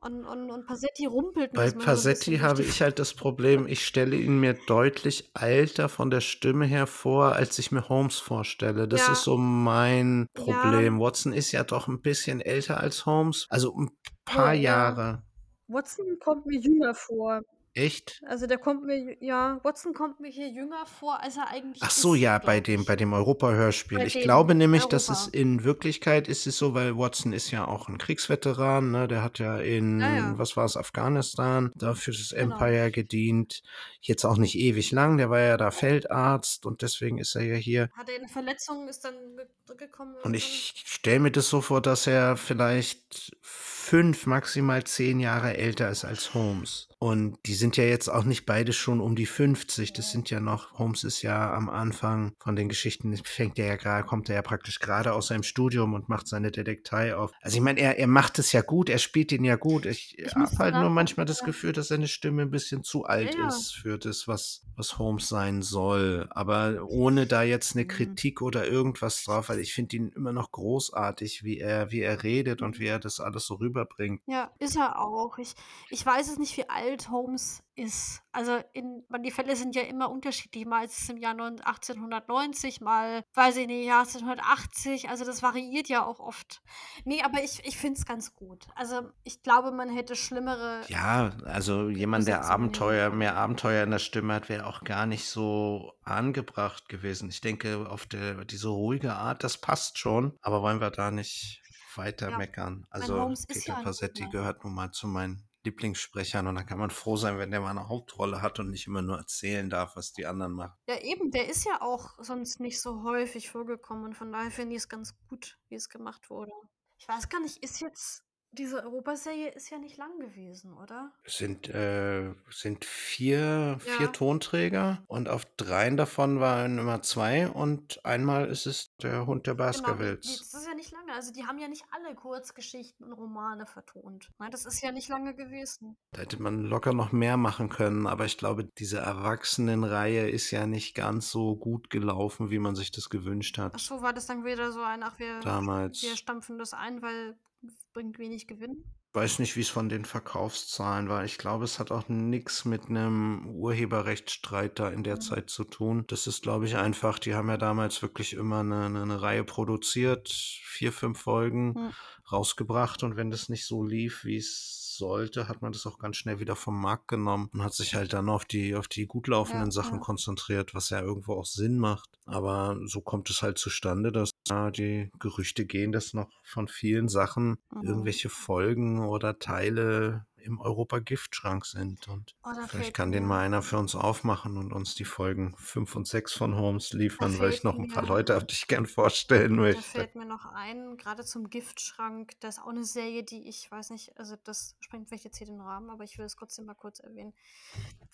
Und, 0.00 0.24
und, 0.24 0.50
und 0.50 0.66
Passetti 0.66 1.06
rumpelt 1.06 1.52
Bei 1.52 1.70
so 1.70 1.78
Passetti 1.78 2.30
durch 2.30 2.42
habe 2.42 2.62
ich 2.62 2.82
halt 2.82 2.98
das 2.98 3.14
Problem, 3.14 3.68
ich 3.68 3.86
stelle 3.86 4.16
ihn 4.16 4.40
mir 4.40 4.54
deutlich 4.66 5.30
älter 5.40 5.88
von 5.88 6.10
der 6.10 6.20
Stimme 6.20 6.66
her 6.66 6.88
vor, 6.88 7.34
als 7.36 7.56
ich 7.60 7.70
mir 7.70 7.88
Holmes 7.88 8.18
vorstelle. 8.18 8.88
Das 8.88 9.06
Ja. 9.06 9.12
ist 9.12 9.22
so 9.22 9.36
mein 9.36 10.26
Ja. 10.36 10.42
Problem. 10.42 10.98
Watson 10.98 11.32
ist 11.32 11.52
ja 11.52 11.62
doch 11.62 11.86
ein 11.86 12.00
bisschen 12.02 12.40
älter 12.40 12.80
als 12.80 13.06
Holmes, 13.06 13.46
also 13.48 13.72
ein 13.78 13.90
paar 14.24 14.48
Oh, 14.50 14.54
ja. 14.54 14.56
Jahre. 14.56 15.22
Watson 15.68 16.04
kommt 16.18 16.46
mir 16.46 16.58
jünger 16.58 16.94
vor. 16.96 17.40
Echt? 17.74 18.22
Also 18.26 18.46
der 18.46 18.58
kommt 18.58 18.84
mir, 18.84 19.16
ja, 19.24 19.58
Watson 19.62 19.94
kommt 19.94 20.20
mir 20.20 20.28
hier 20.30 20.48
jünger 20.48 20.84
vor, 20.84 21.20
als 21.22 21.38
er 21.38 21.48
eigentlich 21.48 21.82
Ach 21.82 21.90
so, 21.90 22.12
ist, 22.14 22.20
ja, 22.20 22.38
bei 22.38 22.60
glaub 22.60 22.64
dem, 22.64 22.80
ich. 22.82 22.86
bei 22.86 22.96
dem 22.96 23.12
Europa-Hörspiel. 23.14 23.96
Bei 23.98 24.04
Ich 24.06 24.12
dem 24.12 24.22
glaube 24.22 24.54
nämlich, 24.54 24.84
dass 24.84 25.08
es 25.08 25.20
Europa. 25.28 25.38
in 25.38 25.64
Wirklichkeit 25.64 26.28
ist 26.28 26.46
es 26.46 26.58
so, 26.58 26.74
weil 26.74 26.98
Watson 26.98 27.32
ist 27.32 27.50
ja 27.50 27.66
auch 27.66 27.88
ein 27.88 27.96
Kriegsveteran, 27.96 28.90
ne? 28.90 29.08
Der 29.08 29.22
hat 29.22 29.38
ja 29.38 29.56
in, 29.58 30.00
Ja, 30.00 30.38
was 30.38 30.54
war 30.56 30.66
es, 30.66 30.76
Afghanistan, 30.76 31.72
da 31.74 31.94
für 31.94 32.10
das 32.10 32.30
Genau. 32.30 32.54
Empire 32.56 32.90
gedient. 32.90 33.62
Jetzt 34.02 34.24
auch 34.26 34.36
nicht 34.36 34.56
ewig 34.58 34.90
lang, 34.92 35.16
der 35.16 35.30
war 35.30 35.40
ja 35.40 35.56
da 35.56 35.70
Feldarzt 35.70 36.66
und 36.66 36.82
deswegen 36.82 37.16
ist 37.18 37.34
er 37.36 37.44
ja 37.44 37.54
hier. 37.54 37.88
Hat 37.96 38.08
er 38.10 38.16
eine 38.16 38.28
Verletzung, 38.28 38.86
ist 38.88 39.04
dann 39.04 39.14
ge 39.36 39.46
gekommen 39.78 40.10
Und 40.22 40.34
irgendwann? 40.34 40.34
ich 40.34 40.74
stelle 40.84 41.20
mir 41.20 41.30
das 41.30 41.48
so 41.48 41.62
vor, 41.62 41.80
dass 41.80 42.06
er 42.06 42.36
vielleicht 42.36 43.34
fünf, 43.40 44.26
maximal 44.26 44.84
zehn 44.84 45.20
Jahre 45.20 45.56
älter 45.56 45.88
ist 45.90 46.04
als 46.04 46.34
Holmes. 46.34 46.88
Und 47.02 47.36
die 47.46 47.54
sind 47.54 47.76
ja 47.76 47.82
jetzt 47.82 48.08
auch 48.08 48.22
nicht 48.22 48.46
beide 48.46 48.72
schon 48.72 49.00
um 49.00 49.16
die 49.16 49.26
50. 49.26 49.92
Das 49.92 50.12
sind 50.12 50.30
ja 50.30 50.38
noch, 50.38 50.78
Holmes 50.78 51.02
ist 51.02 51.22
ja 51.22 51.52
am 51.52 51.68
Anfang 51.68 52.32
von 52.38 52.54
den 52.54 52.68
Geschichten, 52.68 53.16
fängt 53.24 53.58
er 53.58 53.66
ja 53.66 53.74
gerade, 53.74 54.06
kommt 54.06 54.28
er 54.28 54.36
ja 54.36 54.42
praktisch 54.42 54.78
gerade 54.78 55.12
aus 55.12 55.26
seinem 55.26 55.42
Studium 55.42 55.94
und 55.94 56.08
macht 56.08 56.28
seine 56.28 56.52
Detektei 56.52 57.16
auf. 57.16 57.32
Also 57.40 57.56
ich 57.56 57.62
meine, 57.62 57.80
er, 57.80 57.98
er 57.98 58.06
macht 58.06 58.38
es 58.38 58.52
ja 58.52 58.60
gut, 58.62 58.88
er 58.88 58.98
spielt 58.98 59.32
ihn 59.32 59.42
ja 59.42 59.56
gut. 59.56 59.84
Ich, 59.84 60.16
Ich 60.16 60.32
habe 60.36 60.56
halt 60.58 60.74
nur 60.76 60.90
manchmal 60.90 61.26
das. 61.26 61.42
Gefühl, 61.42 61.72
dass 61.72 61.88
seine 61.88 62.06
Stimme 62.06 62.42
ein 62.42 62.52
bisschen 62.52 62.84
zu 62.84 63.02
alt 63.04 63.34
Ja, 63.34 63.48
ist 63.48 63.74
für 63.74 63.98
das, 63.98 64.28
was, 64.28 64.62
was 64.76 64.96
Holmes 64.98 65.28
sein 65.28 65.60
soll. 65.62 66.28
Aber 66.30 66.84
ohne 66.86 67.26
da 67.26 67.42
jetzt 67.42 67.74
eine 67.74 67.82
Mhm. 67.82 67.88
Kritik 67.88 68.42
oder 68.42 68.64
irgendwas 68.68 69.24
drauf, 69.24 69.48
weil 69.48 69.58
ich 69.58 69.74
finde 69.74 69.96
ihn 69.96 70.08
immer 70.14 70.32
noch 70.32 70.52
großartig, 70.52 71.42
wie 71.42 71.58
er, 71.58 71.90
wie 71.90 72.02
er 72.02 72.22
redet 72.22 72.62
und 72.62 72.78
wie 72.78 72.86
er 72.86 73.00
das 73.00 73.18
alles 73.18 73.44
so 73.46 73.54
rüberbringt. 73.54 74.22
Ja, 74.26 74.52
ist 74.60 74.76
er 74.76 75.00
auch. 75.00 75.38
Ich, 75.38 75.54
ich 75.90 76.06
weiß 76.06 76.30
es 76.30 76.38
nicht, 76.38 76.56
wie 76.58 76.68
alt 76.68 76.91
Holmes 77.10 77.62
ist. 77.74 78.22
Also 78.32 78.58
in, 78.72 79.04
man, 79.08 79.22
die 79.22 79.30
Fälle 79.30 79.56
sind 79.56 79.74
ja 79.74 79.82
immer 79.82 80.10
unterschiedlich. 80.10 80.66
Mal 80.66 80.84
ist 80.84 81.00
es 81.02 81.08
im 81.08 81.16
Jahr 81.16 81.34
neun- 81.34 81.60
1890, 81.60 82.80
mal, 82.80 83.24
weiß 83.34 83.56
ich 83.56 83.66
nicht, 83.66 83.86
Jahr 83.86 84.00
1880. 84.00 85.08
Also 85.08 85.24
das 85.24 85.42
variiert 85.42 85.88
ja 85.88 86.04
auch 86.04 86.20
oft. 86.20 86.62
Nee, 87.04 87.22
aber 87.22 87.42
ich, 87.42 87.64
ich 87.64 87.76
finde 87.76 87.98
es 87.98 88.06
ganz 88.06 88.34
gut. 88.34 88.66
Also 88.74 89.10
ich 89.24 89.42
glaube, 89.42 89.72
man 89.72 89.88
hätte 89.88 90.16
schlimmere. 90.16 90.82
Ja, 90.88 91.32
also 91.44 91.88
jemand, 91.88 92.26
der 92.28 92.44
Abenteuer, 92.44 93.10
mehr 93.10 93.36
Abenteuer 93.36 93.84
in 93.84 93.90
der 93.90 93.98
Stimme 93.98 94.34
hat, 94.34 94.48
wäre 94.48 94.66
auch 94.66 94.82
gar 94.82 95.06
nicht 95.06 95.26
so 95.28 95.92
angebracht 96.02 96.88
gewesen. 96.88 97.28
Ich 97.30 97.40
denke, 97.40 97.88
auf 97.88 98.06
der, 98.06 98.44
diese 98.44 98.68
ruhige 98.68 99.14
Art, 99.14 99.44
das 99.44 99.58
passt 99.58 99.98
schon, 99.98 100.36
aber 100.42 100.62
wollen 100.62 100.80
wir 100.80 100.90
da 100.90 101.10
nicht 101.10 101.62
weiter 101.96 102.30
Ja, 102.30 102.38
meckern. 102.38 102.86
Also 102.90 103.32
Peter 103.48 103.74
ja 103.74 103.82
Passetti 103.82 104.26
gehört 104.28 104.64
nun 104.64 104.74
mal 104.74 104.90
zu 104.92 105.06
meinen 105.06 105.46
Lieblingssprechern 105.64 106.46
und 106.46 106.54
da 106.54 106.62
kann 106.62 106.78
man 106.78 106.90
froh 106.90 107.16
sein, 107.16 107.38
wenn 107.38 107.50
der 107.50 107.60
mal 107.60 107.70
eine 107.70 107.88
Hauptrolle 107.88 108.42
hat 108.42 108.58
und 108.58 108.70
nicht 108.70 108.86
immer 108.86 109.02
nur 109.02 109.18
erzählen 109.18 109.70
darf, 109.70 109.96
was 109.96 110.12
die 110.12 110.26
anderen 110.26 110.52
machen. 110.52 110.76
Ja, 110.86 111.00
eben, 111.00 111.30
der 111.30 111.48
ist 111.48 111.64
ja 111.64 111.80
auch 111.80 112.14
sonst 112.18 112.60
nicht 112.60 112.80
so 112.80 113.04
häufig 113.04 113.50
vorgekommen 113.50 114.04
und 114.04 114.14
von 114.14 114.32
daher 114.32 114.50
finde 114.50 114.74
ich 114.74 114.82
es 114.82 114.88
ganz 114.88 115.16
gut, 115.28 115.58
wie 115.68 115.76
es 115.76 115.88
gemacht 115.88 116.30
wurde. 116.30 116.52
Ich 116.98 117.08
weiß 117.08 117.28
gar 117.28 117.40
nicht, 117.40 117.62
ist 117.62 117.80
jetzt, 117.80 118.24
diese 118.52 118.82
Europaserie 118.84 119.48
ist 119.50 119.70
ja 119.70 119.78
nicht 119.78 119.96
lang 119.96 120.18
gewesen, 120.20 120.74
oder? 120.74 121.10
Es 121.24 121.38
sind, 121.38 121.68
äh, 121.68 122.32
sind 122.50 122.84
vier, 122.84 123.76
vier 123.80 124.06
Ja. 124.06 124.12
Tonträger 124.12 125.02
und 125.06 125.28
auf 125.28 125.44
dreien 125.56 125.96
davon 125.96 126.38
waren 126.40 126.78
immer 126.78 127.02
zwei 127.02 127.48
und 127.48 128.04
einmal 128.04 128.48
ist 128.48 128.66
es 128.66 128.94
der 128.98 129.26
Hund 129.26 129.46
der 129.46 129.54
Genau, 129.54 129.64
Baskervilles. 129.66 130.20
das 130.38 130.54
ist 130.54 130.66
ja 130.66 130.74
nicht 130.74 130.90
lange. 130.92 131.12
Also 131.14 131.32
die 131.32 131.44
haben 131.46 131.58
ja 131.58 131.68
nicht 131.68 131.84
alle 131.90 132.14
Kurzgeschichten 132.14 133.06
und 133.06 133.12
Romane 133.12 133.66
vertont. 133.66 134.30
Nein, 134.38 134.50
das 134.50 134.66
ist 134.66 134.82
ja 134.82 134.92
nicht 134.92 135.08
lange 135.08 135.34
gewesen. 135.34 135.96
Da 136.12 136.20
hätte 136.20 136.40
man 136.42 136.60
locker 136.62 136.92
noch 136.92 137.12
mehr 137.12 137.36
machen 137.36 137.68
können, 137.68 138.06
aber 138.06 138.24
ich 138.26 138.38
glaube, 138.38 138.64
diese 138.78 138.98
Erwachsenenreihe 138.98 140.28
ist 140.28 140.50
ja 140.50 140.66
nicht 140.66 140.94
ganz 140.94 141.30
so 141.30 141.56
gut 141.56 141.90
gelaufen, 141.90 142.50
wie 142.50 142.58
man 142.58 142.74
sich 142.74 142.90
das 142.90 143.10
gewünscht 143.10 143.58
Ach 143.58 143.64
hat 143.64 143.80
so, 143.80 144.02
war 144.02 144.12
das 144.12 144.26
dann 144.26 144.44
wieder 144.44 144.72
so 144.72 144.82
ein, 144.82 145.02
ach, 145.02 145.18
wir, 145.18 145.34
wir 145.36 145.40
damals. 145.40 146.00
stampfen 146.18 146.58
das 146.58 146.72
ein, 146.74 147.02
weil 147.02 147.36
es 147.66 147.84
bringt 147.92 148.18
wenig 148.18 148.46
Gewinn? 148.46 148.84
Weiß 149.14 149.40
nicht, 149.40 149.56
wie 149.56 149.60
es 149.60 149.68
von 149.68 149.90
den 149.90 150.06
Verkaufszahlen 150.06 151.10
war. 151.10 151.22
Ich 151.24 151.36
glaube, 151.36 151.64
es 151.64 151.78
hat 151.78 151.90
auch 151.90 152.08
nichts 152.08 152.64
mit 152.64 152.86
einem 152.88 153.46
Urheberrechtsstreit 153.46 154.78
da 154.78 154.88
in 154.88 155.02
der 155.04 155.16
Mhm. 155.16 155.20
Zeit 155.20 155.50
zu 155.50 155.64
tun. 155.64 156.04
Das 156.06 156.26
ist, 156.26 156.42
glaube 156.42 156.64
ich, 156.64 156.76
einfach, 156.76 157.18
die 157.18 157.34
haben 157.34 157.50
ja 157.50 157.58
damals 157.58 158.00
wirklich 158.00 158.32
immer 158.32 158.60
eine, 158.60 158.86
eine, 158.86 159.02
eine 159.02 159.20
Reihe 159.20 159.44
produziert, 159.44 160.30
vier, 160.30 160.92
fünf 160.92 161.20
Folgen 161.20 161.74
Hm. 161.74 161.92
rausgebracht 162.30 163.02
und 163.02 163.16
wenn 163.16 163.30
das 163.30 163.50
nicht 163.50 163.66
so 163.66 163.84
lief, 163.84 164.24
wie 164.24 164.36
es 164.38 164.78
sollte, 164.96 165.46
hat 165.48 165.60
man 165.62 165.72
das 165.72 165.86
auch 165.86 165.98
ganz 165.98 166.16
schnell 166.16 166.38
wieder 166.40 166.56
vom 166.56 166.80
Markt 166.80 167.08
genommen 167.08 167.50
und 167.52 167.62
hat 167.62 167.74
sich 167.74 167.94
halt 167.94 168.12
dann 168.14 168.28
auf 168.30 168.44
die, 168.46 168.74
auf 168.74 168.88
die 168.88 169.06
gut 169.06 169.26
laufenden 169.28 169.70
Ja, 169.70 169.72
Sachen 169.72 169.98
ja. 169.98 170.04
konzentriert, 170.04 170.74
was 170.74 170.88
ja 170.90 171.00
irgendwo 171.02 171.34
auch 171.34 171.46
Sinn 171.46 171.78
macht. 171.78 172.08
Aber 172.26 172.78
so 172.86 173.00
kommt 173.02 173.28
es 173.30 173.42
halt 173.42 173.58
zustande, 173.58 174.10
dass 174.12 174.30
die 174.70 175.10
Gerüchte 175.18 175.66
gehen, 175.66 175.92
dass 175.92 176.14
noch 176.14 176.30
von 176.44 176.68
vielen 176.68 177.08
Sachen 177.08 177.58
Mhm. 177.70 177.82
irgendwelche 177.84 178.28
Folgen 178.28 179.00
oder 179.00 179.38
Teile 179.38 180.26
im 180.36 180.60
Europa-Giftschrank 180.60 181.64
sind. 181.64 182.08
Und 182.08 182.34
Oh, 182.44 182.50
da 182.52 182.66
vielleicht 182.66 182.94
kann 182.94 183.12
den 183.12 183.24
mal 183.26 183.38
einer 183.40 183.62
für 183.62 183.78
uns 183.78 183.94
aufmachen 183.94 184.56
und 184.56 184.72
uns 184.72 184.96
die 184.96 185.04
Folgen 185.04 185.54
5 185.56 185.94
und 185.94 186.08
6 186.08 186.32
von 186.32 186.56
Holmes 186.56 186.90
da 186.90 186.98
liefern, 186.98 187.38
weil 187.38 187.50
ich 187.50 187.62
noch 187.62 187.78
ein 187.78 187.86
paar 187.86 188.04
Leute 188.04 188.34
habe, 188.34 188.44
die 188.46 188.54
ich 188.54 188.66
gern 188.66 188.86
vorstellen 188.86 189.54
da 189.54 189.62
möchte. 189.62 189.80
fällt 189.80 190.16
mir 190.16 190.24
noch 190.26 190.44
ein, 190.46 190.96
gerade 190.96 191.24
zum 191.24 191.48
Giftschrank, 191.48 192.32
das 192.40 192.56
ist 192.58 192.62
auch 192.64 192.68
eine 192.68 192.84
Serie, 192.84 193.22
die 193.22 193.48
ich 193.48 193.70
weiß 193.70 193.90
nicht, 193.90 194.18
also 194.18 194.34
das 194.42 194.76
sprengt 194.80 195.08
vielleicht 195.08 195.24
jetzt 195.24 195.38
hier 195.38 195.46
den 195.46 195.60
Rahmen, 195.60 195.90
aber 195.90 196.02
ich 196.02 196.18
will 196.18 196.24
es 196.24 196.34
trotzdem 196.34 196.64
mal 196.66 196.74
kurz 196.74 196.98
erwähnen. 196.98 197.32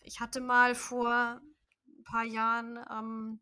Ich 0.02 0.20
hatte 0.20 0.40
mal 0.40 0.74
vor 0.74 1.40
ein 1.86 2.04
paar 2.04 2.24
Jahren 2.24 2.78
ähm, 2.90 3.40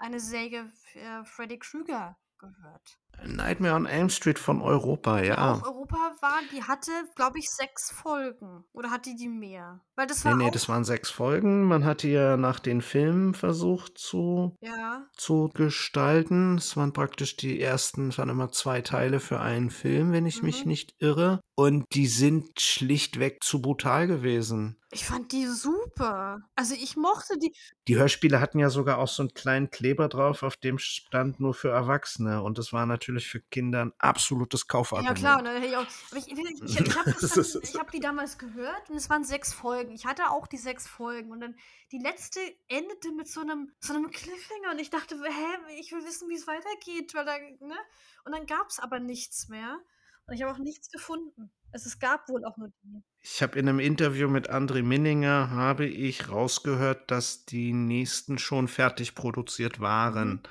eine 0.00 0.18
Serie 0.18 0.66
für 0.66 1.24
Freddy 1.24 1.58
Krueger 1.58 2.16
gehört. 2.38 2.98
Nightmare 3.26 3.74
on 3.74 3.86
Elm 3.86 4.10
Street 4.10 4.38
von 4.38 4.62
Europa, 4.62 5.20
Die 5.20 5.32
auch 5.32 5.36
ja. 5.36 5.62
Europa 5.64 5.96
war, 6.20 6.38
die 6.52 6.62
hatte, 6.62 6.90
glaube 7.16 7.38
ich, 7.38 7.50
sechs 7.50 7.90
Folgen. 7.90 8.64
Oder 8.72 8.90
hatte 8.90 9.14
die 9.14 9.28
mehr? 9.28 9.80
Weil 9.96 10.06
das 10.06 10.24
Nee, 10.24 10.30
war 10.30 10.36
nee, 10.36 10.50
das 10.50 10.64
auch, 10.64 10.68
waren 10.70 10.84
sechs 10.84 11.10
Folgen. 11.10 11.64
Man 11.64 11.84
hat 11.84 12.02
die 12.02 12.10
ja 12.10 12.36
nach 12.36 12.60
den 12.60 12.80
Filmen 12.80 13.34
versucht 13.34 13.98
zu, 13.98 14.56
ja, 14.60 15.06
zu 15.16 15.50
gestalten. 15.52 16.56
Es 16.56 16.76
waren 16.76 16.92
praktisch 16.92 17.36
die 17.36 17.60
ersten, 17.60 18.08
es 18.08 18.18
waren 18.18 18.28
immer 18.28 18.50
zwei 18.50 18.80
Teile 18.80 19.20
für 19.20 19.40
einen 19.40 19.70
Film, 19.70 20.12
wenn 20.12 20.26
ich 20.26 20.42
mich 20.42 20.64
mhm. 20.64 20.70
nicht 20.70 20.94
irre. 20.98 21.40
Und 21.54 21.84
die 21.92 22.06
sind 22.06 22.60
schlichtweg 22.60 23.44
zu 23.44 23.60
brutal 23.60 24.06
gewesen. 24.06 24.80
Ich 24.92 25.04
fand 25.04 25.30
die 25.30 25.46
super. 25.46 26.40
Also 26.56 26.74
ich 26.74 26.96
mochte 26.96 27.38
die. 27.38 27.54
Die 27.86 27.96
Hörspiele 27.96 28.40
hatten 28.40 28.58
ja 28.58 28.70
sogar 28.70 28.98
auch 28.98 29.08
so 29.08 29.22
einen 29.22 29.34
kleinen 29.34 29.70
Kleber 29.70 30.08
drauf, 30.08 30.42
auf 30.42 30.56
dem 30.56 30.78
stand 30.78 31.38
nur 31.38 31.54
für 31.54 31.68
Erwachsene. 31.68 32.42
Und 32.42 32.58
das 32.58 32.72
war 32.72 32.86
natürlich 32.86 33.09
für 33.18 33.40
Kinder 33.40 33.84
ein 33.84 33.92
absolutes 33.98 34.60
Ja, 34.60 34.66
klar. 34.66 34.82
Kaufargument. 34.82 35.48
hätte 35.56 35.66
ich 35.66 35.76
auch. 35.76 35.86
Aber 36.10 36.18
ich, 36.18 36.28
ich, 36.28 36.38
ich, 36.38 36.62
ich 36.62 36.78
habe 36.78 37.10
habe 37.80 37.90
die 37.90 38.00
damals 38.00 38.38
gehört 38.38 38.88
und 38.88 38.96
es 38.96 39.10
waren 39.10 39.24
sechs 39.24 39.52
Folgen. 39.52 39.92
Ich 39.92 40.06
hatte 40.06 40.30
auch 40.30 40.46
die 40.46 40.58
sechs 40.58 40.86
Folgen 40.86 41.32
und 41.32 41.40
dann 41.40 41.56
die 41.90 41.98
letzte 41.98 42.40
endete 42.68 43.10
mit 43.12 43.28
so 43.28 43.40
einem, 43.40 43.72
so 43.80 43.92
einem 43.92 44.10
Cliffhanger 44.10 44.70
und 44.70 44.78
ich 44.78 44.90
dachte, 44.90 45.16
hä, 45.16 45.74
ich 45.80 45.90
will 45.90 46.04
wissen, 46.04 46.28
wie 46.28 46.36
es 46.36 46.46
weitergeht, 46.46 47.14
weil 47.14 47.24
da, 47.24 47.38
ne? 47.66 47.76
Und 48.24 48.32
dann 48.32 48.46
gab 48.46 48.68
es 48.68 48.78
aber 48.78 49.00
nichts 49.00 49.48
mehr 49.48 49.80
und 50.26 50.34
ich 50.34 50.42
habe 50.42 50.52
auch 50.52 50.58
nichts 50.58 50.90
gefunden. 50.90 51.50
Also 51.72 51.86
es 51.86 51.98
gab 51.98 52.28
wohl 52.28 52.44
auch 52.44 52.56
nur 52.56 52.68
die. 52.82 53.02
Ich 53.22 53.42
habe 53.42 53.58
in 53.58 53.68
einem 53.68 53.80
Interview 53.80 54.28
mit 54.28 54.50
André 54.50 54.82
Minninger 54.82 55.50
habe 55.50 55.86
ich 55.86 56.28
rausgehört, 56.30 57.10
dass 57.10 57.44
die 57.44 57.72
nächsten 57.72 58.38
schon 58.38 58.66
fertig 58.66 59.14
produziert 59.14 59.78
Mhm. 59.78 59.82
waren 59.82 60.42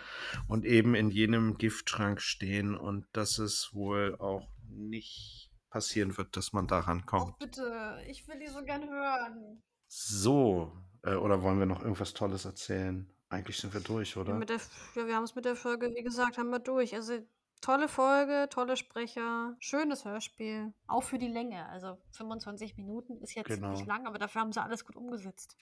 und 0.48 0.66
eben 0.66 0.94
in 0.96 1.10
jenem 1.10 1.58
Giftschrank 1.58 2.22
stehen 2.22 2.76
und 2.76 3.06
dass 3.14 3.40
es 3.40 3.72
wohl 3.74 4.16
auch 4.20 4.48
nicht 4.70 5.50
passieren 5.70 6.18
wird, 6.18 6.38
dass 6.38 6.54
man 6.54 6.68
daran 6.68 7.00
Och 7.02 7.06
kommt. 7.06 7.40
bitte, 7.40 7.98
ich 8.08 8.28
will 8.28 8.40
die 8.40 8.48
so 8.48 8.64
gern 8.64 8.88
hören. 8.90 9.62
So, 9.88 10.72
äh, 11.04 11.16
oder 11.16 11.42
wollen 11.42 11.60
wir 11.60 11.66
noch 11.66 11.82
irgendwas 11.82 12.14
Tolles 12.14 12.46
erzählen? 12.46 13.12
Eigentlich 13.30 13.58
sind 13.58 13.74
wir 13.74 13.82
durch, 13.82 14.16
Ja, 14.16 14.22
oder? 14.22 14.34
mit 14.36 14.50
der, 14.50 14.56
F- 14.58 14.92
ja, 14.96 15.06
wir 15.08 15.16
haben 15.16 15.24
es 15.24 15.36
mit 15.36 15.46
der 15.46 15.56
Folge, 15.56 15.92
wie 15.96 16.04
gesagt, 16.04 16.38
haben 16.38 16.50
wir 16.50 16.60
durch. 16.60 16.96
Also 16.96 17.20
tolle 17.62 17.88
Folge, 17.88 18.48
tolle 18.50 18.78
Sprecher, 18.78 19.56
schönes 19.60 20.06
Hörspiel. 20.06 20.74
Auch 20.88 21.04
für 21.04 21.18
die 21.18 21.28
Länge. 21.28 21.68
Also 21.70 21.98
25 22.12 22.78
Minuten 22.78 23.18
ist 23.22 23.36
jetzt 23.36 23.50
nicht 23.50 23.60
Genau. 23.62 23.84
lang, 23.86 24.08
aber 24.08 24.18
dafür 24.20 24.42
haben 24.42 24.52
sie 24.54 24.62
alles 24.62 24.86
gut 24.86 24.96
umgesetzt. 24.96 25.56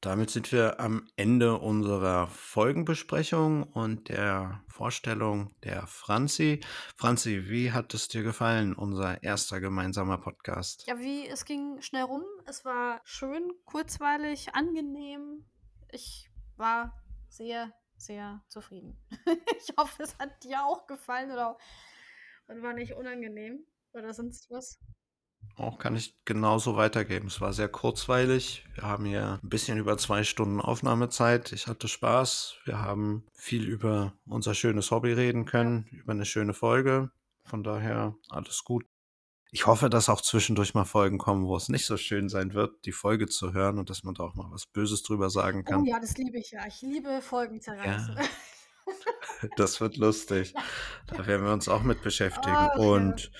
damit 0.00 0.30
sind 0.30 0.52
wir 0.52 0.78
am 0.78 1.08
Ende 1.16 1.58
unserer 1.58 2.28
Folgenbesprechung 2.28 3.64
und 3.64 4.08
der 4.08 4.62
Vorstellung 4.68 5.50
der 5.64 5.88
Franzi. 5.88 6.60
Franzi, 6.96 7.48
wie 7.48 7.72
hat 7.72 7.92
es 7.94 8.06
dir 8.06 8.22
gefallen, 8.22 8.74
unser 8.76 9.20
erster 9.24 9.60
gemeinsamer 9.60 10.18
Podcast? 10.18 10.86
Ja, 10.86 11.00
wie 11.00 11.26
es 11.26 11.44
ging 11.44 11.80
schnell 11.80 12.04
rum. 12.04 12.22
Es 12.46 12.64
war 12.64 13.00
schön, 13.02 13.50
kurzweilig, 13.64 14.54
angenehm. 14.54 15.44
Ich 15.90 16.30
war 16.56 16.94
sehr, 17.28 17.72
sehr 17.98 18.42
zufrieden. 18.48 18.96
ich 19.58 19.76
hoffe, 19.76 20.02
es 20.02 20.16
hat 20.18 20.42
dir 20.44 20.64
auch 20.64 20.86
gefallen 20.86 21.30
oder 21.30 21.56
und 22.48 22.62
war 22.62 22.72
nicht 22.72 22.94
unangenehm 22.94 23.64
oder 23.92 24.12
sonst 24.12 24.50
was. 24.50 24.80
Auch 25.56 25.78
kann 25.78 25.96
ich 25.96 26.16
genauso 26.24 26.76
weitergeben. 26.76 27.26
Es 27.26 27.40
war 27.40 27.52
sehr 27.52 27.68
kurzweilig. 27.68 28.64
Wir 28.74 28.84
haben 28.84 29.04
hier 29.04 29.40
ein 29.42 29.48
bisschen 29.48 29.78
über 29.78 29.98
zwei 29.98 30.22
Stunden 30.22 30.60
Aufnahmezeit. 30.60 31.52
Ich 31.52 31.66
hatte 31.66 31.88
Spaß. 31.88 32.58
Wir 32.64 32.80
haben 32.80 33.26
viel 33.34 33.64
über 33.66 34.14
unser 34.26 34.54
schönes 34.54 34.90
Hobby 34.90 35.12
reden 35.12 35.46
können, 35.46 35.86
über 35.90 36.12
eine 36.12 36.24
schöne 36.24 36.54
Folge. 36.54 37.10
Von 37.44 37.64
daher 37.64 38.14
alles 38.28 38.62
gut. 38.64 38.84
Ich 39.50 39.66
hoffe, 39.66 39.88
dass 39.88 40.08
auch 40.08 40.20
zwischendurch 40.20 40.74
mal 40.74 40.84
Folgen 40.84 41.18
kommen, 41.18 41.46
wo 41.46 41.56
es 41.56 41.68
nicht 41.68 41.86
so 41.86 41.96
schön 41.96 42.28
sein 42.28 42.52
wird, 42.54 42.84
die 42.84 42.92
Folge 42.92 43.26
zu 43.26 43.52
hören 43.52 43.78
und 43.78 43.88
dass 43.88 44.04
man 44.04 44.14
da 44.14 44.24
auch 44.24 44.34
mal 44.34 44.50
was 44.50 44.66
Böses 44.66 45.02
drüber 45.02 45.30
sagen 45.30 45.64
kann. 45.64 45.82
Oh 45.82 45.84
ja, 45.84 45.98
das 45.98 46.16
liebe 46.16 46.38
ich 46.38 46.50
ja. 46.50 46.66
Ich 46.66 46.82
liebe 46.82 47.20
Folgen 47.22 47.60
zerreißen. 47.60 48.16
Ja. 48.16 48.22
Das 49.56 49.80
wird 49.80 49.96
lustig. 49.96 50.54
Da 51.06 51.26
werden 51.26 51.44
wir 51.44 51.52
uns 51.52 51.68
auch 51.68 51.82
mit 51.82 52.02
beschäftigen. 52.02 52.68
Oh, 52.76 52.94
und 52.94 53.24
ja. 53.24 53.30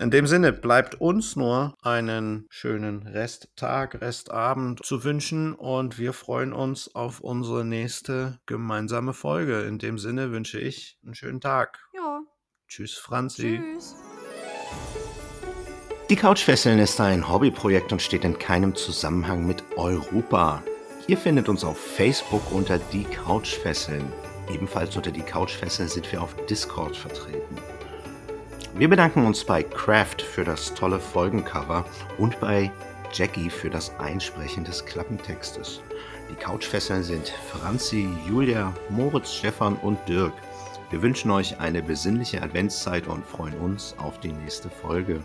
In 0.00 0.10
dem 0.10 0.26
Sinne 0.26 0.52
bleibt 0.52 1.00
uns 1.00 1.36
nur 1.36 1.76
einen 1.82 2.46
schönen 2.50 3.06
Resttag, 3.06 4.00
Restabend 4.00 4.84
zu 4.84 5.04
wünschen 5.04 5.54
und 5.54 5.98
wir 5.98 6.12
freuen 6.12 6.52
uns 6.52 6.92
auf 6.96 7.20
unsere 7.20 7.64
nächste 7.64 8.40
gemeinsame 8.46 9.12
Folge. 9.12 9.62
In 9.62 9.78
dem 9.78 9.98
Sinne 9.98 10.32
wünsche 10.32 10.58
ich 10.58 10.98
einen 11.04 11.14
schönen 11.14 11.40
Tag. 11.40 11.78
Ja. 11.94 12.22
Tschüss, 12.66 12.94
Franzi. 12.94 13.62
Tschüss. 13.62 13.94
Die 16.10 16.16
Couchfesseln 16.16 16.80
ist 16.80 17.00
ein 17.00 17.30
Hobbyprojekt 17.30 17.90
und 17.90 18.02
steht 18.02 18.26
in 18.26 18.38
keinem 18.38 18.74
Zusammenhang 18.74 19.46
mit 19.46 19.64
Europa. 19.76 20.62
Ihr 21.06 21.16
findet 21.16 21.48
uns 21.48 21.64
auf 21.64 21.78
Facebook 21.78 22.42
unter 22.52 22.78
die 22.78 23.04
Couchfesseln. 23.04 24.12
Ebenfalls 24.52 24.94
unter 24.96 25.10
die 25.10 25.22
Couchfesseln 25.22 25.88
sind 25.88 26.12
wir 26.12 26.20
auf 26.20 26.36
Discord 26.44 26.94
vertreten. 26.94 27.56
Wir 28.74 28.90
bedanken 28.90 29.24
uns 29.24 29.44
bei 29.44 29.62
Kraft 29.62 30.20
für 30.20 30.44
das 30.44 30.74
tolle 30.74 31.00
Folgencover 31.00 31.86
und 32.18 32.38
bei 32.38 32.70
Jackie 33.14 33.48
für 33.48 33.70
das 33.70 33.90
Einsprechen 33.98 34.64
des 34.64 34.84
Klappentextes. 34.84 35.80
Die 36.30 36.34
Couchfesseln 36.34 37.02
sind 37.02 37.32
Franzi, 37.50 38.10
Julia, 38.28 38.74
Moritz, 38.90 39.32
Stefan 39.32 39.76
und 39.76 39.98
Dirk. 40.06 40.34
Wir 40.90 41.00
wünschen 41.00 41.30
euch 41.30 41.58
eine 41.60 41.82
besinnliche 41.82 42.42
Adventszeit 42.42 43.06
und 43.06 43.24
freuen 43.24 43.58
uns 43.58 43.94
auf 43.96 44.20
die 44.20 44.32
nächste 44.32 44.68
Folge. 44.68 45.24